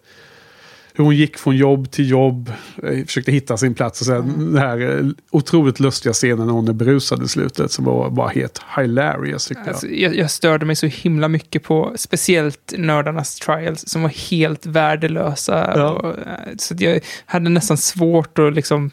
Hur 0.94 1.04
hon 1.04 1.16
gick 1.16 1.38
från 1.38 1.58
jobb 1.58 1.92
till 1.92 2.10
jobb, 2.10 2.52
eh, 2.84 3.06
försökte 3.06 3.32
hitta 3.32 3.58
sin 3.58 3.74
plats. 3.74 4.02
Och 4.02 4.08
sen 4.08 4.54
den 4.54 4.58
här 4.58 4.98
eh, 4.98 5.06
otroligt 5.32 5.80
lustiga 5.80 6.14
scenen 6.14 6.46
när 6.46 6.54
hon 6.54 6.68
är 6.68 6.74
berusad 6.74 7.24
i 7.24 7.28
slutet 7.28 7.72
som 7.72 7.86
var 7.86 8.10
bara 8.10 8.30
helt 8.30 8.62
hilarious 8.78 9.48
tyckte 9.48 9.64
jag. 9.66 9.70
Alltså, 9.70 9.88
jag, 9.88 10.16
jag 10.16 10.32
störde 10.32 10.66
mig 10.66 10.76
så 10.76 10.86
himla 10.86 11.28
mycket 11.28 11.64
på 11.64 11.94
speciellt 11.96 12.74
nördarnas 12.78 13.36
trials 13.36 13.88
som 13.88 14.02
var 14.02 14.10
helt 14.10 14.66
värdelösa. 14.66 15.74
Ja. 15.76 15.90
Och, 15.90 16.16
så 16.58 16.76
jag 16.80 17.00
hade 17.26 17.50
nästan 17.50 17.78
svårt 17.78 18.40
att 18.40 18.54
liksom 18.54 18.92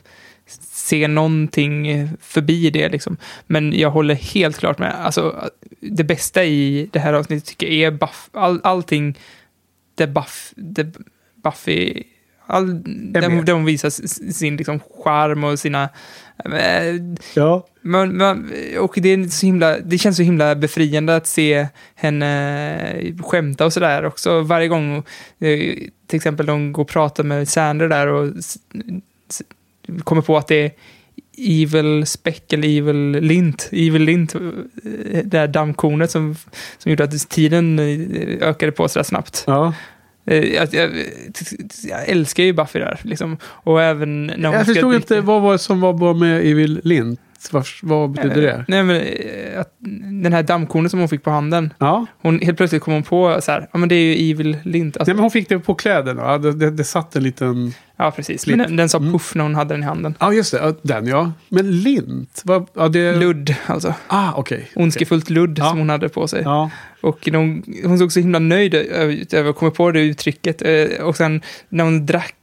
se 0.85 1.09
någonting 1.09 1.89
eh, 1.89 2.09
förbi 2.21 2.71
det. 2.71 2.89
Liksom. 2.89 3.17
Men 3.47 3.79
jag 3.79 3.91
håller 3.91 4.15
helt 4.15 4.59
klart 4.59 4.79
med. 4.79 4.95
Alltså, 4.95 5.51
det 5.81 6.05
bästa 6.05 6.45
i 6.45 6.89
det 6.93 6.99
här 6.99 7.13
avsnittet 7.13 7.49
tycker 7.49 7.67
jag 7.67 7.95
är 7.95 7.99
buff, 7.99 8.29
all, 8.33 8.61
allting 8.65 9.19
där 9.95 10.07
buff, 10.07 10.53
där 10.57 10.93
Buffy 11.43 12.03
All, 12.47 12.83
där, 13.13 13.43
där 13.43 13.53
hon 13.53 13.65
visar 13.65 13.91
sin 14.33 14.57
liksom, 14.57 14.81
charm 15.05 15.45
och 15.45 15.59
sina... 15.59 15.89
eh, 16.45 16.95
Ja, 17.35 17.67
man, 17.81 18.17
man, 18.17 18.53
och 18.79 18.95
det, 18.97 19.09
är 19.09 19.29
så 19.29 19.47
himla, 19.47 19.79
det 19.79 19.99
känns 19.99 20.17
så 20.17 20.23
himla 20.23 20.55
befriande 20.55 21.17
att 21.17 21.27
se 21.27 21.67
henne 21.95 23.13
skämta 23.23 23.65
och 23.65 23.73
sådär 23.73 24.05
också. 24.05 24.41
Varje 24.41 24.69
gång, 24.69 24.97
eh, 25.39 25.75
till 26.07 26.17
exempel, 26.17 26.47
de 26.47 26.73
går 26.73 26.83
och 26.83 26.89
pratar 26.89 27.25
med 27.25 27.49
Sander 27.49 27.89
där 27.89 28.07
och 28.07 28.33
kommer 30.05 30.23
på 30.23 30.37
att 30.37 30.49
det 30.49 30.65
är 30.65 30.71
Evil 31.39 32.07
Speck 32.07 32.53
eller 32.53 32.79
Evil 32.79 33.11
Lint, 33.11 33.69
Evil 33.73 34.03
Lint, 34.03 34.35
eh, 34.35 34.41
det 34.83 35.23
där 35.23 35.49
dammkornet 35.49 36.11
som, 36.11 36.37
som 36.79 36.91
gjorde 36.91 37.05
att 37.05 37.29
tiden 37.29 37.79
eh, 37.79 38.49
ökade 38.49 38.73
på 38.73 38.89
sådär 38.89 39.05
snabbt. 39.05 39.45
ja. 39.47 39.75
Eh, 40.27 40.55
Jag, 40.55 40.75
jag, 40.75 40.91
jag 41.85 42.09
älskar 42.09 42.43
ju 42.43 42.53
Buffy 42.53 42.79
där, 42.79 43.01
liksom. 43.03 43.37
Och 43.45 43.83
även 43.83 44.27
när 44.27 44.35
hon 44.49 44.57
Jag 44.57 44.67
förstod 44.67 44.95
inte 44.95 45.21
vad 45.21 45.43
var 45.43 45.53
det 45.53 45.59
som 45.59 45.81
var 45.81 45.93
bra 45.93 46.15
med 46.15 46.41
Evil 46.41 46.81
Vad, 47.53 47.67
vad 47.83 48.11
betyder 48.11 48.43
det? 48.43 48.65
Nej, 48.69 48.83
men 48.83 48.97
eh, 48.97 49.61
att 49.61 49.75
den 50.23 50.33
här 50.33 50.43
dammkornet 50.43 50.91
som 50.91 51.01
hon 51.01 51.09
fick 51.09 51.23
på 51.23 51.31
handen. 51.31 51.73
Ja. 51.79 52.07
Hon, 52.23 52.39
helt 52.41 52.57
plötsligt 52.57 52.83
kom 52.83 52.95
hon 52.95 53.03
på 53.03 53.39
så 53.43 53.53
här, 53.53 53.69
ja 53.73 53.79
men 53.79 53.89
det 53.89 53.95
är 53.95 54.15
ju 54.17 54.31
Evil 54.31 54.57
Lint. 54.65 54.97
Alltså, 54.97 55.11
Nej, 55.11 55.15
men 55.17 55.23
hon 55.23 55.31
fick 55.31 55.49
det 55.49 55.59
på 55.59 55.75
kläderna. 55.75 56.23
Ja, 56.23 56.39
det, 56.39 56.53
det, 56.53 56.71
det 56.71 56.85
satt 56.85 57.17
en 57.17 57.23
liten... 57.23 57.75
ja, 57.97 58.11
precis. 58.11 58.47
Men 58.47 58.59
den, 58.59 58.77
den 58.77 58.89
sa 58.89 58.99
Mm. 58.99 59.13
puff 59.13 59.35
när 59.35 59.43
hon 59.43 59.55
hade 59.55 59.75
den 59.75 59.83
i 59.83 59.87
handen. 59.87 60.15
Ja, 60.21 60.33
just 60.33 60.53
det. 60.53 60.75
Den 60.83 61.07
ja. 61.07 61.33
Men 61.49 61.81
lint? 61.83 62.43
Vad, 62.45 62.67
ja, 62.75 62.89
det... 62.89 63.17
Ludd, 63.17 63.55
alltså. 63.67 63.95
Ah, 64.07 64.33
okej. 64.37 64.71
Ondskefullt 64.75 65.31
ludd 65.31 65.59
Ja. 65.59 65.69
som 65.69 65.79
hon 65.79 65.91
hade 65.91 66.09
på 66.09 66.29
sig. 66.29 66.43
Ja. 66.45 66.71
Och 67.01 67.29
hon, 67.33 67.63
hon 67.85 67.99
såg 67.99 68.13
så 68.13 68.21
himla 68.21 68.39
nöjd 68.39 68.75
ut 68.75 69.35
över 69.35 69.51
att 69.51 69.57
komma 69.57 69.71
på 69.71 69.91
det 69.91 70.01
uttrycket. 70.01 70.63
Eh, 70.63 71.05
Och 71.07 71.17
sen 71.17 71.41
när 71.69 71.85
hon 71.85 72.07
drack. 72.07 72.35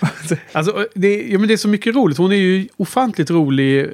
Alltså, 0.52 0.86
det, 0.94 1.22
ja, 1.28 1.38
men 1.38 1.48
det 1.48 1.54
är 1.54 1.58
så 1.58 1.68
mycket 1.68 1.94
roligt. 1.94 2.18
Hon 2.18 2.32
är 2.32 2.36
ju 2.36 2.68
ofantligt 2.76 3.30
rolig. 3.30 3.80
Eh, 3.80 3.88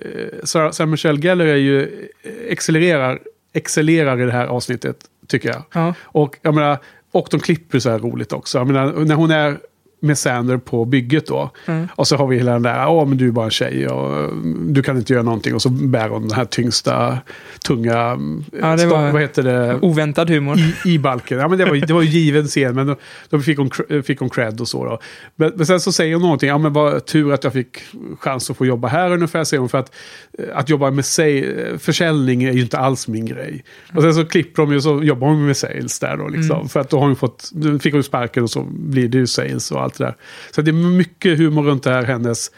Sarah, 0.44 0.70
Sarah 0.70 0.90
Michelle 0.90 1.20
Gellar 1.20 1.44
är 1.44 1.57
ju 1.57 1.82
eh, 1.82 2.32
excellerar, 2.48 3.20
excellerar 3.53 4.20
i 4.20 4.24
det 4.24 4.32
här 4.32 4.46
avsnittet, 4.46 4.96
tycker 5.26 5.48
jag. 5.48 5.62
Ja, 5.72 5.94
Och, 6.03 6.36
jag 6.42 6.55
menar, 6.55 6.78
och 7.12 7.28
de 7.30 7.40
klipper 7.40 7.78
så 7.78 7.90
här 7.90 7.98
roligt 7.98 8.32
också. 8.32 8.59
Jag 8.59 8.66
menar, 8.66 9.05
när 9.05 9.14
hon 9.14 9.30
är 9.30 9.59
med 10.03 10.18
Sander 10.18 10.57
på 10.57 10.84
bygget 10.84 11.26
då. 11.26 11.50
Mm. 11.66 11.88
Och 11.94 12.09
så 12.09 12.16
har 12.16 12.26
vi 12.26 12.36
hela 12.36 12.53
den 12.53 12.62
där, 12.62 12.74
ja 12.74 13.05
men 13.05 13.18
du 13.18 13.28
är 13.28 13.32
bara 13.32 13.44
en 13.44 13.50
tjej 13.50 13.88
och 13.88 14.32
du 14.68 14.82
kan 14.82 14.96
inte 14.96 15.12
göra 15.12 15.22
någonting. 15.22 15.55
Och 15.55 15.62
så 15.62 15.68
bär 15.68 16.09
hon 16.09 16.22
den 16.28 16.36
här 16.36 16.44
tyngsta, 16.44 17.18
tunga, 17.66 18.18
Ja, 18.61 18.76
det 18.76 18.86
var- 18.86 19.12
vad 19.12 19.20
heter 19.20 19.42
det? 19.42 19.78
Oväntad 19.82 20.30
humor. 20.30 20.59
i, 20.59 20.74
i 20.94 20.98
balken. 20.98 21.38
Ja, 21.38 21.48
men 21.48 21.59
det, 21.59 21.64
var, 21.64 21.86
det 21.86 21.92
var 21.92 22.03
ju 22.03 22.09
given 22.09 22.46
scen, 22.46 22.74
men 22.74 22.86
då, 22.86 22.96
då 23.30 23.40
fick, 23.40 23.59
hon, 23.59 23.70
fick 24.03 24.20
hon 24.20 24.30
cred 24.30 24.61
och 24.61 24.68
så. 24.68 24.84
Då. 24.84 24.98
Men, 25.36 25.53
men 25.57 25.66
sen 25.66 25.80
så 25.80 25.92
säger 25.92 26.14
hon 26.14 26.22
någonting, 26.22 26.48
ja 26.48 26.59
men 26.59 26.72
vad 26.72 27.05
tur 27.05 27.32
att 27.32 27.44
jag 27.44 27.53
fick 27.53 27.78
chans 28.18 28.50
att 28.50 28.57
få 28.57 28.66
jobba 28.66 28.88
här 28.88 29.11
ungefär, 29.12 29.44
säger 29.44 29.61
hon. 29.61 29.68
För 29.68 29.78
att, 29.78 29.94
eh, 30.38 30.44
att 30.55 30.68
jobba 30.68 30.90
med 30.90 31.05
sig, 31.05 31.44
eh, 31.61 31.78
försäljning 31.78 32.42
är 32.44 32.53
ju 32.53 32.61
inte 32.62 32.78
alls 32.78 33.09
min 33.09 33.26
grej. 33.26 33.64
Och 33.94 34.03
sen 34.03 34.14
så 34.14 34.24
klipper 34.24 34.62
de 34.62 34.72
ju 34.72 34.80
så 34.80 35.03
jobbar 35.03 35.26
hon 35.28 35.46
med 35.46 35.57
sales 35.57 35.98
där 35.98 36.16
då. 36.16 36.28
Liksom. 36.28 36.57
Mm. 36.57 36.68
För 36.68 36.80
att 36.80 36.90
då 36.90 36.98
har 36.98 37.07
hon 37.07 37.16
fått, 37.16 37.53
fick 37.82 37.94
hon 37.94 38.03
sparken 38.03 38.42
och 38.42 38.50
så 38.50 38.62
blir 38.70 39.09
det 39.09 39.18
ju 39.18 39.26
sales 39.26 39.70
och 39.70 39.82
allt 39.82 39.91
det 39.99 40.05
där. 40.05 40.14
Så 40.51 40.62
det 40.62 40.70
är 40.70 40.72
mycket 40.72 41.38
humor 41.38 41.62
runt 41.62 41.82
det 41.82 41.90
här, 41.90 42.03
hennes 42.03 42.51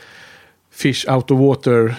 fish 0.74 1.08
out 1.08 1.30
of 1.30 1.40
water 1.40 1.94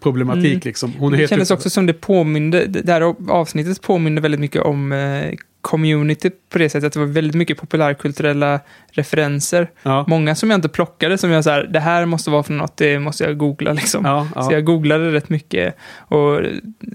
problematik 0.00 0.44
Mm. 0.52 0.60
liksom. 0.64 0.92
Hon 0.98 1.14
är 1.14 1.18
Det 1.18 1.28
kändes 1.28 1.48
ute- 1.48 1.54
också 1.54 1.70
som 1.70 1.86
det 1.86 1.92
påminde, 1.92 2.66
det 2.66 2.92
här 2.92 3.14
avsnittet 3.30 3.82
påminde 3.82 4.20
väldigt 4.20 4.40
mycket 4.40 4.62
om 4.62 4.92
eh, 4.92 5.34
community 5.60 6.30
på 6.50 6.58
det 6.58 6.68
sättet 6.68 6.86
att 6.86 6.92
det 6.92 6.98
var 6.98 7.06
väldigt 7.06 7.34
mycket 7.36 7.58
populärkulturella 7.58 8.60
referenser. 8.90 9.70
Ja. 9.82 10.04
Många 10.08 10.34
som 10.34 10.50
jag 10.50 10.58
inte 10.58 10.68
plockade, 10.68 11.18
som 11.18 11.30
jag 11.30 11.44
så 11.44 11.50
här, 11.50 11.64
det 11.72 11.80
här 11.80 12.06
måste 12.06 12.30
vara 12.30 12.42
från 12.42 12.56
något, 12.56 12.76
det 12.76 12.98
måste 12.98 13.24
jag 13.24 13.38
googla 13.38 13.72
liksom. 13.72 14.04
Ja, 14.04 14.28
ja. 14.34 14.42
Så 14.42 14.52
jag 14.52 14.64
googlade 14.64 15.12
rätt 15.12 15.28
mycket. 15.28 15.76
Och, 15.98 16.40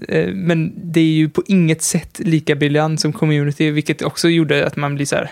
eh, 0.08 0.28
men 0.34 0.72
det 0.92 1.00
är 1.00 1.04
ju 1.04 1.28
på 1.28 1.42
inget 1.46 1.82
sätt 1.82 2.18
lika 2.24 2.54
briljant 2.54 3.00
som 3.00 3.12
community, 3.12 3.70
vilket 3.70 4.02
också 4.02 4.28
gjorde 4.28 4.66
att 4.66 4.76
man 4.76 4.94
blir 4.94 5.06
så 5.06 5.16
här 5.16 5.30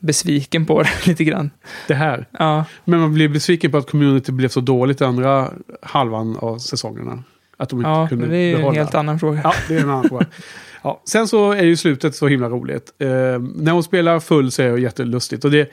besviken 0.00 0.66
på 0.66 0.82
det 0.82 0.90
lite 1.06 1.24
grann. 1.24 1.50
det 1.88 1.94
här. 1.94 2.26
Ja, 2.38 2.64
Men 2.84 3.00
man 3.00 3.14
blir 3.14 3.28
besviken 3.28 3.70
på 3.70 3.78
att 3.78 3.90
community 3.90 4.32
blev 4.32 4.48
så 4.48 4.60
dåligt 4.60 5.02
andra 5.02 5.52
halvan 5.82 6.36
av 6.36 6.58
säsongerna. 6.58 7.24
Att 7.56 7.68
de 7.68 7.78
inte 7.78 7.88
ja 7.88 8.08
kunde 8.08 8.26
det 8.26 8.36
är 8.36 8.40
ju 8.40 8.52
en 8.54 8.58
behålla. 8.60 8.78
helt 8.78 8.94
annan 8.94 9.18
fråga. 9.20 9.40
Ja, 9.44 9.54
det 9.68 9.74
är 9.76 9.80
en 9.80 9.90
annan 9.90 10.08
fråga. 10.08 10.26
Ja, 10.82 11.02
sen 11.04 11.28
så 11.28 11.52
är 11.52 11.62
ju 11.62 11.76
slutet 11.76 12.14
så 12.14 12.28
himla 12.28 12.48
roligt. 12.48 12.92
Eh, 12.98 13.08
när 13.56 13.72
hon 13.72 13.82
spelar 13.82 14.20
full 14.20 14.50
så 14.52 14.62
är 14.62 14.72
det 14.72 14.80
jättelustigt. 14.80 15.44
Och 15.44 15.50
det, 15.50 15.70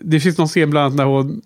det 0.00 0.20
finns 0.20 0.38
någon 0.38 0.48
scen 0.48 0.70
bland 0.70 0.84
annat 0.86 0.96
när 0.96 1.04
hon... 1.04 1.42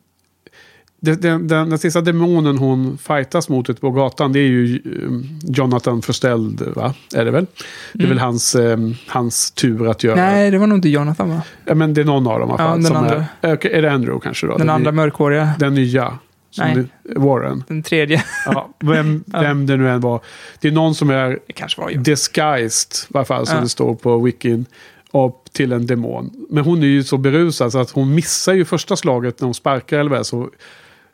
Den, 1.04 1.20
den, 1.20 1.48
den, 1.48 1.70
den 1.70 1.78
sista 1.78 2.00
demonen 2.00 2.58
hon 2.58 2.98
fightas 2.98 3.48
mot 3.48 3.70
ute 3.70 3.80
på 3.80 3.90
gatan 3.90 4.32
det 4.32 4.38
är 4.38 4.42
ju 4.48 4.74
eh, 4.74 5.50
Jonathan 5.56 6.02
Förställd, 6.02 6.62
va? 6.76 6.94
Är 7.14 7.24
det 7.24 7.30
väl? 7.30 7.46
Det 7.92 7.98
är 8.02 8.04
Mm. 8.06 8.08
väl 8.16 8.18
hans, 8.18 8.54
eh, 8.54 8.78
hans 9.06 9.50
tur 9.50 9.88
att 9.90 10.04
göra. 10.04 10.16
Nej, 10.16 10.50
det 10.50 10.58
var 10.58 10.66
nog 10.66 10.78
inte 10.78 10.88
Jonathan 10.88 11.28
va? 11.30 11.42
Ja, 11.64 11.74
men 11.74 11.94
det 11.94 12.00
är 12.00 12.04
någon 12.04 12.26
av 12.26 12.40
dem 12.40 12.48
i 12.48 12.52
alla 12.52 12.62
Ja, 12.62 12.68
fall. 12.68 12.78
den 12.78 12.86
som 12.86 12.96
andra. 12.96 13.24
Är, 13.40 13.66
är 13.66 13.82
det 13.82 13.92
Andrew 13.92 14.20
kanske 14.22 14.46
då? 14.46 14.56
Den 14.58 14.70
andra 14.70 14.90
ny- 14.90 14.96
mörkhåriga. 14.96 15.50
Den 15.58 15.74
nya. 15.74 16.18
Nej. 16.58 16.74
det, 17.04 17.18
Warren. 17.18 17.64
Den 17.68 17.82
tredje. 17.82 18.24
Ja, 18.46 18.68
vem, 18.80 19.24
Ja. 19.32 19.40
vem 19.40 19.66
det 19.66 19.76
nu 19.76 19.90
än 19.90 20.00
var. 20.00 20.20
Det 20.60 20.68
är 20.68 20.72
någon 20.72 20.94
som 20.94 21.10
är 21.10 21.38
Det 21.46 21.52
kanske 21.52 21.80
var 21.80 21.90
disguised, 21.90 22.92
i 23.14 23.16
alla 23.16 23.24
fall 23.24 23.46
som 23.46 23.56
Ja. 23.56 23.62
det 23.62 23.68
står 23.68 23.94
på 23.94 24.18
wikin, 24.20 24.66
upp 25.12 25.52
till 25.52 25.72
en 25.72 25.86
demon. 25.86 26.30
Men 26.50 26.64
hon 26.64 26.82
är 26.82 26.86
ju 26.86 27.04
så 27.04 27.16
berusad 27.16 27.72
så 27.72 27.78
att 27.78 27.90
hon 27.90 28.14
missar 28.14 28.52
ju 28.52 28.64
första 28.64 28.96
slaget 28.96 29.40
när 29.40 29.46
hon 29.46 29.54
sparkar 29.54 29.98
eller 29.98 30.10
det 30.10 30.18
är, 30.18 30.22
så 30.22 30.48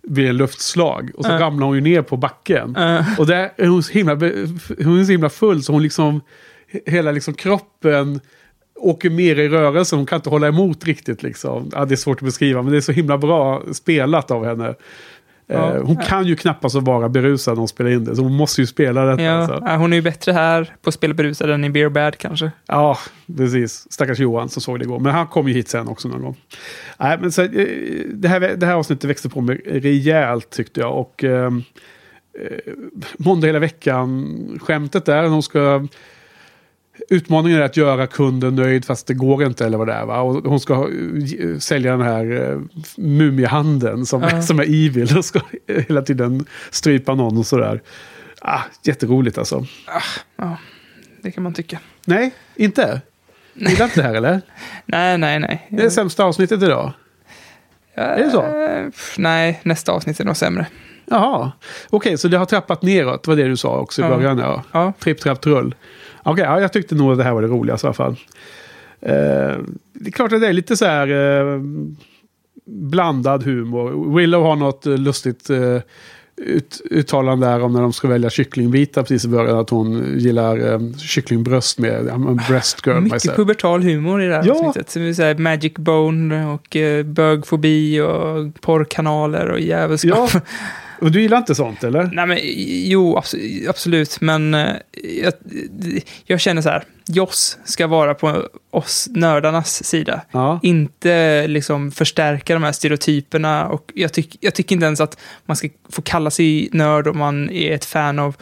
blir 0.03 0.29
en 0.29 0.37
luftslag. 0.37 1.11
Och 1.17 1.25
så 1.25 1.31
Ja. 1.31 1.41
ramlar 1.41 1.67
hon 1.67 1.75
ju 1.75 1.81
ner 1.83 2.03
på 2.03 2.17
backen. 2.17 2.75
Ja. 2.77 3.05
Och 3.19 3.27
där 3.27 3.51
är 3.57 3.67
hon 3.67 3.83
så 3.83 3.93
himla, 3.93 4.15
hon 4.15 5.01
är 5.01 5.05
så 5.05 5.13
himla 5.13 5.31
full 5.31 5.63
så 5.63 5.73
hon 5.73 5.83
liksom, 5.83 6.21
hela 6.87 7.13
liksom 7.13 7.35
kroppen 7.35 8.21
åker 8.77 9.11
mer 9.11 9.39
i 9.39 9.49
rörelse. 9.49 9.97
Hon 9.97 10.07
kan 10.07 10.17
inte 10.17 10.31
hålla 10.31 10.49
emot 10.49 10.85
riktigt 10.85 11.23
liksom. 11.23 11.71
Ja, 11.73 11.85
det 11.85 11.95
är 11.95 11.97
svårt 11.97 12.19
att 12.19 12.25
beskriva 12.25 12.63
men 12.63 12.73
det 12.73 12.77
är 12.79 12.81
så 12.81 12.93
himla 12.93 13.19
bra 13.19 13.63
spelat 13.73 14.31
av 14.31 14.45
henne. 14.45 14.75
Ja. 15.51 15.75
Eh, 15.75 15.83
hon 15.83 15.97
kan 15.97 16.27
ju 16.27 16.37
knappast 16.37 16.75
vara 16.75 17.09
berusad 17.09 17.55
när 17.55 17.59
hon 17.59 17.69
spelar 17.69 17.91
in 17.91 18.05
det. 18.05 18.17
Så 18.17 18.23
hon 18.23 18.37
måste 18.37 18.61
ju 18.61 18.67
spela 18.67 19.05
detta. 19.05 19.23
Ja, 19.23 19.33
alltså. 19.33 19.77
hon 19.77 19.93
är 19.93 19.97
ju 19.97 20.03
bättre 20.03 20.33
här 20.33 20.75
på 20.83 20.89
att 20.89 20.95
spela 20.95 21.15
berusad 21.15 21.51
än 21.51 21.65
i 21.65 21.71
Beer 21.71 21.89
Bad 21.89 22.19
kanske. 22.19 22.51
Ja, 22.67 22.99
precis. 23.37 23.93
Stackars 23.93 24.19
Johan 24.19 24.49
som 24.49 24.63
såg 24.63 24.79
det 24.79 24.85
igår. 24.85 24.99
Men 24.99 25.13
han 25.13 25.27
kom 25.27 25.49
ju 25.49 25.55
hit 25.55 25.69
sen 25.69 25.89
också 25.89 26.09
någon 26.09 26.23
gång. 26.23 26.37
Nej, 26.99 27.19
men 27.21 27.33
så, 27.33 27.43
eh, 27.43 27.49
det, 28.07 28.29
här, 28.29 28.41
det 28.41 28.67
här 28.67 28.75
avsnittet 28.75 29.11
växte 29.11 29.29
på 29.29 29.41
mig 29.41 29.63
rejält 29.67 30.51
tyckte 30.51 30.81
jag. 30.81 30.99
Och 30.99 31.25
eh, 31.25 31.47
eh, 31.47 32.73
måndag 33.19 33.47
hela 33.47 33.59
veckan-skämtet 33.59 35.05
där. 35.05 35.29
Hon 35.29 35.43
ska... 35.43 35.87
Utmaningen 37.11 37.59
är 37.59 37.63
att 37.63 37.77
göra 37.77 38.07
kunden 38.07 38.55
nöjd 38.55 38.85
fast 38.85 39.07
det 39.07 39.15
går 39.15 39.45
inte 39.45 39.67
eller 39.67 39.79
vad 39.79 39.87
det 39.87 39.93
är. 39.93 40.07
Va? 40.07 40.21
Och 40.21 40.35
hon 40.51 40.61
ska 40.61 40.75
eh, 40.75 41.59
sälja 41.59 41.91
den 41.97 42.07
här 42.07 42.25
uh, 42.33 42.61
mumiehandeln 42.97 44.07
som, 44.07 44.23
Ja. 44.23 44.43
som 44.43 44.59
är 44.59 44.65
evil 44.65 45.17
och 45.19 45.25
ska 45.25 45.41
hela 45.89 46.03
tiden 46.03 46.47
strypa 46.71 47.15
någon 47.15 47.39
och 47.39 47.47
sådär. 47.47 47.83
Ah, 48.41 48.61
jätteroligt 48.83 49.39
alltså. 49.39 49.67
Det 51.23 51.31
kan 51.31 51.43
man 51.43 51.55
tycka. 51.55 51.79
Nej, 52.05 52.35
inte? 52.57 53.01
Gillar 53.55 53.85
inte 53.85 54.01
det 54.01 54.07
här 54.07 54.15
eller? 54.15 54.41
Nej, 54.87 55.19
nej, 55.19 55.39
nej. 55.41 55.67
Det 55.71 55.83
är 55.83 55.91
sämsta 55.91 56.25
avsnittet 56.25 56.63
idag. 56.63 56.93
är 57.95 58.25
det 58.25 58.31
så? 58.31 58.43
Eh, 58.43 58.87
Nej, 59.19 59.61
nästa 59.63 59.93
avsnitt 59.93 60.21
är 60.21 60.25
nog 60.25 60.37
sämre. 60.37 60.67
Jaha. 61.05 61.53
Okej, 61.91 62.19
så 62.19 62.29
det 62.29 62.39
har 62.39 62.47
trappat 62.47 62.83
neråt. 62.83 63.27
Var 63.27 63.37
det 63.37 63.45
du 63.49 63.57
sa 63.57 63.79
också 63.81 64.03
i 64.03 64.05
Ja. 64.05 64.17
början. 64.17 64.39
Ja. 64.39 64.63
Ja. 64.73 64.93
Tripp, 64.99 65.21
trapp, 65.21 65.41
trull. 65.41 65.75
Okej, 66.31 66.45
ja, 66.45 66.61
jag 66.61 66.73
tyckte 66.73 66.95
nog 66.95 67.13
att 67.13 67.19
det 67.19 67.25
här 67.25 67.33
var 67.33 67.43
det 67.43 67.49
roligaste 67.49 67.87
i 67.87 67.89
alla 67.89 67.95
fall. 67.95 68.17
Eh, 69.01 69.59
det 69.93 70.07
är 70.07 70.11
klart 70.11 70.33
att 70.33 70.41
det 70.41 70.49
är 70.49 70.53
lite 70.53 70.77
så 70.77 70.85
här 70.85 71.09
eh, 71.09 71.61
blandad 72.67 73.43
humor. 73.45 74.17
Willow 74.17 74.43
har 74.43 74.57
något 74.57 74.87
eh, 74.87 74.99
lustigt 74.99 75.51
eh, 75.51 75.79
ut, 76.37 76.81
uttalande 76.91 77.47
där 77.47 77.61
om 77.63 77.73
när 77.73 77.81
de 77.83 77.93
ska 77.93 78.09
välja 78.09 78.31
kycklingbitar 78.31 79.03
precis 79.03 79.25
i 79.25 79.29
början. 79.29 79.59
Att 79.59 79.71
hon 79.71 80.19
gillar 80.19 80.73
eh, 80.73 80.81
kycklingbröst 80.97 81.79
med 81.79 82.05
breast 82.49 82.87
girl 82.87 82.95
Mycket 83.01 83.13
myself. 83.13 83.37
pubertal 83.37 83.83
humor 83.83 84.23
i 84.23 84.27
det 84.27 84.35
här 84.35 84.43
Ja. 84.47 84.53
avsnittet. 84.55 84.91
Som 84.91 85.03
vi 85.03 85.15
säger, 85.15 85.35
Magic 85.39 85.75
Bone 85.75 86.47
och 86.47 86.77
eh, 86.77 87.05
bögfobi 87.05 88.01
och 88.01 88.61
porrkanaler 88.61 89.49
och 89.51 89.61
djävulskap. 89.61 90.31
Ja, 90.35 90.41
och 91.01 91.11
du 91.13 91.23
gillar 91.23 91.39
inte 91.39 91.55
sånt 91.55 91.85
eller? 91.85 92.11
Nej, 92.13 92.27
men 92.27 92.39
jo, 92.91 93.17
abs- 93.19 93.69
absolut. 93.69 94.21
Men 94.21 94.55
eh, 94.55 94.75
jag, 95.23 95.33
jag 96.25 96.41
känner 96.41 96.63
så 96.63 96.69
här, 96.69 96.85
Joss 97.07 97.59
ska 97.65 97.87
vara 97.87 98.15
på 98.15 98.49
oss 98.71 99.09
nördarnas 99.11 99.85
sida. 99.85 100.21
Ja. 100.31 100.61
Inte 100.63 101.47
liksom 101.47 101.91
förstärka 101.91 102.55
de 102.55 102.63
här 102.63 102.73
stereotyperna. 102.73 103.67
Och 103.69 103.93
jag, 103.95 104.13
tyck, 104.13 104.37
jag 104.41 104.55
tycker 104.55 104.75
inte 104.75 104.87
ens 104.87 105.01
att 105.01 105.19
man 105.47 105.57
ska 105.57 105.69
få 105.91 106.03
kalla 106.03 106.31
sig 106.31 106.69
nörd 106.73 107.07
om 107.07 107.19
man 107.19 107.51
är 107.51 107.75
ett 107.75 107.85
fan 107.85 108.19
av 108.19 108.37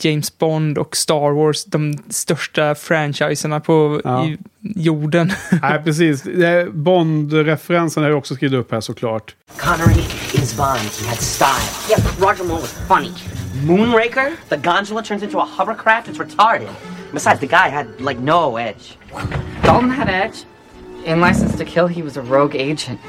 James 0.00 0.38
Bond 0.38 0.78
och 0.78 0.96
Star 0.96 1.30
Wars, 1.32 1.64
de 1.64 1.98
största 2.08 2.74
franchiserna 2.74 3.60
på 3.60 4.00
Ja. 4.04 4.28
jorden. 4.60 5.32
Nej, 5.62 5.80
precis. 5.84 6.24
Bond-referensen 6.72 8.02
har 8.02 8.10
jag 8.10 8.18
också 8.18 8.34
skrivit 8.34 8.58
upp 8.58 8.72
här 8.72 8.80
såklart. 8.80 9.34
Connery 9.56 10.00
is 10.32 10.56
Bond. 10.56 10.78
He 10.78 11.08
had 11.08 11.18
style. 11.18 11.90
Yeah, 11.90 12.00
Roger 12.20 12.44
Moore 12.44 12.60
was 12.60 12.72
funny. 12.88 13.10
Moonraker? 13.66 14.32
The 14.48 14.56
gondola 14.56 15.02
turns 15.02 15.22
into 15.22 15.38
a 15.38 15.48
hovercraft? 15.58 16.08
It's 16.08 16.18
retarded. 16.18 16.68
Besides, 17.12 17.40
the 17.40 17.46
guy 17.46 17.68
had, 17.70 17.86
like, 17.98 18.20
no 18.20 18.56
edge. 18.58 18.96
Dalton 19.62 19.90
had 19.90 20.08
edge. 20.08 20.44
In 21.04 21.20
License 21.20 21.56
to 21.58 21.64
Kill, 21.64 21.86
he 21.88 22.02
was 22.02 22.16
a 22.16 22.22
rogue 22.22 22.54
agent. 22.54 23.00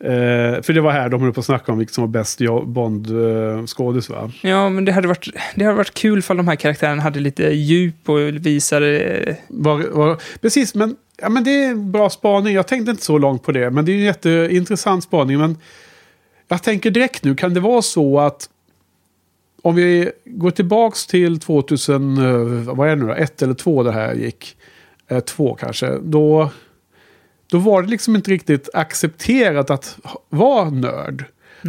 Eh, 0.00 0.62
för 0.62 0.72
det 0.72 0.80
var 0.80 0.92
här 0.92 1.08
de 1.08 1.22
höll 1.22 1.32
på 1.32 1.40
att 1.40 1.46
snacka 1.46 1.72
om 1.72 1.78
vilket 1.78 1.94
som 1.94 2.02
var 2.02 2.08
bäst 2.08 2.40
Bond-skådis 2.66 4.10
va? 4.10 4.30
Ja, 4.42 4.68
men 4.68 4.84
det 4.84 4.92
hade 4.92 5.08
varit, 5.08 5.28
det 5.54 5.64
hade 5.64 5.76
varit 5.76 5.94
kul 5.94 6.18
ifall 6.18 6.36
de 6.36 6.48
här 6.48 6.56
karaktärerna 6.56 7.02
hade 7.02 7.20
lite 7.20 7.42
djup 7.42 8.08
och 8.08 8.18
visade... 8.18 9.36
Var, 9.48 9.78
var, 9.90 10.22
precis, 10.40 10.74
men, 10.74 10.96
ja, 11.22 11.28
men 11.28 11.44
det 11.44 11.50
är 11.50 11.70
en 11.70 11.92
bra 11.92 12.10
spaning. 12.10 12.54
Jag 12.54 12.66
tänkte 12.66 12.90
inte 12.90 13.04
så 13.04 13.18
långt 13.18 13.42
på 13.42 13.52
det, 13.52 13.70
men 13.70 13.84
det 13.84 13.92
är 13.92 13.96
en 13.96 14.02
jätteintressant 14.02 15.04
spaning. 15.04 15.38
Men 15.38 15.56
jag 16.48 16.62
tänker 16.62 16.90
direkt 16.90 17.24
nu, 17.24 17.34
kan 17.34 17.54
det 17.54 17.60
vara 17.60 17.82
så 17.82 18.20
att 18.20 18.48
om 19.62 19.74
vi 19.74 20.10
går 20.24 20.50
tillbaks 20.50 21.06
till 21.06 21.40
2000, 21.40 22.18
eh, 22.18 22.74
vad 22.74 22.88
är 22.88 22.96
det 22.96 23.02
nu 23.02 23.08
då, 23.08 23.14
ett 23.14 23.42
eller 23.42 23.54
två 23.54 23.82
det 23.82 23.92
här 23.92 24.14
gick, 24.14 24.56
eh, 25.08 25.20
två 25.20 25.54
kanske, 25.54 25.98
då, 26.02 26.50
då 27.50 27.58
var 27.58 27.82
det 27.82 27.88
liksom 27.88 28.16
inte 28.16 28.30
riktigt 28.30 28.68
accepterat 28.74 29.70
att 29.70 29.98
vara 30.28 30.70
nörd. 30.70 31.24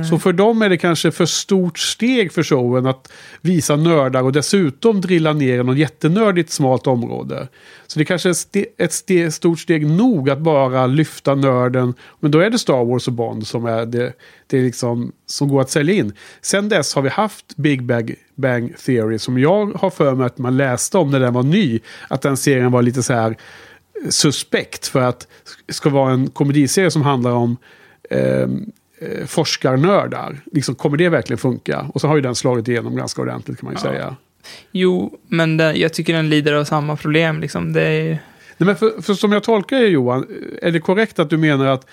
Så 0.09 0.19
för 0.19 0.33
dem 0.33 0.61
är 0.61 0.69
det 0.69 0.77
kanske 0.77 1.11
för 1.11 1.25
stort 1.25 1.79
steg 1.79 2.33
för 2.33 2.43
showen 2.43 2.85
att 2.85 3.11
visa 3.41 3.75
nördar 3.75 4.23
och 4.23 4.31
dessutom 4.31 5.01
drilla 5.01 5.33
ner 5.33 5.59
i 5.59 5.63
något 5.63 5.77
jättenördigt 5.77 6.51
smalt 6.51 6.87
område. 6.87 7.47
Så 7.87 7.99
det 7.99 8.05
kanske 8.05 8.29
är 8.29 8.33
ste- 8.33 8.65
ett 8.77 8.91
ste- 8.91 9.29
stort 9.29 9.59
steg 9.59 9.87
nog 9.87 10.29
att 10.29 10.39
bara 10.39 10.87
lyfta 10.87 11.35
nörden. 11.35 11.93
Men 12.19 12.31
då 12.31 12.39
är 12.39 12.49
det 12.49 12.59
Star 12.59 12.85
Wars 12.85 13.07
och 13.07 13.13
Bond 13.13 13.47
som 13.47 13.65
är 13.65 13.85
det, 13.85 14.13
det 14.47 14.61
liksom, 14.61 15.11
som 15.25 15.47
går 15.47 15.61
att 15.61 15.69
sälja 15.71 15.93
in. 15.93 16.13
Sen 16.41 16.69
dess 16.69 16.95
har 16.95 17.01
vi 17.01 17.09
haft 17.09 17.55
Big 17.55 17.83
Bang, 17.83 18.15
Bang 18.35 18.77
Theory 18.85 19.19
som 19.19 19.39
jag 19.39 19.65
har 19.75 19.89
för 19.89 20.15
mig 20.15 20.25
att 20.25 20.37
man 20.37 20.57
läste 20.57 20.97
om 20.97 21.11
när 21.11 21.19
den 21.19 21.33
var 21.33 21.43
ny. 21.43 21.79
Att 22.07 22.21
den 22.21 22.37
serien 22.37 22.71
var 22.71 22.81
lite 22.81 23.03
så 23.03 23.13
här 23.13 23.37
suspekt 24.09 24.87
för 24.87 25.01
att 25.01 25.27
det 25.65 25.73
ska 25.73 25.89
vara 25.89 26.11
en 26.13 26.29
komediserie 26.29 26.91
som 26.91 27.01
handlar 27.01 27.31
om 27.31 27.57
eh, 28.09 28.19
eh, 28.21 28.47
forskarnördar. 29.27 30.39
Liksom, 30.51 30.75
kommer 30.75 30.97
det 30.97 31.09
verkligen 31.09 31.37
funka? 31.37 31.85
Och 31.93 32.01
så 32.01 32.07
har 32.07 32.15
ju 32.15 32.21
den 32.21 32.35
slagit 32.35 32.67
igenom 32.67 32.95
ganska 32.95 33.21
ordentligt 33.21 33.59
kan 33.59 33.65
man 33.65 33.73
ju 33.73 33.87
Ja. 33.87 33.91
säga. 33.91 34.15
Jo, 34.71 35.17
men 35.27 35.57
den, 35.57 35.79
jag 35.79 35.93
tycker 35.93 36.13
den 36.13 36.29
lider 36.29 36.53
av 36.53 36.63
samma 36.63 36.95
problem. 36.95 37.39
Liksom. 37.41 37.73
Det 37.73 37.81
är, 37.83 38.05
Nej, 38.57 38.65
men 38.67 38.75
för, 38.75 39.01
för 39.01 39.13
som 39.13 39.31
jag 39.31 39.43
tolkar 39.43 39.77
det 39.79 39.87
Johan, 39.87 40.25
är 40.61 40.71
det 40.71 40.79
korrekt 40.79 41.19
att 41.19 41.29
du 41.29 41.37
menar 41.37 41.65
att 41.65 41.83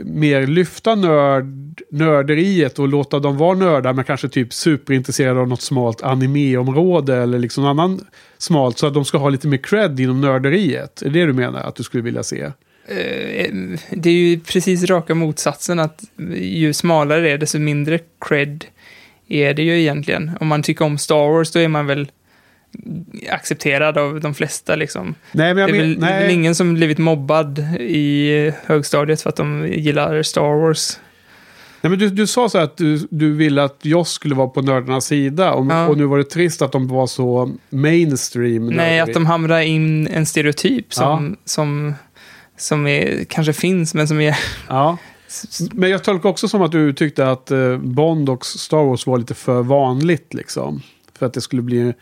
eh, 0.00 0.06
mer 0.06 0.46
lyfta 0.46 0.94
nörd, 0.94 1.82
nörderiet 1.90 2.78
och 2.78 2.88
låta 2.88 3.18
dem 3.18 3.36
vara 3.38 3.54
nördar 3.58 3.92
men 3.92 4.04
kanske 4.04 4.28
typ 4.28 4.52
superintresserade 4.52 5.40
av 5.40 5.48
något 5.48 5.62
smalt 5.62 6.02
animeområde 6.02 7.16
eller 7.16 7.38
liksom 7.38 7.64
annan 7.64 8.00
smalt 8.38 8.78
så 8.78 8.86
att 8.86 8.94
de 8.94 9.04
ska 9.04 9.18
ha 9.18 9.28
lite 9.28 9.48
mer 9.48 9.58
cred 9.58 10.00
inom 10.00 10.20
nörderiet? 10.20 11.02
Är 11.02 11.10
det 11.10 11.20
det 11.20 11.26
du 11.26 11.32
menar 11.32 11.60
att 11.60 11.76
du 11.76 11.82
skulle 11.82 12.02
vilja 12.02 12.22
se? 12.22 12.50
eh, 12.88 13.52
det 13.90 14.10
är 14.10 14.14
ju 14.14 14.40
precis 14.40 14.84
raka 14.84 15.14
motsatsen. 15.14 15.78
att 15.78 16.04
Ju 16.36 16.72
smalare 16.72 17.20
det 17.20 17.30
är, 17.30 17.38
desto 17.38 17.58
mindre 17.58 17.98
cred 18.20 18.64
är 19.28 19.54
det 19.54 19.62
ju 19.62 19.80
egentligen. 19.80 20.30
Om 20.40 20.46
man 20.46 20.62
tycker 20.62 20.84
om 20.84 20.98
Star 20.98 21.32
Wars, 21.32 21.52
då 21.52 21.58
är 21.58 21.68
man 21.68 21.86
väl 21.86 22.10
accepterad 23.30 23.98
av 23.98 24.20
de 24.20 24.34
flesta. 24.34 24.76
Liksom. 24.76 25.14
Nej, 25.32 25.54
men 25.54 25.60
jag 25.60 25.72
det 25.72 25.78
är 25.78 25.82
väl 25.82 25.98
nej. 25.98 26.34
ingen 26.34 26.54
som 26.54 26.74
blivit 26.74 26.98
mobbad 26.98 27.58
i 27.80 28.52
högstadiet 28.64 29.22
för 29.22 29.30
att 29.30 29.36
de 29.36 29.68
gillar 29.68 30.22
Star 30.22 30.60
Wars. 30.60 30.98
Nej, 31.88 31.90
men 31.90 31.98
du, 31.98 32.10
du 32.10 32.26
sa 32.26 32.48
så 32.48 32.58
att 32.58 32.76
du, 32.76 33.06
du 33.10 33.32
ville 33.32 33.62
att 33.62 33.78
jag 33.82 34.06
skulle 34.06 34.34
vara 34.34 34.48
på 34.48 34.62
nördarnas 34.62 35.06
sida 35.06 35.52
och, 35.52 35.66
Ja. 35.66 35.86
och 35.86 35.98
nu 35.98 36.04
var 36.04 36.18
det 36.18 36.24
trist 36.24 36.62
att 36.62 36.72
de 36.72 36.88
var 36.88 37.06
så 37.06 37.54
mainstream. 37.70 38.66
Nej, 38.66 38.76
nörderi. 38.76 39.00
att 39.00 39.14
de 39.14 39.26
hamrar 39.26 39.60
in 39.60 40.06
en 40.08 40.26
stereotyp 40.26 40.94
som, 40.94 41.36
som, 41.44 41.94
som 42.56 42.86
är, 42.86 43.24
kanske 43.24 43.52
finns, 43.52 43.94
men 43.94 44.08
som 44.08 44.20
är... 44.20 44.38
Ja. 44.68 44.98
Men 45.72 45.90
jag 45.90 46.04
tolkar 46.04 46.28
också 46.28 46.48
som 46.48 46.62
att 46.62 46.72
du 46.72 46.92
tyckte 46.92 47.30
att 47.30 47.50
eh, 47.50 47.78
Bond 47.78 48.28
och 48.28 48.46
Star 48.46 48.84
Wars 48.84 49.06
var 49.06 49.18
lite 49.18 49.34
för 49.34 49.62
vanligt 49.62 50.34
liksom. 50.34 50.82
För 51.18 51.26
att 51.26 51.34
det 51.34 51.40
skulle 51.40 51.62
bli 51.62 51.92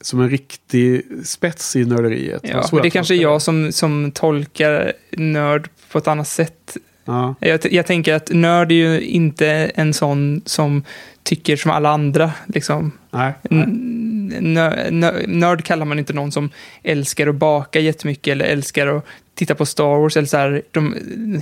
som 0.00 0.20
en 0.20 0.30
riktig 0.30 1.02
spets 1.24 1.76
i 1.76 1.84
nörderiet. 1.84 2.40
Ja, 2.44 2.80
det 2.82 2.90
kanske 2.90 3.14
är 3.14 3.22
jag 3.22 3.42
som, 3.42 3.72
som 3.72 4.12
tolkar 4.12 4.92
nörd 5.12 5.68
på 5.92 5.98
ett 5.98 6.08
annat 6.08 6.28
sätt. 6.28 6.76
Ja. 7.04 7.34
Jag, 7.40 7.60
jag 7.72 7.86
tänker 7.86 8.14
att 8.14 8.30
nörd 8.30 8.72
är 8.72 8.76
ju 8.76 9.00
inte 9.00 9.46
en 9.74 9.94
sån 9.94 10.42
som 10.44 10.82
tycker 11.22 11.56
som 11.56 11.70
alla 11.70 11.90
andra. 11.90 12.32
Liksom. 12.46 12.92
Nej. 13.10 13.32
nej. 14.40 14.90
Nörd 15.26 15.64
kallar 15.64 15.84
man 15.86 15.98
inte 15.98 16.12
någon 16.12 16.32
som 16.32 16.50
älskar 16.82 17.26
att 17.26 17.34
baka 17.34 17.80
jättemycket 17.80 18.32
eller 18.32 18.44
älskar 18.44 18.86
att 18.86 19.04
titta 19.34 19.54
på 19.54 19.66
Star 19.66 20.00
Wars 20.00 20.16
eller 20.16 20.28
så 20.28 20.36
här, 20.36 20.62
de 20.70 20.94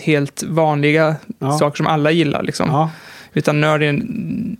helt 0.02 0.42
vanliga 0.42 1.16
Ja. 1.38 1.58
saker 1.58 1.76
som 1.76 1.86
alla 1.86 2.10
gillar. 2.10 2.42
Liksom. 2.42 2.68
Ja. 2.70 2.90
Utan 3.32 3.60
nörd 3.60 3.82
är 3.82 3.92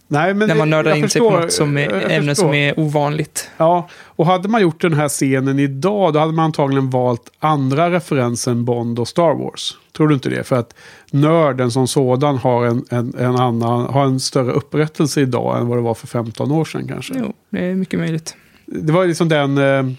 Nej, 0.08 0.34
men 0.34 0.48
när 0.48 0.54
man 0.54 0.70
nördar 0.70 0.96
in 0.96 1.08
sig 1.08 1.20
på 1.20 1.30
något 1.30 1.52
som 1.52 1.76
är, 1.78 2.10
ämne 2.10 2.34
som 2.34 2.54
är 2.54 2.80
ovanligt. 2.80 3.50
Ja, 3.56 3.88
och 3.92 4.26
hade 4.26 4.48
man 4.48 4.62
gjort 4.62 4.80
den 4.80 4.94
här 4.94 5.08
scenen 5.08 5.58
idag 5.58 6.12
då 6.12 6.18
hade 6.18 6.32
man 6.32 6.44
antagligen 6.44 6.90
valt 6.90 7.30
andra 7.38 7.90
referenser 7.90 8.50
än 8.50 8.64
Bond 8.64 8.98
och 8.98 9.08
Star 9.08 9.34
Wars. 9.34 9.78
Tror 9.96 10.08
du 10.08 10.14
inte 10.14 10.28
det? 10.28 10.44
För 10.44 10.56
att 10.56 10.74
nörden 11.10 11.70
som 11.70 11.88
sådan 11.88 12.36
har 12.36 12.66
en, 12.66 12.84
en, 12.90 13.14
en, 13.18 13.36
annan, 13.36 13.86
har 13.86 14.04
en 14.04 14.20
större 14.20 14.52
upprättelse 14.52 15.20
idag 15.20 15.60
än 15.60 15.68
vad 15.68 15.78
det 15.78 15.82
var 15.82 15.94
för 15.94 16.06
15 16.06 16.50
år 16.50 16.64
sedan 16.64 16.88
kanske. 16.88 17.14
Jo, 17.18 17.32
det 17.50 17.64
är 17.64 17.74
mycket 17.74 17.98
möjligt. 18.00 18.36
Det 18.66 18.92
var 18.92 19.06
liksom 19.06 19.28
den... 19.28 19.58
Eh, 19.58 19.92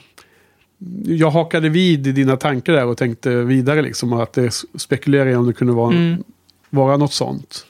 jag 1.06 1.30
hakade 1.32 1.70
vid 1.70 2.08
i 2.08 2.12
dina 2.12 2.38
tankar 2.38 2.74
där 2.74 2.86
och 2.86 2.98
tänkte 2.98 3.30
vidare 3.30 3.82
liksom. 3.82 4.14
Att 4.14 4.34
det 4.34 4.54
spekulerade 4.76 5.36
om 5.36 5.48
det 5.48 5.54
kunde 5.54 5.74
vara, 5.74 5.92
Mm. 5.92 6.24
vara 6.70 6.98
något 6.98 7.14
sånt. 7.14 7.66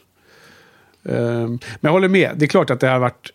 Eh, 1.10 1.48
men 1.48 1.60
jag 1.82 1.92
håller 1.92 2.08
med. 2.08 2.32
Det 2.36 2.46
är 2.46 2.48
klart 2.48 2.70
att 2.70 2.80
det 2.80 2.88
har 2.88 3.00
varit... 3.00 3.32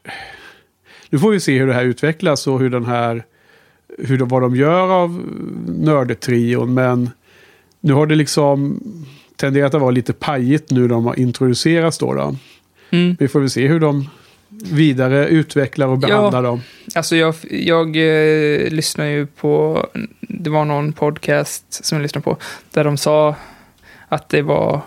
Nu 1.10 1.18
får 1.18 1.30
vi 1.30 1.40
se 1.40 1.59
hur 1.59 1.66
det 1.66 1.74
här 1.74 1.84
utvecklas 1.84 2.46
och 2.46 2.60
hur 2.60 2.70
den 2.70 2.84
här... 2.84 3.24
Hur 3.98 4.18
de, 4.18 4.28
vad 4.28 4.42
de 4.42 4.56
gör 4.56 4.92
av 4.92 5.22
nördetrion. 5.66 6.74
Men 6.74 7.10
nu 7.80 7.92
har 7.92 8.06
det 8.06 8.14
liksom 8.14 8.80
tenderat 9.36 9.74
att 9.74 9.80
vara 9.80 9.90
lite 9.90 10.12
pajigt 10.12 10.70
nu 10.70 10.88
de 10.88 11.06
har 11.06 11.18
introducerats 11.18 11.98
då. 11.98 12.14
då. 12.14 12.36
Mm. 12.90 13.16
Vi 13.20 13.28
får 13.28 13.40
väl 13.40 13.51
se 13.51 13.66
hur 13.66 13.80
de 13.80 14.09
vidare 14.72 15.28
utvecklar 15.28 15.86
och 15.86 15.98
behandlar 15.98 16.42
dem. 16.42 16.60
Alltså 16.94 17.16
jag, 17.16 17.34
jag 17.51 17.96
eh, 17.96 18.70
lyssnar 18.70 19.05
ju 19.05 19.26
på, 19.26 19.86
det 20.20 20.51
var 20.51 20.64
någon 20.64 20.92
podcast 20.92 21.84
som 21.84 21.98
jag 21.98 22.02
lyssnade 22.02 22.24
på, 22.24 22.36
där 22.70 22.84
de 22.84 22.96
sa 22.96 23.34
att 24.09 24.28
det 24.28 24.42
var 24.42 24.80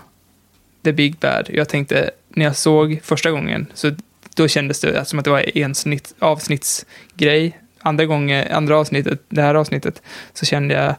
The 0.84 0.92
Big 0.92 1.18
Bad. 1.18 1.50
Jag 1.50 1.70
tänkte, 1.70 2.12
när 2.38 2.46
jag 2.46 2.56
såg 2.56 3.00
första 3.04 3.32
gången, 3.32 3.68
så 3.74 3.92
då 4.36 4.48
kändes 4.48 4.80
det 4.80 5.06
som 5.06 5.20
att 5.20 5.26
det 5.26 5.32
var 5.32 5.58
en 5.58 5.76
snitt, 5.76 6.16
avsnittsgrej. 6.20 7.60
Andra 7.80 8.06
gången, 8.06 8.48
andra 8.52 8.78
avsnittet, 8.78 9.22
det 9.30 9.42
här 9.42 9.56
avsnittet, 9.56 10.02
så 10.34 10.46
kände 10.46 10.74
jag 10.74 10.96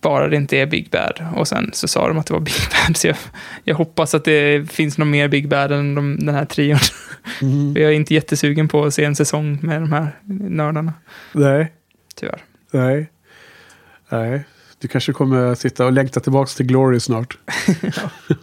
bara 0.00 0.28
det 0.28 0.36
inte 0.36 0.56
är 0.56 0.66
Big 0.66 0.90
Bad. 0.90 1.26
Och 1.36 1.48
sen 1.48 1.70
så 1.72 1.88
sa 1.88 2.08
de 2.08 2.18
att 2.18 2.26
det 2.26 2.32
var 2.32 2.40
Big 2.40 2.54
Bad, 2.70 2.96
så 2.96 3.06
jag, 3.06 3.16
jag 3.64 3.74
hoppas 3.74 4.14
att 4.14 4.24
det 4.24 4.70
finns 4.70 4.98
någon 4.98 5.10
mer 5.10 5.28
Big 5.28 5.48
Bad 5.48 5.72
än 5.72 5.94
de, 5.94 6.16
den 6.26 6.34
här 6.34 6.44
trion. 6.44 6.78
Mm. 7.42 7.76
Jag 7.82 7.90
är 7.90 7.94
inte 7.94 8.14
jättesugen 8.14 8.68
på 8.68 8.84
att 8.84 8.94
se 8.94 9.04
en 9.04 9.16
säsong 9.16 9.58
med 9.62 9.82
de 9.82 9.92
här 9.92 10.08
nördarna, 10.48 10.92
Nej. 11.32 11.72
tyvärr. 12.14 12.42
Nej. 12.70 13.10
Nej. 14.08 14.44
Du 14.78 14.88
kanske 14.88 15.12
kommer 15.12 15.54
sitta 15.54 15.86
och 15.86 15.92
längta 15.92 16.20
tillbaka 16.20 16.50
till 16.56 16.66
Glory 16.66 17.00
snart. 17.00 17.38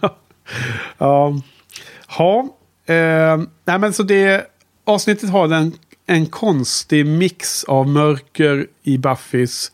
ja. 0.98 1.40
Ja. 2.18 2.48
Eh, 2.86 3.42
nej 3.64 3.78
men 3.78 3.92
så 3.92 4.02
det... 4.02 4.46
Avsnittet 4.84 5.30
har 5.30 5.48
en, 5.48 5.72
en 6.06 6.26
konstig 6.26 7.06
mix 7.06 7.64
av 7.64 7.88
mörker 7.88 8.66
i 8.82 8.98
Buffys 8.98 9.72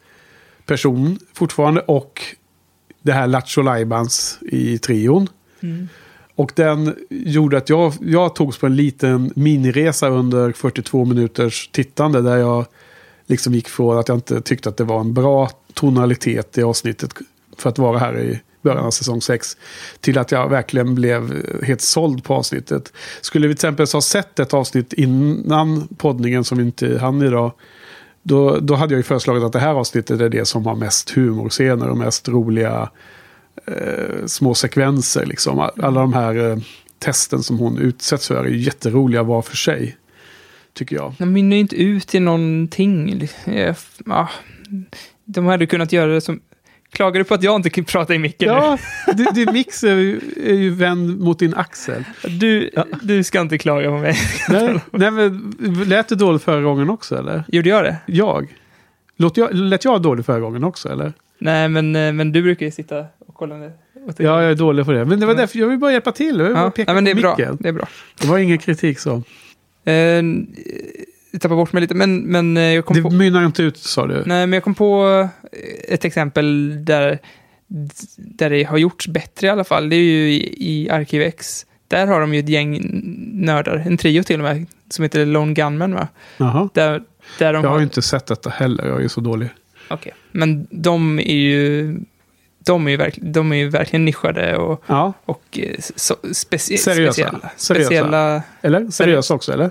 person 0.67 1.19
fortfarande 1.35 1.81
och 1.81 2.23
det 3.03 3.13
här 3.13 3.27
Lattjo 3.27 3.63
Lajbans 3.63 4.39
i 4.43 4.79
trion. 4.79 5.29
Och 6.35 6.53
den 6.55 6.97
gjorde 7.11 7.59
att 7.59 7.69
jag, 7.69 7.93
jag 8.01 8.35
togs 8.35 8.59
på 8.59 8.67
en 8.67 8.77
liten 8.77 9.33
miniresa 9.37 10.09
under 10.09 10.53
42 10.53 11.05
minuters 11.05 11.69
tittande. 11.73 12.23
Där 12.23 12.37
jag 12.37 12.67
liksom 13.27 13.55
gick 13.55 13.69
från 13.69 13.99
att 13.99 14.09
jag 14.09 14.17
inte 14.17 14.41
tyckte 14.41 14.69
att 14.69 14.77
det 14.77 14.85
var 14.85 15.01
en 15.01 15.15
bra 15.15 15.51
tonalitet 15.75 16.59
i 16.59 16.63
avsnittet. 16.63 17.15
För 17.59 17.69
att 17.71 17.79
vara 17.79 17.99
här 17.99 18.19
i 18.19 18.41
början 18.63 18.85
av 18.85 18.91
säsong 18.91 19.23
6. 19.23 19.57
Till 20.01 20.19
att 20.19 20.33
jag 20.33 20.49
verkligen 20.49 20.95
blev 20.95 21.33
eh, 21.33 21.67
helt 21.67 21.81
såld 21.81 22.25
på 22.25 22.35
avsnittet. 22.35 22.93
Skulle 23.21 23.49
vi 23.49 23.55
till 23.55 23.59
exempel 23.59 23.87
ha 23.93 24.01
sett 24.01 24.39
ett 24.39 24.55
avsnitt 24.55 24.93
innan 24.93 25.89
poddningen 25.97 26.45
som 26.45 26.59
vi 26.59 26.65
inte 26.65 26.99
hann 26.99 27.23
idag. 27.23 27.53
Då, 28.23 28.59
då 28.61 28.75
hade 28.75 28.95
jag 28.95 28.99
ju 28.99 29.03
föreslagit 29.03 29.45
att 29.45 29.53
det 29.53 29.59
här 29.59 29.75
avsnittet 29.75 30.21
är 30.21 30.29
det 30.29 30.45
som 30.45 30.67
har 30.67 30.75
mest 30.75 31.11
humorscener 31.11 31.89
och 31.89 31.97
mest 31.97 32.29
roliga 32.29 32.91
eh, 33.67 34.27
små 34.27 34.55
sekvenser. 34.55 35.27
Liksom. 35.27 35.71
Alla 35.77 36.01
de 36.01 36.13
här 36.13 36.51
eh, 36.51 36.59
testen 36.99 37.43
som 37.43 37.59
hon 37.59 37.79
utsätts 37.79 38.29
för 38.29 38.45
är 38.45 38.49
jätteroliga 38.49 39.23
var 39.23 39.43
för 39.43 39.57
sig. 39.57 39.97
Tycker 40.73 40.97
jag. 40.97 41.15
De 41.19 41.33
mynnar 41.33 41.57
ju 41.57 41.61
inte 41.61 41.77
ut 41.77 42.15
i 42.15 42.21
någonting. 42.21 43.29
Eh, 43.45 43.77
ja, 44.07 44.29
de 45.25 45.47
hade 45.47 45.67
kunnat 45.67 45.93
göra 45.93 46.13
det 46.13 46.21
som... 46.21 46.41
Klagar 46.93 47.19
du 47.19 47.25
på 47.25 47.35
att 47.35 47.43
jag 47.43 47.57
inte 47.57 47.71
kan 47.71 47.85
prata 47.85 48.15
i 48.15 48.19
micken 48.19 48.49
Ja, 48.49 48.79
du, 49.15 49.25
din 49.25 49.53
mix 49.53 49.85
är 49.85 49.95
ju, 49.97 50.21
är 50.47 50.55
ju 50.55 50.71
vänd 50.71 51.21
mot 51.21 51.39
din 51.39 51.55
axel. 51.55 52.05
nu? 52.25 52.31
Du, 52.31 52.71
du 53.03 53.25
ska 53.25 53.41
inte 53.41 53.59
klaga 53.59 53.89
på 53.89 53.99
mig. 53.99 54.17
Nej, 54.49 54.81
nej, 54.91 55.11
men 55.11 55.53
lät 55.87 56.09
det 56.09 56.15
dåligt 56.15 56.43
förra 56.43 56.61
gången 56.61 56.91
också 56.91 57.19
eller? 57.19 57.45
Gjorde 57.49 57.69
jag 57.69 57.85
det? 57.85 57.97
Jag? 58.07 58.55
Låt 59.17 59.37
jag 59.37 59.55
lät 59.55 59.85
jag 59.85 60.03
dålig 60.03 60.25
förra 60.25 60.41
gången 60.41 60.65
också 60.65 60.89
eller? 60.89 61.13
Nej, 61.39 61.69
men, 61.69 61.97
eh, 61.97 62.13
men 62.13 62.33
du 62.33 62.43
brukar 62.43 62.67
ju 62.67 62.73
sitta 62.73 62.99
och 63.27 63.35
kolla 63.35 63.57
ner. 63.57 63.73
Ja, 64.17 64.43
jag 64.43 64.51
är 64.51 64.55
dålig 64.55 64.85
på 64.87 64.93
det. 64.93 65.05
Men 65.05 65.21
det 65.21 65.27
var 65.27 65.35
därför 65.35 65.59
jag 65.59 65.67
vill 65.69 65.79
bara 65.79 65.93
hjälpa 65.93 66.13
till. 66.13 66.39
Jag 66.39 66.45
vill 66.45 66.55
bara 66.55 66.65
ja. 66.65 66.71
peka 66.71 66.93
Nej, 66.93 66.95
men 66.95 67.05
det 67.05 67.11
är 67.11 67.15
på 67.15 67.21
bra. 67.21 67.35
micken. 67.39 67.57
Det 67.61 67.69
är 67.69 67.73
bra. 67.73 67.89
Det 68.21 68.27
var 68.29 68.39
ingen 68.39 68.59
kritik 68.59 68.99
så. 68.99 69.23
Eh, 69.85 70.23
jag 71.39 71.43
tappar 71.43 71.57
bort 71.57 71.73
mig 71.73 71.81
lite, 71.81 71.95
men, 71.95 72.21
men 72.21 72.57
eh, 72.57 72.63
jag 72.63 72.85
kom 72.85 72.97
Det 72.97 73.03
på... 73.03 73.11
mynnar 73.11 73.45
inte 73.47 73.63
ut 73.63 73.77
sa 73.77 74.07
du. 74.07 74.15
Nej, 74.15 74.47
men 74.47 74.53
jag 74.53 74.63
kom 74.65 74.75
på 74.75 75.29
ett 75.89 76.05
exempel 76.05 76.77
där, 76.85 77.19
där 78.17 78.51
det 78.51 78.63
har 78.65 78.79
gjorts 78.79 79.09
bättre 79.09 79.47
i 79.47 79.51
alla 79.51 79.65
fall. 79.65 79.89
Det 79.89 79.97
är 79.97 80.01
ju 80.01 80.31
i, 80.33 80.55
i 80.71 80.91
Arkiv 80.91 81.23
X. 81.23 81.67
Där 81.89 82.07
har 82.07 82.21
de 82.21 82.35
ju 82.35 82.41
ett 82.41 82.49
gäng 82.49 82.81
nördar, 83.35 83.77
en 83.87 83.97
trio 83.97 84.23
till 84.23 84.41
och 84.41 84.45
med, 84.45 84.67
som 84.91 85.03
heter 85.03 85.27
Lone 85.27 85.53
Gunman 85.55 85.95
va? 85.95 86.09
Jaha. 86.37 86.69
Där, 86.75 87.03
där 87.39 87.53
de 87.53 87.57
Jag 87.57 87.63
har 87.63 87.69
har... 87.69 87.79
ju 87.79 87.85
inte 87.85 88.03
sett 88.03 88.27
detta 88.27 88.51
heller. 88.51 88.87
Jag 88.87 88.97
är 88.97 89.03
ju 89.03 89.09
så 89.09 89.21
dålig. 89.21 89.49
Okej. 89.89 90.13
Men 90.33 90.67
de 90.71 91.19
är 91.19 91.37
ju... 91.37 91.97
De 92.65 92.87
är 92.87 92.91
ju, 92.91 92.97
verk, 92.97 93.19
de 93.23 93.53
är 93.53 93.57
ju 93.57 93.69
verkligen 93.69 94.05
nischade 94.05 94.57
och, 94.57 94.85
Ja, 94.87 95.13
och 95.25 95.59
eh, 95.63 95.75
så, 95.97 96.17
specie, 96.33 96.79
Seriösa. 96.79 97.13
speciella. 97.13 97.51
Seriösa. 97.57 97.87
speciella 97.87 98.43
eller? 98.63 98.91
Seriösa 98.91 99.35
också 99.35 99.53
eller? 99.53 99.71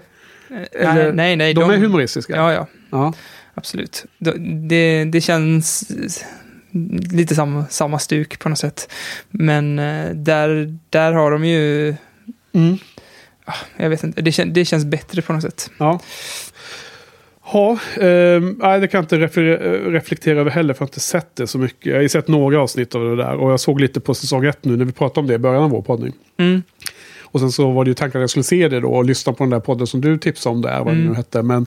Eh, 0.52 0.94
nej, 0.94 1.14
nej, 1.14 1.36
nej. 1.36 1.54
De, 1.54 1.70
är 1.70 1.78
humoristiska. 1.78 2.36
Ja, 2.36 2.54
ja. 2.54 2.68
Ja. 2.90 3.14
Absolut. 3.54 4.06
Det, 4.18 4.34
det, 4.70 5.04
det 5.06 5.22
känns... 5.22 5.92
lite 7.12 7.36
samma, 7.36 7.66
samma 7.70 8.00
stuk 8.00 8.40
på 8.40 8.50
något 8.50 8.60
sätt. 8.60 8.92
Men 9.30 9.80
eh, 9.80 10.10
där, 10.12 10.78
där 10.90 11.14
har 11.14 11.32
de 11.32 11.46
ju... 11.46 11.96
Mm. 12.54 12.78
Ah, 13.46 13.54
Jag 13.78 13.90
vet 13.90 14.04
inte, 14.04 14.22
det, 14.22 14.32
kän, 14.32 14.54
det 14.54 14.66
känns 14.66 14.86
bättre 14.86 15.22
på 15.22 15.34
något 15.34 15.42
sätt. 15.42 15.72
Ja. 15.78 16.00
Ja, 17.54 17.72
eh, 17.98 18.42
nej, 18.58 18.80
det 18.80 18.88
kan 18.88 18.98
jag 18.98 19.04
inte 19.04 19.16
refle- 19.18 19.92
reflektera 19.92 20.40
över 20.40 20.52
heller 20.52 20.74
för 20.74 20.82
jag 20.82 20.86
har 20.88 20.90
inte 20.90 21.00
sett 21.00 21.36
det 21.36 21.48
så 21.48 21.58
mycket. 21.58 21.86
Jag 21.86 21.96
har 21.96 22.02
ju 22.02 22.10
sett 22.10 22.28
några 22.28 22.62
avsnitt 22.62 22.96
av 22.96 23.04
det 23.04 23.16
där 23.16 23.34
och 23.36 23.52
jag 23.52 23.60
såg 23.60 23.82
lite 23.82 24.00
på 24.00 24.14
säsong 24.14 24.46
ett 24.46 24.66
nu 24.66 24.78
när 24.78 24.86
vi 24.86 24.92
pratade 24.92 25.20
om 25.20 25.28
det 25.28 25.34
i 25.34 25.38
början 25.38 25.64
av 25.64 25.70
vår 25.70 25.82
poddning. 25.82 26.14
Mm. 26.38 26.64
Och 27.32 27.40
sen 27.40 27.52
så 27.52 27.72
var 27.72 27.86
det 27.86 27.90
ju 27.90 27.96
tanken 27.96 28.20
att 28.20 28.24
jag 28.24 28.30
skulle 28.30 28.44
se 28.44 28.68
det 28.68 28.80
då 28.80 28.90
och 28.90 29.06
lyssna 29.06 29.34
på 29.34 29.44
den 29.44 29.50
där 29.52 29.60
podden 29.60 29.88
som 29.88 30.02
du 30.02 30.18
tipsade 30.18 30.56
om 30.56 30.62
där, 30.62 30.78
vad 30.78 30.88
det 30.88 30.92
Mm. 30.92 31.06
nu 31.08 31.14
hette. 31.16 31.42
Men, 31.42 31.66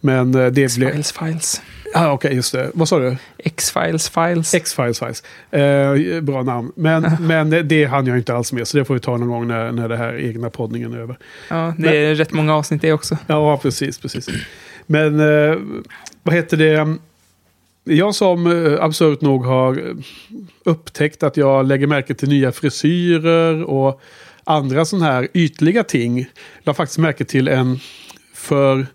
men 0.00 0.34
eh, 0.34 0.46
det 0.46 0.76
blev... 0.76 0.88
X-Files 0.88 1.12
Files. 1.12 1.62
Ah, 1.94 2.12
Okej, 2.12 2.34
just 2.34 2.52
det. 2.52 2.70
Vad 2.74 2.88
sa 2.88 2.98
du? 2.98 3.16
X-Files 3.38 4.08
Files. 4.08 4.54
X-Files 4.54 4.98
Files. 4.98 5.22
Eh, 5.50 6.20
bra 6.20 6.42
namn. 6.42 6.72
Men, 6.76 7.06
men 7.20 7.68
det 7.68 7.84
hann 7.84 8.06
jag 8.06 8.18
inte 8.18 8.34
alls 8.34 8.52
med, 8.52 8.68
så 8.68 8.78
det 8.78 8.84
får 8.84 8.94
vi 8.94 9.00
ta 9.00 9.16
någon 9.16 9.28
gång 9.28 9.48
när, 9.48 9.72
när 9.72 9.88
det 9.88 9.96
här 9.96 10.18
egna 10.20 10.50
poddningen 10.50 10.92
är 10.92 10.98
över. 10.98 11.18
ja, 11.50 11.74
det 11.78 11.96
är 11.96 12.14
rätt 12.14 12.32
många 12.32 12.54
avsnitt 12.56 12.82
det 12.82 12.92
också. 12.92 13.16
Ja, 13.26 13.56
precis. 13.62 13.98
precis. 13.98 14.28
Men 14.86 15.20
eh, 15.20 15.56
vad 16.22 16.34
heter 16.34 16.56
det? 16.56 16.96
Jag 17.84 18.14
som 18.14 18.46
eh, 18.66 18.84
absurt 18.84 19.20
nog 19.20 19.44
har 19.44 19.94
upptäckt 20.64 21.22
att 21.22 21.36
jag 21.36 21.66
lägger 21.66 21.86
märke 21.86 22.14
till 22.14 22.28
nya 22.28 22.52
frisyrer 22.52 23.62
och 23.64 24.00
andra 24.44 24.84
sådana 24.84 25.06
här 25.06 25.28
ytliga 25.34 25.84
ting. 25.84 26.26
La 26.62 26.74
faktiskt 26.74 26.98
märke 26.98 27.24
till 27.24 27.48
en 27.48 27.78
för 28.34 28.86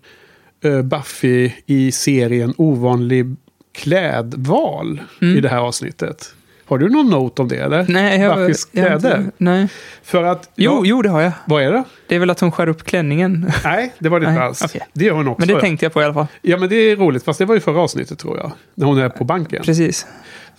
eh, 0.64 0.82
Buffy 0.82 1.50
i 1.66 1.92
serien 1.92 2.54
ovanlig 2.56 3.36
klädval 3.72 5.02
i 5.20 5.40
det 5.40 5.48
här 5.48 5.58
avsnittet. 5.58 6.34
Har 6.68 6.78
du 6.78 6.88
någon 6.88 7.10
not 7.10 7.38
om 7.38 7.48
det 7.48 7.56
eller? 7.56 7.80
Mm. 7.80 7.92
Nej, 7.92 8.20
jag, 8.20 8.36
Buffys 8.36 8.68
jag, 8.72 8.86
kläder? 8.86 9.30
nej. 9.36 9.68
För 10.02 10.24
att... 10.24 10.50
Jo, 10.56 10.72
ja, 10.72 10.82
jo, 10.84 11.02
det 11.02 11.08
har 11.08 11.20
jag. 11.20 11.32
Vad 11.46 11.62
är 11.62 11.72
det? 11.72 11.84
Det 12.08 12.14
är 12.14 12.18
väl 12.18 12.30
att 12.30 12.40
hon 12.40 12.52
skär 12.52 12.68
upp 12.68 12.84
klänningen. 12.84 13.52
Nej, 13.64 13.94
det 13.98 14.08
var 14.08 14.20
det 14.20 14.28
inte 14.28 14.42
alls. 14.42 14.62
okej. 14.64 14.80
Det 14.92 15.04
gör 15.04 15.14
hon 15.14 15.28
också. 15.28 15.46
Men 15.46 15.54
det 15.54 15.60
tänkte 15.60 15.84
jag 15.84 15.92
på 15.92 16.02
i 16.02 16.04
alla 16.04 16.14
fall. 16.14 16.26
Ja, 16.42 16.56
men 16.56 16.68
det 16.68 16.76
är 16.76 16.96
roligt. 16.96 17.24
Fast 17.24 17.38
det 17.38 17.44
var 17.44 17.54
ju 17.54 17.60
förra 17.60 17.80
avsnittet 17.80 18.18
tror 18.18 18.36
jag. 18.36 18.52
När 18.74 18.86
hon 18.86 18.98
är 18.98 19.08
på 19.08 19.24
banken. 19.24 19.62
Precis. 19.62 20.06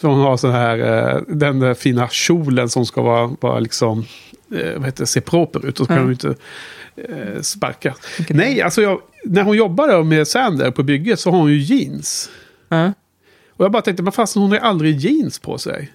Så 0.01 0.07
hon 0.07 0.19
har 0.19 0.37
sån 0.37 0.51
här, 0.51 0.77
eh, 0.77 1.21
den 1.27 1.59
där 1.59 1.73
fina 1.73 2.07
kjolen 2.07 2.69
som 2.69 2.85
ska 2.85 3.01
vara, 3.01 3.35
vara 3.39 3.59
liksom, 3.59 4.05
vad 4.49 4.85
heter 4.85 5.03
det, 5.03 5.07
se 5.07 5.21
proper 5.21 5.65
ut. 5.65 5.79
Och 5.79 5.85
så 5.85 5.93
kan 5.93 5.95
Ja. 5.95 6.01
hon 6.01 6.11
inte 6.11 6.35
eh, 6.95 7.41
sparka. 7.41 7.95
Nej, 8.29 8.61
alltså 8.61 8.81
jag, 8.81 9.01
när 9.25 9.43
hon 9.43 9.57
jobbade 9.57 10.03
med 10.03 10.27
Sander 10.27 10.71
på 10.71 10.83
bygget 10.83 11.19
så 11.19 11.31
har 11.31 11.37
hon 11.37 11.51
ju 11.51 11.57
jeans. 11.57 12.29
Ja. 12.69 12.93
Och 13.53 13.65
jag 13.65 13.71
bara 13.71 13.81
tänkte, 13.81 14.03
men 14.03 14.11
fast 14.11 14.35
hon 14.35 14.49
har 14.49 14.57
ju 14.57 14.61
aldrig 14.63 14.95
jeans 14.97 15.39
på 15.39 15.57
sig. 15.57 15.91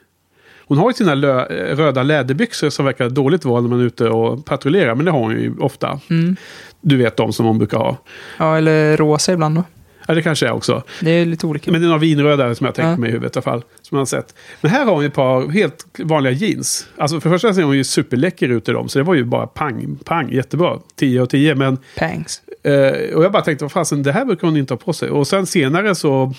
Hon 0.66 0.78
har 0.78 0.90
ju 0.90 0.94
sina 0.94 1.14
lö, 1.14 1.46
eh, 1.46 1.76
röda 1.76 2.02
läderbyxor 2.02 2.70
som 2.70 2.84
verkar 2.84 3.10
dåligt 3.10 3.44
val 3.44 3.62
när 3.62 3.70
man 3.70 3.80
är 3.80 3.84
ute 3.84 4.08
och 4.08 4.44
patrullerar. 4.44 4.94
Men 4.94 5.04
det 5.04 5.10
har 5.10 5.18
hon 5.18 5.30
ju 5.32 5.54
ofta. 5.58 6.00
Mm. 6.10 6.36
Du 6.80 6.96
vet 6.96 7.16
de 7.16 7.32
som 7.32 7.46
hon 7.46 7.58
brukar 7.58 7.78
ha. 7.78 7.96
ja, 8.38 8.56
eller 8.58 8.96
rosa 8.96 9.32
ibland 9.32 9.54
då. 9.56 9.64
Ja, 10.08 10.14
det 10.14 10.22
kanske 10.22 10.46
är 10.46 10.52
också. 10.52 10.82
Det 11.00 11.10
är 11.10 11.26
lite 11.26 11.46
olika. 11.46 11.70
Men 11.72 11.80
det 11.80 11.84
är 11.84 11.88
några 11.88 12.00
vinröda 12.00 12.54
som 12.54 12.64
jag 12.64 12.74
tänker 12.74 12.90
Ja. 12.90 12.96
mig 12.96 13.08
i 13.08 13.12
huvudet 13.12 13.36
i 13.36 13.38
alla 13.38 13.42
fall. 13.42 13.64
Som 13.82 13.98
har 13.98 14.04
sett. 14.04 14.34
Men 14.60 14.70
här 14.70 14.84
har 14.84 14.94
hon 14.94 15.04
ett 15.04 15.14
par 15.14 15.48
helt 15.48 15.86
vanliga 15.98 16.32
jeans. 16.32 16.86
Alltså 16.96 17.20
för 17.20 17.30
det 17.30 17.34
första 17.34 17.54
ser 17.54 17.62
hon 17.62 17.76
ju 17.76 17.84
superläcker 17.84 18.48
ut 18.48 18.68
i 18.68 18.72
dem. 18.72 18.88
Så 18.88 18.98
det 18.98 19.02
var 19.02 19.14
ju 19.14 19.24
bara 19.24 19.46
pang, 19.46 19.98
pang, 20.04 20.32
jättebra. 20.32 20.78
10 20.96 21.20
och 21.20 21.30
10. 21.30 21.54
Men, 21.54 21.78
Pangs. 21.98 22.42
eh, 22.62 23.14
och 23.16 23.24
jag 23.24 23.32
bara 23.32 23.42
tänkte, 23.42 23.64
vad 23.64 23.72
fasen, 23.72 24.02
det 24.02 24.12
här 24.12 24.24
brukar 24.24 24.48
hon 24.48 24.56
inte 24.56 24.72
ha 24.74 24.78
på 24.78 24.92
sig. 24.92 25.10
Och 25.10 25.26
sen 25.26 25.46
senare 25.46 25.94
så 25.94 26.34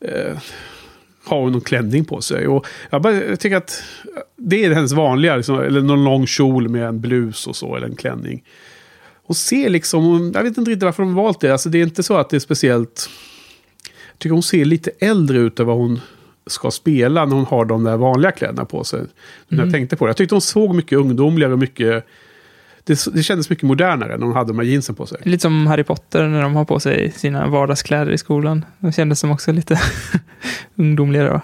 eh, 0.00 0.36
har 1.24 1.40
hon 1.40 1.52
någon 1.52 1.60
klänning 1.60 2.04
på 2.04 2.20
sig. 2.20 2.46
Och 2.48 2.66
jag, 2.90 3.02
bara, 3.02 3.14
jag 3.14 3.40
tycker 3.40 3.56
att 3.56 3.82
det 4.36 4.64
är 4.64 4.74
hennes 4.74 4.92
vanliga, 4.92 5.36
liksom, 5.36 5.60
eller 5.60 5.80
någon 5.80 6.04
lång 6.04 6.26
kjol 6.26 6.68
med 6.68 6.86
en 6.88 7.00
blus 7.00 7.46
och 7.46 7.56
så, 7.56 7.76
eller 7.76 7.86
en 7.86 7.96
klänning. 7.96 8.42
Hon 9.28 9.34
ser 9.34 9.68
liksom, 9.68 10.32
jag 10.34 10.42
vet 10.42 10.58
inte 10.58 10.70
riktigt 10.70 10.82
varför 10.82 11.02
de 11.02 11.14
valt 11.14 11.40
det. 11.40 11.50
Alltså 11.50 11.68
det 11.68 11.78
är 11.78 11.82
inte 11.82 12.02
så 12.02 12.16
att 12.16 12.30
det 12.30 12.36
är 12.36 12.40
speciellt... 12.40 13.10
Jag 14.12 14.18
tycker 14.18 14.32
hon 14.32 14.42
ser 14.42 14.64
lite 14.64 14.90
äldre 14.98 15.38
ut 15.38 15.60
än 15.60 15.66
vad 15.66 15.76
hon 15.76 16.00
ska 16.46 16.70
spela 16.70 17.24
när 17.24 17.36
hon 17.36 17.44
har 17.44 17.64
de 17.64 17.84
där 17.84 17.96
vanliga 17.96 18.32
kläderna 18.32 18.64
på 18.64 18.84
sig. 18.84 19.00
När 19.48 19.64
jag 19.64 19.72
tänkte 19.72 19.96
på 19.96 20.06
det. 20.06 20.08
Jag 20.08 20.16
tyckte 20.16 20.34
hon 20.34 20.42
såg 20.42 20.74
mycket 20.74 20.98
ungdomligare 20.98 21.52
och 21.52 21.58
mycket... 21.58 22.06
Det, 22.84 23.14
det 23.14 23.22
kändes 23.22 23.50
mycket 23.50 23.64
modernare 23.64 24.16
när 24.16 24.26
hon 24.26 24.34
hade 24.34 24.48
de 24.48 24.58
här 24.58 24.66
jeansen 24.66 24.94
på 24.94 25.06
sig. 25.06 25.18
Lite 25.22 25.42
som 25.42 25.66
Harry 25.66 25.84
Potter 25.84 26.28
när 26.28 26.42
de 26.42 26.56
har 26.56 26.64
på 26.64 26.80
sig 26.80 27.12
sina 27.12 27.46
vardagskläder 27.46 28.12
i 28.12 28.18
skolan. 28.18 28.64
De 28.78 28.92
kändes 28.92 29.20
som 29.20 29.30
också 29.30 29.52
lite 29.52 29.80
ungdomligare 30.74 31.28
då. 31.28 31.40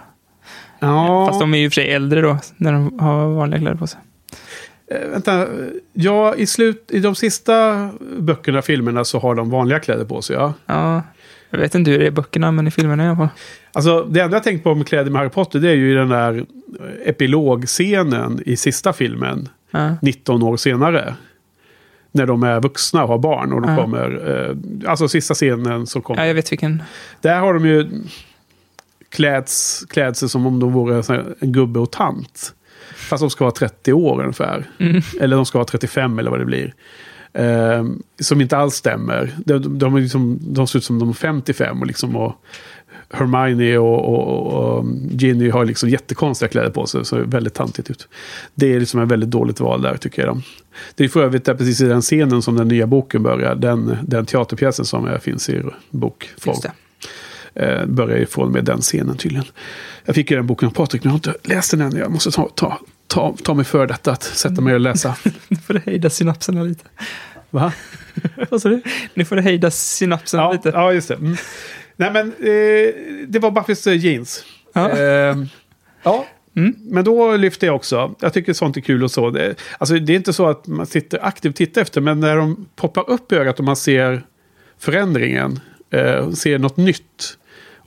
Ja, 0.79 1.27
Fast 1.27 1.41
de 1.41 1.55
är 1.55 1.59
ju 1.59 1.67
och 1.67 1.73
för 1.73 1.81
sig 1.81 1.91
äldre 1.91 2.21
då, 2.21 2.39
när 2.57 2.73
de 2.73 2.99
har 2.99 3.29
vanliga 3.29 3.61
kläder 3.61 3.77
på 3.77 3.87
sig. 3.87 4.01
Eh, 4.91 5.09
vänta. 5.09 5.47
Ja, 5.93 6.35
i, 6.35 6.47
slut, 6.47 6.91
i 6.93 7.01
de 7.01 7.15
sista 7.15 7.89
böckerna, 8.19 8.63
filmerna, 8.63 9.05
så 9.05 9.19
har 9.19 9.35
de 9.35 9.51
vanliga 9.51 9.79
kläder 9.81 10.05
på 10.05 10.23
sig. 10.23 10.37
Ja. 10.37 10.53
Ja, 10.67 11.03
jag 11.51 11.59
vet 11.59 11.75
inte 11.75 11.91
hur 11.91 11.99
det 11.99 12.05
är 12.05 12.09
i 12.09 12.11
böckerna, 12.11 12.53
men 12.53 12.67
i 12.67 12.71
filmerna 12.71 13.05
i 13.05 13.07
alla 13.07 13.17
fall. 13.17 13.29
Alltså, 13.73 14.03
det 14.05 14.21
enda 14.21 14.37
jag 14.37 14.45
tänkt 14.45 14.65
på 14.65 14.75
med 14.75 14.87
kläder 14.89 15.11
med 15.11 15.19
Harry 15.21 15.31
Potter, 15.31 15.59
det 15.61 15.71
är 15.71 15.75
ju 15.75 15.95
den 15.95 16.09
där 16.09 16.39
eh, 16.81 17.09
epilogscenen 17.09 18.41
i 18.47 18.57
sista 18.57 18.93
filmen. 18.93 19.49
Ja. 19.71 19.97
19 20.03 20.43
år 20.43 20.57
senare. 20.57 21.15
När 22.13 22.27
de 22.27 22.43
är 22.43 22.61
vuxna 22.61 23.03
och 23.03 23.09
har 23.09 23.19
barn. 23.19 23.53
Och 23.53 23.61
de 23.63 23.71
Ja. 23.71 23.77
kommer, 23.83 24.31
eh, 24.85 24.91
alltså 24.91 25.09
sista 25.09 25.35
scenen 25.35 25.87
som 25.87 26.03
kommer. 26.03 26.21
ja, 26.21 26.27
jag 26.27 26.35
vet 26.35 26.53
vilken. 26.53 26.83
Där 27.21 27.41
har 27.41 27.55
de 27.55 27.67
ju 27.67 27.91
kläds, 29.09 29.85
klädd 29.91 30.17
sig 30.17 30.29
som 30.29 30.47
om 30.47 30.61
de 30.61 30.73
vore 30.73 31.03
en 31.41 31.53
gubbe 31.53 31.81
och 31.81 31.91
tant. 31.93 32.55
Fast 33.05 33.21
de 33.21 33.31
ska 33.31 33.45
vara 33.45 33.55
30 33.55 33.93
år 33.93 34.21
ungefär. 34.21 34.71
Mm. 34.79 35.03
Eller 35.21 35.37
de 35.37 35.47
ska 35.47 35.59
vara 35.59 35.67
35 35.67 36.19
eller 36.19 36.31
vad 36.31 36.41
det 36.41 36.45
blir. 36.45 36.75
Eh, 37.33 37.85
som 38.21 38.41
inte 38.41 38.57
alls 38.57 38.75
stämmer. 38.75 39.33
De, 39.37 39.79
de, 39.79 39.97
liksom, 39.97 40.39
de 40.41 40.67
ser 40.67 40.79
ut 40.79 40.85
som 40.85 40.99
de 40.99 41.09
är 41.09 41.13
55 41.13 41.81
och 41.81 41.87
liksom... 41.87 42.17
Och, 42.17 42.33
Hermione 43.11 43.79
och, 43.79 44.15
och, 44.15 44.79
och 44.79 44.87
Ginny 45.11 45.51
har 45.51 45.65
liksom 45.65 45.89
jättekonstiga 45.89 46.49
kläder 46.49 46.71
på 46.71 46.87
sig. 46.87 47.05
Så 47.05 47.17
det 47.17 47.23
är 47.23 47.27
väldigt 47.27 47.55
tantigt 47.55 47.91
ut. 47.91 48.09
Det 48.55 48.75
är 48.75 48.81
liksom 48.81 49.01
ett 49.01 49.09
väldigt 49.09 49.31
dåligt 49.31 49.61
val 49.61 49.83
där 49.83 49.97
tycker 49.97 50.27
jag. 50.27 50.43
Det 50.95 51.05
är 51.05 51.09
för 51.09 51.23
övrigt 51.23 51.45
där 51.45 51.55
precis 51.55 51.81
i 51.81 51.85
den 51.85 52.03
scenen 52.03 52.43
som 52.43 52.57
den 52.57 52.69
nya 52.69 52.87
boken 52.87 53.23
börjar. 53.23 53.55
Den, 53.55 53.97
den 54.03 54.27
teaterpjäsen 54.27 54.85
som 54.85 55.19
finns 55.21 55.49
i 55.49 55.63
bokform. 55.91 56.73
Eh, 57.55 57.87
börjar 57.87 58.19
ju 58.19 58.27
från 58.27 58.53
med 58.53 58.65
den 58.65 58.81
scenen 58.81 59.17
tydligen. 59.17 59.47
Jag 60.05 60.15
fick 60.15 60.31
ju 60.31 60.37
den 60.37 60.47
boken 60.47 60.69
av 60.69 60.73
Patrik 60.73 61.05
men 61.05 61.09
jag 61.09 61.13
har 61.13 61.33
inte 61.33 61.55
läst 61.55 61.71
den 61.71 61.81
än. 61.81 61.97
Jag 61.97 62.11
måste 62.11 62.31
ta, 62.31 62.49
ta, 62.55 62.79
ta, 63.07 63.37
ta 63.43 63.55
mig 63.55 63.65
för 63.65 63.87
detta 63.87 64.13
att 64.13 64.23
sätta 64.23 64.61
mig 64.61 64.75
och 64.75 64.81
läsa. 64.81 65.17
Nu 65.49 65.57
får 65.57 65.75
du 65.75 65.81
hejda 65.87 66.11
synapserna 66.11 66.63
lite. 66.63 66.85
Va? 67.51 67.73
Vad 68.51 68.63
sa 68.63 68.69
du? 68.69 68.83
Nu 69.15 69.25
får 69.25 69.37
du 69.37 69.43
hejda 69.43 69.71
synapserna 69.71 70.43
Ja, 70.43 70.53
lite. 70.53 70.69
ja, 70.69 70.93
just 70.93 71.09
det. 71.09 71.15
Mm. 71.15 71.37
Nej 71.97 72.11
men 72.13 72.27
eh, 72.27 72.95
det 73.29 73.39
var 73.39 73.51
Buffys 73.51 73.87
eh, 73.87 73.97
jeans. 73.97 74.45
Ja. 74.73 74.91
Eh, 74.91 75.37
ja. 76.03 76.27
Mm. 76.57 76.75
Men 76.79 77.05
då 77.05 77.37
lyfter 77.37 77.67
jag 77.67 77.77
också. 77.77 78.15
Jag 78.21 78.33
tycker 78.33 78.53
sånt 78.53 78.77
är 78.77 78.81
kul 78.81 79.05
och 79.05 79.11
så. 79.11 79.31
Det, 79.31 79.55
alltså, 79.79 79.95
det 79.95 80.13
är 80.13 80.17
inte 80.17 80.33
så 80.33 80.47
att 80.47 80.67
man 80.67 80.87
sitter 80.87 81.25
aktivt 81.25 81.51
och 81.53 81.57
tittar 81.57 81.83
efter. 81.83 82.01
Men 82.01 82.21
när 82.21 82.37
de 82.37 82.67
poppar 82.77 83.11
upp 83.11 83.33
i 83.33 83.35
ögat 83.35 83.59
och 83.59 83.65
man 83.65 83.77
ser 83.77 84.23
förändringen. 84.79 85.61
Eh, 85.91 86.31
ser 86.31 86.59
något 86.59 86.77
nytt. 86.77 87.39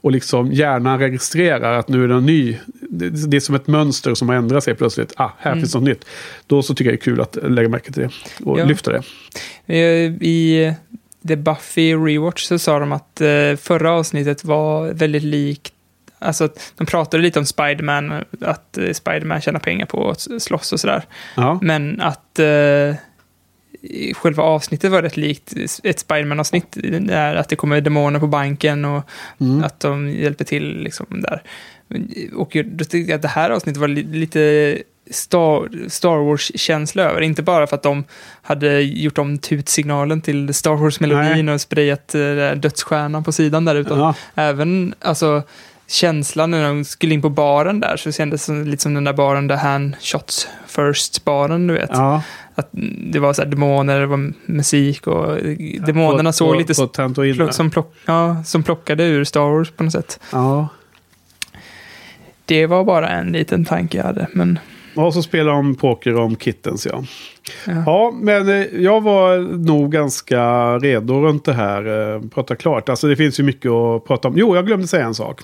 Och 0.08 0.12
liksom 0.12 0.52
hjärnan 0.52 0.98
registrerar 0.98 1.78
att 1.78 1.88
nu 1.88 2.04
är 2.04 2.08
det 2.08 2.14
en 2.14 2.26
ny. 2.26 2.58
Det, 2.90 3.36
är 3.36 3.40
som 3.40 3.54
ett 3.54 3.66
mönster 3.66 4.14
som 4.14 4.28
har 4.28 4.36
ändrat 4.36 4.64
sig 4.64 4.74
plötsligt. 4.74 5.12
Ah, 5.16 5.30
här 5.38 5.54
finns 5.54 5.74
något 5.74 5.84
nytt. 5.84 6.04
Då 6.46 6.62
så 6.62 6.74
tycker 6.74 6.90
jag 6.90 6.98
det 6.98 7.02
är 7.02 7.04
kul 7.04 7.20
att 7.20 7.36
lägga 7.42 7.68
märke 7.68 7.92
till 7.92 8.02
det. 8.02 8.10
Och 8.44 8.58
Ja. 8.60 8.64
lyfta 8.64 8.92
det. 8.92 9.02
Eh, 9.66 10.12
I 10.22 10.74
The 11.28 11.36
Buffy 11.36 11.94
Rewatch 11.94 12.42
så 12.44 12.58
sa 12.58 12.78
de 12.78 12.92
att 12.92 13.20
eh, 13.20 13.56
förra 13.60 13.92
avsnittet 13.92 14.44
var 14.44 14.92
väldigt 14.92 15.22
likt 15.22 15.72
Alltså, 16.18 16.44
att 16.44 16.72
de 16.76 16.86
pratade 16.86 17.22
lite 17.22 17.38
om 17.38 17.46
Spiderman, 17.46 18.24
att 18.40 18.78
eh, 18.78 18.92
Spiderman 18.92 19.40
tjänar 19.40 19.60
pengar 19.60 19.86
på 19.86 20.10
att 20.10 20.42
slåss 20.42 20.72
och 20.72 20.80
sådär. 20.80 21.02
Ja. 21.36 21.58
Men 21.62 22.00
att 22.00 22.38
eh, 22.38 22.94
själva 24.14 24.42
avsnittet 24.42 24.90
var 24.90 25.02
rätt 25.02 25.16
likt 25.16 25.52
ett 25.84 25.98
Spiderman-avsnitt. 25.98 26.76
Där 27.00 27.34
att 27.36 27.48
det 27.48 27.56
kommer 27.56 27.80
demoner 27.80 28.20
på 28.20 28.26
banken 28.26 28.84
och 28.84 29.02
Mm. 29.40 29.64
att 29.64 29.80
de 29.80 30.10
hjälper 30.10 30.44
till 30.44 30.78
liksom 30.82 31.06
där. 31.10 31.42
Och 32.36 32.56
då 32.64 32.84
tyckte 32.84 32.98
jag 33.10 33.16
att 33.16 33.22
det 33.22 33.28
här 33.28 33.50
avsnittet 33.50 33.80
var 33.80 33.88
li- 33.88 34.02
lite 34.18 34.78
Star, 35.10 35.88
Star 35.88 36.16
Wars-känsla 36.16 37.02
över. 37.02 37.20
Inte 37.20 37.42
bara 37.42 37.66
för 37.66 37.76
att 37.76 37.82
de 37.82 38.04
hade 38.42 38.80
gjort 38.80 39.18
om 39.18 39.38
tutsignalen 39.38 40.20
till 40.20 40.54
Star 40.54 40.74
Wars-melodin 40.76 41.48
och 41.48 41.60
sprayat 41.60 42.14
eh, 42.14 42.50
dödsstjärnan 42.56 43.24
på 43.24 43.32
sidan 43.32 43.64
där, 43.64 43.74
utan 43.74 43.98
Ja. 43.98 44.14
även 44.34 44.94
alltså, 45.00 45.42
känslan 45.90 46.50
när 46.50 46.62
de 46.68 46.84
skulle 46.84 47.14
in 47.14 47.22
på 47.22 47.30
baren 47.30 47.80
där 47.80 47.96
så 47.96 48.12
kändes 48.12 48.46
det 48.46 48.52
lite 48.64 48.82
som 48.82 48.94
den 48.94 49.04
där 49.04 49.12
baren 49.12 49.46
där 49.46 49.56
han 49.56 49.96
shots 50.00 50.48
first-baren, 50.66 51.66
du 51.66 51.74
vet. 51.74 51.90
Ja. 51.92 52.22
Att 52.54 52.68
det 53.12 53.18
var 53.18 53.32
så 53.32 53.42
här 53.42 53.48
demoner, 53.48 54.00
det 54.00 54.06
var 54.06 54.32
musik 54.46 55.06
och 55.06 55.36
demonerna 55.86 56.28
På- 56.28 56.32
såg 56.32 56.52
på- 56.52 56.58
lite 56.58 56.74
på 56.74 56.88
plock, 57.34 57.54
som, 57.54 57.70
plock, 57.70 57.94
ja, 58.06 58.44
som 58.44 58.62
plockade 58.62 59.04
ur 59.04 59.24
Star 59.24 59.40
Wars 59.40 59.70
på 59.70 59.84
något 59.84 59.92
sätt. 59.92 60.20
Ja. 60.32 60.68
Det 62.44 62.66
var 62.66 62.84
bara 62.84 63.08
en 63.08 63.32
liten 63.32 63.64
tanke 63.64 63.96
jag 63.96 64.04
hade. 64.04 64.26
Men 64.32 64.58
Och 65.06 65.14
så 65.14 65.22
spelar 65.22 65.52
de 65.52 65.74
poker 65.74 66.14
om 66.16 66.36
kittens 66.36 66.86
ja. 66.86 67.04
Ja. 67.66 67.82
Ja, 67.86 68.12
men 68.20 68.48
eh, 68.48 68.66
jag 68.82 69.00
var 69.00 69.38
nog 69.66 69.92
ganska 69.92 70.42
redo 70.78 71.20
runt 71.20 71.44
det 71.44 71.52
här. 71.52 72.14
eh, 72.14 72.22
Prata 72.34 72.56
klart. 72.56 72.88
Alltså 72.88 73.06
det 73.08 73.16
finns 73.16 73.40
ju 73.40 73.44
mycket 73.44 73.70
att 73.70 74.04
prata 74.04 74.28
om. 74.28 74.34
Jo, 74.36 74.56
jag 74.56 74.66
glömde 74.66 74.86
säga 74.86 75.04
en 75.04 75.14
sak. 75.14 75.40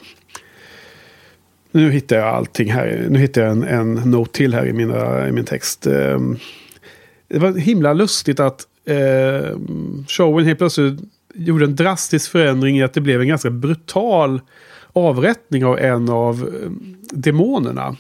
Nu 1.72 1.90
hittar 1.90 2.16
jag 2.16 2.28
allting 2.28 2.72
här. 2.72 3.06
Nu 3.10 3.18
hittar 3.18 3.42
jag 3.42 3.50
en, 3.50 3.62
en 3.62 3.94
note 3.94 4.32
till 4.32 4.54
här 4.54 4.66
i, 4.66 4.72
mina, 4.72 5.28
i 5.28 5.32
min 5.32 5.44
text. 5.44 5.86
Eh, 5.86 6.18
Det 7.28 7.38
var 7.38 7.52
himla 7.58 7.92
lustigt 7.92 8.40
att 8.40 8.60
eh, 8.86 9.58
showen 10.08 10.46
helt 10.46 10.58
plötsligt 10.58 11.00
gjorde 11.34 11.64
en 11.64 11.76
drastisk 11.76 12.30
förändring 12.30 12.78
i 12.78 12.82
att 12.82 12.94
det 12.94 13.00
blev 13.00 13.20
en 13.20 13.28
ganska 13.28 13.50
brutal 13.50 14.40
avrättning 14.92 15.64
av 15.64 15.78
en 15.78 16.08
av 16.08 16.50
demonerna 17.10 17.96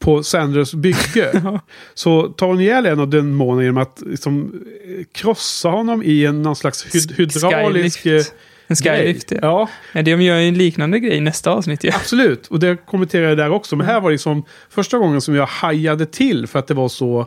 på 0.00 0.22
Sanders 0.22 0.74
bygge. 0.74 1.42
Så 1.94 2.28
tar 2.28 2.46
hon 2.46 2.60
ihjäl 2.60 2.86
en 2.86 3.00
av 3.00 3.08
demonerna 3.08 3.62
genom 3.62 3.82
att 3.82 4.02
liksom, 4.06 4.62
eh, 4.84 5.04
krossa 5.12 5.68
honom 5.68 6.02
i 6.02 6.24
en 6.24 6.42
någon 6.42 6.56
slags 6.56 6.94
hyd 6.94 7.12
hydraulisk... 7.12 8.06
eh, 8.06 8.10
Skylift. 8.10 8.34
En 8.70 8.76
skylift, 8.76 9.32
ja. 9.42 9.68
Ja. 9.92 10.02
De 10.02 10.10
gör 10.10 10.36
ju 10.38 10.48
en 10.48 10.54
liknande 10.54 10.98
grej 11.00 11.16
i 11.16 11.20
nästa 11.20 11.50
avsnitt. 11.50 11.84
Ja. 11.84 11.92
absolut. 11.96 12.46
Och 12.46 12.60
det 12.60 12.76
kommenterar 12.86 13.28
jag 13.28 13.38
där 13.38 13.50
också. 13.50 13.76
Men 13.76 13.86
här 13.86 14.00
var 14.00 14.10
det 14.10 14.14
liksom 14.14 14.44
första 14.70 14.98
gången 14.98 15.20
som 15.20 15.34
jag 15.34 15.46
hajade 15.46 16.06
till 16.06 16.46
för 16.46 16.58
att 16.58 16.66
det 16.66 16.74
var 16.74 16.88
så... 16.88 17.26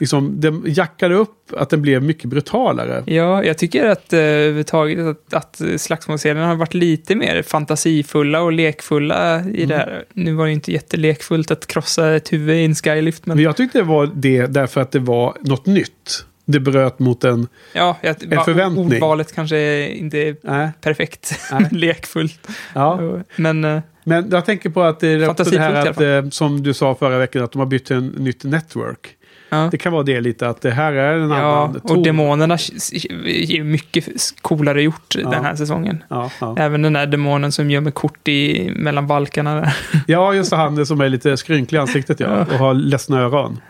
Liksom, 0.00 0.40
det 0.40 0.54
jackade 0.66 1.14
upp 1.14 1.52
att 1.56 1.70
den 1.70 1.82
blev 1.82 2.02
mycket 2.02 2.24
brutalare. 2.24 3.02
Ja, 3.06 3.44
jag 3.44 3.58
tycker 3.58 3.86
att 3.86 4.12
eh, 4.12 4.18
överhuvudtaget 4.18 4.98
att, 4.98 5.34
att 5.34 5.80
slagsmålscenerna 5.80 6.46
har 6.46 6.54
varit 6.56 6.74
lite 6.74 7.14
mer 7.14 7.42
fantasifulla 7.42 8.40
och 8.42 8.52
lekfulla 8.52 9.34
Mm. 9.34 9.54
i 9.54 9.64
det 9.66 9.76
här. 9.76 10.04
Nu 10.12 10.32
var 10.32 10.46
det 10.46 10.52
inte 10.52 10.72
jättelekfullt 10.72 11.50
att 11.50 11.66
krossa 11.66 12.14
ett 12.14 12.32
huvud 12.32 12.56
i 12.56 12.64
en 12.64 12.74
skylift, 12.74 13.26
men 13.26 13.36
Men 13.36 13.44
jag 13.44 13.56
tyckte 13.56 13.78
det 13.78 13.84
var 13.84 14.10
det 14.14 14.46
därför 14.46 14.80
att 14.80 14.92
det 14.92 14.98
var 14.98 15.36
något 15.40 15.66
nytt. 15.66 16.24
Det 16.46 16.60
bröt 16.60 16.98
mot 16.98 17.24
en... 17.24 17.48
ja, 17.72 17.96
jag, 18.02 18.16
En 18.32 18.44
förväntning. 18.44 18.84
ordvalet 18.84 19.34
kanske 19.34 19.88
inte 19.88 20.18
är 20.18 20.36
Nej. 20.42 20.70
perfekt 20.80 21.40
Nej. 21.52 21.68
lekfullt. 21.70 22.48
Ja. 22.74 23.00
Men 23.36 23.64
eh, 23.64 23.80
Men 24.04 24.30
jag 24.30 24.44
tänker 24.46 24.70
på 24.70 24.82
att 24.82 25.00
det 25.00 25.08
är 25.08 25.18
det 25.50 25.58
här 25.58 25.86
att, 25.90 26.00
eh, 26.24 26.30
som 26.30 26.62
du 26.62 26.74
sa 26.74 26.94
förra 26.94 27.18
veckan, 27.18 27.44
att 27.44 27.52
de 27.52 27.58
har 27.58 27.66
bytt 27.66 27.84
till 27.84 27.96
en 27.96 28.06
nytt 28.06 28.44
network. 28.44 29.16
ja. 29.48 29.68
Det 29.70 29.78
kan 29.78 29.92
vara 29.92 30.02
det 30.02 30.20
lite 30.20 30.48
att 30.48 30.60
det 30.60 30.70
här 30.70 30.92
är 30.92 31.14
en 31.18 31.30
Ja, 31.30 31.36
annan 31.36 31.76
och 31.76 31.88
ton. 31.88 32.02
demonerna 32.02 32.54
är 32.54 33.62
mycket 33.62 34.06
coolare 34.42 34.82
gjort 34.82 35.14
Ja. 35.18 35.30
den 35.30 35.44
här 35.44 35.54
säsongen. 35.56 36.04
Ja. 36.08 36.30
Även 36.58 36.82
den 36.82 36.92
där 36.92 37.06
demonen 37.06 37.52
som 37.52 37.70
gömmer 37.70 37.90
kort 37.90 38.28
i, 38.28 38.70
mellan 38.76 39.06
balkarna 39.06 39.54
där. 39.54 39.76
ja, 40.06 40.34
just 40.34 40.50
det, 40.50 40.56
han 40.56 40.86
som 40.86 41.00
är 41.00 41.08
lite 41.08 41.36
skrynklig 41.36 41.78
i 41.78 41.80
ansiktet 41.80 42.20
ja, 42.20 42.40
och 42.40 42.46
har 42.52 42.74
ledsna 42.74 43.20
öron. 43.20 43.60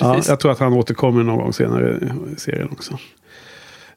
Ja, 0.00 0.14
Precis. 0.14 0.28
jag 0.28 0.40
tror 0.40 0.52
att 0.52 0.58
han 0.58 0.72
återkommer 0.72 1.22
någon 1.22 1.36
gång 1.38 1.52
senare 1.52 1.98
i 2.36 2.40
serien 2.40 2.68
också. 2.72 2.98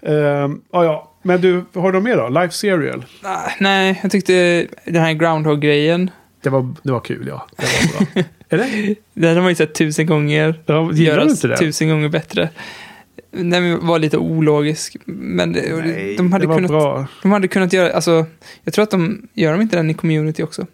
Ehm, 0.02 0.62
ja, 0.72 0.84
ja. 0.84 1.12
Men 1.24 1.42
du, 1.42 1.64
har 1.74 1.92
du 1.92 2.00
mer 2.02 2.18
då? 2.18 2.30
Life 2.30 2.54
Serial. 2.54 3.06
Ah, 3.24 3.50
Nej, 3.60 4.00
jag 4.04 4.12
tyckte 4.12 4.68
den 4.86 5.02
här 5.02 5.14
Groundhog-grejen, 5.14 6.12
Det 6.42 6.50
var, 6.50 6.74
det 6.84 6.92
var 6.92 7.00
kul, 7.00 7.28
ja. 7.28 7.48
Det 7.58 7.64
var 7.64 8.06
bra. 8.14 8.24
Eller? 8.50 8.96
den 9.14 9.36
har 9.36 9.42
man 9.42 9.52
ju 9.52 9.56
sett 9.56 9.76
tusen 9.76 10.06
gånger. 10.06 10.60
Ja, 10.66 10.94
göras 10.94 11.32
inte 11.32 11.48
det? 11.48 11.58
tusen 11.58 11.90
gånger 11.90 12.10
bättre. 12.10 12.50
Den 13.32 13.88
var 13.88 14.00
lite 14.00 14.18
ologisk, 14.18 14.96
men 15.06 15.54
det, 15.54 15.62
Nej, 15.86 16.16
de, 16.18 16.32
hade 16.32 16.44
det 16.44 16.48
var 16.48 16.56
kunnat, 16.56 16.72
bra. 16.72 17.08
de 17.22 17.32
hade 17.32 17.48
kunnat 17.48 17.74
göra, 17.74 17.94
alltså, 17.94 18.26
jag 18.64 18.74
tror 18.74 18.84
att 18.84 18.92
de, 18.92 19.28
gör 19.34 19.52
de 19.52 19.62
inte 19.62 19.78
den 19.78 19.90
i 19.90 19.94
Community 19.94 20.44
också? 20.44 20.66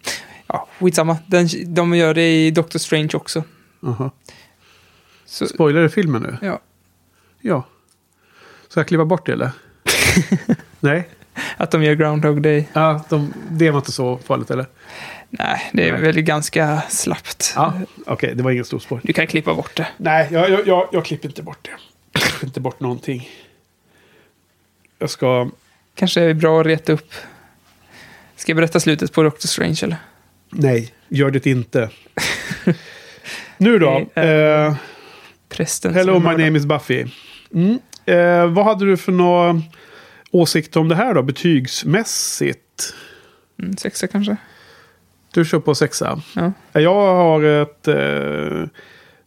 Ja, 0.47 0.68
skitsamma. 0.80 1.18
Den, 1.27 1.47
de 1.65 1.95
gör 1.95 2.14
det 2.14 2.45
i 2.45 2.52
Doctor 2.52 2.80
Strange 2.80 3.10
också. 3.14 3.43
Aha. 3.84 4.11
Så, 5.26 5.47
Spoilar 5.47 5.81
du 5.81 5.89
filmen 5.89 6.22
nu? 6.22 6.38
ja, 6.47 6.60
Ja. 7.41 7.64
Ska 8.68 8.80
jag 8.80 8.88
kliva 8.88 9.06
bort 9.06 9.26
det 9.26 9.31
eller? 9.34 9.52
Nej? 10.80 11.10
att 11.57 11.72
de 11.72 11.84
gör 11.84 11.93
Groundhog 11.93 12.41
Day. 12.41 12.68
Ja, 12.73 13.06
de, 13.10 13.34
det 13.49 13.72
var 13.72 13.80
inte 13.80 13.91
så 13.91 14.18
farligt 14.18 14.52
eller? 14.52 14.65
Nej, 15.30 15.69
det 15.73 15.88
är 15.89 15.91
Nej. 15.91 16.02
väl 16.02 16.22
ganska 16.22 16.81
slappt. 16.89 17.53
Ja, 17.56 17.73
okej, 18.06 18.35
det 18.35 18.43
var 18.43 18.52
ingen 18.52 18.65
stor 18.65 18.80
spoiler. 18.80 19.07
Du 19.07 19.14
kan 19.14 19.27
klippa 19.27 19.53
bort 19.53 19.76
det. 19.76 19.88
Nej, 19.97 20.27
jag, 20.31 20.49
jag, 20.49 20.68
jag, 20.68 20.88
jag 20.91 21.06
klipper 21.06 21.27
inte 21.27 21.43
bort 21.43 21.57
det. 21.61 21.72
Jag 22.11 22.22
klipper 22.22 22.45
inte 22.47 22.60
bort 22.60 22.80
någonting. 22.80 23.30
Jag 24.99 25.10
ska... 25.10 25.49
Kanske 25.95 26.22
är 26.22 26.34
bra 26.34 26.60
att 26.61 26.65
reta 26.65 26.93
upp. 26.93 27.14
Ska 28.35 28.52
jag 28.52 28.57
berätta 28.57 28.80
slutet 28.80 29.14
på 29.14 29.23
Doctor 29.23 29.47
Strange 29.47 29.80
eller? 29.84 29.97
Nej, 30.49 30.93
gör 31.07 31.31
det 31.31 31.45
inte. 31.47 31.89
nu 33.57 33.80
då. 33.80 34.06
Det 34.14 34.22
är- 34.22 34.68
Eh, 34.68 34.76
Prästen 35.50 35.94
hello, 35.94 36.20
my 36.20 36.44
name 36.44 36.58
is 36.58 36.66
Buffy. 36.66 37.06
Mm. 37.54 37.80
Eh, 38.06 38.54
vad 38.54 38.66
hade 38.66 38.86
du 38.86 38.98
för 38.98 39.12
några 39.12 39.62
åsikter 40.32 40.80
om 40.80 40.90
det 40.90 40.96
här 40.96 41.14
då, 41.14 41.22
betygsmässigt? 41.24 42.94
Mm, 43.60 43.78
sexa 43.78 44.08
kanske? 44.08 44.38
Du 45.34 45.46
kör 45.46 45.60
på 45.60 45.76
sexa. 45.76 46.22
Ja. 46.36 46.52
Jag 46.74 47.16
har 47.16 47.44
ett 47.44 47.88
eh, 47.88 48.68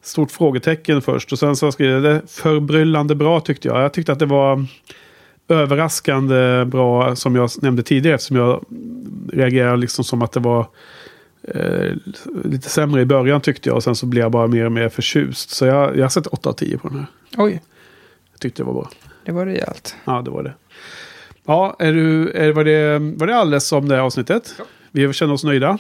stort 0.03 0.31
frågetecken 0.31 1.03
först. 1.03 1.33
Och 1.33 1.39
sen 1.39 1.57
så 1.57 1.73
skrev 1.73 1.91
jag 1.91 2.03
det 2.03 2.23
förbryllande 2.29 3.15
bra 3.15 3.41
tyckte 3.41 3.69
jag. 3.69 3.83
Jag 3.83 3.93
tyckte 3.93 4.13
att 4.13 4.19
det 4.19 4.27
var 4.27 4.67
överraskande 5.49 6.65
bra 6.65 7.17
som 7.17 7.37
jag 7.37 7.51
nämnde 7.63 7.83
tidigare. 7.83 8.15
Eftersom 8.15 8.37
jag 8.37 8.65
reagerade 9.33 9.77
liksom 9.77 10.05
som 10.05 10.23
att 10.23 10.33
det 10.33 10.41
var 10.41 10.67
eh, 11.55 11.93
lite 12.45 12.69
sämre 12.69 13.01
i 13.01 13.05
början 13.05 13.41
tyckte 13.41 13.69
jag. 13.69 13.77
Och 13.77 13.85
sen 13.85 13.95
så 13.97 14.07
blev 14.07 14.23
jag 14.23 14.33
bara 14.33 14.47
mer 14.47 14.65
och 14.65 14.73
mer 14.73 14.89
förtjust. 14.89 15.51
Så 15.51 15.67
jag, 15.67 15.97
jag 15.97 16.05
har 16.05 16.09
sett 16.09 16.27
8 16.27 16.49
av 16.49 16.53
10 16.53 16.79
på 16.79 16.89
den 16.89 16.99
här. 16.99 17.07
Oj, 17.37 17.63
Jag 18.33 18.41
tyckte 18.41 18.63
det 18.63 18.67
var 18.67 18.73
bra. 18.75 18.91
det 19.25 19.33
var 19.33 19.47
rejält. 19.47 19.97
Ja, 20.05 20.23
det 20.23 20.31
var 20.31 20.43
det. 20.43 20.55
Ja, 21.47 21.77
är 21.79 21.93
du, 21.93 22.31
är, 22.31 22.53
var, 22.53 22.65
det, 22.65 22.99
var 22.99 23.27
det 23.27 23.37
alldeles 23.37 23.73
om 23.73 23.89
det 23.89 23.95
här 23.95 24.03
avsnittet? 24.03 24.55
Vi 24.91 25.13
känner 25.13 25.33
oss 25.33 25.45
nöjda. 25.45 25.79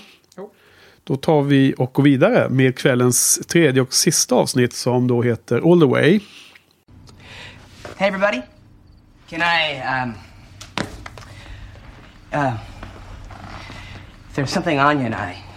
Då 1.04 1.16
tar 1.16 1.42
vi 1.42 1.74
och 1.78 1.92
går 1.92 2.02
vidare 2.02 2.48
med 2.48 2.78
kvällens 2.78 3.40
tredje 3.46 3.82
och 3.82 3.94
sista 3.94 4.34
avsnitt 4.34 4.72
som 4.72 5.06
då 5.06 5.22
heter 5.22 5.72
All 5.72 5.80
the 5.80 5.86
way. 5.86 6.20
Hey, 7.96 8.08
everybody. 8.08 8.42
Can 9.30 9.40
I, 9.40 10.02
um. 10.02 10.14
Uh. 12.34 12.54
There's 14.34 14.46
something 14.50 14.78
Anya 14.78 15.06
and 15.06 15.14
I 15.14 15.47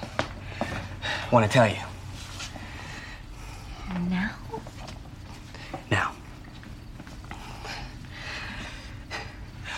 want 1.32 1.46
to 1.46 1.52
tell 1.52 1.68
you. 1.68 1.78
Now? 4.10 4.32
Now. 5.90 6.12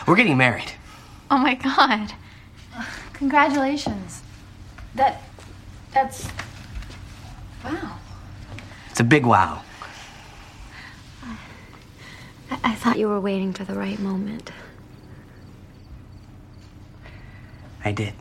We're 0.08 0.16
getting 0.16 0.38
married. 0.38 0.72
Oh 1.30 1.38
my 1.38 1.56
god. 1.56 2.14
Congratulations. 3.14 4.22
That. 4.96 5.22
That's. 5.94 6.28
Wow. 7.64 7.98
It's 8.90 9.00
a 9.00 9.04
big 9.04 9.26
wow. 9.26 9.62
I, 11.24 12.60
I 12.64 12.76
thought 12.76 12.98
you 12.98 13.08
were 13.08 13.20
waiting 13.20 13.54
for 13.54 13.64
the 13.64 13.74
right 13.74 14.00
moment. 14.00 14.52
I 17.86 17.92
did. 17.92 18.14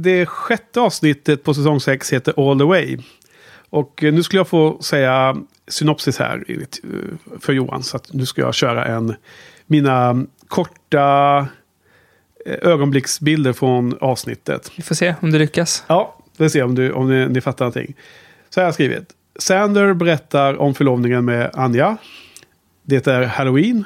Det 0.00 0.26
sjätte 0.26 0.80
avsnittet 0.80 1.44
på 1.44 1.54
säsong 1.54 1.80
6 1.80 2.12
heter 2.12 2.50
All 2.50 2.58
the 2.58 2.64
way. 2.64 2.98
Och 3.70 4.04
eh, 4.04 4.12
nu 4.12 4.22
skulle 4.22 4.40
jag 4.40 4.48
få 4.48 4.82
säga 4.82 5.36
synopsis 5.68 6.18
här 6.18 6.44
eh, 6.48 6.58
för 7.40 7.52
Johan. 7.52 7.82
Så 7.82 7.96
att 7.96 8.12
nu 8.12 8.26
ska 8.26 8.40
jag 8.40 8.54
köra 8.54 8.84
en 8.84 9.14
mina 9.66 10.24
korta 10.48 11.38
eh, 12.46 12.56
ögonblicksbilder 12.62 13.52
från 13.52 13.98
avsnittet. 14.00 14.72
Vi 14.76 14.82
får 14.82 14.94
se 14.94 15.14
om 15.20 15.30
du 15.30 15.38
lyckas. 15.38 15.84
Ja, 15.86 16.16
vi 16.36 16.44
får 16.44 16.48
se 16.48 16.62
om, 16.62 16.74
du, 16.74 16.92
om 16.92 17.10
ni, 17.10 17.28
ni 17.28 17.40
fattar 17.40 17.64
någonting. 17.64 17.94
Så 18.50 18.60
här 18.60 18.64
har 18.64 18.68
jag 18.68 18.74
skrivit. 18.74 19.14
Sander 19.38 19.94
berättar 19.94 20.56
om 20.56 20.74
förlovningen 20.74 21.24
med 21.24 21.50
Anja. 21.54 21.96
Det 22.82 23.06
är 23.06 23.22
Halloween. 23.22 23.84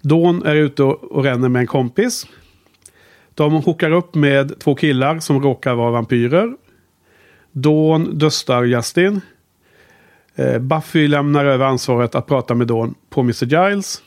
Dawn 0.00 0.42
är 0.46 0.54
ute 0.54 0.82
och 0.82 1.24
ränner 1.24 1.48
med 1.48 1.60
en 1.60 1.66
kompis. 1.66 2.26
De 3.34 3.52
hookar 3.52 3.90
upp 3.90 4.14
med 4.14 4.60
två 4.60 4.74
killar 4.74 5.18
som 5.18 5.42
råkar 5.42 5.74
vara 5.74 5.90
vampyrer. 5.90 6.56
Dawn 7.52 8.18
döstar 8.18 8.64
Justin. 8.64 9.20
Eh, 10.34 10.58
Buffy 10.58 11.08
lämnar 11.08 11.44
över 11.44 11.66
ansvaret 11.66 12.14
att 12.14 12.26
prata 12.26 12.54
med 12.54 12.66
Dawn 12.66 12.94
på 13.10 13.20
Mr. 13.20 13.44
Giles. 13.44 14.02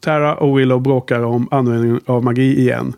Tara 0.00 0.34
och 0.34 0.58
Willow 0.58 0.80
bråkar 0.80 1.22
om 1.22 1.48
användningen 1.50 2.00
av 2.06 2.24
magi 2.24 2.60
igen. 2.60 2.94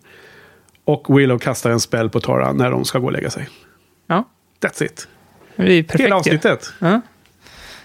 Och 0.84 1.18
Willow 1.18 1.38
kastar 1.38 1.70
en 1.70 1.80
spel 1.80 2.10
på 2.10 2.20
Tara 2.20 2.52
när 2.52 2.70
de 2.70 2.84
ska 2.84 2.98
gå 2.98 3.06
och 3.06 3.12
lägga 3.12 3.30
sig. 3.30 3.48
Ja, 4.06 4.24
That's 4.60 4.84
it. 4.84 5.08
det 5.56 5.72
är 5.72 5.82
perfekt. 5.82 6.04
Hela 6.04 6.16
avsnittet. 6.16 6.72
Ja. 6.78 7.00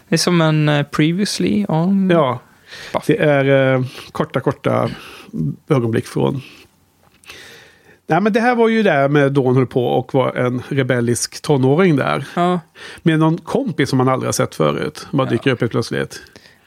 Det 0.08 0.16
är 0.16 0.18
som 0.18 0.41
en 0.41 0.70
eh, 0.70 0.84
previously 0.84 1.66
on... 1.68 2.10
Ja. 2.10 2.40
Buffy. 2.94 3.14
Det 3.14 3.24
är 3.24 3.74
eh, 3.74 3.84
korta, 4.12 4.40
korta 4.40 4.90
ögonblick 5.70 6.06
från... 6.06 6.41
Nej, 8.10 8.22
men 8.22 8.34
det 8.34 8.40
här 8.40 8.56
var 8.56 8.68
ju 8.68 8.84
där 8.84 9.07
med 9.10 9.31
Dawn 9.31 9.56
höll 9.56 9.68
på 9.68 9.86
och 9.86 10.14
var 10.14 10.34
en 10.34 10.61
rebellisk 10.69 11.41
tonåring 11.41 11.95
där. 11.95 12.26
Ja, 12.36 12.60
Med 13.03 13.19
någon 13.19 13.38
kompis 13.38 13.90
som 13.90 13.98
man 13.98 14.10
aldrig 14.10 14.27
har 14.27 14.31
sett 14.34 14.56
förut. 14.56 15.07
Bara 15.11 15.27
Ja. 15.27 15.31
dyker 15.31 15.52
upp 15.52 15.60
helt 15.61 15.72
plötsligt. 15.72 16.22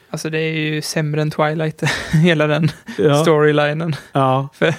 alltså 0.09 0.29
det 0.29 0.39
är 0.39 0.51
ju 0.57 0.81
sämre 0.81 1.21
än 1.21 1.31
Twilight, 1.31 1.83
hela 2.11 2.47
den 2.47 2.71
Ja. 2.97 3.21
storylinen. 3.21 3.95
Ja, 4.11 4.49
För, 4.53 4.73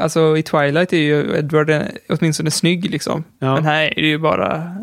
alltså 0.00 0.36
i 0.38 0.42
Twilight 0.42 0.92
är 0.92 0.96
ju 0.96 1.36
Edward 1.38 1.70
åtminstone 2.08 2.50
snygg 2.50 2.90
liksom. 2.90 3.24
Ja. 3.38 3.54
Men 3.54 3.64
här 3.64 3.82
är 3.98 4.02
det 4.02 4.08
ju 4.08 4.18
bara 4.18 4.76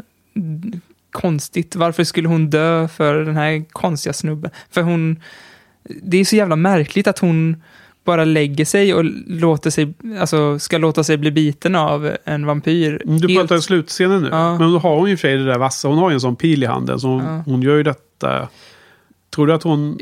konstigt. 1.11 1.75
Varför 1.75 2.03
skulle 2.03 2.27
hon 2.27 2.49
dö 2.49 2.87
för 2.87 3.15
den 3.15 3.35
här 3.37 3.65
konstiga 3.71 4.13
snubben? 4.13 4.51
För 4.71 4.81
hon... 4.81 5.19
Det 6.01 6.17
är 6.17 6.25
så 6.25 6.35
jävla 6.35 6.55
märkligt 6.55 7.07
att 7.07 7.19
hon 7.19 7.63
bara 8.05 8.25
lägger 8.25 8.65
sig 8.65 8.93
och 8.93 9.03
låter 9.27 9.69
sig, 9.69 9.93
alltså 10.19 10.59
ska 10.59 10.77
låta 10.77 11.03
sig 11.03 11.17
bli 11.17 11.31
biten 11.31 11.75
av 11.75 12.11
en 12.23 12.45
vampyr. 12.45 13.01
Du 13.05 13.11
Helt- 13.27 13.39
pratar 13.39 13.57
slutscenen 13.61 14.21
nu. 14.23 14.29
Ja. 14.31 14.57
Men 14.59 14.71
då 14.71 14.79
har 14.79 14.95
hon 14.95 15.09
ju 15.09 15.17
för 15.17 15.21
sig 15.27 15.37
det 15.37 15.45
där 15.45 15.57
vassa. 15.57 15.87
Hon 15.87 15.97
har 15.97 16.09
ju 16.09 16.13
en 16.13 16.21
sån 16.21 16.35
pil 16.35 16.63
i 16.63 16.65
handen. 16.65 16.99
Så 16.99 17.07
hon, 17.07 17.23
Ja. 17.23 17.43
hon 17.45 17.61
gör 17.61 17.77
ju 17.77 17.83
detta. 17.83 18.47
Tror 19.35 19.47
du 19.47 19.53
att 19.53 19.63
hon... 19.63 19.97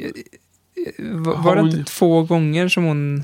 Var, 0.99 1.35
har 1.35 1.43
var 1.43 1.55
det 1.55 1.61
hon- 1.61 1.69
inte 1.69 1.83
två 1.91 2.23
gånger 2.23 2.67
som 2.67 2.83
hon... 2.83 3.23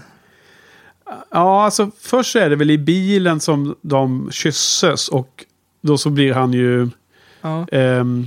Ja, 1.31 1.64
alltså 1.65 1.91
först 1.99 2.35
är 2.35 2.49
det 2.49 2.56
väl 2.56 2.72
i 2.72 2.77
bilen 2.77 3.39
som 3.39 3.76
de 3.81 4.30
kysses. 4.31 5.07
Och 5.10 5.45
då 5.81 5.97
så 5.97 6.10
blir 6.10 6.34
han 6.34 6.53
ju... 6.53 6.89
Ja, 7.41 7.66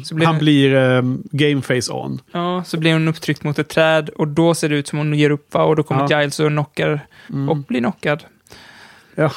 Så 0.05 0.15
blir 0.15 0.27
han 0.27 0.35
det- 0.35 0.39
blir 0.41 0.75
um, 0.75 1.23
gameface 1.33 1.93
on. 1.93 2.21
ja, 2.33 2.65
så 2.67 2.79
blir 2.79 2.93
hon 2.93 3.09
upptryckt 3.09 3.45
mot 3.45 3.59
ett 3.59 3.69
träd 3.69 4.09
och 4.09 4.29
då 4.29 4.55
ser 4.55 4.69
det 4.69 4.77
ut 4.77 4.89
som 4.89 4.99
hon 4.99 5.15
ger 5.15 5.31
upp 5.31 5.55
va? 5.55 5.63
och 5.63 5.77
då 5.77 5.83
kommer 5.83 6.07
Ja. 6.11 6.21
Giles 6.21 6.41
och 6.41 6.49
knockar 6.49 7.01
och 7.49 7.57
blir 7.57 7.81
knockad. 7.81 8.25
Ja. 9.15 9.33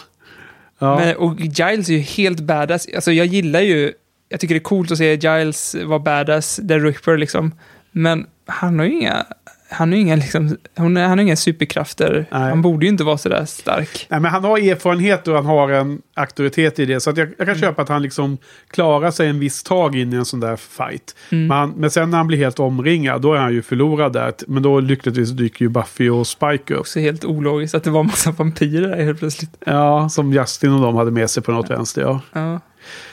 Ja. 0.79 0.99
Men, 0.99 1.15
och 1.15 1.39
Giles 1.39 1.89
är 1.89 1.93
ju 1.93 1.99
helt 1.99 2.39
badass. 2.39 2.87
Alltså 2.95 3.11
jag 3.11 3.25
gillar 3.25 3.61
ju, 3.61 3.91
jag 4.29 4.39
tycker 4.39 4.55
det 4.55 4.59
är 4.59 4.63
coolt 4.63 4.91
att 4.91 4.97
se 4.97 5.15
Giles 5.15 5.75
vara 5.85 5.99
badass, 5.99 6.55
The 6.67 6.79
Ripper 6.79 7.17
liksom. 7.17 7.51
Men 7.91 8.25
han 8.45 8.79
har 8.79 8.85
ju 8.85 8.91
inga, 8.99 9.25
han 9.69 9.89
har 9.89 9.95
ju 9.95 10.01
inga, 10.01 10.15
liksom, 10.15 10.57
hon, 10.77 10.95
han 10.97 11.09
har 11.09 11.17
inga 11.17 11.35
superkrafter. 11.35 12.25
Nej. 12.31 12.41
Han 12.41 12.61
borde 12.61 12.85
ju 12.85 12.91
inte 12.91 13.03
vara 13.03 13.17
sådär 13.17 13.45
stark. 13.45 14.07
Nej, 14.09 14.19
men 14.19 14.31
han 14.31 14.43
har 14.43 14.57
erfarenhet 14.57 15.27
och 15.27 15.35
han 15.35 15.45
har 15.45 15.69
en 15.69 16.01
auktoritet 16.13 16.79
i 16.79 16.85
det. 16.85 16.99
Så 16.99 17.09
att 17.09 17.17
jag, 17.17 17.25
Mm. 17.25 17.35
jag 17.37 17.47
kan 17.47 17.57
köpa 17.57 17.81
att 17.81 17.89
han 17.89 18.01
liksom 18.01 18.37
klarar 18.71 19.11
sig 19.11 19.27
en 19.29 19.39
viss 19.39 19.63
tag 19.63 19.95
in 19.95 20.13
i 20.13 20.15
en 20.15 20.25
sån 20.25 20.39
där 20.39 20.55
fight. 20.55 21.15
Mm. 21.31 21.47
Men, 21.47 21.69
men 21.69 21.91
sen 21.91 22.09
när 22.09 22.17
han 22.17 22.27
blir 22.27 22.37
helt 22.37 22.59
omringad, 22.59 23.21
då 23.21 23.33
är 23.33 23.37
han 23.39 23.53
ju 23.53 23.61
förlorad 23.61 24.13
där. 24.13 24.33
Men 24.47 24.63
då 24.63 24.79
lyckligtvis 24.79 25.29
dyker 25.29 25.65
ju 25.65 25.69
Buffy 25.69 26.09
och 26.09 26.27
Spike 26.27 26.73
upp. 26.73 26.79
Också 26.79 26.99
helt 26.99 27.25
ologiskt 27.25 27.75
att 27.75 27.83
det 27.83 27.89
var 27.89 27.99
en 27.99 28.05
massa 28.07 28.31
vampyrer 28.31 28.87
där 28.97 29.03
helt 29.03 29.19
plötsligt. 29.19 29.51
Ja, 29.65 30.09
som 30.09 30.33
Justin 30.33 30.71
och 30.73 30.81
de 30.81 30.95
hade 30.95 31.11
med 31.11 31.29
sig 31.29 31.43
på 31.43 31.51
något 31.51 31.69
vänster. 31.69 32.01
Ja. 32.01 32.19
Ja. 32.33 32.59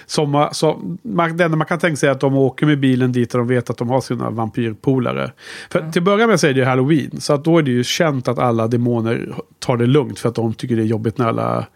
Som, 0.06 0.48
så, 0.52 0.80
man, 1.02 1.36
det 1.36 1.44
enda 1.44 1.56
man 1.56 1.66
kan 1.66 1.78
tänka 1.78 1.96
sig 1.96 2.08
är 2.08 2.12
att 2.12 2.20
de 2.20 2.36
åker 2.36 2.66
med 2.66 2.80
bilen 2.80 3.12
dit 3.12 3.34
och 3.34 3.38
de 3.38 3.48
vet 3.48 3.70
att 3.70 3.76
de 3.76 3.88
har 3.88 4.00
sina 4.00 4.30
vampyrpolare. 4.30 5.32
För 5.70 5.90
till 5.90 6.00
att 6.00 6.04
börja 6.04 6.26
med 6.26 6.40
så 6.40 6.46
är 6.46 6.52
det 6.52 6.60
ju 6.60 6.66
halloween. 6.66 7.20
Så 7.20 7.32
att 7.34 7.44
då 7.44 7.58
är 7.58 7.62
det 7.62 7.70
ju 7.70 7.84
känt 7.84 8.28
att 8.28 8.38
alla 8.38 8.68
demoner 8.68 9.34
tar 9.58 9.76
det 9.76 9.86
lugnt 9.86 10.18
för 10.18 10.28
att 10.28 10.34
de 10.34 10.54
tycker 10.54 10.76
det 10.76 10.82
är 10.82 10.86
jobbigt 10.86 11.18
när 11.18 11.26
alla 11.26 11.66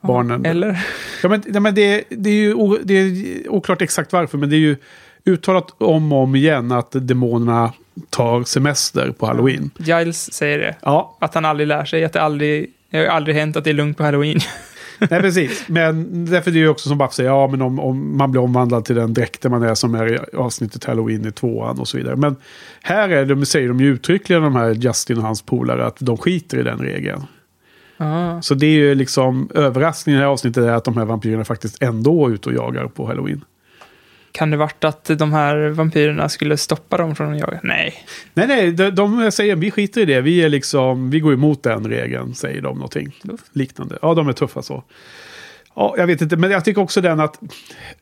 barnen... 0.00 0.46
Eller? 0.46 0.86
Ja, 1.22 1.28
men, 1.28 1.42
nej, 1.46 1.60
men 1.60 1.74
det, 1.74 2.04
det 2.08 2.30
är 2.30 2.34
ju 2.34 2.54
o, 2.54 2.78
det 2.82 2.94
är 2.94 3.48
oklart 3.48 3.82
exakt 3.82 4.12
varför, 4.12 4.38
men 4.38 4.50
det 4.50 4.56
är 4.56 4.60
ju 4.60 4.76
uttalat 5.24 5.74
om 5.78 6.12
och 6.12 6.22
om 6.22 6.34
igen 6.34 6.72
att 6.72 6.90
demonerna 6.92 7.72
tar 8.10 8.44
semester 8.44 9.10
på 9.18 9.26
halloween. 9.26 9.70
Giles 9.78 10.32
säger 10.32 10.58
det. 10.58 10.76
Ja, 10.82 11.16
Att 11.20 11.34
han 11.34 11.44
aldrig 11.44 11.66
lär 11.66 11.84
sig, 11.84 12.04
att 12.04 12.12
det 12.12 12.22
aldrig, 12.22 12.70
det 12.90 12.98
har 12.98 13.04
aldrig 13.04 13.36
hänt 13.36 13.56
att 13.56 13.64
det 13.64 13.70
är 13.70 13.74
lugnt 13.74 13.96
på 13.96 14.02
halloween. 14.04 14.40
nej 15.10 15.20
precis. 15.20 15.64
Men 15.68 16.24
därför 16.24 16.50
är 16.50 16.54
det 16.54 16.60
ju 16.60 16.68
också 16.68 16.88
som 16.88 16.98
Baff 16.98 17.14
säger, 17.14 17.30
ja 17.30 17.48
men 17.48 17.62
om, 17.62 17.80
om 17.80 18.16
man 18.16 18.30
blir 18.30 18.42
omvandlad 18.42 18.84
till 18.84 18.96
den 18.96 19.14
dräkten 19.14 19.50
man 19.50 19.62
är 19.62 19.74
som 19.74 19.94
är 19.94 20.14
i 20.14 20.36
avsnittet 20.36 20.84
halloween 20.84 21.26
i 21.26 21.32
tvåan 21.32 21.78
och 21.78 21.88
så 21.88 21.96
vidare. 21.96 22.16
Men 22.16 22.36
här 22.82 23.08
är 23.08 23.24
de, 23.24 23.46
säger 23.46 23.68
de 23.68 23.80
ju 23.80 23.94
uttryckligen, 23.94 24.42
de 24.42 24.56
här 24.56 24.70
Justin 24.70 25.18
och 25.18 25.24
hans 25.24 25.42
polare, 25.42 25.86
att 25.86 25.96
de 26.00 26.16
skiter 26.16 26.58
i 26.58 26.62
den 26.62 26.78
regeln. 26.78 27.22
Ja. 27.96 28.42
Så 28.42 28.54
det 28.54 28.66
är 28.66 28.70
ju 28.70 28.94
liksom 28.94 29.48
överraskningen 29.54 30.18
i 30.18 30.20
det 30.20 30.26
här 30.26 30.32
avsnittet 30.32 30.64
är 30.64 30.72
att 30.72 30.84
de 30.84 30.96
här 30.96 31.04
vampyrerna 31.04 31.44
faktiskt 31.44 31.82
ändå 31.82 32.26
är 32.26 32.30
ute 32.30 32.48
och 32.48 32.54
jagar 32.54 32.86
på 32.86 33.06
halloween. 33.06 33.44
Kan 34.36 34.50
det 34.50 34.56
varit 34.56 34.84
att 34.84 35.04
de 35.04 35.32
här 35.32 35.68
vampyrerna 35.68 36.28
skulle 36.28 36.56
stoppa 36.56 36.96
dem 36.96 37.16
från 37.16 37.32
att 37.32 37.40
jaga? 37.40 37.60
Nej. 37.62 37.94
Nej, 38.34 38.46
nej, 38.46 38.72
de, 38.72 38.90
de 38.90 39.32
säger 39.32 39.56
vi 39.56 39.70
skiter 39.70 40.00
i 40.00 40.04
det. 40.04 40.20
Vi, 40.20 40.42
är 40.42 40.48
liksom, 40.48 41.10
vi 41.10 41.20
går 41.20 41.32
emot 41.32 41.62
den 41.62 41.86
regeln, 41.86 42.34
säger 42.34 42.62
de 42.62 42.76
någonting 42.76 43.16
liknande. 43.52 43.98
Ja, 44.02 44.14
de 44.14 44.28
är 44.28 44.32
tuffa 44.32 44.62
så. 44.62 44.84
Ja, 45.74 45.94
jag 45.98 46.06
vet 46.06 46.20
inte, 46.20 46.36
men 46.36 46.50
jag 46.50 46.64
tycker 46.64 46.80
också 46.80 47.00
den 47.00 47.20
att... 47.20 47.40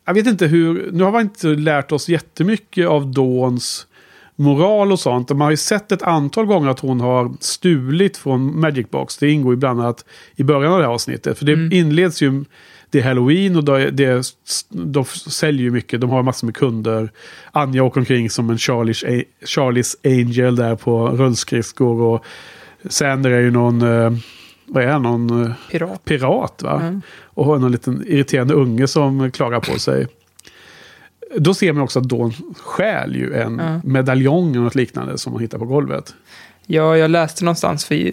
Jag 0.05 0.13
vet 0.13 0.27
inte 0.27 0.47
hur... 0.47 0.91
Nu 0.91 1.03
har 1.03 1.11
vi 1.11 1.21
inte 1.21 1.47
lärt 1.47 1.91
oss 1.91 2.09
jättemycket 2.09 2.87
av 2.87 3.11
Dawns 3.11 3.87
moral 4.35 4.91
och 4.91 4.99
sånt. 4.99 5.29
Man 5.29 5.41
har 5.41 5.51
ju 5.51 5.57
sett 5.57 5.91
ett 5.91 6.03
antal 6.03 6.45
gånger 6.45 6.69
att 6.69 6.79
hon 6.79 7.01
har 7.01 7.33
stulit 7.39 8.17
från 8.17 8.59
Magic 8.59 8.89
Box. 8.89 9.17
Det 9.17 9.31
ingår 9.31 9.53
ju 9.53 9.57
bland 9.57 9.81
annat 9.81 10.05
i 10.35 10.43
början 10.43 10.73
av 10.73 10.79
det 10.79 10.85
här 10.85 10.93
avsnittet. 10.93 11.37
För 11.37 11.45
det 11.45 11.75
inleds 11.75 12.21
ju... 12.21 12.45
Det 12.95 13.01
är 13.01 13.03
halloween 13.03 13.55
och 13.55 13.63
det, 13.63 13.91
det, 13.91 14.23
de 14.69 15.05
säljer 15.05 15.61
ju 15.63 15.71
mycket. 15.71 16.01
De 16.01 16.09
har 16.09 16.23
massor 16.23 16.47
med 16.47 16.55
kunder. 16.55 17.11
Anja 17.51 17.83
åker 17.83 17.99
omkring 18.01 18.29
som 18.29 18.49
en 18.49 18.57
Charlies, 18.57 19.03
Charlies 19.45 19.97
Angel 20.03 20.55
där 20.55 20.75
på 20.75 21.07
rullskridskor. 21.07 22.01
Och 22.01 22.25
Sander 22.89 23.31
är 23.31 23.41
ju 23.41 23.51
någon... 23.51 23.81
eh, 23.81 24.11
Vad 24.65 24.83
är 24.83 24.87
han? 24.87 25.01
Någon 25.03 25.43
eh, 25.45 25.51
Pirat. 25.71 26.05
pirat 26.05 26.61
va? 26.63 26.81
Mm. 26.81 27.01
Och 27.23 27.45
har 27.45 27.59
någon 27.59 27.71
liten 27.71 28.03
irriterande 28.07 28.53
unge 28.53 28.87
som 28.87 29.31
klagar 29.31 29.59
på 29.59 29.79
sig. 29.79 30.07
Då 31.37 31.53
ser 31.53 31.73
man 31.73 31.83
också 31.83 31.99
att 31.99 32.09
Dawn 32.09 32.33
stjäl 32.63 33.15
ju 33.15 33.33
en 33.33 33.61
Ja. 33.63 33.81
medaljong 33.83 34.51
eller 34.51 34.63
något 34.63 34.75
liknande 34.75 35.17
som 35.17 35.33
hon 35.33 35.41
hittar 35.41 35.57
på 35.57 35.65
golvet. 35.65 36.15
Ja, 36.67 36.97
jag 36.97 37.11
läste 37.11 37.43
någonstans, 37.45 37.85
för 37.85 38.11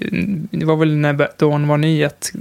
det 0.56 0.64
var 0.64 0.76
väl 0.76 0.96
när 0.96 1.28
Dawn 1.38 1.68
var 1.68 1.76
ny, 1.76 2.04
att 2.04 2.32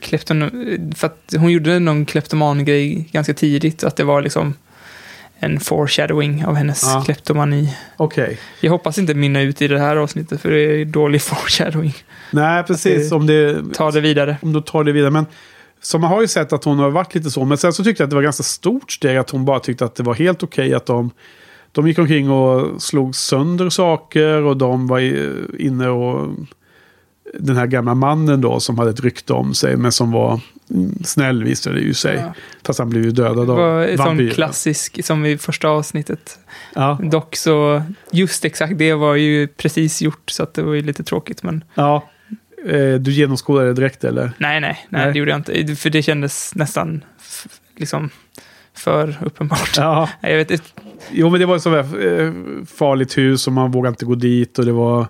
klepton, 0.00 0.50
för 0.96 1.06
att 1.06 1.34
hon 1.36 1.50
gjorde 1.50 1.78
någon 1.78 2.04
kleptoman-grej 2.06 3.08
ganska 3.12 3.34
tidigt, 3.34 3.84
att 3.84 3.96
det 3.96 4.04
var 4.04 4.22
liksom 4.22 4.54
en 5.38 5.60
foreshadowing 5.60 6.44
av 6.46 6.54
hennes 6.54 6.82
Ja. 6.82 7.02
kleptomani. 7.04 7.76
Okej. 7.96 8.38
Jag 8.60 8.70
hoppas 8.70 8.98
inte 8.98 9.14
mynna 9.14 9.40
ut 9.40 9.62
i 9.62 9.68
det 9.68 9.78
här 9.78 9.96
avsnittet, 9.96 10.40
för 10.40 10.50
det 10.50 10.60
är 10.60 10.84
dålig 10.84 11.22
foreshadowing. 11.22 11.94
Nej, 12.30 12.62
precis. 12.64 13.10
det- 13.10 13.16
Om, 13.16 13.26
det, 13.26 13.62
Ta 13.74 13.90
det 13.90 14.00
vidare. 14.00 14.36
om 14.42 14.52
du 14.52 14.60
tar 14.60 14.84
det 14.84 14.92
vidare. 14.92 15.10
Men 15.10 15.26
så 15.82 15.98
man 15.98 16.10
har 16.10 16.20
ju 16.20 16.28
sett 16.28 16.52
att 16.52 16.64
hon 16.64 16.78
har 16.78 16.90
varit 16.90 17.14
lite 17.14 17.30
så. 17.30 17.44
Men 17.44 17.58
sen 17.58 17.72
så 17.72 17.84
tyckte 17.84 18.02
jag 18.02 18.06
att 18.06 18.10
det 18.10 18.16
var 18.16 18.22
ganska 18.22 18.42
stort 18.42 18.92
steg 18.92 19.16
att 19.16 19.30
hon 19.30 19.44
bara 19.44 19.60
tyckte 19.60 19.84
att 19.84 19.94
det 19.94 20.02
var 20.02 20.14
helt 20.14 20.42
okej 20.42 20.74
att 20.74 20.86
de 20.86 21.10
de 21.72 21.88
gick 21.88 21.98
omkring 21.98 22.30
och 22.30 22.82
slog 22.82 23.14
sönder 23.16 23.70
saker 23.70 24.42
och 24.42 24.56
de 24.56 24.86
var 24.86 24.98
inne 25.60 25.88
och... 25.88 26.34
Den 27.38 27.56
här 27.56 27.66
gamla 27.66 27.94
mannen 27.94 28.40
då 28.40 28.60
som 28.60 28.78
hade 28.78 28.90
ett 28.90 29.00
rykte 29.00 29.32
om 29.32 29.54
sig 29.54 29.76
men 29.76 29.92
som 29.92 30.10
var 30.12 30.40
snäll 31.04 31.44
visade 31.44 31.76
det 31.76 31.82
ju 31.82 31.94
sig. 31.94 32.16
Ja. 32.16 32.34
Fast 32.66 32.78
han 32.78 32.90
blev 32.90 33.04
ju 33.04 33.10
dödad 33.10 33.46
Det 33.46 33.52
av 33.52 33.58
var 33.58 33.82
en 33.82 33.98
sån 33.98 34.30
klassisk, 34.30 35.04
som 35.04 35.26
i 35.26 35.38
första 35.38 35.68
avsnittet. 35.68 36.38
Ja, 36.74 36.98
Dock 37.02 37.36
så, 37.36 37.82
just 38.10 38.44
exakt 38.44 38.78
det 38.78 38.94
var 38.94 39.14
ju 39.14 39.46
precis 39.46 40.02
gjort, 40.02 40.30
så 40.30 40.42
att 40.42 40.54
det 40.54 40.62
var 40.62 40.74
ju 40.74 40.82
lite 40.82 41.04
tråkigt, 41.04 41.42
men 41.42 41.64
ja. 41.74 42.08
Eh, 42.68 42.94
Du 42.94 43.10
genomskådade 43.12 43.68
det 43.68 43.74
direkt 43.74 44.04
eller? 44.04 44.32
nej, 44.38 44.60
nej, 44.60 44.86
nej, 44.88 45.02
Nej. 45.02 45.12
det 45.12 45.18
gjorde 45.18 45.30
jag 45.30 45.38
inte. 45.38 45.76
För 45.76 45.90
det 45.90 46.02
kändes 46.02 46.54
nästan, 46.54 47.04
liksom, 47.76 48.10
för 48.74 49.18
uppenbart. 49.20 49.76
Ja. 49.76 50.08
Jag 50.20 50.36
vet 50.36 50.50
inte. 50.50 50.64
Jo 51.10 51.30
men 51.30 51.40
det 51.40 51.46
var 51.46 51.56
ett 51.56 51.62
sånt 51.62 51.76
eh, 51.76 52.32
farligt 52.66 53.18
hus 53.18 53.46
och 53.46 53.52
man 53.52 53.70
vågade 53.70 53.88
inte 53.88 54.04
gå 54.04 54.14
dit 54.14 54.58
och 54.58 54.64
det 54.64 54.72
var... 54.72 55.06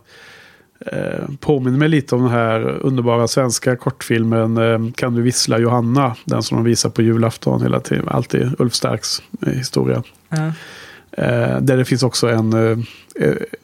Eh, 0.86 1.28
påminner 1.40 1.78
mig 1.78 1.88
lite 1.88 2.14
om 2.14 2.22
den 2.22 2.30
här 2.30 2.60
underbara 2.60 3.28
svenska 3.28 3.76
kortfilmen 3.76 4.56
eh, 4.56 4.92
Kan 4.94 5.14
du 5.14 5.22
vissla 5.22 5.58
Johanna? 5.58 6.16
Den 6.24 6.42
som 6.42 6.56
de 6.56 6.64
visar 6.64 6.90
på 6.90 7.02
julafton 7.02 7.62
hela 7.62 7.80
tiden. 7.80 8.08
Alltid 8.08 8.54
Ulf 8.58 8.74
Starks 8.74 9.22
historia. 9.46 10.02
Eh, 11.12 11.60
där 11.60 11.76
det 11.76 11.84
finns 11.84 12.02
också 12.02 12.28
en, 12.28 12.52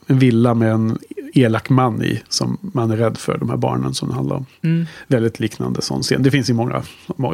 en 0.06 0.18
villa 0.18 0.54
med 0.54 0.72
en 0.72 0.98
elak 1.34 1.70
man 1.70 2.02
i. 2.02 2.22
Som 2.28 2.58
man 2.60 2.90
är 2.90 2.96
rädd 2.96 3.18
för, 3.18 3.38
de 3.38 3.50
här 3.50 3.56
barnen 3.56 3.94
som 3.94 4.08
det 4.08 4.14
handlar 4.14 4.36
om. 4.36 4.46
Mm. 4.62 4.86
Väldigt 5.06 5.40
liknande 5.40 5.82
sån 5.82 6.02
scen. 6.02 6.22
Det 6.22 6.30
finns 6.30 6.50
ju 6.50 6.54
många, 6.54 6.82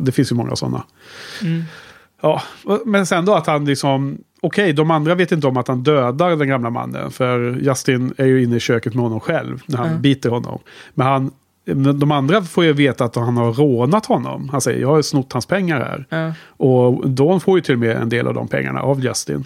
det 0.03 0.13
finns 0.13 0.33
ju 0.33 0.37
många 0.37 0.57
sådana. 0.57 0.85
Mm. 1.43 1.63
Ja, 2.25 2.43
men 2.85 3.07
sen 3.07 3.25
då 3.25 3.35
att 3.35 3.47
han 3.47 3.65
liksom... 3.65 4.19
Okej, 4.41 4.73
de 4.73 4.91
andra 4.91 5.15
vet 5.15 5.33
inte 5.33 5.47
om 5.47 5.57
att 5.57 5.69
han 5.69 5.83
dödar 5.83 6.37
den 6.37 6.49
gamla 6.49 6.71
mannen. 6.71 7.11
För 7.11 7.59
Justin 7.61 8.15
är 8.17 8.25
ju 8.27 8.43
inne 8.43 8.57
i 8.57 8.61
köket 8.61 8.95
med 8.95 9.03
honom 9.03 9.21
själv 9.21 9.63
när 9.67 9.79
han 9.79 9.91
Ja. 9.91 9.97
biter 9.99 10.31
honom. 10.31 10.59
Men 10.95 11.07
han, 11.07 11.31
de 11.99 12.13
andra 12.13 12.43
får 12.43 12.65
ju 12.65 12.73
veta 12.73 13.05
att 13.05 13.17
han 13.17 13.37
har 13.37 13.53
rånat 13.53 14.07
honom. 14.07 14.49
Han 14.49 14.61
säger, 14.61 14.81
jag 14.81 14.89
har 14.89 15.03
snott 15.03 15.33
hans 15.33 15.47
pengar 15.47 15.81
här. 15.81 16.05
Ja. 16.09 16.33
Och 16.67 17.09
Dawn 17.11 17.41
får 17.41 17.59
ju 17.59 17.63
till 17.63 17.75
och 17.75 17.81
med 17.81 17.97
en 17.97 18.09
del 18.09 18.27
av 18.27 18.35
de 18.35 18.49
pengarna 18.49 18.81
av 18.81 19.05
Justin. 19.05 19.45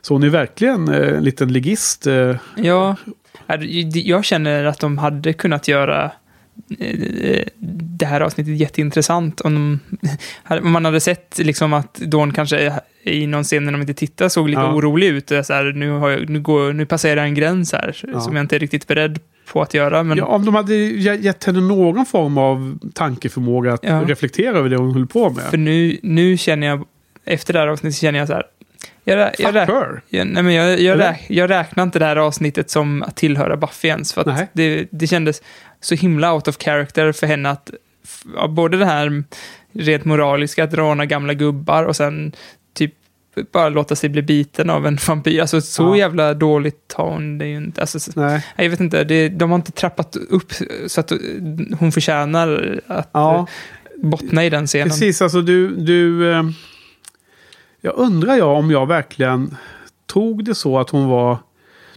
Så 0.00 0.14
hon 0.14 0.22
är 0.22 0.28
verkligen 0.28 0.88
eh, 0.88 1.16
en 1.16 1.24
liten 1.24 1.52
ligist. 1.52 2.06
Eh, 2.06 2.36
Ja, 2.56 2.96
jag 3.94 4.24
känner 4.24 4.64
att 4.64 4.80
de 4.80 4.98
hade 4.98 5.32
kunnat 5.32 5.68
göra 5.68 6.10
det 7.98 8.06
här 8.06 8.20
avsnittet 8.20 8.56
jätteintressant. 8.56 9.40
Om, 9.40 9.80
om 10.62 10.70
man 10.72 10.84
hade 10.84 11.00
sett 11.00 11.38
liksom 11.38 11.72
att 11.72 11.94
Dawn 11.94 12.32
kanske 12.32 12.72
i 13.04 13.26
någon 13.26 13.44
scen 13.44 13.64
när 13.64 13.72
de 13.72 13.80
inte 13.80 13.94
tittar 13.94 14.28
såg 14.28 14.48
lite 14.48 14.60
Ja. 14.60 14.74
orolig 14.74 15.06
ut. 15.06 15.28
Så 15.28 15.52
här, 15.52 15.72
nu, 15.72 15.90
har 15.90 16.10
jag, 16.10 16.28
nu, 16.28 16.40
går, 16.40 16.72
nu 16.72 16.86
passerar 16.86 17.16
jag 17.16 17.26
en 17.26 17.34
gräns 17.34 17.72
här 17.72 17.96
Ja. 18.12 18.20
som 18.20 18.36
jag 18.36 18.42
inte 18.44 18.56
är 18.56 18.60
riktigt 18.60 18.86
beredd 18.86 19.18
på 19.52 19.62
att 19.62 19.74
göra. 19.74 20.02
Men, 20.02 20.18
Ja, 20.18 20.24
om 20.24 20.44
de 20.44 20.54
hade 20.54 20.74
ge- 20.74 21.16
gett 21.20 21.44
henne 21.44 21.60
någon 21.60 22.06
form 22.06 22.38
av 22.38 22.78
tankeförmåga 22.94 23.72
att 23.72 23.84
Ja. 23.84 24.04
reflektera 24.06 24.58
över 24.58 24.68
det 24.68 24.76
hon 24.76 24.94
höll 24.94 25.06
på 25.06 25.30
med. 25.30 25.44
För 25.44 25.56
nu, 25.58 25.98
nu 26.02 26.36
känner 26.36 26.66
jag, 26.66 26.84
efter 27.24 27.52
det 27.52 27.58
här 27.58 27.66
avsnittet 27.66 27.96
känner 28.00 28.18
jag 28.18 28.28
så 28.28 28.34
här. 28.34 28.42
Jag, 29.04 29.18
jag, 29.18 29.36
Fuck 29.36 29.54
her. 29.54 30.02
jag, 30.08 30.26
nej 30.26 30.42
men 30.42 30.54
jag, 30.54 30.80
jag, 30.80 30.92
Eller? 30.92 31.12
rä- 31.12 31.18
jag 31.28 31.50
räknar 31.50 31.82
inte 31.84 31.98
det 31.98 32.04
här 32.04 32.16
avsnittet 32.16 32.70
som 32.70 33.02
att 33.02 33.16
tillhöra 33.16 33.56
Buffy 33.56 33.88
ens. 33.88 34.12
För 34.12 34.28
att 34.30 34.48
det, 34.52 34.88
det 34.90 35.06
kändes 35.06 35.42
så 35.80 35.94
himla 35.94 36.34
out 36.34 36.48
of 36.48 36.56
character 36.58 37.12
för 37.12 37.26
henne 37.26 37.50
att 37.50 37.70
ja, 38.36 38.48
både 38.48 38.76
det 38.76 38.86
här 38.86 39.24
rent 39.72 40.04
moraliska, 40.04 40.64
att 40.64 40.74
råna 40.74 41.06
gamla 41.06 41.34
gubbar 41.34 41.84
och 41.84 41.96
sen 41.96 42.32
typ 42.74 42.94
bara 43.52 43.68
låta 43.68 43.96
sig 43.96 44.08
bli 44.10 44.22
biten 44.22 44.70
av 44.70 44.86
en 44.86 44.98
vampyr. 45.08 45.40
Alltså 45.40 45.60
så 45.60 45.82
Ja. 45.82 45.96
jävla 45.96 46.34
dåligt 46.34 46.94
har 46.96 47.10
hon 47.10 47.38
det 47.38 47.46
ju 47.46 47.56
inte. 47.56 47.80
Alltså, 47.80 48.00
så- 48.00 48.20
Nej. 48.20 48.46
jag 48.56 48.70
vet 48.70 48.80
inte, 48.80 49.04
det, 49.04 49.28
de 49.28 49.50
har 49.50 49.56
inte 49.56 49.72
trappat 49.72 50.16
upp 50.16 50.52
så 50.86 51.00
att 51.00 51.12
hon 51.78 51.92
förtjänar 51.92 52.80
att 52.86 53.10
Ja, 53.12 53.46
bottna 54.02 54.44
i 54.44 54.50
den 54.50 54.66
scenen. 54.66 54.88
precis. 54.88 55.22
Alltså 55.22 55.40
du... 55.42 55.76
du 55.76 56.32
eh, 56.32 56.42
jag 57.80 57.94
undrar 57.96 58.36
jag 58.36 58.56
om 58.58 58.70
jag 58.70 58.86
verkligen 58.86 59.56
tog 60.06 60.44
det 60.44 60.54
så 60.54 60.78
att 60.78 60.90
hon 60.90 61.08
var... 61.08 61.38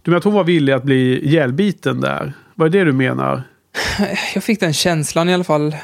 Du 0.02 0.12
menar 0.12 0.18
att 0.18 0.24
hon 0.24 0.34
var 0.34 0.44
villig 0.44 0.74
att 0.74 0.84
bli 0.84 1.28
ihjälbiten 1.28 2.02
där? 2.02 2.34
Vad 2.56 2.68
är 2.68 2.80
det 2.80 2.86
du 2.86 2.94
menar? 2.94 3.44
Jag 4.34 4.44
fick 4.44 4.60
den 4.60 4.74
känslan 4.74 5.30
i 5.30 5.34
alla 5.34 5.44
fall. 5.44 5.76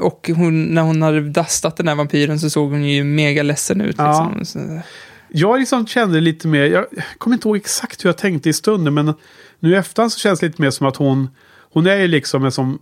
Och 0.00 0.30
hon, 0.36 0.64
när 0.64 0.82
hon 0.82 1.02
hade 1.02 1.20
dastat 1.20 1.76
den 1.76 1.88
här 1.88 1.94
vampyren 1.94 2.40
så 2.40 2.50
såg 2.50 2.70
hon 2.70 2.84
ju 2.84 3.04
mega 3.04 3.42
ledsen 3.42 3.80
ut. 3.80 3.96
Ja. 3.98 4.32
Liksom. 4.38 4.80
Jag 5.28 5.58
liksom 5.58 5.86
kände 5.86 6.20
lite 6.20 6.48
mer, 6.48 6.64
jag 6.64 6.86
kommer 7.18 7.36
inte 7.36 7.48
ihåg 7.48 7.56
exakt 7.56 8.04
hur 8.04 8.08
jag 8.08 8.18
tänkte 8.18 8.48
i 8.48 8.52
stunden, 8.52 8.94
men 8.94 9.14
nu 9.60 9.72
i 9.72 9.74
efterhand 9.74 10.12
så 10.12 10.18
känns 10.18 10.40
det 10.40 10.46
lite 10.46 10.62
mer 10.62 10.70
som 10.70 10.86
att 10.86 10.96
hon, 10.96 11.28
hon 11.72 11.86
är 11.86 11.96
ju 11.96 12.08
liksom 12.08 12.44
en 12.44 12.52
som 12.52 12.78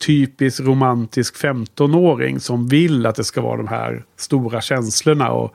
typisk 0.00 0.60
romantisk 0.60 1.36
15-åring 1.36 2.40
som 2.40 2.68
vill 2.68 3.06
att 3.06 3.14
det 3.14 3.24
ska 3.24 3.40
vara 3.40 3.56
de 3.56 3.68
här 3.68 4.04
stora 4.16 4.60
känslorna 4.60 5.30
och 5.30 5.54